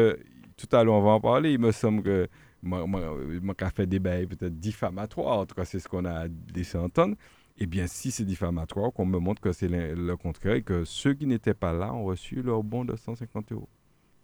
tout 0.58 0.76
à 0.76 0.84
l'heure 0.84 0.96
on 0.96 1.02
va 1.04 1.12
en 1.12 1.20
parler. 1.22 1.54
Il 1.54 1.60
me 1.60 1.72
semble 1.72 2.02
que 2.04 2.28
a 3.64 3.70
fait 3.72 3.88
des 3.88 4.00
bails 4.00 4.28
peut-être 4.28 4.60
diffamatoires, 4.60 5.40
en 5.40 5.46
tout 5.46 5.56
cas 5.56 5.66
c'est 5.66 5.80
ce 5.80 5.88
qu'on 5.88 6.06
a 6.06 6.26
laissé 6.56 6.78
entendre. 6.78 7.16
Eh 7.58 7.66
bien, 7.68 7.86
si 7.86 8.10
c'est 8.12 8.24
diffamatoire, 8.26 8.92
qu'on 8.94 9.06
me 9.06 9.20
montre 9.20 9.42
que 9.42 9.52
c'est 9.52 9.68
le, 9.68 9.94
le 9.94 10.18
contraire 10.18 10.56
et 10.56 10.62
que 10.64 10.84
ceux 10.86 11.14
qui 11.14 11.28
n'étaient 11.28 11.54
pas 11.54 11.74
là 11.74 11.94
ont 11.94 12.06
reçu 12.06 12.42
leur 12.42 12.64
bon 12.64 12.86
de 12.86 12.96
150 12.96 13.52
euros. 13.52 13.70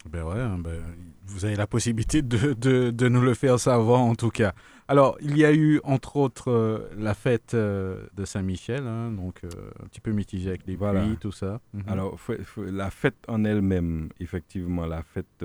Ben 0.08 0.24
ouais, 0.24 0.40
hein, 0.40 0.58
ben, 0.58 0.80
vous 1.26 1.44
avez 1.44 1.56
la 1.56 1.66
possibilité 1.66 2.22
de, 2.22 2.52
de, 2.54 2.90
de 2.90 3.08
nous 3.08 3.20
le 3.20 3.34
faire 3.34 3.58
savoir 3.58 4.00
en 4.00 4.14
tout 4.14 4.30
cas. 4.30 4.54
Alors, 4.90 5.18
il 5.20 5.36
y 5.36 5.44
a 5.44 5.52
eu 5.52 5.80
entre 5.84 6.16
autres 6.16 6.50
euh, 6.50 6.88
la 6.96 7.12
fête 7.12 7.52
euh, 7.52 8.06
de 8.16 8.24
Saint-Michel, 8.24 8.86
hein, 8.86 9.10
donc 9.12 9.44
euh, 9.44 9.48
un 9.82 9.86
petit 9.86 10.00
peu 10.00 10.12
mitigé 10.12 10.48
avec 10.48 10.66
les 10.66 10.76
Voilà. 10.76 11.02
pluies, 11.04 11.18
tout 11.18 11.30
ça. 11.32 11.60
Mhm. 11.74 11.82
Alors, 11.88 12.18
la 12.56 12.90
fête 12.90 13.16
en 13.28 13.44
elle-même, 13.44 14.08
effectivement, 14.18 14.86
la 14.86 15.02
fête 15.02 15.44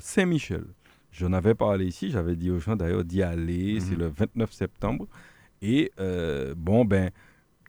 Saint-Michel. 0.00 0.64
J'en 1.10 1.32
avais 1.32 1.54
parlé 1.54 1.86
ici, 1.86 2.10
j'avais 2.10 2.36
dit 2.36 2.50
aux 2.50 2.58
gens 2.58 2.76
d'ailleurs 2.76 3.04
d'y 3.04 3.22
aller, 3.22 3.80
c'est 3.80 3.92
Mhm. 3.94 3.98
le 4.00 4.06
29 4.08 4.52
septembre. 4.52 5.06
Et 5.62 5.90
bon, 6.56 6.84
ben, 6.84 7.10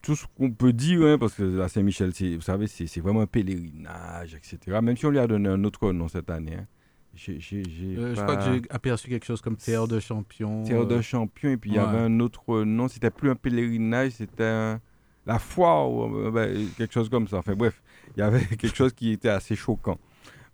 tout 0.02 0.16
ce 0.18 0.26
qu'on 0.38 0.52
peut 0.52 0.74
dire, 0.74 1.04
hein, 1.04 1.18
parce 1.18 1.36
que 1.36 1.44
la 1.44 1.70
Saint-Michel, 1.70 2.14
c'est- 2.14 2.36
vous 2.36 2.42
savez, 2.42 2.68
c'est 2.68 2.88
c'est 2.88 3.00
vraiment 3.00 3.22
un 3.22 3.28
pèlerinage, 3.28 4.36
etc. 4.36 4.80
Même 4.82 4.98
si 4.98 5.06
on 5.06 5.10
lui 5.10 5.20
a 5.20 5.28
donné 5.28 5.48
un 5.48 5.64
autre 5.64 5.92
nom 5.94 6.10
cette 6.10 6.30
année. 6.30 6.56
hein. 6.60 6.68
Euh, 7.16 8.16
je 8.16 8.22
crois 8.22 8.36
que 8.38 8.42
j'ai 8.44 8.62
aperçu 8.70 9.08
quelque 9.10 9.26
chose 9.26 9.42
comme 9.42 9.56
terre 9.58 9.88
de 9.88 10.00
champion. 10.00 10.64
Terre 10.64 10.86
de 10.88 11.00
champion, 11.02 11.50
et 11.52 11.58
puis 11.58 11.70
il 11.72 11.76
y 11.76 11.80
avait 11.80 12.00
un 12.00 12.20
autre 12.20 12.64
nom, 12.64 12.88
c'était 12.88 13.12
plus 13.12 13.30
un 13.30 13.36
pèlerinage, 13.36 14.12
c'était 14.14 14.44
un- 14.44 14.80
la 15.26 15.40
foire, 15.40 15.92
ou, 15.92 16.04
euh, 16.18 16.32
ben, 16.32 16.68
quelque 16.78 16.94
chose 16.94 17.10
comme 17.10 17.28
ça. 17.28 17.38
Enfin 17.38 17.54
bref, 17.56 17.82
il 18.16 18.20
y 18.20 18.24
avait 18.24 18.40
quelque 18.58 18.76
chose 18.76 18.94
qui 18.94 19.12
était 19.12 19.30
assez 19.30 19.56
choquant. 19.56 19.98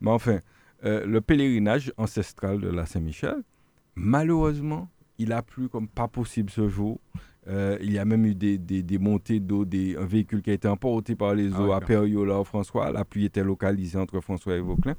Mais 0.01 0.11
enfin, 0.11 0.39
euh, 0.83 1.05
le 1.05 1.21
pèlerinage 1.21 1.91
ancestral 1.97 2.59
de 2.59 2.69
la 2.69 2.85
Saint-Michel, 2.85 3.37
malheureusement, 3.95 4.89
il 5.17 5.31
a 5.33 5.41
plu 5.41 5.69
comme 5.69 5.87
pas 5.87 6.07
possible 6.07 6.49
ce 6.49 6.69
jour. 6.69 6.99
Euh, 7.47 7.77
il 7.81 7.91
y 7.91 7.97
a 7.97 8.05
même 8.05 8.25
eu 8.25 8.35
des, 8.35 8.57
des, 8.57 8.83
des 8.83 8.97
montées 8.99 9.39
d'eau, 9.39 9.65
des, 9.65 9.95
un 9.97 10.05
véhicule 10.05 10.41
qui 10.41 10.51
a 10.51 10.53
été 10.53 10.67
emporté 10.67 11.15
par 11.15 11.33
les 11.33 11.51
Ah 11.53 11.61
eaux 11.61 11.67
ouais, 11.69 11.73
à 11.75 11.79
quand 11.79 11.87
Périola, 11.87 12.43
François. 12.43 12.91
La 12.91 13.03
pluie 13.05 13.25
était 13.25 13.43
localisée 13.43 13.97
entre 13.97 14.19
François 14.19 14.55
et 14.55 14.59
Vauclin. 14.59 14.95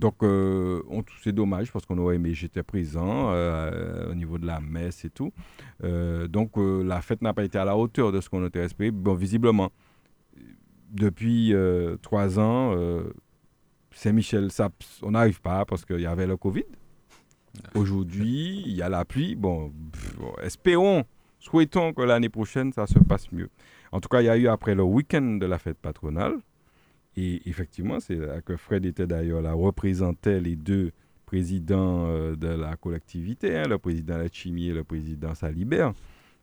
Donc, 0.00 0.22
euh, 0.22 0.82
c'est 1.22 1.32
dommage 1.32 1.70
parce 1.70 1.84
qu'on 1.84 1.98
aurait 1.98 2.16
aimé, 2.16 2.32
j'étais 2.32 2.62
présent 2.62 3.30
euh, 3.32 4.10
au 4.10 4.14
niveau 4.14 4.38
de 4.38 4.46
la 4.46 4.58
messe 4.58 5.04
et 5.04 5.10
tout. 5.10 5.30
Euh, 5.84 6.26
donc, 6.26 6.56
euh, 6.56 6.82
la 6.82 7.02
fête 7.02 7.20
n'a 7.20 7.34
pas 7.34 7.44
été 7.44 7.58
à 7.58 7.66
la 7.66 7.76
hauteur 7.76 8.10
de 8.10 8.20
ce 8.22 8.30
qu'on 8.30 8.44
était 8.46 8.60
espéré. 8.64 8.90
Bon, 8.90 9.12
visiblement, 9.14 9.70
depuis 10.90 11.52
euh, 11.52 11.96
trois 12.00 12.38
ans, 12.38 12.72
euh, 12.74 13.12
Saint-Michel, 13.92 14.50
ça- 14.50 14.70
on 15.02 15.10
n'arrive 15.10 15.40
pas 15.42 15.66
parce 15.66 15.84
qu'il 15.84 16.00
y 16.00 16.06
avait 16.06 16.26
le 16.26 16.38
Covid. 16.38 16.64
Aujourd'hui, 17.74 18.62
il 18.64 18.72
y 18.72 18.80
a 18.82 18.88
la 18.88 19.04
pluie. 19.04 19.34
Bon, 19.36 19.70
pff, 19.92 20.16
bon, 20.16 20.32
espérons, 20.42 21.04
souhaitons 21.38 21.92
que 21.92 22.02
l'année 22.02 22.28
prochaine, 22.30 22.72
ça 22.72 22.86
se 22.86 22.98
passe 23.00 23.30
mieux. 23.32 23.50
En 23.92 24.00
tout 24.00 24.08
cas, 24.08 24.22
il 24.22 24.26
y 24.26 24.28
a 24.30 24.36
eu 24.38 24.48
après 24.48 24.74
le 24.74 24.82
week-end 24.82 25.36
de 25.40 25.46
la 25.46 25.58
fête 25.58 25.76
patronale. 25.78 26.36
Et 27.16 27.48
effectivement, 27.48 27.98
c'est 28.00 28.14
là 28.16 28.40
que 28.40 28.56
Fred 28.56 28.84
était 28.86 29.06
d'ailleurs 29.06 29.42
là, 29.42 29.52
représentait 29.52 30.40
les 30.40 30.56
deux 30.56 30.92
présidents 31.26 32.06
euh, 32.06 32.36
de 32.36 32.48
la 32.48 32.76
collectivité, 32.76 33.56
hein, 33.56 33.64
le 33.68 33.78
président 33.78 34.16
Lachimi 34.16 34.68
et 34.68 34.72
le 34.72 34.84
président 34.84 35.34
Salibert, 35.34 35.92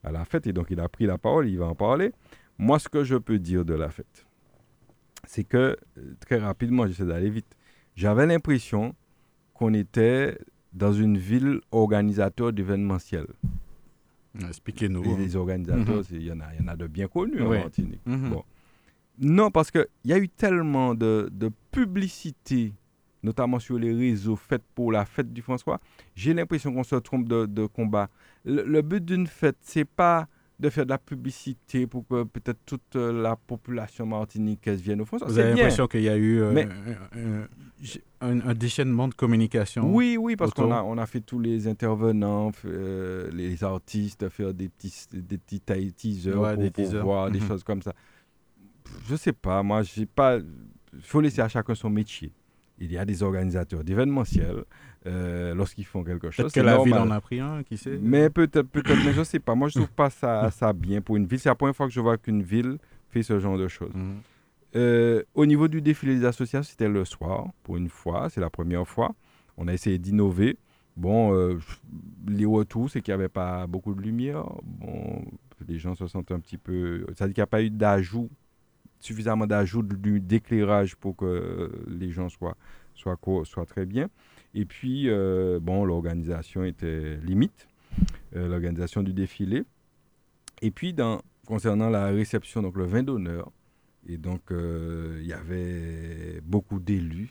à 0.03 0.11
la 0.11 0.23
fête. 0.25 0.47
Et 0.47 0.53
donc, 0.53 0.67
il 0.69 0.79
a 0.79 0.87
pris 0.89 1.05
la 1.05 1.17
parole, 1.17 1.47
il 1.49 1.57
va 1.57 1.65
en 1.67 1.75
parler. 1.75 2.11
Moi, 2.57 2.79
ce 2.79 2.89
que 2.89 3.03
je 3.03 3.15
peux 3.15 3.39
dire 3.39 3.63
de 3.65 3.73
la 3.73 3.89
fête, 3.89 4.25
c'est 5.25 5.43
que, 5.43 5.57
euh, 5.97 6.01
très 6.19 6.37
rapidement, 6.37 6.85
j'essaie 6.87 7.05
d'aller 7.05 7.29
vite, 7.29 7.55
j'avais 7.95 8.25
l'impression 8.25 8.93
qu'on 9.53 9.73
était 9.73 10.37
dans 10.73 10.93
une 10.93 11.17
ville 11.17 11.59
organisateur 11.71 12.53
d'événementiel. 12.53 13.25
Expliquez-nous. 14.47 15.01
Les, 15.03 15.09
hein. 15.11 15.17
les 15.17 15.35
organisateurs, 15.35 15.97
Mhm. 15.97 16.03
il 16.11 16.23
y, 16.23 16.31
en 16.31 16.35
y 16.37 16.63
en 16.63 16.67
a 16.67 16.75
de 16.75 16.87
bien 16.87 17.07
connus 17.07 17.41
en 17.41 17.49
Oui. 17.49 17.57
Martinique. 17.57 18.01
Mhm. 18.05 18.29
Bon. 18.29 18.43
Non, 19.19 19.49
parce 19.51 19.71
qu'il 19.71 19.87
y 20.05 20.13
a 20.13 20.17
eu 20.17 20.29
tellement 20.29 20.93
de, 20.93 21.29
de 21.31 21.49
publicité, 21.71 22.73
notamment 23.23 23.59
sur 23.59 23.79
les 23.79 23.93
réseaux, 23.93 24.35
faites 24.35 24.63
pour 24.75 24.91
la 24.91 25.05
fête 25.05 25.33
du 25.33 25.41
François. 25.41 25.79
J'ai 26.15 26.33
l'impression 26.33 26.71
qu'on 26.73 26.83
se 26.83 26.95
trompe 26.97 27.27
de, 27.27 27.45
de 27.45 27.65
combat. 27.65 28.09
Le, 28.45 28.63
le 28.63 28.81
but 28.81 29.03
d'une 29.03 29.25
fête, 29.27 29.57
c'est 29.61 29.85
pas 29.85 30.27
de 30.59 30.69
faire 30.71 30.85
de 30.85 30.89
la 30.89 30.97
publicité 30.97 31.85
pour 31.85 32.07
que 32.07 32.23
peut-être 32.23 32.57
toute 32.65 32.95
euh, 32.95 33.21
la 33.21 33.35
population 33.35 34.07
martiniquaise 34.07 34.81
vienne 34.81 35.01
au 35.01 35.05
François. 35.05 35.27
Vous 35.27 35.37
avez 35.37 35.51
l'impression 35.51 35.85
qu'il 35.87 36.01
y 36.01 36.09
a 36.09 36.17
eu 36.17 36.39
euh, 36.41 36.51
Mais- 36.51 36.67
un, 38.21 38.27
un- 38.27 38.41
un 38.49 38.53
déchaînement 38.55 39.07
de 39.07 39.13
communication 39.13 39.93
Oui, 39.93 40.17
oui, 40.19 40.35
parce 40.35 40.51
qu'on 40.55 40.71
a, 40.71 40.81
on 40.81 40.97
a 40.97 41.05
fait 41.05 41.21
tous 41.21 41.39
les 41.39 41.67
intervenants, 41.67 42.51
euh, 42.65 43.29
les 43.31 43.63
artistes, 43.63 44.29
faire 44.29 44.51
des 44.53 44.69
petits, 44.69 44.93
des 45.13 45.37
petits 45.37 45.61
teasers 45.95 46.35
Ouais, 46.39 46.53
pour, 46.55 46.63
des 46.63 46.71
pour 46.71 46.83
teasers. 46.85 47.31
des 47.31 47.39
Mhm. 47.39 47.47
choses 47.47 47.63
comme 47.63 47.83
ça. 47.83 47.93
Je 49.07 49.15
sais 49.15 49.33
pas, 49.33 49.63
moi, 49.63 49.83
j'ai 49.83 50.05
pas. 50.05 50.37
Il 50.37 51.01
faut 51.01 51.21
laisser 51.21 51.41
à 51.41 51.47
chacun 51.47 51.75
son 51.75 51.89
métier. 51.89 52.33
Il 52.79 52.91
y 52.91 52.97
a 52.97 53.05
des 53.05 53.23
organisateurs 53.23 53.83
d'événementiels 53.83 54.63
euh, 55.07 55.55
lorsqu'ils 55.55 55.85
font 55.85 56.03
quelque 56.03 56.29
chose. 56.29 56.51
Peut-être 56.51 56.53
que 56.53 56.59
la 56.59 56.83
ville 56.83 56.93
en 56.93 57.09
a 57.09 57.19
pris 57.21 57.39
un, 57.39 57.63
qui 57.63 57.77
sait 57.77 57.97
Mais 58.01 58.29
peut-être, 58.29 58.67
peut-être, 58.67 59.03
mais 59.03 59.13
je 59.13 59.23
sais 59.23 59.39
pas. 59.39 59.55
Moi, 59.55 59.69
je 59.69 59.75
trouve 59.75 59.91
pas 59.91 60.09
ça, 60.09 60.51
ça 60.51 60.73
bien 60.73 61.01
pour 61.01 61.17
une 61.17 61.25
ville. 61.25 61.39
C'est 61.39 61.49
la 61.49 61.55
première 61.55 61.75
fois 61.75 61.87
que 61.87 61.93
je 61.93 61.99
vois 61.99 62.17
qu'une 62.17 62.43
ville 62.43 62.77
fait 63.09 63.23
ce 63.23 63.39
genre 63.39 63.57
de 63.57 63.67
choses. 63.67 63.93
Mhm. 63.93 64.17
Euh, 64.75 65.23
au 65.33 65.45
niveau 65.45 65.67
du 65.67 65.81
défilé 65.81 66.15
des 66.15 66.25
associations, 66.25 66.69
c'était 66.69 66.89
le 66.89 67.05
soir, 67.05 67.47
pour 67.63 67.77
une 67.77 67.89
fois, 67.89 68.29
c'est 68.29 68.41
la 68.41 68.49
première 68.49 68.87
fois. 68.87 69.15
On 69.57 69.67
a 69.67 69.73
essayé 69.73 69.97
d'innover. 69.97 70.57
Bon, 70.95 71.33
euh, 71.33 71.57
les 72.27 72.45
retours, 72.45 72.89
c'est 72.89 73.01
qu'il 73.01 73.13
n'y 73.13 73.19
avait 73.19 73.29
pas 73.29 73.65
beaucoup 73.65 73.95
de 73.95 74.01
lumière. 74.01 74.43
Bon, 74.63 75.23
les 75.67 75.79
gens 75.79 75.95
se 75.95 76.05
sentent 76.07 76.31
un 76.31 76.39
petit 76.39 76.57
peu. 76.57 77.05
C'est-à-dire 77.07 77.33
qu'il 77.33 77.41
n'y 77.41 77.43
a 77.43 77.47
pas 77.47 77.63
eu 77.63 77.69
d'ajout, 77.69 78.29
suffisamment 78.99 79.47
d'ajout 79.47 79.83
de- 79.83 80.17
d'éclairage 80.17 80.95
pour 80.95 81.15
que 81.15 81.71
les 81.87 82.11
gens 82.11 82.29
soient, 82.29 82.57
soient, 82.93 83.17
très 83.65 83.85
bien. 83.85 84.09
Et 84.53 84.65
puis, 84.65 85.09
euh, 85.09 85.59
bon, 85.61 85.85
l'organisation 85.85 86.63
était 86.63 87.17
limite, 87.17 87.67
euh, 88.35 88.47
l'organisation 88.47 89.03
du 89.03 89.13
défilé. 89.13 89.63
Et 90.61 90.71
puis, 90.71 90.95
concernant 91.45 91.89
la 91.89 92.07
réception, 92.07 92.61
donc 92.61 92.75
le 92.75 92.85
vin 92.85 93.03
d'honneur, 93.03 93.51
et 94.07 94.17
donc 94.17 94.51
euh, 94.51 95.17
il 95.21 95.27
y 95.27 95.33
avait 95.33 96.41
beaucoup 96.43 96.79
d'élus 96.79 97.29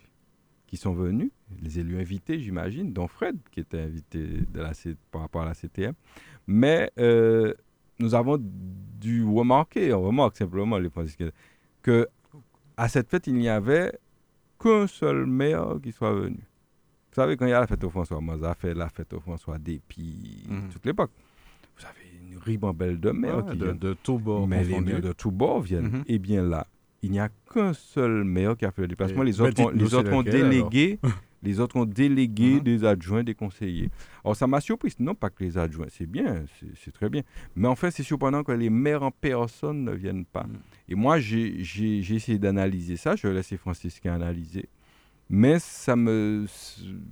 qui 0.67 0.77
sont 0.77 0.93
venus, 0.95 1.31
les 1.63 1.79
élus 1.79 1.99
invités, 1.99 2.41
j'imagine, 2.41 2.93
dont 2.93 3.07
Fred, 3.07 3.37
qui 3.53 3.61
était 3.61 3.81
invité 3.81 4.27
de 4.53 4.61
la 4.61 4.73
par 5.11 5.23
rapport 5.23 5.43
à 5.43 5.47
la 5.47 5.55
CTM. 5.55 5.95
Mais 6.47 6.91
euh, 6.99 7.55
nous 7.99 8.15
avons 8.15 8.37
dû 8.41 9.25
remarquer, 9.25 9.93
on 9.93 10.03
remarque 10.03 10.37
simplement 10.37 10.79
les 10.79 10.91
franciscains, 10.91 11.31
que 11.87 12.09
à 12.77 12.89
cette 12.89 13.09
fête, 13.09 13.27
il 13.29 13.35
n'y 13.35 13.49
avait 13.49 13.93
qu'un 14.59 14.87
seul 14.89 15.25
maire 15.27 15.77
qui 15.83 15.93
soit 15.93 16.13
venu. 16.13 16.37
Vous 16.39 17.23
savez, 17.23 17.37
quand 17.37 17.47
il 17.47 17.51
y 17.51 17.53
a 17.53 17.61
la 17.61 17.67
fête 17.67 17.83
au 17.85 17.91
François 17.91 18.21
Maza, 18.21 18.55
fait 18.55 18.75
la 18.75 18.89
fête 18.89 19.13
au 19.15 19.21
François 19.21 19.59
Dépit, 19.59 20.43
Mhm. 20.49 20.69
toute 20.73 20.85
l'époque, 20.85 21.11
vous 21.79 21.85
avez 21.87 22.11
une 22.33 22.39
ribambelle 22.39 22.99
de 23.01 23.11
maires 23.13 23.45
qui 23.47 23.57
de, 23.57 23.65
viennent. 23.65 23.79
de 23.79 23.95
tous 24.03 24.19
bords 24.19 24.47
Mais 24.49 24.65
les 24.65 24.81
maires 24.81 25.01
de 25.01 25.13
tous 25.13 25.31
bords 25.31 25.61
viennent. 25.61 25.89
Mhm. 25.91 26.05
Eh 26.09 26.19
bien 26.19 26.43
là, 26.43 26.67
il 27.03 27.11
n'y 27.13 27.21
a 27.21 27.29
qu'un 27.53 27.73
seul 27.73 28.25
maire 28.25 28.57
qui 28.57 28.65
a 28.67 28.71
fait 28.73 28.83
le 28.83 28.89
déplacement. 28.89 29.23
Et- 29.23 29.27
Les 29.27 29.33
bah, 29.39 29.45
autres, 29.45 29.63
ont, 29.63 29.71
les 29.71 29.95
autres 29.95 30.13
ont 30.13 30.23
délégué, 30.23 30.99
les 31.43 31.61
autres 31.61 31.77
ont 31.77 31.85
délégué 31.85 32.55
Mhm. 32.55 32.61
des 32.61 32.85
adjoints, 32.85 33.23
des 33.25 33.35
conseillers. 33.35 33.91
Alors 34.25 34.37
ça 34.37 34.47
m'a 34.47 34.61
surpris. 34.61 34.93
Non 34.99 35.15
pas 35.15 35.31
que 35.31 35.45
les 35.45 35.57
adjoints, 35.59 35.87
c'est 35.91 36.07
bien, 36.11 36.45
c'est- 36.59 36.75
très 36.93 37.09
bien. 37.09 37.23
Mais 37.55 37.69
en 37.69 37.77
fait, 37.77 37.91
c'est 37.91 38.03
surprenant 38.03 38.43
que 38.43 38.53
les 38.53 38.71
maires 38.71 39.03
en 39.03 39.11
personne 39.11 39.85
ne 39.85 39.93
viennent 39.93 40.25
pas. 40.25 40.45
Mhm. 40.45 40.59
Et 40.89 40.95
moi, 40.95 41.19
j'ai 41.21 41.99
essayé 41.99 42.39
d'analyser 42.39 42.97
ça. 42.97 43.17
Je 43.17 43.27
vais 43.29 43.35
laisser 43.35 43.57
Franciscain 43.57 44.15
analyser. 44.15 44.69
Mais 45.29 45.59
ça 45.59 45.97
me 45.97 46.47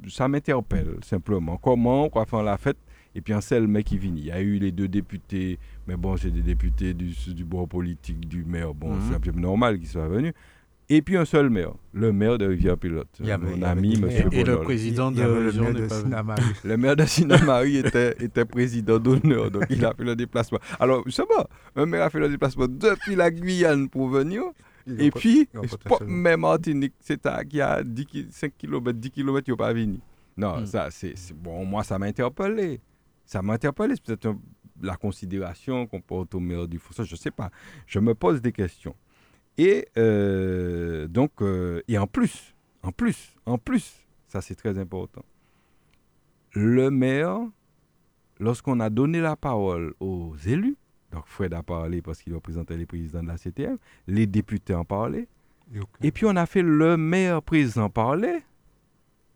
ça 0.09 0.29
m'interpelle 0.29 0.99
simplement. 1.03 1.57
Comment 1.57 2.07
on 2.07 2.19
va 2.19 2.25
faire 2.27 2.43
la 2.45 2.57
fête? 2.57 2.77
Et 3.17 3.21
puis 3.21 3.33
mec 3.69 3.87
qui 3.87 3.99
vient. 3.99 4.13
Il 4.17 4.25
y 4.25 4.31
a 4.33 4.41
eu 4.41 4.59
les 4.59 4.73
deux 4.73 4.89
députés, 4.89 5.59
mais 5.87 5.97
bon, 5.97 6.17
c'est 6.17 6.31
des 6.31 6.43
députés 6.43 6.95
du, 6.95 7.13
du 7.35 7.45
bord 7.45 7.69
politique 7.69 8.29
du 8.29 8.45
maire. 8.45 8.75
Bon, 8.75 8.95
Mhm. 8.95 9.01
c'est 9.09 9.15
un 9.17 9.21
peu 9.21 9.31
normal 9.33 9.79
qu'ils 9.79 9.89
soient 9.89 10.09
venus. 10.09 10.33
Et 10.91 11.01
puis 11.01 11.17
un 11.17 11.25
seul 11.25 11.49
maire, 11.49 11.73
le 11.95 12.13
maire 12.13 12.37
de 12.37 12.47
Rivière-Pilote, 12.47 13.09
mon 13.21 13.27
y 13.27 13.31
avait 13.31 13.65
ami, 13.65 13.97
monsieur 13.99 14.29
maires. 14.29 14.41
Et 14.41 14.45
le 14.45 14.61
président 14.61 15.11
de 15.11 15.23
le 15.23 15.33
région 15.47 15.63
maire 15.65 15.75
de. 15.75 15.89
Sinamari. 15.89 16.43
Le 16.65 16.77
maire 16.77 16.97
de 16.97 17.05
Sinamari 17.07 17.77
était, 17.79 18.15
était 18.23 18.45
président 18.45 18.99
d'honneur, 18.99 19.51
donc 19.51 19.65
il 19.71 19.83
a 19.85 19.95
fait 19.95 20.05
le 20.05 20.15
déplacement. 20.15 20.59
Alors, 20.79 21.03
va, 21.07 21.49
un 21.77 21.87
maire 21.87 22.03
a 22.03 22.11
fait 22.11 22.21
le 22.21 22.29
déplacement 22.29 22.67
depuis 22.69 23.15
la 23.17 23.31
Guyane 23.31 23.89
pour 23.89 24.09
venir, 24.09 24.43
et 24.99 25.11
puis, 25.11 25.49
même 26.07 26.41
Martinique, 26.41 26.93
c'est 27.01 27.25
à 27.25 27.43
qui 27.45 27.63
a 27.63 27.83
10 27.83 28.05
ki- 28.05 28.27
5 28.31 28.53
km, 28.59 28.93
10 28.99 29.11
km, 29.11 29.43
il 29.47 29.51
n'est 29.53 29.57
pas 29.57 29.73
venu. 29.73 29.99
Non, 30.37 30.61
Mm. 30.61 30.67
ça, 30.67 30.89
c'est, 30.91 31.15
Bon, 31.35 31.65
moi, 31.65 31.83
ça 31.83 31.99
m'a 31.99 32.07
interpellé. 32.07 32.81
Ça 33.25 33.41
m'a 33.41 33.55
interpellé. 33.55 33.95
C'est 33.95 34.05
peut-être 34.05 34.37
la 34.83 34.97
considération 34.97 35.87
qu'on 35.87 36.01
porte 36.03 36.35
au 36.35 36.41
maire 36.41 36.69
du 36.69 36.79
François, 36.79 37.05
je 37.07 37.15
ne 37.15 37.19
sais 37.19 37.31
pas. 37.31 37.51
Je 37.87 37.99
me 38.01 38.15
pose 38.15 38.43
des 38.43 38.53
questions. 38.53 38.95
Et 39.59 39.87
euh, 39.97 41.07
donc, 41.09 41.41
euh, 41.43 41.81
et 41.89 41.97
en 41.99 42.07
plus, 42.07 42.55
en 42.83 42.91
plus, 42.93 43.35
en 43.47 43.57
plus, 43.59 44.01
ça 44.27 44.41
c'est 44.41 44.55
très 44.57 44.79
important. 44.79 45.25
Le 46.55 46.91
maire, 46.91 47.41
lorsqu'on 48.41 48.81
a 48.81 48.91
donné 48.91 49.21
la 49.21 49.37
parole 49.37 49.95
aux 50.01 50.35
élus, 50.47 50.77
donc 51.13 51.25
Fred 51.27 51.55
a 51.55 51.63
parlé 51.63 52.03
parce 52.03 52.21
qu'il 52.21 52.35
représentait 52.35 52.77
les 52.77 52.87
présidents 52.87 53.23
de 53.23 53.29
la 53.29 53.37
CTM, 53.37 53.79
les 54.09 54.27
députés 54.27 54.75
en 54.75 54.85
parlaient, 54.85 55.29
Et 55.75 55.79
aucun- 55.81 55.89
et 56.03 56.11
puis 56.11 56.27
on 56.27 56.35
a 56.37 56.47
fait 56.47 56.63
le 56.63 56.97
maire 56.97 57.41
président 57.43 57.89
parler, 57.89 58.41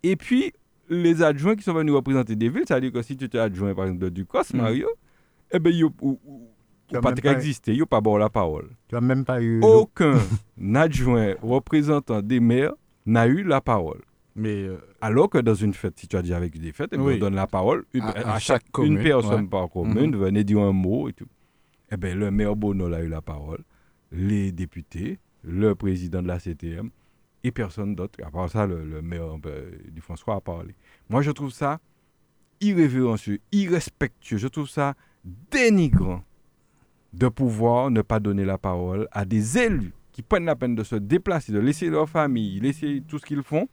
et 0.02 0.16
puis 0.16 0.52
les 0.88 1.22
adjoints 1.22 1.54
qui 1.54 1.62
sont 1.62 1.74
venus 1.74 1.94
représenter 1.94 2.34
des 2.34 2.48
villes, 2.48 2.64
c'est-à-dire 2.66 2.92
que 2.92 3.02
si 3.02 3.16
tu 3.16 3.24
étais 3.24 3.38
adjoint 3.38 3.74
par 3.74 3.84
exemple 3.84 4.00
de 4.04 4.08
Ducos, 4.08 4.42
Mm. 4.52 4.56
Mario, 4.56 4.88
eh 5.52 5.58
ben, 5.60 5.72
as 6.94 6.98
n'ont 6.98 7.02
pas 7.02 7.09
même 7.10 7.19
très 7.19 7.28
pas- 7.32 7.35
existé, 7.39 7.77
n'ont 7.77 7.86
pas 7.86 8.01
bon 8.01 8.16
la 8.16 8.28
parole. 8.31 8.70
Tu 8.89 8.94
n'as 8.94 9.01
même 9.01 9.24
pas 9.24 9.43
eu. 9.43 9.60
Aucun 9.62 10.19
adjoint 10.74 11.35
représentant 11.43 12.23
des 12.23 12.40
maires 12.40 12.73
n'a 13.06 13.27
eu 13.27 13.43
la 13.43 13.60
parole. 13.60 14.02
Mais 14.36 14.62
euh, 14.65 14.78
Alors 15.01 15.28
que 15.31 15.39
dans 15.39 15.55
une 15.55 15.74
fête, 15.74 15.98
si 15.98 16.06
tu 16.06 16.16
as 16.16 16.23
déjà 16.23 16.39
vécu 16.39 16.59
des 16.59 16.73
fêtes, 16.73 16.90
eh 16.93 16.97
ben, 16.97 17.02
Oui. 17.02 17.15
on 17.16 17.19
donne 17.19 17.35
la 17.35 17.47
parole 17.48 17.85
une- 17.93 18.02
À- 18.05 18.10
à, 18.10 18.35
à 18.35 18.39
chaque, 18.39 18.62
chaque 18.62 18.70
commune, 18.70 18.98
une 18.98 19.02
personne 19.02 19.43
ouais. 19.43 19.48
par 19.48 19.69
commune, 19.69 20.15
Mhm. 20.15 20.16
venait 20.23 20.44
dire 20.44 20.60
un 20.60 20.73
mot 20.73 21.09
et 21.09 21.12
tout. 21.12 21.27
Eh 21.90 21.97
bien, 21.97 22.15
le 22.15 22.31
maire 22.31 22.55
Bonol 22.55 22.94
a 22.94 23.02
eu 23.02 23.09
la 23.09 23.20
parole, 23.23 23.65
les 24.12 24.52
députés, 24.52 25.19
le 25.43 25.74
président 25.74 26.23
de 26.23 26.28
la 26.28 26.39
CTM 26.39 26.90
et 27.43 27.51
personne 27.51 27.94
d'autre. 27.94 28.19
À 28.24 28.31
part 28.31 28.48
ça, 28.51 28.66
le, 28.66 28.85
le 28.85 29.02
maire 29.02 29.24
euh, 29.47 29.70
du 29.90 30.01
François 30.01 30.36
a 30.36 30.40
parlé. 30.40 30.74
Moi, 31.09 31.23
je 31.23 31.31
trouve 31.32 31.51
ça 31.51 31.81
irrévérencieux, 32.60 33.40
irrespectueux. 33.52 34.36
Je 34.39 34.48
trouve 34.48 34.69
ça 34.69 34.94
dénigrant 35.51 36.23
de 37.12 37.28
pouvoir 37.28 37.90
ne 37.90 38.02
pas 38.02 38.20
donner 38.20 38.44
la 38.44 38.59
parole 38.59 39.09
à 39.12 39.24
des 39.24 39.59
élus 39.59 39.93
qui 40.12 40.22
prennent 40.22 40.47
la 40.47 40.56
peine 40.56 40.74
de 40.74 40.82
se 40.82 40.97
déplacer, 40.97 41.52
de 41.52 41.60
laisser 41.60 41.89
leur 41.89 42.09
famille, 42.09 42.59
laisser 42.60 43.02
tout 43.06 43.18
ce 43.18 43.24
qu'ils 43.24 43.43
font, 43.43 43.68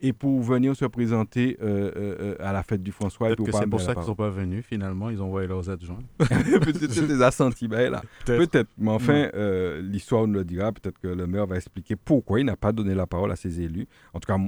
et 0.00 0.12
pour 0.12 0.40
venir 0.42 0.76
se 0.76 0.84
présenter 0.84 1.56
euh, 1.60 1.90
euh, 1.96 2.16
euh, 2.20 2.36
à 2.40 2.52
la 2.52 2.62
fête 2.62 2.82
du 2.82 2.92
François. 2.92 3.30
et 3.30 3.36
peut-être 3.36 3.50
que 3.50 3.56
c'est 3.56 3.66
pour 3.66 3.80
ça 3.80 3.94
qu'ils 3.94 4.04
sont 4.04 4.14
pas 4.14 4.30
venus. 4.30 4.64
Finalement, 4.64 5.10
ils 5.10 5.20
ont 5.20 5.26
envoyé 5.26 5.48
leurs 5.48 5.68
adjoints. 5.70 5.98
Peut-être 6.18 6.92
c'est 6.92 7.06
des 7.06 7.22
assentis, 7.22 7.68
ben 7.68 7.90
là. 7.90 8.02
Peut-être. 8.24 8.68
Mais 8.78 8.90
enfin, 8.90 9.30
euh, 9.34 9.80
l'histoire 9.80 10.26
nous 10.26 10.34
le 10.34 10.44
dira. 10.44 10.72
Peut-être 10.72 10.98
que 10.98 11.08
le 11.08 11.26
maire 11.26 11.46
va 11.46 11.56
expliquer 11.56 11.96
pourquoi 11.96 12.38
il 12.38 12.46
n'a 12.46 12.56
pas 12.56 12.72
donné 12.72 12.94
la 12.94 13.06
parole 13.06 13.32
à 13.32 13.36
ses 13.36 13.60
élus. 13.60 13.88
En 14.14 14.20
tout 14.20 14.30
cas, 14.32 14.38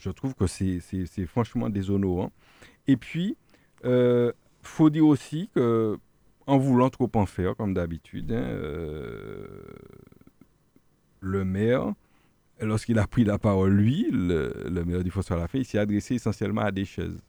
je 0.00 0.10
trouve 0.10 0.34
que 0.34 0.46
c'est 0.46 0.80
franchement 1.26 1.68
déshonorant. 1.68 2.32
Et 2.88 2.96
puis, 2.96 3.36
il 3.84 4.32
faut 4.62 4.90
dire 4.90 5.06
aussi 5.06 5.50
que, 5.54 5.98
en 6.46 6.58
voulant 6.58 6.90
trop 6.90 7.10
en 7.14 7.26
faire, 7.26 7.56
comme 7.56 7.74
d'habitude, 7.74 8.32
hein, 8.32 8.36
euh, 8.36 9.46
le 11.20 11.44
maire, 11.44 11.92
lorsqu'il 12.60 12.98
a 12.98 13.06
pris 13.06 13.24
la 13.24 13.38
parole, 13.38 13.72
lui, 13.74 14.08
le, 14.12 14.84
maire 14.84 15.02
du 15.02 15.10
François 15.10 15.36
Lafay, 15.36 15.60
il 15.60 15.64
s'est 15.64 15.78
adressé 15.78 16.14
essentiellement 16.14 16.62
à 16.62 16.72
des 16.72 16.84
chaises 16.84 17.20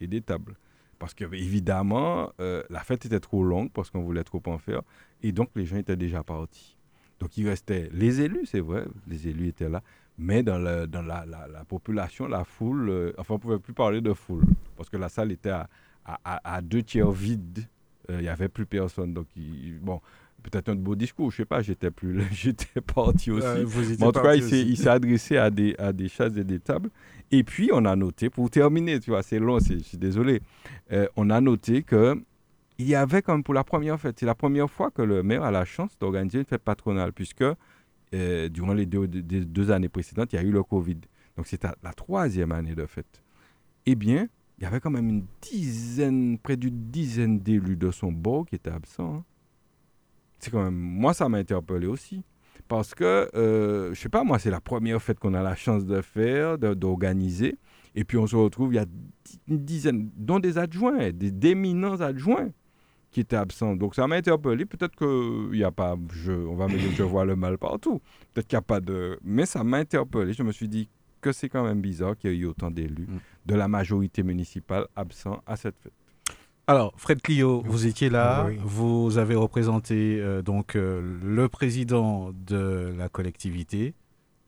et 0.00 0.06
des 0.06 0.20
tables. 0.20 0.56
Parce 0.98 1.14
que, 1.14 1.24
évidemment, 1.24 2.30
euh, 2.40 2.62
la 2.70 2.80
fête 2.80 3.04
était 3.06 3.18
trop 3.20 3.42
longue 3.42 3.70
parce 3.72 3.90
qu'on 3.90 4.02
voulait 4.02 4.22
trop 4.22 4.42
en 4.46 4.58
faire. 4.58 4.82
Et 5.22 5.32
donc, 5.32 5.50
les 5.56 5.66
gens 5.66 5.76
étaient 5.76 5.96
déjà 5.96 6.22
partis. 6.22 6.76
Donc, 7.18 7.36
il 7.36 7.48
restait 7.48 7.88
les 7.92 8.20
élus, 8.20 8.46
c'est 8.46 8.60
vrai, 8.60 8.84
les 9.08 9.26
élus 9.28 9.48
étaient 9.48 9.68
là. 9.68 9.82
Mais 10.18 10.42
dans, 10.44 10.58
la, 10.58 10.86
la- 10.86 11.24
la 11.26 11.64
population, 11.64 12.28
la 12.28 12.44
foule, 12.44 12.88
euh, 12.90 13.12
enfin, 13.18 13.34
on 13.34 13.38
ne 13.38 13.42
pouvait 13.42 13.58
plus 13.58 13.72
parler 13.74 14.00
de 14.00 14.12
foule. 14.12 14.44
Parce 14.76 14.88
que 14.88 14.96
la 14.96 15.08
salle 15.08 15.32
était 15.32 15.50
à 16.04 16.60
deux 16.62 16.82
tiers 16.82 17.10
vide. 17.10 17.66
Euh, 18.12 18.18
Il 18.20 18.22
n'y 18.22 18.28
avait 18.28 18.48
plus 18.48 18.66
personne. 18.66 19.12
Donc, 19.14 19.26
il- 19.36 19.78
bon, 19.80 20.00
peut-être 20.42 20.68
un 20.68 20.74
beau 20.74 20.94
discours, 20.94 21.30
je 21.30 21.36
ne 21.36 21.38
sais 21.38 21.44
pas, 21.44 21.62
j'étais 21.62 21.90
plus 21.90 22.20
j'étais 22.32 22.80
parti 22.80 23.30
aussi. 23.30 23.46
Euh, 23.46 23.64
vous 23.64 23.82
étiez 23.84 23.96
Mais 24.00 24.06
en 24.06 24.12
tout 24.12 24.20
cas, 24.22 24.34
il 24.34 24.76
s'est, 24.76 24.88
adressé 24.88 25.36
à 25.36 25.50
des, 25.50 25.74
à 25.78 25.92
des 25.92 26.08
chaises 26.08 26.36
et 26.38 26.44
des 26.44 26.60
tables. 26.60 26.90
Et 27.30 27.44
puis, 27.44 27.70
on 27.72 27.84
a 27.84 27.96
noté, 27.96 28.28
pour 28.30 28.50
terminer, 28.50 29.00
tu 29.00 29.10
vois, 29.10 29.22
c'est 29.22 29.38
long, 29.38 29.58
je 29.58 29.78
suis 29.78 29.98
désolé, 29.98 30.40
Euh, 30.92 31.06
on 31.16 31.30
a 31.30 31.40
noté 31.40 31.82
que 31.82 32.20
il 32.78 32.88
y 32.88 32.94
avait 32.94 33.22
comme 33.22 33.42
pour 33.44 33.54
la 33.54 33.62
première 33.64 33.98
fête, 34.00 34.18
c'est 34.18 34.26
la 34.26 34.34
première 34.34 34.68
fois 34.68 34.90
que 34.90 35.02
le 35.02 35.22
maire 35.22 35.42
a 35.44 35.50
la 35.50 35.64
chance 35.64 35.96
d'organiser 35.98 36.38
une 36.38 36.44
fête 36.44 36.62
patronale, 36.62 37.12
puisque 37.12 37.44
euh, 38.14 38.48
durant 38.48 38.74
les 38.74 38.86
deux, 38.86 39.06
des 39.06 39.44
deux 39.44 39.70
années 39.70 39.88
précédentes, 39.88 40.32
il 40.32 40.36
y 40.36 40.38
a 40.38 40.42
eu 40.42 40.50
le 40.50 40.62
Covid. 40.62 40.98
Donc, 41.36 41.46
c'était 41.46 41.68
la 41.82 41.92
troisième 41.92 42.50
année 42.52 42.74
de 42.74 42.84
fête. 42.86 43.22
Eh 43.86 43.94
bien, 43.94 44.26
il 44.62 44.66
y 44.66 44.68
avait 44.68 44.78
quand 44.78 44.90
même 44.90 45.08
une 45.08 45.26
dizaine, 45.40 46.38
près 46.38 46.56
d'une 46.56 46.88
dizaine 46.88 47.40
d'élus 47.40 47.74
de 47.74 47.90
son 47.90 48.12
bord 48.12 48.46
qui 48.46 48.54
étaient 48.54 48.70
absents. 48.70 49.16
hein. 49.16 49.24
C'est 50.38 50.52
quand 50.52 50.62
même, 50.62 50.76
moi, 50.76 51.14
ça 51.14 51.28
m'a 51.28 51.38
interpellé 51.38 51.88
aussi. 51.88 52.22
Parce 52.68 52.94
que, 52.94 53.28
euh, 53.34 53.92
je 53.92 53.98
sais 53.98 54.08
pas, 54.08 54.22
moi, 54.22 54.38
c'est 54.38 54.52
la 54.52 54.60
première 54.60 55.02
fête 55.02 55.18
qu'on 55.18 55.34
a 55.34 55.42
la 55.42 55.56
chance 55.56 55.84
de 55.84 56.00
faire, 56.00 56.58
d'organiser. 56.58 57.58
Et 57.96 58.04
puis, 58.04 58.18
on 58.18 58.28
se 58.28 58.36
retrouve, 58.36 58.72
il 58.72 58.76
y 58.76 58.78
a 58.78 58.86
une 59.48 59.64
dizaine, 59.64 60.12
dont 60.16 60.38
des 60.38 60.58
adjoints, 60.58 61.10
des 61.10 61.32
d'éminents 61.32 62.00
adjoints 62.00 62.50
qui 63.10 63.18
étaient 63.18 63.34
absents. 63.34 63.74
Donc, 63.74 63.96
ça 63.96 64.06
m'a 64.06 64.14
interpellé. 64.14 64.64
Peut-être 64.64 64.94
qu'il 64.94 65.58
n'y 65.58 65.64
a 65.64 65.72
pas, 65.72 65.96
on 65.96 66.54
va 66.54 66.68
me 66.68 66.78
dire 66.78 66.90
que 66.90 66.94
je 66.94 67.02
vois 67.02 67.24
le 67.24 67.34
mal 67.34 67.58
partout. 67.58 68.00
Peut-être 68.32 68.46
qu'il 68.46 68.56
n'y 68.56 68.60
a 68.60 68.62
pas 68.62 68.80
de. 68.80 69.18
Mais 69.24 69.44
ça 69.44 69.64
m'a 69.64 69.78
interpellé. 69.78 70.32
Je 70.32 70.44
me 70.44 70.52
suis 70.52 70.68
dit 70.68 70.88
que 71.22 71.32
c'est 71.32 71.48
quand 71.48 71.64
même 71.64 71.80
bizarre 71.80 72.16
qu'il 72.18 72.30
y 72.30 72.34
ait 72.34 72.38
eu 72.38 72.44
autant 72.46 72.70
d'élus 72.70 73.06
Mm. 73.08 73.18
de 73.46 73.54
la 73.54 73.68
majorité 73.68 74.22
municipale 74.22 74.86
absents 74.94 75.40
à 75.46 75.56
cette 75.56 75.78
fête. 75.82 75.92
Alors, 76.66 76.92
Fred 76.96 77.20
Clio, 77.22 77.62
vous 77.66 77.86
étiez 77.86 78.08
là, 78.10 78.44
Oui. 78.46 78.58
vous 78.62 79.16
avez 79.18 79.34
représenté 79.34 80.20
euh, 80.20 80.42
donc 80.42 80.76
euh, 80.76 81.00
le 81.22 81.48
président 81.48 82.32
de 82.46 82.92
la 82.96 83.08
collectivité, 83.08 83.94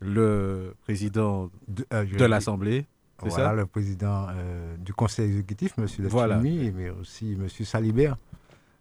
le 0.01 0.75
président 0.83 1.51
De, 1.67 1.85
ah, 1.91 2.05
de 2.05 2.25
l'Assemblée 2.25 2.87
C'est 3.23 3.29
Voilà, 3.31 3.45
ça 3.51 3.55
le 3.55 3.67
président 3.67 4.27
euh, 4.31 4.77
du 4.77 4.93
conseil 4.93 5.27
exécutif, 5.31 5.75
M. 5.79 5.87
Voilà. 6.09 6.37
Lachimi, 6.37 6.71
mais 6.73 6.91
aussi 6.91 7.33
M. 7.33 7.49
Salibert, 7.49 8.17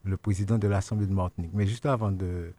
le 0.04 0.18
président 0.18 0.58
de 0.60 0.68
l'Assemblée 0.68 1.08
de 1.08 1.14
Martinique. 1.14 1.52
Mais 1.54 1.66
juste 1.66 1.86
avant 1.86 2.12
de, 2.12 2.52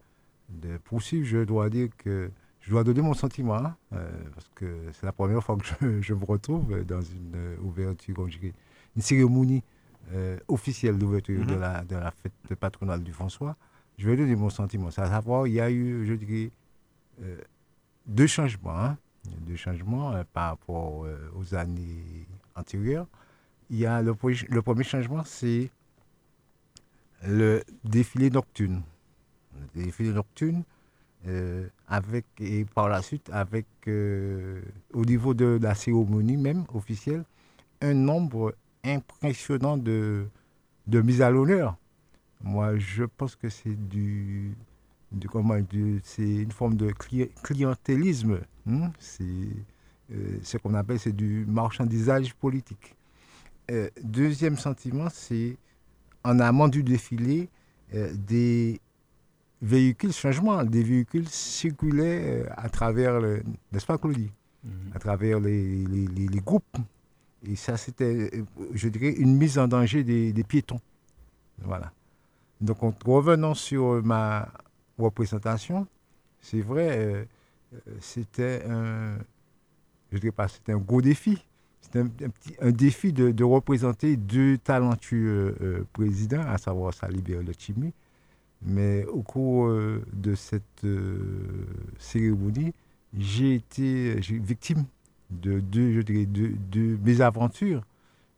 de 0.49 0.77
poursuivre, 0.85 1.27
je 1.27 1.45
dois 1.45 1.69
dire 1.71 1.89
que 1.99 2.31
je 2.65 2.71
dois 2.71 2.83
donner 2.83 3.03
mon 3.03 3.13
sentiment, 3.15 3.57
hein, 3.57 3.77
euh, 3.93 4.11
parce 4.35 4.49
que 4.55 4.67
c'est 4.95 5.05
la 5.05 5.13
première 5.13 5.43
fois 5.45 5.57
que 5.57 5.65
je, 5.67 6.01
je 6.01 6.15
me 6.15 6.25
retrouve 6.25 6.83
dans 6.85 7.01
une 7.03 7.33
euh, 7.37 7.57
ouverture, 7.63 8.27
une 8.97 9.03
cérémonie 9.03 9.63
euh, 10.13 10.39
officielle 10.49 10.97
d'ouverture 10.99 11.45
de, 11.45 11.53
Mhm. 11.55 11.61
la, 11.61 11.85
de 11.85 11.97
la 11.97 12.11
fête 12.11 12.55
patronale 12.59 13.03
du 13.03 13.13
François. 13.13 13.55
Je 13.99 14.09
vais 14.09 14.17
donner 14.17 14.35
mon 14.35 14.51
sentiment. 14.51 14.91
C'est 14.91 15.03
à 15.03 15.09
savoir, 15.11 15.47
il 15.47 15.53
y 15.55 15.61
a 15.61 15.71
eu, 15.71 16.07
je 16.07 16.15
dirais, 16.15 16.51
euh, 17.23 17.37
deux 18.07 18.27
changements. 18.27 18.79
hein. 18.79 18.97
Deux 19.47 19.57
changements 19.57 20.13
euh, 20.13 20.25
par 20.33 20.51
rapport 20.51 21.07
aux 21.37 21.55
années 21.55 22.27
antérieures. 22.57 23.07
Il 23.71 23.79
y 23.79 23.87
a 23.87 24.01
le, 24.03 24.13
pre- 24.13 24.47
le 24.49 24.63
premier 24.63 24.85
changement, 24.85 25.23
c'est 25.25 25.71
le 27.27 27.63
défilé 27.85 28.31
nocturne. 28.31 28.83
Le 29.77 29.85
défilé 29.85 30.13
nocturne, 30.13 30.63
euh, 31.27 31.69
et 32.41 32.65
par 32.65 32.89
la 32.89 33.03
suite, 33.03 33.31
avec, 33.33 33.67
euh, 33.89 34.61
au 34.93 35.05
niveau 35.05 35.35
de 35.35 35.59
la 35.61 35.75
cérémonie 35.75 36.37
même 36.37 36.65
officielle, 36.75 37.25
un 37.81 37.95
nombre 37.95 38.55
impressionnant 38.85 39.77
de, 39.77 40.27
de 40.87 41.01
mises 41.01 41.23
à 41.23 41.31
l'honneur. 41.31 41.77
Moi, 42.43 42.77
je 42.79 43.05
pense 43.05 43.37
que 43.37 43.49
c'est 43.49 43.75
du, 43.89 44.55
comment, 45.31 45.57
c'est 46.03 46.23
une 46.43 46.53
forme 46.53 46.77
de 46.77 46.91
cli- 46.91 47.31
clientélisme. 47.43 48.41
hein. 48.69 48.91
C'est 48.99 49.25
euh, 50.13 50.39
ce 50.43 50.59
qu'on 50.59 50.75
appelle 50.75 50.99
c'est 50.99 51.17
du 51.17 51.47
marchandisage 51.47 52.35
politique. 52.35 52.95
Euh, 53.71 53.89
deuxième 54.03 54.59
sentiment, 54.59 55.09
c'est 55.11 55.57
en 56.23 56.39
amont 56.41 56.69
du 56.69 56.83
défilé, 56.83 57.49
des 58.15 58.81
véhicules, 59.65 60.13
changement, 60.13 60.63
des 60.65 60.83
véhicules 60.83 61.29
circulaient 61.29 62.43
euh, 62.43 62.47
à 62.57 62.69
travers, 62.69 63.21
le- 63.21 63.43
n'est-ce 63.73 63.87
pas 63.87 63.99
Claudie? 63.99 64.31
À 64.95 64.99
travers 64.99 65.41
les, 65.41 65.85
les- 65.85 66.07
les- 66.07 66.29
les 66.29 66.41
groupes. 66.41 66.77
Et 67.47 67.57
ça, 67.57 67.77
c'était, 67.77 68.31
euh, 68.35 68.45
je 68.73 68.89
dirais, 68.89 69.13
une 69.13 69.37
mise 69.37 69.59
en 69.59 69.69
danger 69.69 70.03
des, 70.05 70.33
des 70.33 70.45
piétons. 70.45 70.81
Voilà. 71.63 71.93
Donc, 72.61 72.83
en 72.83 72.95
revenant 73.05 73.55
sur 73.55 74.03
ma 74.03 74.49
représentation, 74.99 75.87
c'est 76.41 76.61
vrai, 76.63 76.89
euh, 76.99 77.25
c'était 78.01 78.63
un, 78.69 79.19
je 80.13 80.19
dirais 80.19 80.33
pas, 80.33 80.49
c'était 80.49 80.73
un 80.73 80.79
gros 80.79 81.03
défi. 81.03 81.45
C'était 81.83 81.99
un, 81.99 82.07
un 82.07 82.31
petit, 82.31 82.55
un 82.61 82.71
défi 82.71 83.13
de, 83.13 83.31
de 83.31 83.45
représenter 83.45 84.17
deux 84.17 84.57
talentueux 84.57 85.57
euh, 85.61 85.85
présidents, 85.93 86.47
à 86.47 86.57
savoir 86.57 86.95
Salibert 86.95 87.43
Lechimi. 87.43 87.93
Mais 88.65 89.05
au 89.07 89.23
cours 89.23 89.67
euh, 89.67 90.03
de 90.13 90.35
cette 90.35 90.85
euh, 90.85 91.67
cérémonie, 91.99 92.73
j'ai 93.17 93.55
été 93.55 94.15
victime 94.31 94.85
de 95.31 95.61
deux, 95.61 95.93
je 95.93 96.01
dirais, 96.01 96.27
deux, 96.27 96.49
deux 96.71 96.99
mésaventures. 97.05 97.83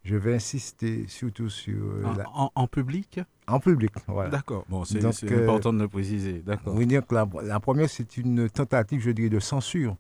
Je 0.05 0.17
vais 0.17 0.35
insister 0.35 1.05
surtout 1.09 1.49
sur 1.49 1.77
euh, 1.77 2.05
en, 2.05 2.15
la- 2.15 2.29
en- 2.31 2.51
en 2.55 2.67
public? 2.67 3.21
En 3.49 3.59
public. 3.61 3.93
Voilà. 4.07 4.31
D'accord. 4.31 4.65
Bon, 4.69 4.85
c'est 4.85 5.01
euh, 5.05 5.43
important 5.43 5.73
de 5.73 5.81
le 5.81 5.89
préciser. 5.89 6.43
D'accord. 6.47 6.75
Dire 6.81 7.07
que 7.07 7.15
la, 7.15 7.27
la 7.43 7.61
première, 7.61 7.89
c'est 7.89 8.17
une 8.17 8.49
tentative, 8.51 9.01
je 9.01 9.11
dirais, 9.11 9.29
de 9.29 9.41
censure 9.41 9.97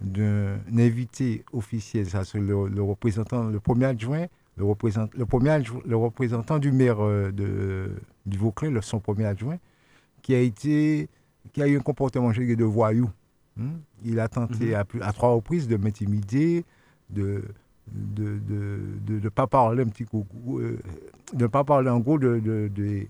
d'un 0.00 0.58
invité 0.76 1.44
officiel. 1.52 2.06
Ça, 2.06 2.24
c'est 2.24 2.38
le, 2.38 2.68
le 2.68 2.82
représentant, 2.82 3.44
le 3.44 3.58
premier 3.58 3.86
adjoint, 3.86 4.26
le, 4.56 4.64
représent- 4.64 5.08
le 5.16 5.26
premier 5.26 5.50
adjoint- 5.50 5.82
le 5.86 5.96
représentant 5.96 6.58
du 6.60 6.70
maire 6.70 6.98
euh, 7.00 7.32
de, 7.32 7.90
du 8.26 8.38
Vauclin, 8.38 8.70
le- 8.70 8.80
son 8.82 9.00
premier 9.00 9.24
adjoint, 9.24 9.58
qui 10.28 10.34
a 10.34 10.40
été, 10.40 11.08
qui 11.54 11.62
a 11.62 11.66
eu 11.66 11.78
un 11.78 11.80
comportement, 11.80 12.30
de 12.54 12.64
voyou. 12.64 13.08
hein. 13.58 13.80
Il 14.04 14.20
a 14.20 14.28
tenté 14.28 14.66
Mhm. 14.66 14.74
à, 14.74 14.84
plus- 14.84 15.00
à 15.00 15.10
trois 15.14 15.30
reprises 15.30 15.66
de 15.66 15.76
m'intimider, 15.78 16.66
de 17.08 17.42
de 17.90 18.38
de, 18.38 18.78
de, 19.06 19.18
de 19.20 19.28
pas 19.30 19.46
parler 19.46 19.82
un 19.84 19.88
petit 19.88 20.04
coup, 20.04 20.26
euh, 20.58 20.78
de 21.32 21.46
pas 21.46 21.64
parler 21.64 21.88
en 21.88 21.98
gros 22.00 22.18
de, 22.18 22.38
de- 22.40 22.68
de- 22.68 23.06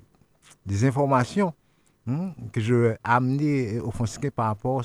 des 0.65 0.85
informations 0.85 1.53
hein, 2.07 2.31
que 2.53 2.61
je 2.61 2.95
amener 3.03 3.81
au 3.81 3.91
franciscain 3.91 4.29
par 4.33 4.47
rapport 4.47 4.83
à- 4.83 4.85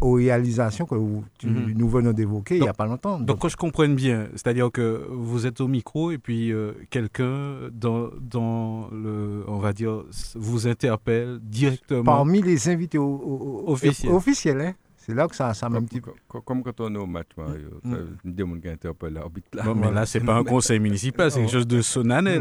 aux 0.00 0.12
réalisations 0.12 0.84
que 0.86 0.94
vous- 0.94 1.24
tu- 1.38 1.46
Mhm. 1.48 1.72
nous 1.76 1.88
venons 1.88 2.12
d'évoquer 2.12 2.56
il 2.56 2.62
n'y 2.62 2.68
a 2.68 2.74
pas 2.74 2.86
longtemps. 2.86 3.18
Donc, 3.18 3.26
Donc, 3.26 3.40
que 3.42 3.48
je 3.48 3.56
comprenne 3.56 3.94
bien, 3.94 4.28
c'est-à-dire 4.32 4.70
que 4.70 5.06
vous 5.10 5.46
êtes 5.46 5.60
au 5.60 5.68
micro 5.68 6.10
et 6.10 6.18
puis 6.18 6.52
euh, 6.52 6.72
quelqu'un 6.90 7.54
dans, 7.72 8.10
dans 8.20 8.88
le, 8.92 9.42
on 9.48 9.58
va 9.58 9.72
dire, 9.72 10.04
vous 10.34 10.66
interpelle 10.68 11.38
directement. 11.42 12.04
parmi 12.04 12.42
les 12.42 12.68
invités 12.68 12.98
au- 12.98 13.04
au- 13.04 13.64
au- 13.66 13.72
Officiels. 13.72 14.12
officiels, 14.12 14.60
hein, 14.60 14.74
c'est 15.10 15.16
là 15.16 15.28
que 15.28 15.36
ça, 15.36 15.52
ça 15.54 15.68
m'a 15.68 15.78
un 15.78 15.82
petit 15.84 16.00
peu. 16.00 16.12
comme- 16.28 16.42
comme 16.42 16.62
quand 16.62 16.80
on 16.80 16.94
est 16.94 16.98
au 16.98 17.06
match, 17.06 17.28
Mario, 17.36 17.68
Mm. 17.84 17.94
une 18.24 18.34
demande 18.34 18.60
qui 18.60 18.68
interpelle 18.68 19.12
l'arbitre 19.12 19.48
là. 19.52 19.64
Non, 19.64 19.74
mais 19.74 19.90
là, 19.90 20.06
c'est 20.06 20.20
pas 20.20 20.36
un 20.36 20.44
conseil 20.54 20.78
municipal, 20.80 21.30
c'est 21.30 21.40
quelque 21.40 21.52
chose 21.52 21.66
de 21.66 21.80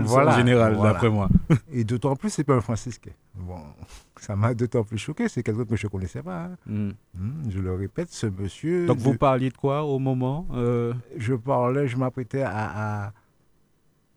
Voilà, 0.06 0.34
en 0.34 0.38
général, 0.38 0.76
voilà. 0.76 0.94
d'après 0.94 1.10
moi. 1.10 1.28
Et 1.72 1.84
d'autant 1.84 2.16
plus, 2.16 2.30
c'est 2.30 2.44
pas 2.44 2.56
un 2.56 2.62
franciscain. 2.62 3.12
Bon, 3.36 3.58
ça 4.20 4.36
m'a 4.36 4.54
d'autant 4.54 4.84
plus 4.84 4.98
choqué, 4.98 5.28
c'est 5.28 5.44
quelqu'un 5.44 5.66
que 5.66 5.76
je 5.76 5.88
ne 5.88 5.92
connaissais 5.92 6.22
pas. 6.24 6.46
hein. 6.46 6.56
Mm. 6.66 6.90
Hum, 7.20 7.44
je 7.50 7.60
le 7.60 7.74
répète, 7.74 8.12
ce 8.12 8.28
monsieur. 8.28 8.86
Donc, 8.86 8.98
vous 9.00 9.16
parliez 9.18 9.50
de 9.50 9.58
quoi 9.58 9.84
au 9.84 10.00
moment 10.00 10.46
euh, 10.54 10.94
je 11.18 11.34
parlais, 11.36 11.88
je 11.88 11.98
m'apprêtais 11.98 12.42
à, 12.44 13.06
à 13.08 13.14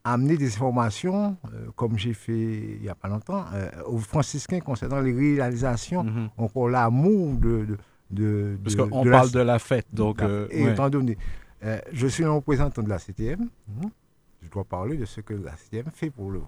amener 0.05 0.37
des 0.37 0.55
informations, 0.57 1.37
euh, 1.55 1.67
comme 1.77 1.97
j'ai 1.97 2.13
fait 2.13 2.33
il 2.77 2.83
n'y 2.83 2.89
a 2.89 2.95
pas 2.97 3.07
longtemps, 3.09 3.45
euh, 3.55 3.71
aux 3.87 3.99
franciscains 3.99 4.59
concernant 4.59 5.01
les 5.01 5.13
réalisations, 5.13 6.03
mhm. 6.03 6.29
encore 6.39 6.69
l'amour 6.69 7.35
de, 7.37 7.65
de, 7.67 7.79
de, 8.13 8.57
Parce 8.63 8.77
qu'on 8.77 9.05
parle 9.05 9.27
la- 9.29 9.33
de 9.33 9.41
la 9.41 9.59
fête, 9.59 9.87
donc. 9.93 10.23
euh, 10.23 10.47
et 10.51 10.65
ouais. 10.65 10.73
étant 10.73 10.89
donné, 10.91 11.17
euh, 11.65 11.79
je 11.93 12.07
suis 12.07 12.25
un 12.25 12.31
représentant 12.31 12.83
de 12.83 12.89
la 12.89 12.99
CTM, 12.99 13.41
hum, 13.41 13.91
je 14.43 14.51
dois 14.51 14.65
parler 14.65 14.97
de 14.97 15.05
ce 15.05 15.21
que 15.21 15.35
la 15.35 15.57
CTM 15.57 15.87
fait 15.93 16.11
pour 16.11 16.31
le. 16.31 16.41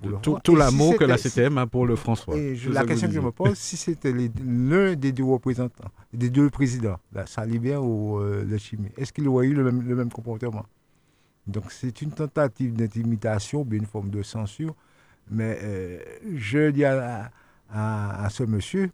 pour 0.00 0.10
le 0.10 0.16
tout, 0.22 0.38
si 0.42 0.56
l'amour 0.56 0.96
que 0.96 1.04
la 1.04 1.16
CTM 1.18 1.58
a 1.58 1.66
pour 1.66 1.86
le 1.86 1.94
François. 1.96 2.36
et 2.36 2.56
je- 2.56 2.68
C'est 2.68 2.74
la 2.74 2.84
question 2.84 3.08
que 3.08 3.14
je 3.14 3.20
me 3.20 3.30
pose, 3.30 3.56
si 3.58 3.76
c'était 3.76 4.12
l'un 4.12 4.94
des 4.94 5.12
deux 5.12 5.24
représentants, 5.24 5.90
des 6.12 6.30
deux 6.30 6.50
présidents, 6.50 6.98
la 7.12 7.26
Salibert 7.26 7.84
ou 7.84 8.18
euh, 8.18 8.44
le 8.44 8.58
Chimé, 8.58 8.90
est-ce 8.96 9.12
qu'il 9.12 9.28
aurait 9.28 9.46
eu 9.46 9.54
le 9.54 9.64
même, 9.64 9.82
le 9.82 9.94
même 9.94 10.10
comportement? 10.10 10.64
Donc 11.46 11.70
c'est 11.70 12.02
une 12.02 12.10
tentative 12.12 12.72
d'intimidation, 12.74 13.64
bien 13.64 13.80
une 13.80 13.86
forme 13.86 14.10
de 14.10 14.22
censure. 14.22 14.74
Mais 15.30 15.58
euh, 15.62 15.98
je 16.34 16.70
dis 16.70 16.84
à, 16.84 17.30
à- 17.70 18.24
à 18.24 18.30
ce 18.30 18.42
monsieur, 18.44 18.84
hein, 18.84 18.90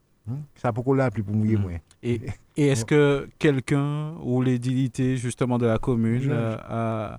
ça 0.54 0.72
pourquoi 0.72 0.96
là 0.96 1.10
plus 1.10 1.22
pour 1.22 1.34
mouiller 1.34 1.56
Mhm. 1.56 1.62
moins. 1.62 1.76
Et, 2.02 2.20
et 2.56 2.68
est-ce 2.68 2.84
que 2.84 3.28
quelqu'un 3.38 4.14
ou 4.22 4.42
les 4.42 4.58
dignités 4.58 5.16
justement 5.16 5.58
de 5.58 5.66
la 5.66 5.78
commune 5.78 6.28
euh, 6.30 6.56
a, 6.68 7.18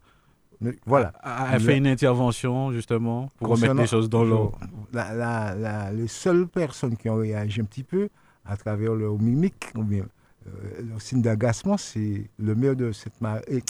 Voilà. 0.85 1.13
a- 1.21 1.59
fait 1.59 1.77
une 1.77 1.87
intervention 1.87 2.71
justement 2.71 3.31
pour 3.37 3.49
remettre 3.49 3.73
les 3.75 3.87
choses 3.87 4.09
dans 4.09 4.23
l'ordre? 4.23 4.59
La- 4.93 5.13
la- 5.13 5.55
la- 5.55 5.91
les 5.93 6.07
seules 6.07 6.47
personnes 6.47 6.95
qui 6.97 7.09
ont 7.09 7.15
réagi 7.17 7.61
un 7.61 7.65
petit 7.65 7.83
peu 7.83 8.09
à 8.45 8.55
travers 8.57 8.93
leur 8.95 9.17
mimique 9.19 9.71
ou 9.75 9.83
bien 9.83 10.05
euh, 10.47 10.81
leur 10.89 11.01
signe 11.01 11.21
d'agacement, 11.21 11.77
c'est 11.77 12.29
le 12.39 12.55
maire 12.55 12.75
de, 12.75 12.91
cette 12.93 13.13
et, 13.47 13.61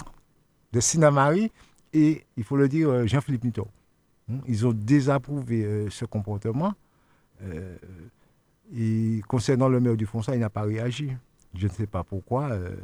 de 0.71 0.79
Sinamari 0.79 1.51
et, 1.93 2.23
il 2.37 2.43
faut 2.43 2.55
le 2.55 2.67
dire, 2.69 2.89
euh, 2.89 3.07
Jean-Philippe 3.07 3.43
Nito. 3.43 3.67
Ils 4.47 4.67
ont 4.67 4.73
désapprouvé 4.73 5.63
euh, 5.65 5.89
ce 5.89 6.05
comportement. 6.05 6.73
euh, 7.41 7.75
et 8.75 9.21
concernant 9.27 9.67
le 9.69 9.79
maire 9.79 9.95
du 9.97 10.05
Fonsa, 10.05 10.35
il 10.35 10.39
n'a 10.39 10.49
pas 10.49 10.61
réagi. 10.61 11.11
Je 11.55 11.67
ne 11.67 11.71
sais 11.71 11.87
pas 11.87 12.03
pourquoi. 12.03 12.49
euh, 12.49 12.75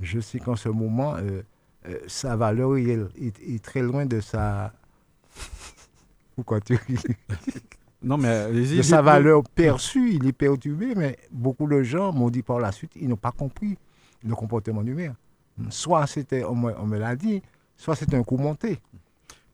je 0.00 0.20
sais 0.20 0.38
qu'en 0.38 0.56
ce 0.56 0.68
moment, 0.68 1.16
euh, 1.16 1.42
euh, 1.88 1.98
sa 2.06 2.36
valeur 2.36 2.76
est, 2.76 2.98
est 3.18 3.62
très 3.64 3.82
loin 3.82 4.06
de 4.06 4.20
sa... 4.20 4.72
Pourquoi 6.34 6.60
tu 6.60 6.74
ris 6.86 6.98
Non, 8.02 8.18
mais 8.18 8.28
allez-y. 8.28 8.76
de 8.78 8.82
sa 8.82 9.00
valeur 9.02 9.42
perçue, 9.54 10.12
il 10.14 10.26
est 10.26 10.32
perturbé, 10.32 10.94
mais 10.94 11.16
beaucoup 11.30 11.66
de 11.66 11.82
gens 11.82 12.12
m'ont 12.12 12.30
dit 12.30 12.42
par 12.42 12.58
la 12.60 12.72
suite, 12.72 12.92
ils 12.96 13.08
n'ont 13.08 13.16
pas 13.16 13.32
compris 13.32 13.76
le 14.24 14.34
comportement 14.34 14.82
du 14.82 14.94
maire. 14.94 15.14
Soit 15.70 16.06
c'était, 16.06 16.44
on 16.44 16.54
me, 16.54 16.98
l'a 16.98 17.16
dit, 17.16 17.42
soit 17.76 17.96
c'est 17.96 18.12
un 18.12 18.22
coup 18.22 18.36
monté. 18.36 18.78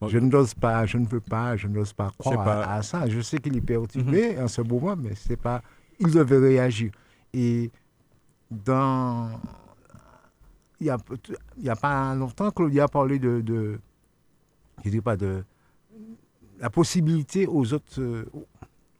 Je 0.08 0.18
n'ose 0.18 0.54
pas, 0.54 0.84
je 0.84 0.98
ne 0.98 1.06
peux 1.06 1.20
pas, 1.20 1.56
je 1.56 1.68
n'ose 1.68 1.92
pas 1.92 2.10
croire 2.18 2.44
pas. 2.44 2.64
À, 2.64 2.74
à 2.78 2.82
ça. 2.82 3.08
Je 3.08 3.20
sais 3.20 3.38
qu'il 3.38 3.56
est 3.56 3.60
perturbé 3.60 4.36
en 4.40 4.48
ce 4.48 4.60
moment, 4.60 4.96
mais 4.96 5.14
c'est 5.14 5.36
pas, 5.36 5.62
il 6.00 6.10
devait 6.10 6.38
réagir. 6.38 6.92
Et 7.32 7.70
dans, 8.50 9.30
il 10.80 10.86
y 10.86 10.90
a, 10.90 10.98
il 11.58 11.64
y 11.64 11.68
a 11.70 11.76
pas 11.76 12.14
longtemps, 12.14 12.50
Claudia 12.50 12.84
a 12.84 12.88
parlé 12.88 13.18
de, 13.18 13.40
de 13.40 13.78
je 14.84 14.90
dis 14.90 15.00
pas 15.00 15.16
de, 15.16 15.44
la 16.58 16.70
possibilité 16.70 17.46
aux 17.46 17.72
autres 17.72 18.00
euh, 18.00 18.24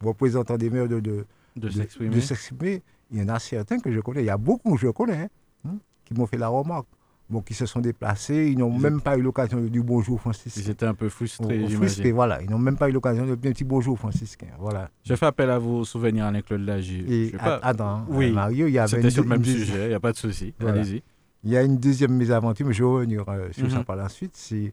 représentants 0.02 0.56
des 0.56 0.70
maires 0.70 0.88
de, 0.88 1.00
de, 1.00 1.24
de 1.56 1.68
de- 2.16 2.20
s'exprimer. 2.20 2.82
Il 3.10 3.18
y 3.18 3.22
en 3.22 3.28
a 3.28 3.38
certains 3.38 3.78
que 3.78 3.92
je 3.92 4.00
connais, 4.00 4.22
il 4.22 4.26
y 4.26 4.30
a 4.30 4.36
beaucoup 4.38 4.74
que 4.74 4.80
je 4.80 4.88
connais, 4.88 5.28
hein, 5.66 5.76
qui 6.04 6.14
m'ont 6.14 6.26
fait 6.26 6.38
la 6.38 6.48
remarque. 6.48 6.86
Bon, 7.32 7.40
qui 7.40 7.54
se 7.54 7.66
sont 7.66 7.80
déplacés. 7.80 8.48
Ils 8.52 8.58
n'ont 8.58 8.70
même 8.78 9.00
pas 9.00 9.16
eu 9.16 9.22
l'occasion 9.22 9.60
de 9.60 9.66
dire 9.68 9.82
bonjour 9.82 10.20
franciscain. 10.20 10.60
Ils 10.64 10.70
étaient 10.70 10.86
un 10.86 10.94
peu 10.94 11.08
frustrés, 11.08 11.66
frustrés, 11.68 12.12
voilà. 12.12 12.40
Ils 12.42 12.50
n'ont 12.50 12.58
même 12.58 12.76
pas 12.76 12.88
eu 12.88 12.92
l'occasion 12.92 13.26
de 13.26 13.34
dire 13.34 13.50
un 13.50 13.52
petit 13.52 13.64
bonjour 13.64 13.98
franciscain. 13.98 14.46
Voilà. 14.60 14.90
Je 15.04 15.14
fais 15.14 15.26
appel 15.26 15.50
à 15.50 15.58
vos 15.58 15.84
souvenirs, 15.84 16.26
Alain-Claude 16.26 16.60
Lagier. 16.60 17.04
Et 17.08 17.34
attends, 17.40 18.04
Oui, 18.08 18.30
Mario, 18.30 18.66
il 18.68 18.72
y 18.74 18.78
avait 18.78 18.88
C'était 18.96 19.10
sur 19.10 19.22
le 19.24 19.30
même 19.30 19.44
sujet, 19.44 19.86
il 19.86 19.88
n'y 19.88 19.94
a 19.94 20.00
pas 20.00 20.12
de 20.12 20.16
souci. 20.18 20.54
Voilà. 20.60 20.80
Allez-y. 20.80 21.02
Il 21.44 21.50
y 21.50 21.56
a 21.56 21.62
une 21.64 21.78
deuxième 21.78 22.12
mésaventure, 22.14 22.64
mais 22.66 22.72
je 22.72 22.84
vais 22.84 22.88
revenir 22.90 23.24
euh, 23.28 23.48
sur 23.50 23.68
ça 23.68 23.78
Mhm. 23.78 23.84
par 23.84 23.96
la 23.96 24.08
suite. 24.08 24.32
C'est, 24.36 24.72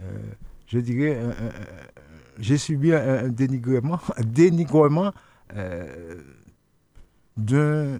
euh, 0.00 0.04
je 0.66 0.78
dirais, 0.80 1.20
j'ai 2.40 2.56
subi 2.58 2.92
un, 2.92 3.26
un 3.26 3.28
dénigrement, 3.28 4.00
un 4.16 4.22
dénigrement 4.24 5.12
euh, 5.56 6.16
d'un 7.36 7.98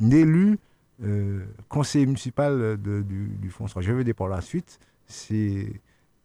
élu 0.00 0.58
euh, 1.02 1.44
conseiller 1.68 2.06
municipal 2.06 2.58
de- 2.76 3.02
du, 3.02 3.28
du 3.40 3.48
vais 3.92 4.04
dire 4.04 4.14
par 4.14 4.28
la 4.28 4.40
suite, 4.40 4.78
c'est 5.06 5.72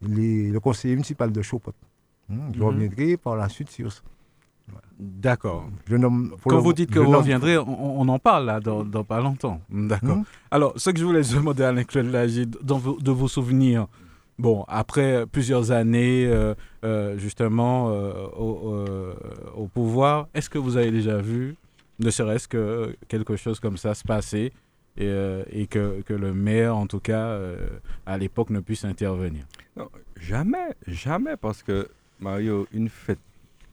le 0.02 0.58
conseiller 0.58 0.94
municipal 0.94 1.32
de 1.32 1.42
Chopot. 1.42 1.72
Hmm, 2.28 2.50
je 2.54 2.58
Mhm. 2.58 2.64
reviendrai 2.64 3.16
par 3.16 3.36
la 3.36 3.48
suite 3.48 3.70
sur 3.70 3.90
ça. 3.92 4.02
D'accord. 4.98 5.68
Quand 6.44 6.58
vous 6.60 6.72
dites 6.72 6.90
que 6.90 6.98
vous 6.98 7.10
reviendrez, 7.10 7.56
on, 7.58 8.00
on 8.00 8.08
en 8.08 8.18
parle 8.18 8.46
là 8.46 8.60
dans, 8.60 8.82
dans 8.84 9.04
pas 9.04 9.20
longtemps. 9.20 9.60
D'accord. 9.70 10.16
Hmm, 10.16 10.22
Alors, 10.50 10.72
ce 10.76 10.90
que 10.90 10.98
je 10.98 11.04
voulais 11.04 11.22
demander 11.22 11.62
à 11.62 11.68
Alain-Claude 11.68 12.06
Lagier, 12.10 12.46
dans 12.46 12.78
vos- 12.78 12.98
de 13.00 13.10
vos 13.12 13.28
souvenirs, 13.28 13.86
bon, 14.38 14.64
après 14.68 15.24
plusieurs 15.26 15.70
années 15.70 16.26
euh, 16.26 16.54
euh, 16.84 17.16
justement 17.18 17.86
au, 18.36 18.74
au 19.56 19.66
pouvoir, 19.68 20.28
est-ce 20.34 20.50
que 20.50 20.58
vous 20.58 20.76
avez 20.76 20.90
déjà 20.90 21.18
vu, 21.18 21.54
ne 22.00 22.10
serait-ce 22.10 22.48
que 22.48 22.96
quelque 23.08 23.36
chose 23.36 23.60
comme 23.60 23.76
ça 23.76 23.94
se 23.94 24.02
passer 24.02 24.52
et, 24.96 25.06
euh, 25.08 25.44
et 25.50 25.66
que, 25.66 26.00
que 26.02 26.14
le 26.14 26.32
maire, 26.32 26.76
en 26.76 26.86
tout 26.86 27.00
cas, 27.00 27.26
euh, 27.28 27.68
à 28.06 28.16
l'époque, 28.18 28.50
ne 28.50 28.60
puisse 28.60 28.84
intervenir 28.84 29.44
Non, 29.76 29.88
jamais, 30.18 30.74
jamais, 30.86 31.36
parce 31.36 31.62
que 31.62 31.88
Mario, 32.20 32.66
une 32.72 32.88
fête 32.88 33.18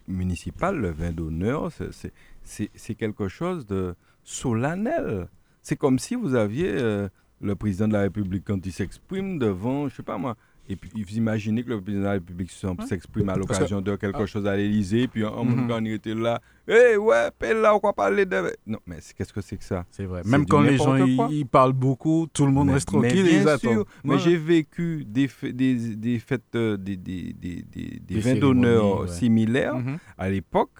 municipale, 0.07 0.77
le 0.77 0.91
vin 0.91 1.11
d'honneur, 1.11 1.71
c'est- 1.71 2.95
quelque 2.95 3.27
chose 3.29 3.65
de 3.65 3.95
solennel. 4.23 5.27
C'est 5.61 5.77
comme 5.77 5.97
si 5.99 6.15
vous 6.15 6.35
aviez 6.35 6.69
euh, 6.73 7.07
le 7.41 7.55
président 7.55 7.87
de 7.87 7.93
la 7.93 8.01
République 8.01 8.43
quand 8.45 8.65
il 8.65 8.71
s'exprime 8.73 9.39
devant, 9.39 9.87
je 9.87 9.95
sais 9.95 10.03
pas 10.03 10.17
moi, 10.17 10.35
et 10.69 10.75
puis 10.75 10.89
vous 10.95 11.17
imaginez 11.17 11.63
que 11.63 11.69
le 11.69 11.81
président 11.81 12.01
de 12.01 12.05
la 12.05 12.11
République 12.13 12.51
s'en- 12.51 12.75
s'exprime 12.85 13.27
à 13.29 13.35
l'occasion 13.35 13.81
de 13.81 13.95
quelque 13.95 14.21
Ah. 14.23 14.25
chose 14.25 14.47
à 14.47 14.55
l'Élysée, 14.55 15.07
puis 15.07 15.25
en 15.25 15.43
Mhm. 15.43 15.67
quand 15.67 15.79
il 15.83 15.91
était 15.93 16.15
là, 16.15 16.39
hé 16.67 16.95
ouais, 16.97 17.29
paix 17.37 17.53
là, 17.53 17.75
on 17.75 17.79
va 17.79 17.91
parler 17.93 18.25
de... 18.25 18.51
Non, 18.65 18.79
mais 18.87 18.99
qu'est-ce 19.17 19.33
que 19.33 19.41
c'est 19.41 19.57
que 19.57 19.63
ça? 19.63 19.85
C'est 19.91 20.05
vrai. 20.05 20.21
Même 20.25 20.45
quand 20.45 20.61
les 20.61 20.77
gens 20.77 20.95
ils, 21.29 21.45
parlent 21.45 21.73
beaucoup, 21.73 22.27
tout 22.31 22.45
le 22.45 22.51
monde 22.51 22.67
Mais- 22.67 22.73
reste 22.75 22.87
tranquille 22.87 23.19
et 23.19 23.23
bien 23.23 23.41
ils 23.41 23.47
attendent. 23.49 23.73
sûr, 23.73 23.85
Mais 24.05 24.13
Ouais. 24.13 24.19
j'ai 24.19 24.37
vécu 24.37 25.03
des, 25.05 25.29
des, 25.51 25.95
des 25.95 26.19
fêtes, 26.19 26.43
euh, 26.55 26.77
des, 26.77 26.95
des, 26.95 27.33
des, 27.33 27.63
des, 27.69 27.99
des 27.99 28.19
vins 28.19 28.35
d'honneur 28.35 29.01
ouais. 29.01 29.07
similaires 29.09 29.75
Mhm. 29.75 29.97
à 30.17 30.29
l'époque 30.29 30.71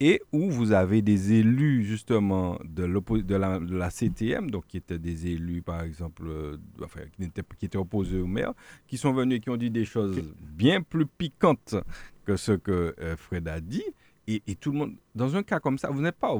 et 0.00 0.22
où 0.32 0.50
vous 0.50 0.72
avez 0.72 1.02
des 1.02 1.32
élus 1.32 1.84
justement 1.84 2.58
de, 2.64 2.86
de, 2.86 3.34
la, 3.34 3.58
de 3.58 3.76
la 3.76 3.90
CTM, 3.90 4.50
donc 4.50 4.66
qui 4.68 4.76
étaient 4.76 4.98
des 4.98 5.26
élus 5.26 5.62
par 5.62 5.82
exemple, 5.82 6.24
euh, 6.28 6.56
qui, 7.16 7.66
étaient 7.66 7.78
opposés 7.78 8.20
au 8.20 8.26
maire, 8.26 8.52
qui 8.86 8.96
sont 8.96 9.12
venus 9.12 9.38
et 9.38 9.40
qui 9.40 9.50
ont 9.50 9.56
dit 9.56 9.70
des 9.70 9.84
choses 9.84 10.22
bien 10.40 10.82
plus 10.82 11.06
piquantes 11.06 11.74
que 12.24 12.36
ce 12.36 12.52
que 12.52 12.94
euh, 13.00 13.16
Fred 13.16 13.48
a 13.48 13.60
dit. 13.60 13.84
Et, 14.30 14.42
tout 14.56 14.72
le 14.72 14.78
monde, 14.78 14.94
dans 15.14 15.34
un 15.36 15.42
cas 15.42 15.58
comme 15.58 15.78
ça, 15.78 15.88
vous 15.88 16.02
n'êtes 16.02 16.16
pas, 16.16 16.34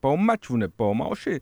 pas 0.00 0.08
au 0.08 0.16
match, 0.16 0.48
vous 0.48 0.58
n'êtes 0.58 0.72
pas 0.72 0.84
au 0.84 0.94
marché. 0.94 1.40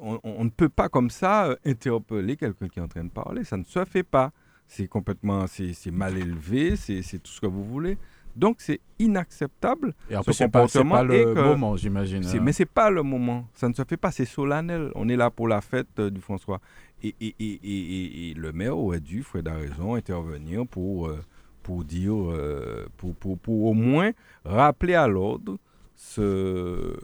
On, 0.00 0.42
ne 0.42 0.48
peut 0.48 0.70
pas 0.70 0.88
comme 0.88 1.10
ça 1.10 1.48
euh, 1.48 1.56
interpeller 1.66 2.36
quelqu'un 2.36 2.66
qui 2.68 2.78
est 2.78 2.82
en 2.82 2.88
train 2.88 3.04
de 3.04 3.10
parler. 3.10 3.44
Ça 3.44 3.58
ne 3.58 3.64
se 3.64 3.84
fait 3.84 4.02
pas. 4.02 4.32
C'est 4.66 4.88
complètement, 4.88 5.46
c'est 5.46 5.90
mal 5.90 6.16
élevé, 6.16 6.76
c'est 6.76 7.18
tout 7.22 7.30
ce 7.30 7.42
que 7.42 7.46
vous 7.46 7.62
voulez. 7.62 7.98
Donc 8.36 8.56
c'est 8.58 8.80
inacceptable. 8.98 9.94
Et 10.10 10.16
en 10.16 10.20
ce 10.22 10.26
plus, 10.26 10.34
c'est 10.34 10.48
pas, 10.48 10.62
le 11.02 11.34
que- 11.34 11.40
moment, 11.42 11.76
j'imagine. 11.76 12.24
Hein. 12.24 12.40
Mais 12.42 12.52
c'est 12.52 12.64
pas 12.66 12.90
le 12.90 13.02
moment. 13.02 13.46
Ça 13.54 13.68
ne 13.68 13.74
se 13.74 13.82
fait 13.84 13.96
pas. 13.96 14.10
C'est 14.10 14.24
solennel. 14.24 14.90
On 14.94 15.08
est 15.08 15.16
là 15.16 15.30
pour 15.30 15.48
la 15.48 15.60
fête 15.60 15.88
euh, 15.98 16.10
du 16.10 16.20
François. 16.20 16.60
Et, 17.02 17.14
et, 17.20 17.34
et, 17.38 17.60
et, 17.62 17.68
et- 17.68 18.30
et 18.30 18.34
le 18.34 18.52
maire 18.52 18.76
aurait 18.78 19.00
dû, 19.00 19.22
Fred 19.22 19.46
a 19.48 19.54
raison, 19.54 19.94
intervenir 19.94 20.66
pour, 20.66 21.06
euh, 21.08 21.20
pour 21.62 21.84
dire, 21.84 22.14
euh, 22.14 22.86
pour, 22.96 23.14
pour, 23.14 23.38
pour 23.38 23.64
au 23.66 23.74
moins 23.74 24.10
rappeler 24.44 24.94
à 24.94 25.06
l'ordre 25.06 25.58
ce, 25.96 26.96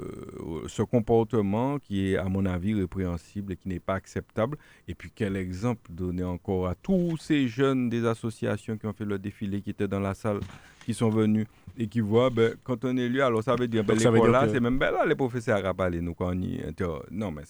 ce 0.67 0.83
comportement 0.83 1.79
qui 1.79 2.11
est, 2.13 2.17
à 2.17 2.25
mon 2.25 2.45
avis, 2.47 2.75
répréhensible 2.75 3.53
et 3.53 3.57
qui 3.57 3.69
n'est 3.69 3.79
pas 3.81 3.95
acceptable. 3.95 4.57
Et 4.89 4.95
puis, 4.95 5.11
quel 5.15 5.37
exemple 5.37 5.91
donner 5.91 6.25
encore 6.25 6.67
à 6.69 6.75
tous 6.75 7.17
ces 7.19 7.49
jeunes 7.49 7.89
des 7.89 8.05
associations 8.07 8.77
qui 8.77 8.87
ont 8.87 8.93
fait 8.93 9.05
le 9.05 9.19
défilé, 9.19 9.61
qui 9.63 9.71
étaient 9.71 9.89
dans 9.89 10.01
la 10.01 10.15
salle, 10.15 10.41
qui 10.85 10.95
sont 10.95 11.11
venus 11.11 11.47
et 11.79 11.87
qui 11.87 12.01
voient, 12.01 12.31
ben, 12.31 12.55
quand 12.65 12.85
on 12.85 12.97
est 12.97 13.03
élu, 13.03 13.23
alors 13.23 13.43
ça 13.43 13.55
veut 13.55 13.69
dire, 13.69 13.85
ben, 13.85 13.97
l'école 13.97 14.31
là, 14.33 14.47
que- 14.47 14.53
c'est 14.53 14.61
même 14.61 14.79
ben 14.79 14.91
là, 14.91 15.07
les 15.07 15.15
professeurs 15.15 15.65
à 15.65 15.73
parler, 15.75 16.01
nous, 16.01 16.15
quand 16.15 16.29
on 16.35 16.41
y 16.41 16.61
inter- 16.67 16.99
Non, 17.11 17.31
mais 17.31 17.43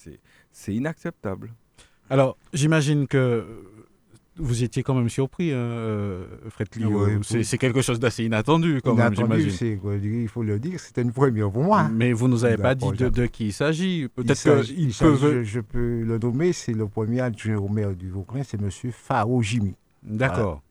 c'est 0.52 0.74
inacceptable. 0.74 1.50
Alors, 2.10 2.36
j'imagine 2.52 3.06
que 3.06 3.44
vous 4.40 4.64
étiez 4.64 4.82
quand 4.82 4.94
même 4.94 5.08
surpris, 5.08 5.52
hein, 5.52 5.56
euh, 5.56 6.24
Fred. 6.48 6.68
Oui, 6.76 7.18
c'est 7.22 7.38
oui. 7.38 7.58
quelque 7.58 7.82
chose 7.82 8.00
d'assez 8.00 8.24
inattendu, 8.24 8.80
quand 8.82 8.94
même, 8.94 9.12
Inattendu, 9.12 9.40
j'imagine. 9.40 9.50
c'est 9.50 9.76
quoi, 9.76 9.96
il 9.96 10.28
faut 10.28 10.42
le 10.42 10.58
dire, 10.58 10.80
c'était 10.80 11.02
une 11.02 11.12
première 11.12 11.50
pour 11.50 11.62
moi. 11.62 11.88
Mais 11.92 12.12
vous 12.12 12.28
nous 12.28 12.44
avez 12.44 12.56
pas 12.56 12.74
dit 12.74 12.90
de, 12.92 13.08
de 13.08 13.26
qui 13.26 13.46
il 13.48 13.52
s'agit. 13.52 14.08
Peut-être 14.08 14.64
qu'il 14.64 14.92
peut. 14.92 15.16
je, 15.16 15.42
je 15.42 15.60
peux 15.60 16.02
le 16.02 16.18
nommer, 16.18 16.52
c'est 16.52 16.72
le 16.72 16.86
premier 16.86 17.20
adjoint 17.20 17.56
au 17.56 17.68
maire 17.68 17.94
du 17.94 18.08
Vauclin, 18.10 18.42
c'est 18.42 18.60
M. 18.60 18.70
Faro 18.92 19.42
Jimmy. 19.42 19.74
D'accord. 20.02 20.62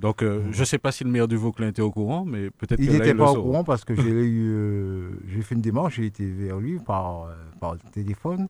Donc, 0.00 0.22
euh, 0.22 0.42
je 0.50 0.60
ne 0.60 0.64
sais 0.64 0.78
pas 0.78 0.92
si 0.92 1.04
le 1.04 1.10
maire 1.10 1.28
du 1.28 1.36
Vauclin 1.36 1.68
était 1.68 1.82
au 1.82 1.90
courant, 1.90 2.24
mais 2.24 2.50
peut-être 2.50 2.80
Il 2.80 2.86
que 2.86 2.92
là, 2.92 2.98
n'était 2.98 3.10
il 3.10 3.16
pas 3.16 3.32
le 3.32 3.38
au 3.38 3.42
courant 3.42 3.64
parce 3.64 3.84
que 3.84 3.94
j'ai 3.94 4.02
euh, 4.10 5.10
j'ai 5.28 5.42
fait 5.42 5.54
une 5.54 5.60
démarche, 5.60 5.96
j'ai 5.96 6.06
été 6.06 6.24
vers 6.24 6.58
lui 6.58 6.78
par, 6.78 7.24
euh, 7.24 7.34
par 7.60 7.76
téléphone. 7.92 8.48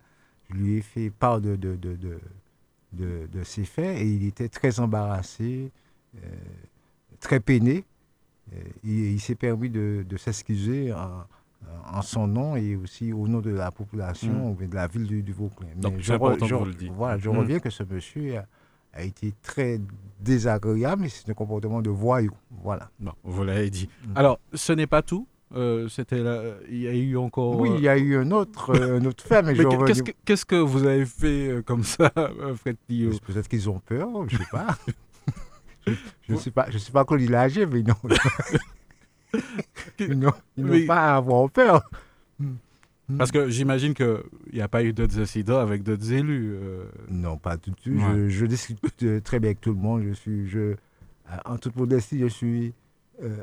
Je 0.48 0.54
lui 0.54 0.76
ai 0.76 0.80
fait 0.80 1.10
part 1.10 1.40
de, 1.40 1.56
de, 1.56 1.74
de, 1.74 1.96
de, 1.96 2.18
de- 2.92 3.28
de 3.32 3.44
ses 3.44 3.64
faits 3.64 3.98
et 3.98 4.06
il 4.06 4.26
était 4.26 4.48
très 4.48 4.80
embarrassé, 4.80 5.70
euh, 6.16 6.20
très 7.20 7.40
peiné. 7.40 7.84
Euh, 8.52 8.56
il 8.84 9.20
s'est 9.20 9.34
permis 9.36 9.70
de, 9.70 10.04
de 10.08 10.16
s'excuser 10.16 10.92
en, 10.92 11.24
en 11.92 12.02
son 12.02 12.26
nom 12.26 12.56
et 12.56 12.74
aussi 12.76 13.12
au 13.12 13.28
nom 13.28 13.40
de 13.40 13.50
la 13.50 13.70
population 13.70 14.50
ou 14.50 14.54
bien 14.54 14.66
de 14.68 14.74
la 14.74 14.86
ville 14.88 15.06
du, 15.06 15.22
du 15.22 15.32
Vauclin. 15.32 15.68
Mais 15.76 15.80
Donc, 15.80 15.98
je 15.98 16.12
re- 16.14 16.18
le. 16.88 16.90
Voilà, 16.90 17.16
Mm. 17.32 17.38
reviens 17.38 17.58
que 17.60 17.70
ce 17.70 17.82
monsieur 17.84 18.38
a, 18.38 18.46
a 18.92 19.02
été 19.04 19.32
très 19.42 19.80
désagréable 20.18 21.04
et 21.06 21.08
c'est 21.08 21.28
un 21.30 21.34
comportement 21.34 21.80
de 21.80 21.90
voyou. 21.90 22.32
Voilà. 22.62 22.90
Bon, 22.98 23.12
vous 23.22 23.44
l'avez 23.44 23.70
dit. 23.70 23.88
Mm. 24.08 24.12
Alors, 24.16 24.40
ce 24.54 24.72
n'est 24.72 24.86
pas 24.88 25.02
tout. 25.02 25.26
Euh, 25.56 25.88
C'était 25.88 26.22
là. 26.22 26.42
Il 26.70 26.78
y 26.80 26.86
a 26.88 26.92
eu 26.94 27.16
encore. 27.16 27.58
Oui, 27.58 27.70
il 27.76 27.80
y 27.82 27.88
a 27.88 27.98
eu 27.98 28.16
un 28.16 28.30
autre, 28.30 28.70
euh, 28.70 29.00
un 29.00 29.04
autre 29.04 29.24
fait, 29.24 29.42
mais, 29.42 29.54
qu'est-ce 29.86 30.02
que, 30.02 30.12
qu'est-ce 30.24 30.46
que 30.46 30.54
vous 30.56 30.84
avez 30.86 31.04
fait 31.06 31.48
euh, 31.48 31.62
comme 31.62 31.82
ça, 31.82 32.12
euh, 32.16 32.54
Fred 32.54 32.76
Clio 32.86 33.10
Peut-être 33.26 33.48
qu'ils 33.48 33.68
ont 33.68 33.80
peur, 33.80 34.08
je 34.28 34.36
sais 34.36 34.44
pas. 34.52 34.78
je 35.86 36.32
ne 36.34 36.36
sais 36.38 36.50
pas, 36.52 36.70
je 36.70 36.78
sais 36.78 36.92
pas 36.92 37.04
Claude 37.04 37.20
il 37.22 37.34
a 37.34 37.40
âgé, 37.42 37.66
mais 37.66 37.82
non. 37.82 37.94
ils 39.98 40.18
n'ont 40.18 40.32
ils 40.56 40.64
n'ont 40.64 40.70
Mais- 40.72 40.86
pas 40.86 41.14
à 41.14 41.16
avoir 41.16 41.50
peur. 41.50 41.82
Parce 43.18 43.32
que 43.32 43.48
j'imagine 43.50 43.92
qu'il 43.92 44.22
n'y 44.52 44.60
a 44.60 44.68
pas 44.68 44.84
eu 44.84 44.92
d'autres 44.92 45.18
incidents 45.18 45.58
avec 45.58 45.82
d'autres 45.82 46.12
élus. 46.12 46.52
euh. 46.54 46.84
Non, 47.10 47.36
pas 47.38 47.56
tout 47.56 47.72
de 47.72 47.80
suite. 47.80 47.96
Ouais. 47.96 48.14
Je, 48.14 48.28
je 48.28 48.46
discute 48.46 48.78
très 49.24 49.40
bien 49.40 49.48
avec 49.48 49.60
tout 49.60 49.70
le 49.70 49.80
monde. 49.80 50.04
Je 50.08 50.12
suis, 50.12 50.48
je, 50.48 50.76
en 51.44 51.56
toute 51.58 51.74
modestie, 51.74 52.20
je 52.20 52.26
suis 52.28 52.72
euh, 53.22 53.36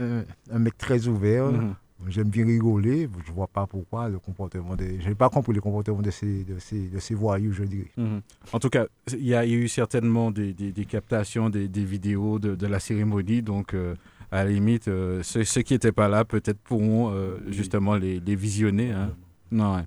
euh, 0.00 0.22
un, 0.50 0.54
un 0.56 0.58
mec 0.58 0.76
très 0.78 1.06
ouvert. 1.06 1.46
Mhm. 1.52 1.74
J'aime 2.08 2.28
bien 2.28 2.44
rigoler. 2.44 3.08
Je 3.26 3.32
vois 3.32 3.46
pas 3.46 3.66
pourquoi 3.66 4.08
le 4.10 4.18
comportement 4.18 4.76
des. 4.76 5.00
Je 5.00 5.08
n'ai 5.08 5.14
pas 5.14 5.30
compris 5.30 5.54
le 5.54 5.62
comportement 5.62 6.02
de 6.02 6.10
ces, 6.10 6.44
de 6.44 6.58
ces, 6.58 6.88
de 6.88 6.98
ces 6.98 7.14
voyous, 7.14 7.52
je 7.52 7.64
dirais. 7.64 7.90
Mhm. 7.96 8.20
En 8.52 8.58
tout 8.58 8.68
cas, 8.68 8.84
il 9.12 9.26
y, 9.26 9.34
a 9.34 9.44
il 9.46 9.50
y 9.50 9.54
a 9.54 9.58
eu 9.58 9.66
certainement 9.68 10.30
des, 10.30 10.52
des- 10.52 10.72
des 10.72 10.84
captations, 10.84 11.48
des, 11.48 11.68
des 11.68 11.84
vidéos 11.84 12.38
de, 12.38 12.54
de 12.54 12.66
la 12.66 12.80
cérémonie. 12.80 13.40
Donc, 13.40 13.72
euh, 13.72 13.94
à 14.30 14.44
la 14.44 14.50
limite, 14.50 14.88
euh, 14.88 15.22
ceux, 15.22 15.44
ceux 15.44 15.62
qui 15.62 15.72
n'étaient 15.72 15.90
pas 15.92 16.08
là, 16.08 16.24
peut-être 16.26 16.58
pourront 16.58 17.12
euh, 17.14 17.38
justement 17.48 17.94
les, 17.96 18.20
les 18.20 18.36
visionner. 18.36 18.90
hein. 18.92 19.12
Non, 19.50 19.76
ouais. 19.76 19.84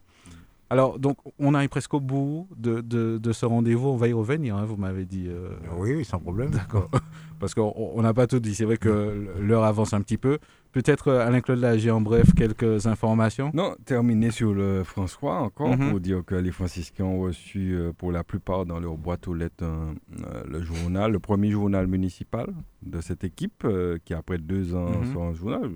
Alors, 0.72 1.00
donc, 1.00 1.18
on 1.40 1.54
arrive 1.56 1.70
presque 1.70 1.94
au 1.96 2.00
bout 2.00 2.48
de, 2.56 2.82
de- 2.82 3.18
de 3.18 3.32
ce 3.32 3.46
rendez-vous. 3.46 3.88
On 3.90 3.96
va 3.98 4.08
y 4.08 4.14
revenir, 4.14 4.56
hein, 4.56 4.66
vous 4.66 4.78
m'avez 4.78 5.06
dit. 5.06 5.26
euh, 5.28 5.50
Oui, 5.78 5.96
oui, 5.96 6.06
sans 6.06 6.20
problème. 6.20 6.52
D'accord. 6.52 6.90
Parce 7.40 7.56
qu'on 7.56 7.74
on 7.76 8.02
n'a 8.02 8.14
pas 8.14 8.28
tout 8.28 8.40
dit. 8.40 8.54
C'est 8.54 8.66
vrai 8.66 8.78
que 8.78 9.28
l'heure 9.40 9.64
avance 9.64 9.94
un 9.94 10.02
petit 10.02 10.18
peu. 10.18 10.38
Peut-être, 10.72 11.08
euh, 11.08 11.26
Alain-Claude 11.26 11.58
Lagier, 11.60 11.90
en 11.90 12.02
bref, 12.02 12.34
quelques 12.36 12.86
informations. 12.86 13.50
Non, 13.56 13.74
terminer 13.86 14.30
sur 14.30 14.54
le 14.54 14.84
François 14.84 15.40
encore 15.40 15.70
Mhm. 15.76 15.90
pour 15.90 16.00
dire 16.02 16.22
que 16.24 16.36
les 16.36 16.52
franciscains 16.52 17.06
ont 17.06 17.22
reçu 17.22 17.74
euh, 17.74 17.92
pour 17.98 18.12
la 18.12 18.24
plupart 18.24 18.66
dans 18.68 18.80
leur 18.80 18.96
boîte 18.98 19.28
aux 19.28 19.34
lettres 19.34 19.64
un- 19.64 19.96
euh, 20.26 20.44
le 20.48 20.62
journal, 20.62 21.12
le 21.14 21.20
premier 21.20 21.50
journal 21.50 21.88
municipal 21.88 22.48
de 22.84 23.02
cette 23.02 23.24
équipe 23.24 23.64
euh, 23.66 23.98
qui 24.06 24.14
après 24.14 24.38
deux 24.38 24.76
ans 24.76 24.92
sort 25.14 25.24
un 25.24 25.34
journal. 25.34 25.72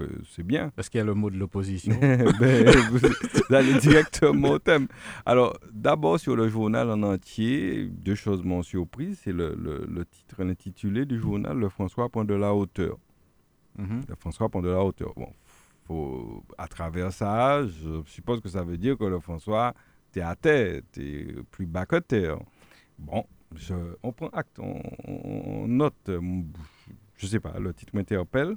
Euh, 0.00 0.08
c'est 0.30 0.42
bien. 0.42 0.70
Parce 0.76 0.88
qu'il 0.88 0.98
y 0.98 1.00
a 1.00 1.04
le 1.04 1.14
mot 1.14 1.30
de 1.30 1.36
l'opposition. 1.36 1.94
Ben, 2.00 2.66
vous, 2.90 3.54
allez 3.54 3.74
directement 3.78 4.50
au 4.50 4.58
thème. 4.58 4.86
Alors, 5.26 5.56
d'abord 5.72 6.18
sur 6.20 6.36
le 6.36 6.48
journal 6.48 6.90
en 6.90 7.02
entier, 7.02 7.86
deux 7.86 8.14
choses 8.14 8.42
m'ont 8.42 8.62
surpris. 8.62 9.14
C'est 9.16 9.32
le, 9.32 9.54
le- 9.54 9.86
le 9.88 10.04
titre 10.04 10.42
intitulé 10.44 11.04
du 11.06 11.18
journal 11.18 11.56
Le 11.58 11.68
François 11.68 12.08
prend 12.08 12.24
de 12.24 12.34
la 12.34 12.54
hauteur. 12.54 12.96
Mhm. 13.78 14.02
Le 14.08 14.14
François 14.16 14.48
prend 14.48 14.60
de 14.62 14.68
la 14.68 14.82
hauteur. 14.84 15.12
Bon, 15.16 15.28
faut, 15.86 16.44
à 16.58 16.68
travers 16.68 17.12
ça, 17.12 17.66
je 17.66 18.02
suppose 18.06 18.40
que 18.40 18.48
ça 18.48 18.62
veut 18.62 18.76
dire 18.78 18.96
que 18.98 19.04
le 19.04 19.18
François, 19.20 19.74
t'es 20.12 20.20
à 20.20 20.34
terre, 20.36 20.82
t'es 20.92 21.26
plus 21.50 21.66
bas 21.66 21.86
que 21.86 21.96
terre. 21.96 22.38
Bon, 22.98 23.24
je- 23.54 23.96
on 24.02 24.12
prend 24.12 24.28
acte, 24.28 24.58
on, 24.58 25.66
note. 25.66 25.94
euh, 26.08 26.20
Je 27.16 27.26
sais 27.26 27.40
pas, 27.40 27.58
le 27.58 27.72
titre 27.72 27.92
m'interpelle. 27.94 28.56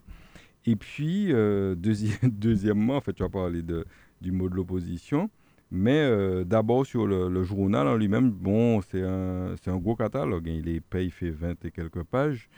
Et 0.66 0.76
puis, 0.76 1.32
euh, 1.32 1.76
deuxi- 1.76 2.18
deuxièmement, 2.24 2.98
en 2.98 3.02
fait, 3.02 3.14
tu 3.14 3.24
as 3.24 3.30
parlé 3.30 3.62
de, 3.62 3.86
du 4.22 4.32
mot 4.32 4.50
de 4.50 4.56
l'opposition. 4.56 5.30
Mais 5.72 6.00
euh, 6.00 6.44
d'abord, 6.44 6.86
sur 6.86 7.06
le, 7.08 7.28
le 7.28 7.44
journal 7.44 7.88
en 7.88 7.96
lui-même, 7.96 8.30
bon, 8.32 8.82
c'est 8.82 9.02
un, 9.02 9.56
un 9.68 9.78
gros 9.78 9.96
catalogue. 9.96 10.48
hein. 10.50 10.62
Il 10.64 10.70
est 10.70 10.82
il 11.04 11.12
fait 11.12 11.32
20 11.32 11.64
et 11.66 11.72
quelques 11.72 12.04
pages. 12.04 12.50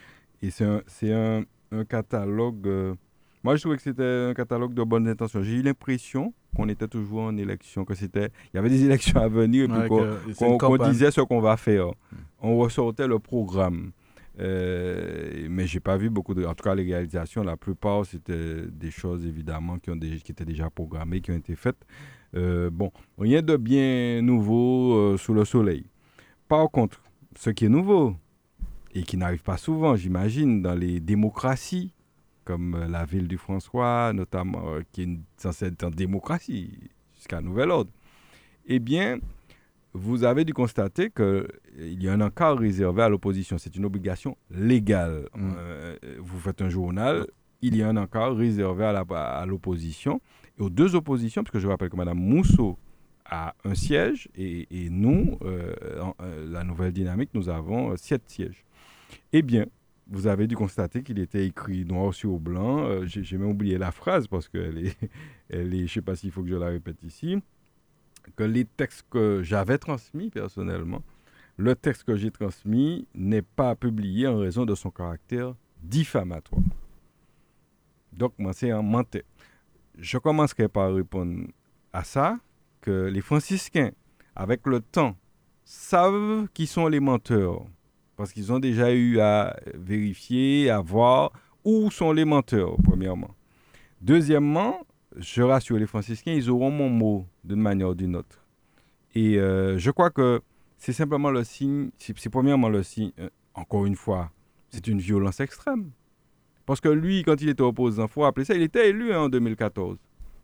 Et 0.41 0.49
c'est 0.51 0.65
un, 0.65 0.81
un, 1.03 1.43
un 1.71 1.85
catalogue. 1.85 2.67
euh, 2.67 2.93
moi, 3.43 3.55
je 3.55 3.61
trouvais 3.61 3.77
que 3.77 3.81
c'était 3.81 4.27
un 4.29 4.33
catalogue 4.33 4.73
de 4.73 4.83
bonnes 4.83 5.07
intentions. 5.07 5.41
J'ai 5.41 5.55
eu 5.57 5.61
l'impression 5.61 6.33
qu'on 6.55 6.67
était 6.69 6.87
toujours 6.87 7.21
en 7.21 7.37
élection, 7.37 7.85
que 7.85 7.93
c'était. 7.95 8.29
Il 8.53 8.57
y 8.57 8.59
avait 8.59 8.69
des 8.69 8.83
élections 8.85 9.19
à 9.19 9.27
venir 9.29 9.65
et 9.65 9.67
puis 9.67 9.77
Ouais, 9.77 9.87
qu'on- 10.35 10.57
campagne. 10.57 10.91
disait 10.91 11.11
ce 11.11 11.21
qu'on 11.21 11.39
va 11.39 11.55
faire. 11.57 11.87
On 12.41 12.57
ressortait 12.57 13.07
le 13.07 13.19
programme. 13.19 13.91
Euh, 14.39 15.47
mais 15.49 15.65
j'ai 15.67 15.79
pas 15.79 15.97
vu 15.97 16.09
beaucoup 16.09 16.33
de. 16.33 16.45
En 16.45 16.53
tout 16.53 16.63
cas, 16.63 16.75
les 16.75 16.83
réalisations, 16.83 17.43
la 17.43 17.57
plupart, 17.57 18.05
c'était 18.05 18.67
des 18.71 18.91
choses 18.91 19.25
évidemment 19.25 19.79
qui, 19.79 19.89
ont 19.89 19.95
des- 19.95 20.17
qui 20.19 20.31
étaient 20.31 20.45
déjà 20.45 20.69
programmées, 20.69 21.21
qui 21.21 21.31
ont 21.31 21.35
été 21.37 21.55
faites. 21.55 21.85
Euh, 22.35 22.69
bon, 22.69 22.91
rien 23.17 23.41
de 23.41 23.57
bien 23.57 24.21
nouveau 24.21 24.93
euh, 24.95 25.17
sous 25.17 25.33
le 25.33 25.43
soleil. 25.45 25.85
Par 26.47 26.69
contre, 26.69 27.01
ce 27.35 27.49
qui 27.49 27.65
est 27.65 27.69
nouveau, 27.69 28.15
et 28.93 29.03
qui 29.03 29.17
n'arrive 29.17 29.43
pas 29.43 29.57
souvent, 29.57 29.95
j'imagine, 29.95 30.61
dans 30.61 30.75
les 30.75 30.99
démocraties, 30.99 31.93
comme 32.45 32.75
euh, 32.75 32.87
la 32.87 33.05
ville 33.05 33.27
du 33.27 33.37
François, 33.37 34.11
notamment, 34.13 34.61
qui 34.91 35.01
est 35.03 35.19
censée 35.37 35.65
être 35.65 35.83
en 35.83 35.89
démocratie 35.89 36.77
jusqu'à 37.15 37.41
nouvel 37.41 37.71
ordre, 37.71 37.91
eh 38.67 38.79
bien, 38.79 39.17
vous 39.97 40.23
avez 40.23 40.45
dû 40.45 40.53
constater 40.53 41.09
qu'il 41.09 42.03
y 42.03 42.07
a 42.07 42.13
un 42.13 42.21
encart 42.21 42.57
réservé 42.57 43.01
à 43.03 43.09
l'opposition. 43.09 43.57
C'est 43.57 43.75
une 43.75 43.85
obligation 43.85 44.37
légale. 44.51 45.27
Mm. 45.35 45.51
Euh, 45.57 45.95
vous 46.19 46.39
faites 46.39 46.61
un 46.61 46.69
journal, 46.69 47.27
il 47.61 47.75
y 47.75 47.81
a 47.83 47.89
un 47.89 47.97
encart 47.97 48.35
réservé 48.35 48.85
à 48.85 49.45
l'opposition 49.45 50.21
et 50.59 50.61
aux 50.61 50.69
deux 50.69 50.95
oppositions, 50.95 51.43
parce 51.43 51.51
que 51.53 51.59
je 51.59 51.67
rappelle 51.67 51.89
que 51.89 51.95
Mme 51.95 52.17
Mousseau 52.17 52.77
a 53.25 53.55
un 53.65 53.75
siège 53.75 54.29
et, 54.35 54.67
et 54.71 54.89
nous, 54.89 55.37
euh, 55.41 55.73
en- 56.01 56.15
euh, 56.21 56.45
la 56.49 56.63
nouvelle 56.63 56.93
dynamique, 56.93 57.31
nous 57.33 57.49
avons 57.49 57.91
euh, 57.91 57.95
sept 57.97 58.23
sièges. 58.29 58.63
Eh 59.33 59.41
bien, 59.41 59.65
vous 60.09 60.27
avez 60.27 60.47
dû 60.47 60.55
constater 60.55 61.03
qu'il 61.03 61.19
était 61.19 61.45
écrit 61.45 61.83
noir 61.83 62.13
sur 62.13 62.39
blanc. 62.39 62.85
Euh, 62.85 63.05
J'ai 63.05 63.23
j'ai 63.23 63.37
même 63.37 63.49
oublié 63.49 63.77
la 63.77 63.91
phrase 63.91 64.27
parce 64.27 64.47
qu'elle 64.47 64.77
est, 64.77 64.97
elle 65.49 65.73
est, 65.73 65.79
je 65.79 65.83
ne 65.83 65.87
sais 65.87 66.01
pas 66.01 66.15
s'il 66.15 66.31
faut 66.31 66.41
que 66.43 66.49
je 66.49 66.55
la 66.55 66.67
répète 66.67 67.03
ici, 67.03 67.35
que 68.35 68.43
les 68.43 68.65
textes 68.65 69.05
que 69.09 69.41
j'avais 69.43 69.77
transmis 69.77 70.29
personnellement, 70.29 71.03
le 71.57 71.75
texte 71.75 72.03
que 72.03 72.15
j'ai 72.15 72.31
transmis 72.31 73.07
n'est 73.15 73.41
pas 73.41 73.75
publié 73.75 74.27
en 74.27 74.37
raison 74.37 74.65
de 74.65 74.75
son 74.75 74.91
caractère 74.91 75.55
diffamatoire. 75.81 76.61
Donc, 78.13 78.33
moi, 78.37 78.53
c'est 78.53 78.71
un 78.71 78.81
menteur. 78.81 79.23
Je 79.97 80.17
commencerai 80.17 80.67
par 80.67 80.93
répondre 80.93 81.47
à 81.93 82.03
ça, 82.03 82.39
que 82.81 83.07
les 83.07 83.21
franciscains, 83.21 83.91
avec 84.35 84.65
le 84.67 84.81
temps, 84.81 85.17
savent 85.65 86.47
qui 86.53 86.67
sont 86.67 86.87
les 86.87 86.99
menteurs. 86.99 87.65
Parce 88.15 88.31
qu'ils 88.31 88.51
ont 88.51 88.59
déjà 88.59 88.93
eu 88.93 89.19
à 89.19 89.55
vérifier, 89.73 90.69
à 90.69 90.79
voir 90.79 91.31
où 91.63 91.91
sont 91.91 92.11
les 92.11 92.25
menteurs, 92.25 92.77
premièrement. 92.83 93.35
Deuxièmement, 94.01 94.86
je 95.19 95.41
rassure 95.41 95.77
les 95.77 95.87
franciscains, 95.87 96.33
ils 96.33 96.49
auront 96.49 96.71
mon 96.71 96.89
mot 96.89 97.25
d'une 97.43 97.61
manière 97.61 97.89
ou 97.89 97.95
d'une 97.95 98.15
autre. 98.15 98.45
Et 99.15 99.37
euh, 99.37 99.77
je 99.77 99.91
crois 99.91 100.09
que 100.09 100.41
c'est 100.77 100.93
simplement 100.93 101.31
le 101.31 101.43
signe, 101.43 101.89
c'est 101.97 102.29
premièrement 102.29 102.69
le 102.69 102.83
signe, 102.83 103.11
euh, 103.19 103.29
encore 103.53 103.85
une 103.85 103.95
fois, 103.95 104.31
c'est 104.69 104.87
une 104.87 104.99
violence 104.99 105.39
extrême. 105.39 105.91
Parce 106.65 106.81
que 106.81 106.89
lui, 106.89 107.23
quand 107.23 107.41
il 107.41 107.49
était 107.49 107.63
opposant, 107.63 108.05
il 108.05 108.09
faut 108.09 108.21
rappeler 108.21 108.45
ça, 108.45 108.53
il 108.53 108.61
était 108.61 108.89
élu 108.89 109.13
hein, 109.13 109.21
en 109.21 109.29
2014. 109.29 109.97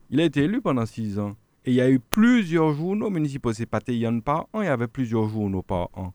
Il 0.10 0.22
a 0.22 0.24
été 0.24 0.44
élu 0.44 0.62
pendant 0.62 0.86
six 0.86 1.20
ans. 1.20 1.36
Et 1.66 1.72
il 1.72 1.76
y 1.76 1.82
a 1.82 1.90
eu 1.90 2.00
plusieurs 2.00 2.74
journaux 2.74 3.10
municipaux. 3.10 3.54
C'est 3.54 3.66
pas 3.66 3.80
Taïwan 3.80 4.22
par 4.22 4.48
an, 4.54 4.62
il 4.62 4.66
y 4.66 4.70
avait 4.70 4.88
plusieurs 4.88 5.28
journaux 5.30 5.62
par 5.62 5.90
an. 5.94 6.14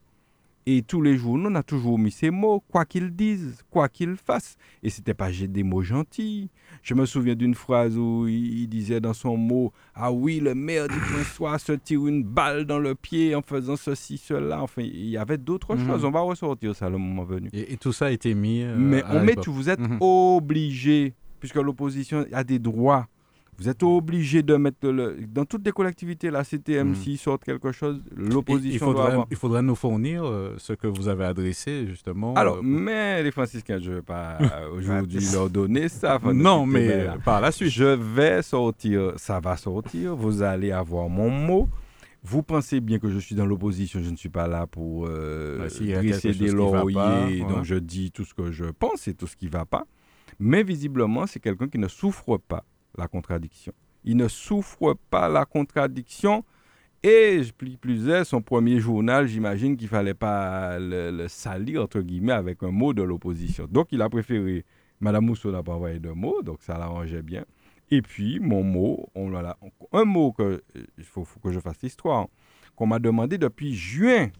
Et 0.70 0.82
tous 0.82 1.00
les 1.00 1.16
journaux, 1.16 1.48
on 1.50 1.54
a 1.54 1.62
toujours 1.62 1.98
mis 1.98 2.10
ces 2.10 2.30
mots, 2.30 2.60
quoi 2.70 2.84
qu'ils 2.84 3.10
disent, 3.16 3.62
quoi 3.70 3.88
qu'ils 3.88 4.16
fassent. 4.16 4.56
Et 4.82 4.90
c'était 4.90 5.14
pas 5.14 5.30
des 5.30 5.62
mots 5.62 5.80
gentils. 5.80 6.50
Je 6.82 6.92
me 6.92 7.06
souviens 7.06 7.34
d'une 7.34 7.54
phrase 7.54 7.96
où 7.96 8.26
il, 8.28 8.60
il 8.62 8.68
disait 8.68 9.00
dans 9.00 9.14
son 9.14 9.36
mot 9.38 9.72
Ah 9.94 10.12
oui, 10.12 10.40
le 10.40 10.54
maire 10.54 10.86
du 10.88 10.94
François 10.94 11.58
se 11.68 11.72
tire 11.72 12.06
une 12.06 12.22
balle 12.22 12.66
dans 12.66 12.78
le 12.78 12.94
pied 12.94 13.34
en 13.34 13.40
faisant 13.40 13.76
ceci, 13.76 14.18
cela. 14.18 14.62
Enfin, 14.62 14.82
il 14.82 15.08
y 15.08 15.16
avait 15.16 15.38
d'autres 15.38 15.74
Mhm. 15.76 15.86
choses. 15.86 16.04
On 16.04 16.10
va 16.10 16.20
ressortir 16.20 16.74
ça 16.76 16.90
le 16.90 16.98
moment 16.98 17.24
venu. 17.24 17.48
Et, 17.54 17.72
et 17.72 17.76
tout 17.78 17.92
ça 17.92 18.06
a 18.06 18.10
été 18.10 18.34
mis. 18.34 18.62
euh, 18.62 18.76
Mais 18.76 19.02
on 19.10 19.24
met, 19.24 19.36
tout, 19.36 19.52
vous 19.54 19.70
êtes 19.70 19.80
Mhm. 19.80 19.98
obligé, 20.00 21.14
puisque 21.40 21.56
l'opposition 21.56 22.26
a 22.32 22.44
des 22.44 22.58
droits, 22.58 23.06
vous 23.58 23.68
êtes 23.68 23.82
obligé 23.82 24.42
de 24.42 24.54
mettre 24.56 24.88
le. 24.88 25.16
Dans 25.26 25.44
toutes 25.44 25.66
les 25.66 25.72
collectivités, 25.72 26.30
la 26.30 26.44
CTM, 26.44 26.90
Mhm. 26.90 26.94
s'il 26.94 27.18
sort 27.18 27.40
quelque 27.40 27.72
chose, 27.72 28.00
Il 28.16 28.28
l'opposition 28.28 28.86
doit 28.86 28.94
faudrait, 28.94 29.12
avoir. 29.12 29.26
il 29.30 29.36
faudrait 29.36 29.62
nous 29.62 29.74
fournir 29.74 30.24
euh, 30.24 30.54
ce 30.58 30.72
que 30.74 30.86
vous 30.86 31.08
avez 31.08 31.24
adressé, 31.24 31.86
justement. 31.88 32.34
Alors, 32.34 32.58
euh, 32.58 32.62
mais 32.62 33.22
les 33.22 33.32
franciscains, 33.32 33.78
je 33.80 33.90
ne 33.90 33.96
vais 33.96 34.02
pas 34.02 34.38
aujourd'hui 34.76 35.18
leur 35.32 35.50
donner 35.50 35.88
ça. 35.88 36.20
non, 36.32 36.66
mais 36.66 37.06
par 37.24 37.40
la 37.40 37.50
suite. 37.50 37.70
Je 37.70 37.84
vais 37.84 38.42
sortir, 38.42 39.12
ça 39.16 39.40
va 39.40 39.56
sortir, 39.56 40.14
vous 40.14 40.42
allez 40.42 40.70
avoir 40.70 41.08
mon 41.08 41.28
mot. 41.30 41.68
Vous 42.24 42.42
pensez 42.42 42.80
bien 42.80 42.98
que 42.98 43.08
je 43.10 43.18
suis 43.18 43.34
dans 43.36 43.46
l'opposition, 43.46 44.00
je 44.02 44.10
ne 44.10 44.16
suis 44.16 44.28
pas 44.28 44.48
là 44.48 44.66
pour 44.66 45.06
euh, 45.08 45.68
lauriers, 46.52 46.94
pas, 46.94 47.48
donc 47.54 47.64
je 47.64 47.76
dis 47.76 48.10
tout 48.10 48.24
ce 48.24 48.34
que 48.34 48.50
je 48.50 48.64
pense 48.66 49.08
et 49.08 49.14
tout 49.14 49.26
ce 49.26 49.36
qui 49.36 49.46
ne 49.46 49.50
va 49.50 49.64
pas. 49.64 49.86
Mais 50.38 50.62
visiblement, 50.62 51.26
c'est 51.26 51.40
quelqu'un 51.40 51.68
qui 51.68 51.78
ne 51.78 51.88
souffre 51.88 52.36
pas 52.38 52.64
la 52.98 53.08
contradiction. 53.08 53.72
Il 54.04 54.16
ne 54.16 54.28
souffre 54.28 54.94
pas 55.10 55.28
la 55.28 55.44
contradiction. 55.44 56.44
Et 57.02 57.42
plus, 57.56 57.76
plus 57.76 58.08
est, 58.08 58.24
son 58.24 58.42
premier 58.42 58.80
journal, 58.80 59.28
j'imagine 59.28 59.76
qu'il 59.76 59.86
fallait 59.88 60.14
pas 60.14 60.78
le, 60.80 61.26
salir, 61.28 61.82
entre 61.82 62.00
guillemets, 62.00 62.32
avec 62.32 62.62
un 62.62 62.72
mot 62.72 62.92
de 62.92 63.02
l'opposition. 63.02 63.66
Donc, 63.70 63.88
il 63.92 64.02
a 64.02 64.08
préféré. 64.08 64.64
Madame 65.00 65.26
Mousseau 65.26 65.52
n'a 65.52 65.62
pas 65.62 65.74
envoyé 65.74 66.00
de 66.00 66.10
mots, 66.10 66.42
donc 66.42 66.58
ça 66.60 66.76
l'arrangeait 66.76 67.22
bien. 67.22 67.44
Et 67.90 68.02
puis, 68.02 68.40
mon 68.40 68.64
mot, 68.64 69.08
un 69.92 70.04
mot 70.04 70.32
que 70.32 70.60
il 70.98 71.04
faut, 71.04 71.24
faut 71.24 71.38
que 71.38 71.52
je 71.52 71.60
fasse 71.60 71.80
l'histoire, 71.82 72.26
qu'on 72.74 72.86
m'a 72.86 72.98
demandé 72.98 73.38
depuis 73.38 73.74
juin, 73.74 74.30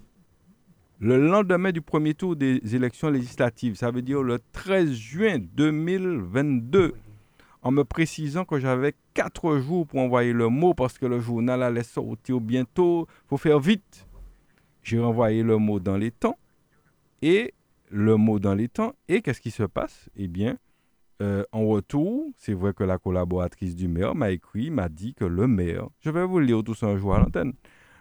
le 1.00 1.28
lendemain 1.28 1.70
du 1.70 1.80
premier 1.80 2.14
tour 2.14 2.34
des 2.34 2.60
élections 2.74 3.08
législatives, 3.08 3.76
ça 3.76 3.92
veut 3.92 4.02
dire 4.02 4.20
le 4.20 4.40
13 4.52 4.92
juin 4.92 5.38
2022, 5.38 6.94
en 7.62 7.70
me 7.70 7.84
précisant 7.84 8.44
que 8.44 8.58
j'avais 8.58 8.94
quatre 9.14 9.58
jours 9.58 9.86
pour 9.86 10.00
envoyer 10.00 10.32
le 10.32 10.48
mot 10.48 10.74
parce 10.74 10.98
que 10.98 11.06
le 11.06 11.20
journal 11.20 11.62
allait 11.62 11.82
sortir 11.82 12.40
bientôt. 12.40 13.06
faut 13.26 13.36
faire 13.36 13.60
vite. 13.60 14.06
J'ai 14.82 14.98
renvoyé 14.98 15.42
le 15.42 15.58
mot 15.58 15.80
dans 15.80 15.96
les 15.96 16.10
temps. 16.10 16.38
Et 17.20 17.52
le 17.90 18.16
mot 18.16 18.38
dans 18.38 18.54
les 18.54 18.68
temps. 18.68 18.94
Et 19.08 19.22
qu'est-ce 19.22 19.40
qui 19.40 19.50
se 19.50 19.64
passe? 19.64 20.08
Eh 20.16 20.28
bien, 20.28 20.56
euh, 21.20 21.44
en 21.50 21.66
retour, 21.66 22.30
c'est 22.36 22.52
vrai 22.52 22.72
que 22.72 22.84
la 22.84 22.98
collaboratrice 22.98 23.74
du 23.74 23.88
maire 23.88 24.14
m'a 24.14 24.30
écrit, 24.30 24.70
m'a 24.70 24.88
dit 24.88 25.14
que 25.14 25.24
le 25.24 25.48
maire, 25.48 25.88
je 26.00 26.10
vais 26.10 26.24
vous 26.24 26.38
le 26.38 26.46
lire 26.46 26.62
tous 26.62 26.84
un 26.84 26.96
jour 26.96 27.14
à 27.14 27.18
l'antenne, 27.18 27.54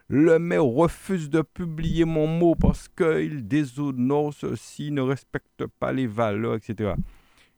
le 0.07 0.37
maire 0.37 0.63
refuse 0.63 1.29
de 1.29 1.41
publier 1.41 2.05
mon 2.05 2.27
mot 2.27 2.53
parce 2.53 2.87
qu'il 2.87 3.47
déshonore 3.47 4.33
ceci, 4.33 4.91
ne 4.91 5.01
respecte 5.01 5.65
pas 5.65 5.91
les 5.91 6.05
valeurs, 6.05 6.55
etc. 6.55 6.93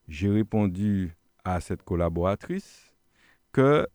J'ai 0.07 0.29
répondu 0.29 1.13
à 1.43 1.59
cette 1.61 1.83
collaboratrice 1.83 2.93
que 3.51 3.87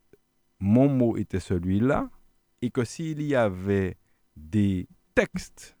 mon 0.59 0.87
mot 0.89 1.17
était 1.17 1.39
celui-là 1.39 2.09
et 2.61 2.71
que 2.71 2.83
s'il 2.83 3.21
y 3.21 3.35
avait 3.35 3.97
des 4.35 4.87
textes, 5.13 5.77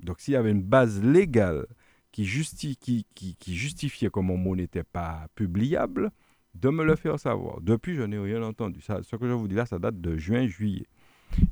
donc 0.00 0.20
s'il 0.20 0.34
y 0.34 0.36
avait 0.36 0.50
une 0.50 0.62
base 0.62 1.02
légale 1.02 1.66
qui, 2.12 2.24
justi- 2.24 2.76
qui, 2.76 3.06
qui- 3.14 3.36
qui 3.36 3.54
justifiait 3.56 4.10
que 4.10 4.20
mon 4.20 4.36
mot 4.36 4.54
n'était 4.56 4.84
pas 4.84 5.26
publiable, 5.34 6.10
de 6.54 6.70
me 6.70 6.84
le 6.84 6.96
faire 6.96 7.18
savoir. 7.20 7.60
Depuis, 7.60 7.94
je 7.96 8.02
n'ai 8.02 8.18
rien 8.18 8.42
entendu. 8.42 8.80
Ça, 8.80 9.02
ce 9.02 9.16
que 9.16 9.26
je 9.28 9.32
vous 9.32 9.46
dis 9.48 9.54
là, 9.54 9.66
ça 9.66 9.78
date 9.78 10.00
de 10.00 10.16
juin-juillet. 10.16 10.86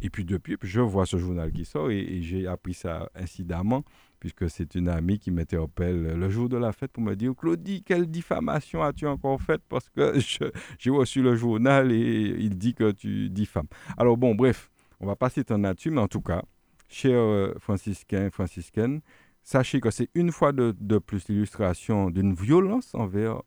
Et 0.00 0.08
puis 0.08 0.24
depuis, 0.24 0.56
je 0.62 0.80
vois 0.80 1.04
ce 1.04 1.18
journal 1.18 1.52
qui 1.52 1.64
sort 1.66 1.90
et 1.90 2.22
j'ai 2.22 2.46
appris 2.46 2.72
ça 2.74 3.10
incidemment, 3.14 3.84
puisque 4.24 4.48
c'est 4.48 4.74
une 4.74 4.88
amie 4.88 5.18
qui 5.18 5.30
m'interpelle 5.30 6.18
le 6.18 6.30
jour 6.30 6.48
de 6.48 6.56
la 6.56 6.72
fête 6.72 6.90
pour 6.90 7.02
me 7.02 7.14
dire 7.14 7.34
Claudie, 7.36 7.82
quelle 7.82 8.06
diffamation 8.06 8.82
as-tu 8.82 9.06
encore 9.06 9.38
faite 9.38 9.60
Parce 9.68 9.90
que 9.90 10.18
j'ai 10.78 10.88
reçu 10.90 11.20
le 11.20 11.36
journal 11.36 11.92
et 11.92 12.34
il 12.38 12.56
dit 12.56 12.72
que 12.72 12.92
tu 12.92 13.28
diffames. 13.28 13.66
Alors 13.98 14.16
bon, 14.16 14.34
bref, 14.34 14.70
on 14.98 15.06
va 15.06 15.14
pas 15.14 15.28
s'étendre 15.28 15.64
là-dessus, 15.64 15.90
mais 15.90 16.00
en 16.00 16.08
tout 16.08 16.22
cas, 16.22 16.42
chers 16.88 17.20
euh, 17.20 17.52
franciscains, 17.58 18.30
franciscaines, 18.30 19.02
sachez 19.42 19.78
que 19.78 19.90
c'est 19.90 20.08
une 20.14 20.32
fois 20.32 20.52
de, 20.52 20.72
plus 20.96 21.28
l'illustration 21.28 22.08
d'une 22.08 22.32
violence 22.32 22.94
envers 22.94 23.42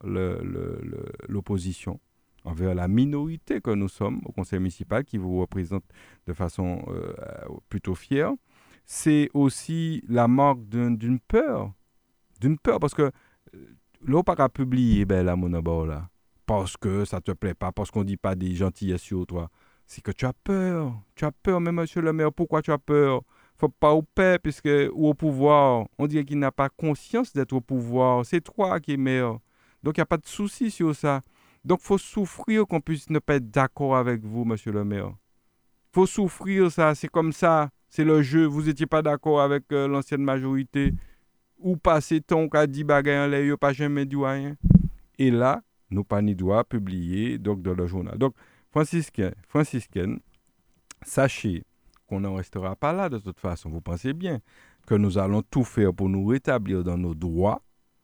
l'opposition, 1.28 2.00
envers 2.44 2.76
la 2.76 2.88
minorité 2.88 3.62
que 3.62 3.72
nous 3.72 3.90
sommes 3.90 4.22
au 4.26 4.32
conseil 4.32 4.60
municipal 4.60 5.04
qui 5.04 5.18
vous 5.18 5.40
représente 5.40 5.86
de 6.28 6.34
façon 6.34 6.86
euh, 6.90 7.14
plutôt 7.68 7.96
fière. 7.96 8.34
C'est 8.90 9.30
aussi 9.34 10.02
la 10.08 10.30
marque 10.30 10.64
d'un- 10.70 10.92
d'une 10.92 11.20
peur, 11.20 11.74
d'une 12.40 12.58
peur, 12.58 12.80
parce 12.80 12.94
que 12.94 13.12
euh, 13.54 13.76
l'eau 14.02 14.24
pas 14.24 14.48
publier 14.48 15.04
ben, 15.06 15.26
la 15.26 15.36
là, 15.36 16.10
parce 16.46 16.78
que 16.78 17.04
ça 17.04 17.20
te 17.20 17.32
plaît 17.34 17.54
pas, 17.54 17.74
parce 17.74 17.92
qu'on 17.92 18.06
dit 18.06 18.16
pas 18.16 18.34
des 18.34 18.56
gentillesses 18.56 19.02
sur 19.02 19.28
toi. 19.28 19.50
C'est 19.86 20.02
que 20.02 20.12
tu 20.12 20.26
as 20.26 20.32
peur, 20.34 20.94
tu 21.16 21.26
as 21.26 21.32
peur, 21.34 21.60
mais 21.60 21.74
monsieur 21.74 22.02
le 22.02 22.14
maire, 22.14 22.32
pourquoi 22.32 22.62
tu 22.62 22.72
as 22.72 22.78
peur? 22.78 23.22
Faut 23.58 23.68
pas 23.70 23.92
au 23.94 24.04
paix, 24.04 24.40
puisque 24.42 24.70
ou 24.94 25.10
au 25.10 25.14
pouvoir, 25.14 25.86
on 25.98 26.08
dirait 26.08 26.24
qu'il 26.24 26.40
n'a 26.40 26.52
pas 26.52 26.70
conscience 26.70 27.34
d'être 27.34 27.54
au 27.54 27.62
pouvoir. 27.62 28.26
C'est 28.26 28.42
toi 28.42 28.80
qui 28.80 28.94
es 28.94 28.98
maire. 28.98 29.40
Donc 29.84 29.98
il 29.98 30.00
n'y 30.00 30.04
a 30.04 30.06
pas 30.06 30.18
de 30.18 30.28
souci 30.28 30.72
sur 30.72 30.96
ça. 30.96 31.22
Donc 31.66 31.82
faut 31.82 31.98
souffrir 31.98 32.66
qu'on 32.66 32.80
puisse 32.80 33.10
ne 33.10 33.20
pas 33.20 33.36
être 33.36 33.52
d'accord 33.52 33.98
avec 33.98 34.24
vous, 34.24 34.46
monsieur 34.46 34.72
le 34.72 34.86
maire. 34.86 35.12
faut 35.94 36.06
souffrir 36.06 36.72
ça, 36.72 36.96
c'est 36.96 37.10
comme 37.10 37.34
ça. 37.34 37.70
C'est 37.90 38.04
le 38.04 38.22
jeu. 38.22 38.46
Vous 38.46 38.64
n'étiez 38.64 38.86
pas 38.86 39.02
d'accord 39.02 39.42
avec 39.42 39.64
euh, 39.72 39.88
l'ancienne 39.88 40.24
majorité? 40.24 40.94
Ou 41.60 41.76
passer 41.76 42.22
ton 42.22 42.50
qu'a 42.50 42.68
dit 42.68 42.84
bagaille 42.84 43.26
en 43.26 43.28
l'air, 43.28 43.58
pas 43.58 43.74
jamais 43.74 44.06
dit 44.06 44.16
rien. 44.16 44.56
Et 45.18 45.32
là, 45.32 45.64
nous 45.90 46.04
pas 46.04 46.22
ni 46.22 46.36
doit 46.36 46.64
publier 46.64 47.40
dans 47.40 47.56
le 47.56 47.88
journal. 47.88 48.18
Donc, 48.18 48.36
franciscain, 48.70 49.32
franciscaine, 49.48 50.20
sachez 51.02 51.64
qu'on 52.08 52.20
n'en 52.20 52.36
restera 52.36 52.76
pas 52.76 52.94
là 52.94 53.10
de 53.10 53.18
toute 53.18 53.40
façon. 53.40 53.70
Vous 53.70 53.82
pensez 53.82 54.14
bien 54.14 54.40
que 54.86 54.96
nous 54.96 55.18
allons 55.18 55.42
tout 55.42 55.64
faire 55.64 55.94
pour 55.94 56.10
nous 56.10 56.26
rétablir 56.26 56.84
dans 56.84 56.98
nos 56.98 57.16
droits, 57.16 57.62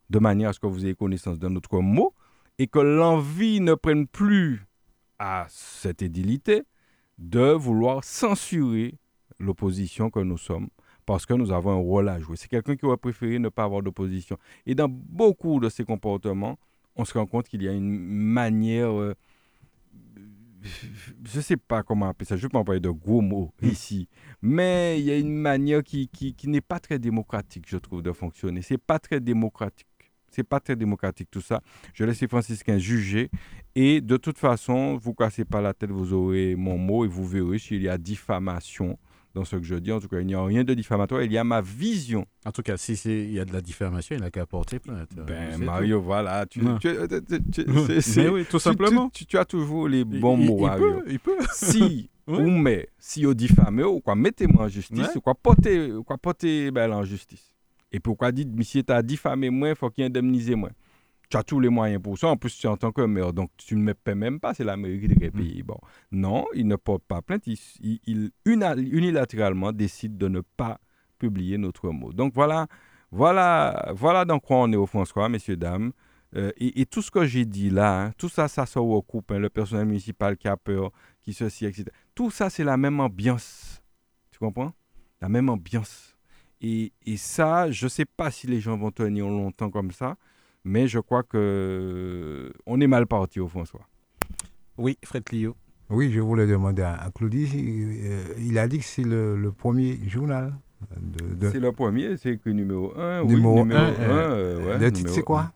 de 0.09 0.19
manière 0.19 0.49
à 0.49 0.53
ce 0.53 0.59
que 0.59 0.67
vous 0.67 0.85
ayez 0.85 0.95
connaissance 0.95 1.39
de 1.39 1.47
notre 1.47 1.79
mot, 1.79 2.13
et 2.57 2.67
que 2.67 2.79
l'envie 2.79 3.61
ne 3.61 3.73
prenne 3.73 4.07
plus 4.07 4.65
à 5.19 5.45
cette 5.49 6.01
édilité 6.01 6.63
de 7.17 7.51
vouloir 7.51 8.03
censurer 8.03 8.95
l'opposition 9.39 10.09
que 10.09 10.19
nous 10.19 10.37
sommes, 10.37 10.69
parce 11.05 11.25
que 11.25 11.33
nous 11.33 11.51
avons 11.51 11.71
un 11.71 11.81
rôle 11.81 12.09
à 12.09 12.19
jouer. 12.19 12.37
C'est 12.37 12.47
quelqu'un 12.47 12.75
qui 12.75 12.85
aurait 12.85 12.97
préféré 12.97 13.39
ne 13.39 13.49
pas 13.49 13.63
avoir 13.63 13.81
d'opposition. 13.81 14.37
Et 14.65 14.75
dans 14.75 14.89
beaucoup 14.89 15.59
de 15.59 15.69
ces 15.69 15.83
comportements, 15.83 16.57
on 16.95 17.05
se 17.05 17.13
rend 17.17 17.25
compte 17.25 17.47
qu'il 17.47 17.63
y 17.63 17.67
a 17.67 17.73
une 17.73 17.89
manière... 17.89 18.91
euh, 18.91 19.13
je 21.25 21.37
ne 21.37 21.41
sais 21.41 21.57
pas 21.57 21.83
comment 21.83 22.07
appeler 22.07 22.25
ça, 22.25 22.37
je 22.37 22.43
ne 22.43 22.47
vais 22.47 22.51
pas 22.51 22.59
employer 22.59 22.79
de 22.79 22.89
gros 22.89 23.19
mots 23.19 23.51
ici, 23.61 24.07
mais 24.41 24.97
il 24.97 25.05
y 25.05 25.11
a 25.11 25.17
une 25.17 25.35
manière 25.35 25.83
qui, 25.83 26.07
qui, 26.07 26.33
qui 26.33 26.47
n'est 26.47 26.61
pas 26.61 26.79
très 26.79 26.99
démocratique, 26.99 27.65
je 27.67 27.77
trouve, 27.77 28.01
de 28.01 28.13
fonctionner. 28.13 28.61
C'est 28.61 28.77
pas 28.77 28.97
très 28.99 29.19
démocratique. 29.19 29.87
C'est 30.29 30.43
pas 30.43 30.59
très 30.59 30.75
démocratique 30.75 31.29
tout 31.29 31.41
ça. 31.41 31.61
Je 31.93 32.03
laisse 32.05 32.19
les 32.21 32.27
franciscains 32.27 32.79
juger. 32.79 33.29
Et 33.75 34.01
de 34.01 34.17
toute 34.17 34.39
façon, 34.39 34.97
vous 34.97 35.13
cassez 35.13 35.45
pas 35.45 35.61
la 35.61 35.73
tête, 35.73 35.91
vous 35.91 36.11
aurez 36.11 36.55
mon 36.55 36.77
mot 36.77 37.05
et 37.05 37.07
vous 37.07 37.27
verrez 37.27 37.59
s'il 37.59 37.83
y 37.83 37.89
a 37.89 37.99
diffamation 37.99 38.97
dans 39.33 39.43
ce 39.45 39.55
que 39.55 39.63
je 39.63 39.75
dis. 39.75 39.91
En 39.91 39.99
tout 39.99 40.07
cas, 40.07 40.19
il 40.19 40.27
n'y 40.27 40.35
a 40.35 40.43
rien 40.43 40.63
de 40.63 40.73
diffamatoire. 40.73 41.23
Il 41.23 41.31
y 41.31 41.37
a 41.37 41.43
ma 41.43 41.61
vision. 41.61 42.25
En 42.45 42.51
tout 42.51 42.61
cas, 42.61 42.77
si 42.77 42.95
c'est- 42.95 43.23
il 43.23 43.33
y 43.33 43.39
a 43.39 43.45
de 43.45 43.53
la 43.53 43.61
diffamation, 43.61 44.15
il 44.15 44.21
n'a 44.21 44.29
qu'à 44.31 44.45
porter 44.45 44.79
plainte. 44.79 45.09
Ben, 45.15 45.53
tout. 45.55 45.63
Mario, 45.63 46.01
voilà. 46.01 46.45
Tu, 46.45 46.59
tu- 46.79 46.95
tu- 47.51 47.65
Mais 48.17 48.29
oui, 48.29 48.45
tout 48.49 48.59
simplement. 48.59 49.09
Tu, 49.09 49.37
as 49.37 49.45
toujours 49.45 49.87
les 49.87 50.03
bons 50.03 50.37
il, 50.37 50.45
mots, 50.47 50.57
il 50.59 50.65
Mario. 50.65 50.93
peut, 50.99 51.03
il 51.11 51.19
peut. 51.19 51.37
si 51.53 52.09
ou 52.25 52.39
mais 52.49 52.87
si 52.97 53.25
on 53.27 53.33
diffame 53.33 53.79
ou 53.81 53.99
quoi 53.99 54.15
mettez-moi 54.15 54.63
en 54.63 54.67
justice 54.69 54.97
Ouais. 54.97 55.17
ou 55.17 55.19
quoi 55.19 55.35
porter 55.35 55.91
ou 55.91 56.03
quoi 56.03 56.17
porter 56.17 56.71
ben, 56.71 56.89
en 56.93 57.03
justice 57.03 57.51
et 57.91 57.99
pourquoi 57.99 58.31
dit 58.31 58.45
monsieur 58.45 58.81
t'as 58.81 59.01
diffamé 59.01 59.49
moi 59.49 59.75
faut 59.75 59.89
qu'il 59.89 60.05
indemnise 60.05 60.49
moi 60.51 60.69
tu 61.29 61.37
as 61.37 61.43
tous 61.43 61.59
les 61.59 61.69
moyens 61.69 62.01
pour 62.01 62.17
ça 62.17 62.27
en 62.27 62.37
plus 62.37 62.57
tu 62.57 62.67
es 62.67 62.69
en 62.69 62.77
tant 62.77 62.91
que 62.91 63.01
maire 63.01 63.33
donc 63.33 63.49
tu 63.57 63.75
ne 63.75 63.81
me 63.81 63.93
paies 63.93 64.15
même 64.15 64.39
pas 64.39 64.53
c'est 64.53 64.63
la 64.63 64.77
mairie 64.77 64.99
qui 65.01 65.07
devrait 65.07 65.31
payer 65.31 65.63
bon 65.63 65.77
non 66.11 66.45
il 66.53 66.67
ne 66.67 66.75
porte 66.75 67.03
pas 67.03 67.21
plainte 67.21 67.47
il, 67.47 67.57
il- 67.81 67.99
il 68.05 68.31
una- 68.45 68.75
unilatéralement 68.77 69.71
décide 69.71 70.17
de 70.17 70.27
ne 70.27 70.41
pas 70.41 70.79
publier 71.17 71.57
notre 71.57 71.89
mot 71.89 72.13
donc 72.13 72.33
voilà 72.33 72.67
voilà 73.11 73.91
voilà 73.95 74.25
dans 74.25 74.39
quoi 74.39 74.57
on 74.57 74.71
est 74.71 74.75
au 74.75 74.85
François 74.85 75.29
messieurs 75.29 75.57
dames 75.57 75.91
Euh, 76.35 76.51
et, 76.57 76.81
et 76.81 76.85
tout 76.87 77.03
ce 77.03 77.11
que 77.11 77.25
j'ai 77.27 77.45
dit 77.45 77.69
là, 77.69 78.05
hein, 78.05 78.11
tout 78.17 78.27
ça, 78.27 78.47
ça 78.47 78.65
se 78.65 78.79
recoupe. 78.79 79.31
hein, 79.31 79.37
le 79.37 79.49
personnel 79.51 79.85
municipal 79.85 80.35
qui 80.35 80.47
a 80.47 80.57
peur, 80.57 80.89
qui 81.21 81.31
ceci, 81.31 81.67
etc. 81.67 81.91
Tout 82.15 82.31
ça, 82.31 82.49
c'est 82.49 82.63
la 82.63 82.75
même 82.75 82.99
ambiance. 82.99 83.83
Tu 84.31 84.39
comprends? 84.39 84.73
La 85.21 85.29
même 85.29 85.47
ambiance. 85.49 86.17
Et, 86.59 86.91
et 87.05 87.17
ça, 87.17 87.69
je 87.69 87.85
ne 87.85 87.89
sais 87.89 88.05
pas 88.05 88.31
si 88.31 88.47
les 88.47 88.59
gens 88.59 88.75
vont 88.75 88.89
tenir 88.89 89.27
longtemps 89.27 89.69
comme 89.69 89.91
ça, 89.91 90.17
mais 90.65 90.87
je 90.87 90.99
crois 90.99 91.23
que 91.23 92.51
on 92.65 92.79
est 92.81 92.87
mal 92.87 93.05
parti 93.07 93.39
au 93.39 93.47
François. 93.47 93.81
Oui, 94.77 94.97
Fred 95.03 95.23
Clio. 95.23 95.55
Oui, 95.89 96.11
je 96.11 96.19
voulais 96.21 96.47
demander 96.47 96.81
à, 96.81 96.95
à 96.95 97.11
Claudie, 97.11 97.47
euh, 98.05 98.23
il 98.39 98.57
a 98.57 98.67
dit 98.67 98.79
que 98.79 98.85
c'est 98.85 99.03
le, 99.03 99.35
le 99.37 99.51
premier 99.51 99.99
journal 100.07 100.53
de, 100.99 101.35
de- 101.35 101.49
C'est 101.51 101.59
le 101.59 101.71
premier, 101.71 102.17
c'est 102.17 102.31
écrit 102.31 102.53
numéro 102.53 102.97
1. 102.97 103.25
Numéro 103.25 103.53
oui, 103.55 103.59
numéro 103.63 103.79
un, 103.79 103.85
1. 103.87 103.91
euh, 104.31 104.77
le 104.79 104.91
titre, 104.91 105.09
c'est 105.11 105.21
quoi? 105.21 105.51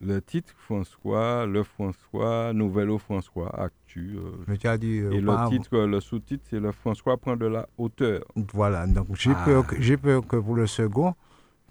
Le 0.00 0.22
titre, 0.22 0.54
François, 0.56 1.44
le 1.44 1.64
François, 1.64 2.52
Nouvelle 2.52 2.88
au 2.90 2.98
François, 2.98 3.50
Actu. 3.60 4.16
euh, 4.16 4.30
Mais 4.46 4.56
tu 4.56 4.68
as 4.68 4.78
dit 4.78 5.00
euh, 5.00 5.10
et 5.10 5.20
le 5.20 5.48
titre, 5.50 5.76
le 5.80 5.98
sous-titre, 6.00 6.44
c'est 6.48 6.60
le 6.60 6.70
François 6.70 7.16
prend 7.16 7.36
de 7.36 7.46
la 7.46 7.68
hauteur. 7.76 8.22
Voilà, 8.54 8.86
donc 8.86 9.08
j'ai 9.16 9.32
Ah. 9.34 9.42
peur, 9.44 9.66
que- 9.66 9.80
j'ai 9.82 9.96
peur 9.96 10.24
que 10.26 10.36
pour 10.36 10.54
le 10.54 10.68
second, 10.68 11.14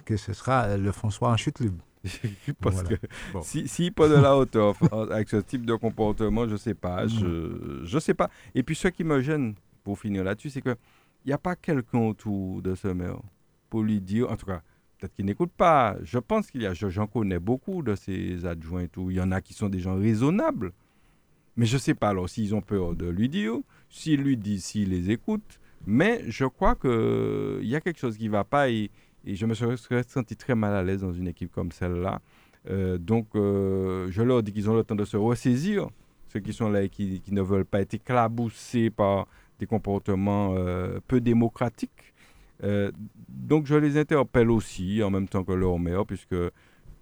que 0.03 0.17
ce 0.17 0.33
sera 0.33 0.63
euh, 0.65 0.77
le 0.77 0.91
François 0.91 1.29
en 1.31 1.37
chute 1.37 1.61
libre. 1.61 1.81
Parce 2.61 2.81
Voilà. 2.81 2.89
que 2.97 3.07
Bon. 3.33 3.41
si, 3.41 3.67
si 3.67 3.91
pas 3.91 4.07
de 4.07 4.15
la 4.15 4.35
hauteur 4.37 4.73
f- 4.73 5.11
avec 5.11 5.29
ce 5.29 5.37
type 5.37 5.65
de 5.65 5.75
comportement, 5.75 6.47
je 6.47 6.55
sais 6.55 6.73
pas, 6.73 7.05
Mm. 7.05 7.09
je, 7.09 7.79
je 7.83 7.99
sais 7.99 8.13
pas. 8.13 8.29
Et 8.55 8.63
puis 8.63 8.75
ce 8.75 8.87
qui 8.87 9.03
me 9.03 9.21
gêne, 9.21 9.55
pour 9.83 9.99
finir 9.99 10.23
là-dessus, 10.23 10.49
c'est 10.49 10.61
que 10.61 10.75
il 11.25 11.27
n'y 11.29 11.33
a 11.33 11.37
pas 11.37 11.55
quelqu'un 11.55 11.99
autour 11.99 12.61
de 12.61 12.73
ce 12.75 12.87
maire 12.87 13.19
pour 13.69 13.83
lui 13.83 13.99
dire, 13.99 14.31
en 14.31 14.37
tout 14.37 14.45
cas, 14.45 14.61
peut-être 14.97 15.13
qu'il 15.13 15.25
n'écoute 15.25 15.51
pas. 15.57 15.97
Je 16.03 16.19
pense 16.19 16.49
qu'il 16.49 16.61
y 16.61 16.65
a, 16.65 16.73
je- 16.73 16.89
j'en 16.89 17.07
connais 17.07 17.39
beaucoup 17.39 17.83
de 17.83 17.95
ces 17.95 18.45
adjoints 18.45 18.83
et 18.83 18.87
tout. 18.87 19.11
Il 19.11 19.17
y 19.17 19.21
en 19.21 19.31
a 19.31 19.41
qui 19.41 19.53
sont 19.53 19.67
des 19.69 19.79
gens 19.79 19.95
raisonnables. 19.95 20.71
Mais 21.57 21.65
je 21.65 21.77
sais 21.77 21.95
pas 21.95 22.09
alors 22.09 22.29
s'ils 22.29 22.53
ont 22.53 22.61
peur 22.61 22.95
de 22.95 23.07
lui 23.09 23.29
dire, 23.29 23.53
s'il 23.89 24.21
lui 24.21 24.37
dit, 24.37 24.61
s'il 24.61 24.89
les 24.89 25.09
écoute. 25.11 25.59
Mais 25.85 26.23
je 26.27 26.45
crois 26.45 26.75
qu'il 26.75 27.65
y 27.67 27.75
a 27.75 27.81
quelque 27.81 27.99
chose 27.99 28.17
qui 28.17 28.25
ne 28.25 28.31
va 28.31 28.43
pas 28.43 28.69
et, 28.69 28.89
et 29.27 29.35
je 29.35 29.45
me 29.45 29.53
serais 29.53 30.03
senti 30.03 30.37
très 30.37 30.55
mal 30.55 30.73
à 30.73 30.81
l'aise 30.81 31.01
dans 31.01 31.11
une 31.11 31.27
équipe 31.27 31.51
comme 31.51 31.71
celle-là. 31.73 32.21
Euh, 32.69 32.97
donc, 32.97 33.27
euh, 33.35 34.07
je 34.09 34.21
leur 34.21 34.41
dis 34.41 34.53
qu'ils 34.53 34.69
ont 34.69 34.75
le 34.75 34.83
temps 34.83 34.95
de 34.95 35.03
se 35.03 35.17
ressaisir, 35.17 35.89
ceux 36.29 36.39
qui 36.39 36.53
sont 36.53 36.69
là 36.69 36.83
et 36.83 36.89
qui, 36.89 37.21
ne 37.29 37.41
veulent 37.41 37.65
pas 37.65 37.81
être 37.81 37.93
éclaboussés 37.93 38.89
par 38.89 39.27
des 39.59 39.65
comportements 39.65 40.55
euh, 40.57 40.99
peu 41.07 41.19
démocratiques. 41.19 42.13
Donc, 43.29 43.67
je 43.67 43.75
les 43.75 43.97
interpelle 43.99 44.49
aussi 44.49 45.03
en 45.03 45.11
même 45.11 45.27
temps 45.27 45.43
que 45.43 45.51
leur 45.51 45.77
maire, 45.77 46.05
puisque, 46.07 46.35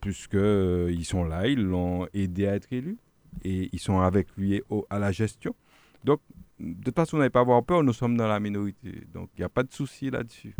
puisque 0.01 0.33
ils 0.33 1.05
sont 1.05 1.23
là, 1.23 1.47
ils 1.47 1.63
l'ont 1.63 2.07
aidé 2.13 2.47
à 2.47 2.55
être 2.55 2.73
élu 2.73 2.97
et 3.43 3.69
ils 3.71 3.79
sont 3.79 3.99
avec 3.99 4.27
lui 4.35 4.61
à 4.89 4.99
la 4.99 5.13
gestion. 5.13 5.55
Donc, 6.03 6.19
de 6.59 6.83
toute 6.83 6.95
façon, 6.95 7.15
vous 7.15 7.21
n'avez 7.21 7.29
pas 7.29 7.39
avoir 7.39 7.63
peur, 7.63 7.83
nous 7.83 7.93
sommes 7.93 8.17
dans 8.17 8.27
la 8.27 8.39
minorité. 8.41 9.03
Donc, 9.13 9.29
il 9.37 9.41
n'y 9.41 9.45
a 9.45 9.49
pas 9.49 9.63
de 9.63 9.71
souci 9.71 10.09
là-dessus. 10.09 10.55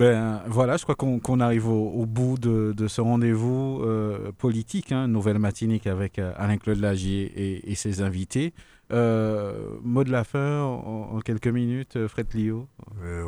Ben 0.00 0.42
voilà, 0.46 0.78
je 0.78 0.84
crois 0.84 0.94
qu'on 0.94 1.40
arrive 1.40 1.68
au, 1.68 2.06
bout 2.06 2.38
de, 2.38 2.88
ce 2.88 3.02
rendez-vous 3.02 3.82
euh, 3.82 4.32
politique, 4.32 4.92
hein, 4.92 5.06
nouvelle 5.08 5.38
matinique 5.38 5.86
avec 5.86 6.18
euh, 6.18 6.32
Alain-Claude 6.36 6.78
Lagier 6.78 7.70
et, 7.70 7.74
ses 7.74 8.00
invités. 8.00 8.54
Euh, 8.92 9.76
mot 9.82 10.02
de 10.02 10.10
la 10.10 10.24
fin 10.24 10.62
en, 10.62 11.20
quelques 11.20 11.48
minutes, 11.48 11.96
euh, 11.96 12.08
Fred 12.08 12.32
Lio. 12.32 12.66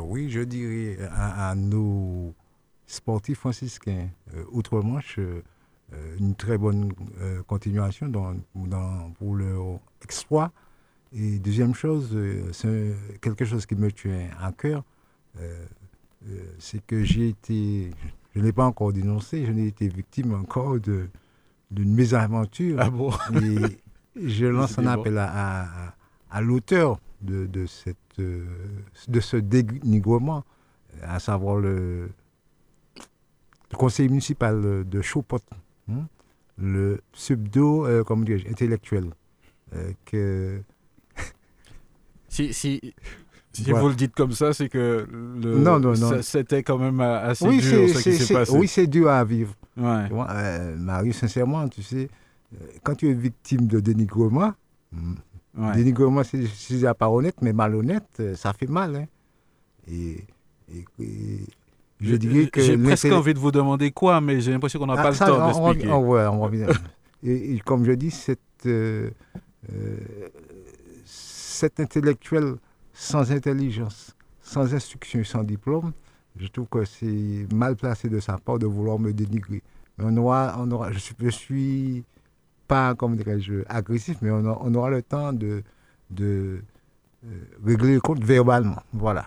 Oui, 0.01 0.31
je 0.31 0.39
dirais 0.39 0.97
à, 1.11 1.51
à 1.51 1.53
nos 1.53 2.33
sportifs 2.87 3.37
franciscains 3.37 4.09
outre-Manche 4.51 5.19
une 6.19 6.33
très 6.33 6.57
bonne 6.57 6.91
continuation 7.45 8.07
dans, 8.07 8.33
pour 9.19 9.35
leur 9.35 9.79
exploit. 10.03 10.51
Et 11.15 11.37
deuxième 11.37 11.75
chose, 11.75 12.17
c'est 12.51 12.95
quelque 13.21 13.45
chose 13.45 13.67
qui 13.67 13.75
me 13.75 13.91
tient 13.91 14.29
à 14.41 14.51
cœur, 14.51 14.83
c'est 16.59 16.85
que 16.85 17.03
j'ai 17.03 17.29
été, 17.29 17.89
je 18.33 18.39
ne 18.39 18.45
l'ai 18.45 18.53
pas 18.53 18.65
encore 18.65 18.93
dénoncé, 18.93 19.45
je 19.45 19.51
n'ai 19.51 19.67
été 19.67 19.87
victime 19.87 20.33
encore 20.33 20.79
de- 20.79 21.07
d'une 21.71 21.93
mésaventure. 21.93 22.77
Ah 22.79 22.89
bon? 22.89 23.11
Et 23.41 23.79
je 24.27 24.45
lance 24.45 24.77
un 24.79 24.85
appel 24.87 25.17
à, 25.17 25.27
à- 25.29 25.95
à 26.31 26.41
l'auteur 26.41 26.99
de, 27.21 27.45
de, 27.45 27.65
cette, 27.65 27.97
euh, 28.19 28.45
de 29.07 29.19
ce 29.19 29.37
dénigrement, 29.37 30.43
à 31.01 31.19
savoir 31.19 31.57
le, 31.57 32.09
le 33.71 33.77
conseil 33.77 34.09
municipal 34.09 34.87
de 34.87 35.01
Chopot, 35.01 35.39
hein, 35.89 36.07
le 36.57 37.01
pseudo, 37.13 37.85
euh, 37.87 38.03
comment 38.03 38.25
intellectuel. 38.25 39.05
euh, 39.75 39.91
que, 40.05 40.61
Si, 42.29 42.53
si, 42.53 42.93
si 43.53 43.63
Voilà. 43.65 43.81
vous 43.83 43.89
le 43.89 43.95
dites 43.95 44.15
comme 44.15 44.31
ça, 44.31 44.51
c'est 44.53 44.67
que 44.67 45.07
le, 45.11 45.57
Non, 45.59 45.79
non, 45.79 45.93
non. 45.95 46.21
c'était 46.21 46.63
quand 46.63 46.77
même 46.79 46.99
euh, 46.99 47.29
assez 47.29 47.47
oui, 47.47 47.59
dur 47.59 47.87
ce 47.89 48.01
qui 48.03 48.15
s'est 48.15 48.33
passé. 48.33 48.51
oui, 48.57 48.67
c'est 48.67 48.87
dur 48.87 49.09
à 49.09 49.23
vivre. 49.23 49.53
Ouais. 49.77 50.09
Vois, 50.09 50.27
euh, 50.31 50.75
Marie, 50.77 51.13
sincèrement, 51.13 51.67
tu 51.69 51.81
sais, 51.83 52.09
euh, 52.53 52.57
quand 52.83 52.95
tu 52.95 53.09
es 53.09 53.13
victime 53.13 53.67
de 53.67 53.79
dénigrement, 53.79 54.53
hmm, 54.91 55.13
ouais. 55.57 55.75
dénigrement, 55.75 56.23
c'est, 56.23 56.43
déjà 56.69 56.93
pas 56.93 57.09
honnête, 57.09 57.35
mais 57.41 57.53
malhonnête, 57.53 58.21
ça 58.35 58.53
fait 58.53 58.67
mal. 58.69 58.95
hein. 58.95 59.05
Et, 59.87 60.23
et- 60.73 60.85
et 61.03 61.39
je 62.01 62.15
dirais 62.15 62.47
que. 62.47 62.61
J'ai 62.61 62.77
presque 62.77 63.05
envie 63.11 63.33
de 63.33 63.39
vous 63.39 63.51
demander 63.51 63.91
quoi, 63.91 64.19
mais 64.21 64.41
j'ai 64.41 64.51
l'impression 64.51 64.79
qu'on 64.79 64.87
n'a 64.87 64.95
Ah, 64.97 65.03
pas 65.03 65.13
ça, 65.13 65.25
le 65.27 65.31
temps 65.33 65.51
on- 65.59 65.61
on 65.61 65.63
on 65.65 65.67
revient- 65.69 65.87
on 66.31 66.39
revient. 66.41 66.67
et, 67.23 67.55
et 67.55 67.59
comme 67.59 67.85
je 67.85 67.91
dis, 67.91 68.11
cette, 68.11 68.39
euh, 68.65 69.09
euh, 69.71 69.97
cet 71.05 71.79
intellectuel 71.79 72.55
sans 72.93 73.31
intelligence, 73.31 74.15
sans 74.41 74.73
instruction, 74.73 75.23
sans 75.23 75.43
diplôme, 75.43 75.91
je 76.35 76.47
trouve 76.47 76.67
que 76.67 76.85
c'est 76.85 77.47
mal 77.53 77.75
placé 77.75 78.09
de 78.09 78.19
sa 78.19 78.37
part 78.37 78.59
de 78.59 78.65
vouloir 78.65 78.97
me 78.99 79.11
dénigrer. 79.13 79.61
Mais 79.97 80.05
on 80.07 80.17
aura, 80.17 80.55
on 80.59 80.69
aura, 80.71 80.91
je 80.91 80.99
suis, 80.99 81.15
je 81.19 81.29
suis 81.29 82.03
pas, 82.67 82.95
comme 82.95 83.15
dirais-je, 83.17 83.63
agressif, 83.67 84.17
mais 84.21 84.31
on, 84.31 84.45
a- 84.45 84.57
on 84.61 84.73
aura 84.75 84.89
le 84.89 85.01
temps 85.01 85.33
de, 85.33 85.63
de 86.09 86.61
euh, 87.25 87.29
régler 87.63 87.95
le 87.95 88.01
compte 88.01 88.23
verbalement. 88.23 88.81
Voilà. 88.93 89.25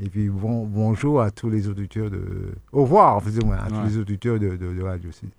Et 0.00 0.08
puis 0.08 0.28
bon, 0.28 0.66
bonjour 0.66 1.20
à 1.22 1.30
tous 1.30 1.48
les 1.50 1.68
auditeurs 1.68 2.10
de. 2.10 2.52
Au 2.72 2.82
revoir, 2.82 3.16
à 3.16 3.20
tous 3.20 3.40
les 3.86 3.98
auditeurs 3.98 4.38
de, 4.38 4.50
de, 4.56 4.72
de 4.74 4.82
Radio 4.82 5.10
Sud. 5.10 5.30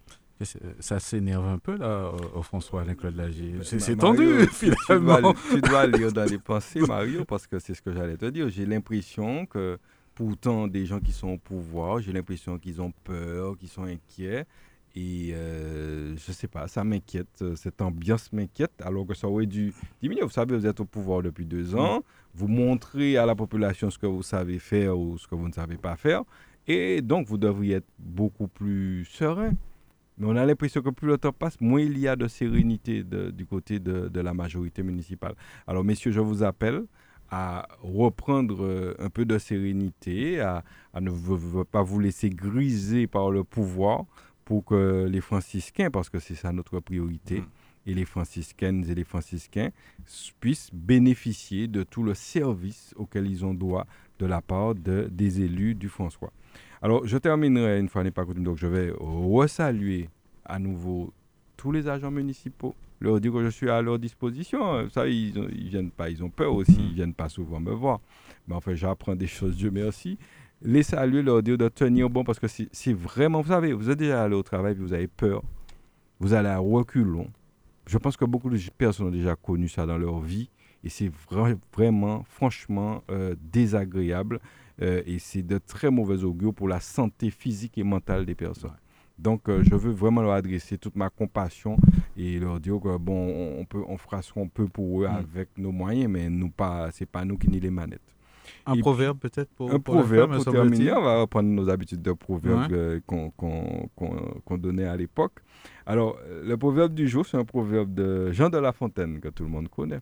C'est- 0.42 0.60
Ça 0.82 1.00
s'énerve 1.00 1.46
un 1.48 1.58
peu, 1.58 1.76
là, 1.78 1.86
euh, 1.86 2.12
au 2.36 2.42
François, 2.44 2.82
Alain 2.82 2.94
Claude 2.96 3.16
Lagier. 3.16 3.56
C'est 3.64 3.78
Ma- 3.78 3.82
c'est 3.82 3.96
Mario, 3.96 4.16
tendu, 4.38 4.48
tu- 4.60 4.60
Tu 4.60 4.66
dois, 4.68 4.76
finalement. 5.00 5.34
tu 5.52 5.62
dois 5.62 5.88
lire 5.88 6.12
dans 6.14 6.26
les 6.26 6.38
pensées, 6.38 6.80
Mario, 6.88 7.26
parce 7.26 7.48
que 7.48 7.58
c'est 7.60 7.74
ce 7.74 7.82
que 7.82 7.92
j'allais 7.92 8.18
te 8.18 8.26
dire. 8.26 8.48
J'ai 8.50 8.66
l'impression 8.66 9.46
que 9.46 9.78
pourtant, 10.16 10.68
des 10.68 10.86
gens 10.86 11.00
qui 11.00 11.12
sont 11.12 11.30
au 11.30 11.38
pouvoir, 11.38 12.00
j'ai 12.02 12.12
l'impression 12.12 12.58
qu'ils 12.60 12.82
ont 12.82 12.92
peur, 13.04 13.58
qu'ils 13.58 13.70
sont 13.70 13.84
inquiets. 13.84 14.46
Et 14.96 15.32
euh, 15.34 16.16
je 16.18 16.32
sais 16.32 16.48
pas, 16.48 16.68
ça 16.68 16.84
m'inquiète. 16.84 17.28
euh, 17.44 17.56
Cette 17.56 17.82
ambiance 17.84 18.34
m'inquiète, 18.34 18.72
alors 18.84 19.06
que 19.06 19.14
ça 19.14 19.28
aurait 19.28 19.46
dû 19.46 19.72
diminuer. 20.02 20.24
Vous 20.24 20.30
savez, 20.32 20.56
vous 20.58 20.66
êtes 20.66 20.80
au 20.80 20.86
pouvoir 20.86 21.22
depuis 21.22 21.46
deux 21.46 21.76
ans. 21.76 22.04
Vous 22.34 22.48
montrez 22.48 23.16
à 23.18 23.26
la 23.28 23.36
population 23.36 23.92
ce 23.92 23.98
que 24.00 24.08
vous 24.08 24.24
savez 24.24 24.58
faire 24.58 24.98
ou 24.98 25.18
ce 25.20 25.28
que 25.28 25.36
vous 25.36 25.48
ne 25.48 25.54
savez 25.54 25.78
pas 25.78 25.96
faire. 25.98 26.24
Et 26.68 27.02
donc, 27.04 27.28
vous 27.28 27.38
devriez 27.38 27.76
être 27.76 27.88
beaucoup 28.00 28.48
plus 28.48 29.06
serein. 29.06 29.52
Mais 30.18 30.26
on 30.28 30.36
a 30.36 30.46
l'impression 30.46 30.82
que 30.82 30.90
plus 30.90 31.08
le 31.08 31.18
temps 31.18 31.32
passe, 31.32 31.60
moins 31.62 31.82
il 31.82 31.98
y 32.00 32.08
a 32.08 32.16
de 32.16 32.28
sérénité 32.28 33.04
de- 33.04 33.30
du 33.32 33.46
côté 33.46 33.80
de, 33.80 34.08
de 34.08 34.20
la 34.22 34.34
majorité 34.34 34.82
municipale. 34.84 35.36
Alors, 35.68 35.84
messieurs, 35.84 36.12
je 36.12 36.20
vous 36.20 36.42
appelle 36.44 36.84
à 37.30 37.68
reprendre 37.82 38.64
euh, 38.64 38.96
un 39.00 39.10
peu 39.10 39.26
de 39.26 39.38
sérénité, 39.38 40.40
à, 40.40 40.64
à 40.94 41.02
ne 41.02 41.12
pas 41.64 41.84
vous 41.84 42.00
laisser 42.00 42.30
griser 42.30 43.06
par 43.06 43.30
le 43.32 43.44
pouvoir 43.44 44.06
pour 44.46 44.64
que 44.64 45.06
les 45.10 45.20
franciscains, 45.22 45.92
parce 45.92 46.10
que 46.10 46.20
c'est 46.20 46.36
ça 46.36 46.52
notre 46.54 46.80
priorité, 46.80 47.44
et 47.86 47.94
les 47.94 48.06
franciscaines 48.06 48.86
et 48.90 48.96
les 48.96 49.04
franciscains 49.04 49.70
puissent 50.40 50.70
bénéficier 50.74 51.68
de 51.68 51.84
tout 51.84 52.04
le 52.04 52.14
service 52.14 52.94
auquel 52.98 53.28
ils 53.28 53.46
ont 53.46 53.54
droit 53.54 53.86
de 54.20 54.26
la 54.26 54.42
part 54.42 54.74
de- 54.76 55.08
des 55.12 55.42
élus 55.42 55.76
du 55.76 55.90
François. 55.90 56.32
Alors, 56.82 57.06
je 57.08 57.18
terminerai 57.18 57.80
une 57.80 57.90
fois 57.90 58.04
n'est 58.04 58.12
pas 58.12 58.26
coutume, 58.26 58.44
donc 58.44 58.58
je 58.58 58.68
vais 58.68 58.94
resaluer 58.98 60.10
à 60.46 60.60
nouveau 60.60 61.12
tous 61.56 61.72
les 61.72 61.88
agents 61.88 62.12
municipaux, 62.12 62.76
leur 63.02 63.20
dire 63.20 63.34
que 63.34 63.44
je 63.44 63.50
suis 63.50 63.70
à 63.70 63.82
leur 63.82 63.98
disposition. 64.00 64.88
Ça, 64.90 65.08
ils, 65.08 65.36
ils 65.56 65.70
viennent 65.70 65.92
pas, 65.92 66.10
ils 66.10 66.24
ont 66.24 66.30
peur 66.30 66.54
aussi, 66.54 66.78
ils 66.78 66.94
viennent 66.94 67.14
pas 67.14 67.30
souvent 67.30 67.60
me 67.60 67.72
voir. 67.72 68.00
Mais 68.48 68.56
enfin, 68.56 68.76
j'apprends 68.76 69.16
des 69.16 69.28
choses, 69.28 69.58
Dieu 69.58 69.72
merci. 69.72 70.18
Les 70.62 70.84
saluer, 70.84 71.22
leur 71.22 71.44
dire 71.44 71.58
de 71.58 71.68
tenir 71.70 72.10
bon, 72.10 72.24
parce 72.24 72.40
que 72.40 72.48
c'est 72.48 72.68
c'est 72.72 72.94
vraiment, 72.94 73.42
vous 73.42 73.50
savez, 73.50 73.74
vous 73.74 73.90
êtes 73.90 74.00
déjà 74.00 74.24
allé 74.24 74.36
au 74.36 74.44
travail, 74.44 74.74
puis 74.74 74.84
vous 74.84 74.94
avez 74.94 75.08
peur, 75.08 75.44
vous 76.20 76.34
allez 76.34 76.50
à 76.50 76.58
reculons. 76.58 77.28
Je 77.86 77.98
pense 77.98 78.18
que 78.18 78.26
beaucoup 78.26 78.50
de 78.50 78.58
personnes 78.78 79.08
ont 79.08 79.12
déjà 79.12 79.36
connu 79.36 79.68
ça 79.68 79.86
dans 79.86 79.98
leur 79.98 80.20
vie, 80.20 80.50
et 80.84 80.90
c'est 80.90 81.12
vra- 81.30 81.58
vraiment, 81.76 82.24
franchement, 82.28 83.04
euh, 83.12 83.36
désagréable. 83.52 84.40
Euh, 84.82 85.02
et 85.06 85.18
c'est 85.20 85.42
de 85.44 85.58
très 85.58 85.90
mauvais 85.90 86.24
augure 86.24 86.54
pour 86.54 86.68
la 86.68 86.80
santé 86.80 87.30
physique 87.32 87.78
et 87.78 87.84
mentale 87.84 88.26
des 88.26 88.36
personnes. 88.36 88.72
Donc, 89.18 89.50
euh, 89.50 89.64
je 89.64 89.74
veux 89.74 89.92
vraiment 89.92 90.22
leur 90.22 90.34
adresser 90.34 90.78
toute 90.78 90.96
ma 90.96 91.10
compassion 91.10 91.78
et 92.16 92.40
leur 92.40 92.60
dire 92.60 92.80
que 92.80 92.96
bon, 92.98 93.56
on, 93.60 93.66
peut, 93.66 93.82
on 93.88 93.98
fera 93.98 94.22
ce 94.22 94.32
qu'on 94.32 94.48
peut 94.48 94.68
pour 94.68 95.02
eux 95.02 95.08
Mm. 95.08 95.16
avec 95.16 95.50
nos 95.58 95.72
moyens, 95.72 96.12
mais 96.12 96.30
nous 96.30 96.50
pas, 96.52 96.90
c'est 96.92 97.08
pas 97.08 97.26
nous 97.26 97.38
qui 97.38 97.48
ni 97.50 97.60
les 97.60 97.72
manettes. 97.72 98.14
Un 98.66 98.76
Et 98.76 98.80
proverbe, 98.80 99.18
peut-être, 99.18 99.50
pour, 99.56 99.72
Un 99.74 99.80
pour 99.80 99.96
proverbe 99.96 100.36
pour 100.36 100.46
terminer, 100.46 100.94
on 100.94 101.02
va 101.02 101.20
reprendre 101.22 101.50
nos 101.50 101.68
habitudes 101.70 102.02
de 102.02 102.14
proverbes 102.14 102.72
Ouais. 102.72 102.78
euh, 102.78 103.00
qu'on 104.46 104.58
donnait 104.58 104.86
à 104.86 104.96
l'époque. 104.96 105.40
Alors, 105.86 106.18
le 106.44 106.56
proverbe 106.56 106.94
du 106.94 107.08
jour, 107.08 107.26
c'est 107.26 107.38
un 107.38 107.44
proverbe 107.46 107.94
de 107.94 108.32
Jean 108.32 108.50
de 108.50 108.58
La 108.58 108.72
Fontaine, 108.72 109.20
que 109.20 109.30
tout 109.30 109.44
le 109.44 109.50
monde 109.50 109.68
connaît, 109.70 110.00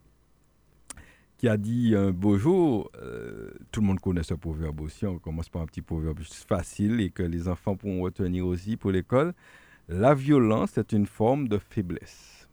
qui 1.46 1.50
a 1.50 1.58
dit 1.58 1.94
un 1.96 2.10
beau 2.10 2.40
jour, 2.40 2.90
euh, 3.00 3.52
tout 3.72 3.80
le 3.82 3.86
monde 3.86 4.00
connaît 4.00 4.24
ce 4.24 4.34
proverbe 4.34 4.82
aussi, 4.82 5.06
on 5.06 5.20
commence 5.20 5.48
par 5.48 5.62
un 5.62 5.68
petit 5.68 5.84
proverbe 5.84 6.20
facile 6.24 7.00
et 7.02 7.12
que 7.12 7.22
les 7.22 7.48
enfants 7.48 7.76
pourront 7.76 8.02
retenir 8.02 8.48
aussi 8.48 8.78
pour 8.78 8.90
l'école. 8.90 9.32
La 9.88 10.16
violence 10.16 10.76
est 10.80 10.92
une 10.92 11.06
forme 11.06 11.48
de 11.48 11.60
faiblesse. 11.60 12.50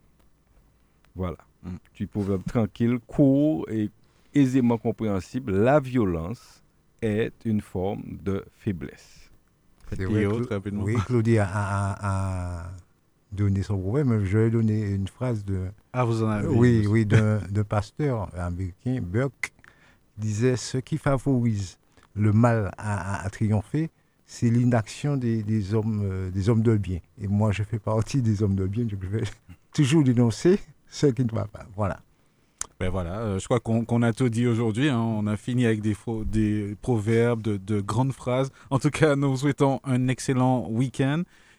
Voilà. 1.15 1.39
Mm. 1.63 1.77
Petit 1.91 2.05
proverbe 2.05 2.45
tranquille, 2.45 2.99
court 3.07 3.65
et 3.71 3.89
aisément 4.35 4.77
compréhensible. 4.77 5.53
La 5.53 5.81
violence 5.81 6.63
est 7.01 7.33
une 7.47 7.63
forme 7.63 8.03
de 8.23 8.45
faiblesse. 8.59 9.31
C'est 9.89 10.05
oui, 10.05 10.97
Claudie 11.07 11.39
a, 11.39 11.49
a- 11.51 12.65
a 12.67 12.71
donné 13.33 13.63
son 13.63 13.77
mais 14.05 14.25
je 14.25 14.39
vais 14.39 14.51
donner 14.51 14.81
une 14.91 15.09
phrase 15.09 15.45
de, 15.45 15.61
Ah, 15.93 16.05
vous 16.05 16.23
en 16.23 16.29
avez 16.29 16.47
oui, 16.49 16.87
oui, 16.87 17.07
d'un 17.07 17.41
pasteur 17.69 18.29
américain, 18.39 19.01
Burke, 19.03 19.53
disait 20.19 20.57
ce 20.57 20.79
qui 20.79 20.99
favorise 20.99 21.79
le 22.15 22.33
mal 22.33 22.71
à, 22.79 23.21
à- 23.23 23.25
à 23.27 23.31
triompher, 23.31 23.91
c'est 24.27 24.51
l'inaction 24.51 25.17
des, 25.17 25.43
des 25.43 25.75
hommes, 25.75 26.01
euh, 26.05 26.31
des 26.31 26.49
hommes 26.49 26.63
de 26.63 26.77
bien. 26.77 26.99
Et 27.21 27.27
moi, 27.27 27.53
je 27.53 27.63
fais 27.63 27.79
partie 27.79 28.23
des 28.23 28.43
hommes 28.43 28.55
de 28.55 28.67
bien, 28.67 28.85
donc 28.85 29.01
je 29.03 29.09
vais 29.09 29.25
toujours 29.75 30.05
dénoncer 30.05 30.59
ce 30.89 31.07
qui 31.07 31.25
ne 31.25 31.31
va 31.33 31.47
pas. 31.47 31.67
Voilà. 31.77 32.01
Ben 32.81 32.91
voilà, 32.91 33.19
euh, 33.21 33.39
je 33.39 33.45
crois 33.45 33.61
qu'on 33.61 34.03
a 34.03 34.13
tout 34.13 34.29
dit 34.29 34.47
aujourd'hui. 34.47 34.89
hein. 34.89 34.99
On 34.99 35.27
a 35.27 35.37
fini 35.37 35.67
avec 35.67 35.81
des, 35.83 35.97
des 36.27 36.77
proverbes, 36.83 37.41
de, 37.43 37.57
de 37.57 37.81
grandes 37.81 38.13
phrases. 38.13 38.51
En 38.71 38.79
tout 38.79 38.91
cas, 38.91 39.15
nous 39.17 39.31
vous 39.31 39.37
souhaitons 39.37 39.81
un 39.85 40.09
excellent 40.09 40.67
week-end. 40.69 41.23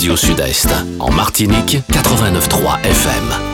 Radio 0.00 0.16
Sud-Est, 0.16 0.68
en 0.98 1.10
Martinique, 1.10 1.76
89.3 1.92 2.82
FM. 2.86 3.49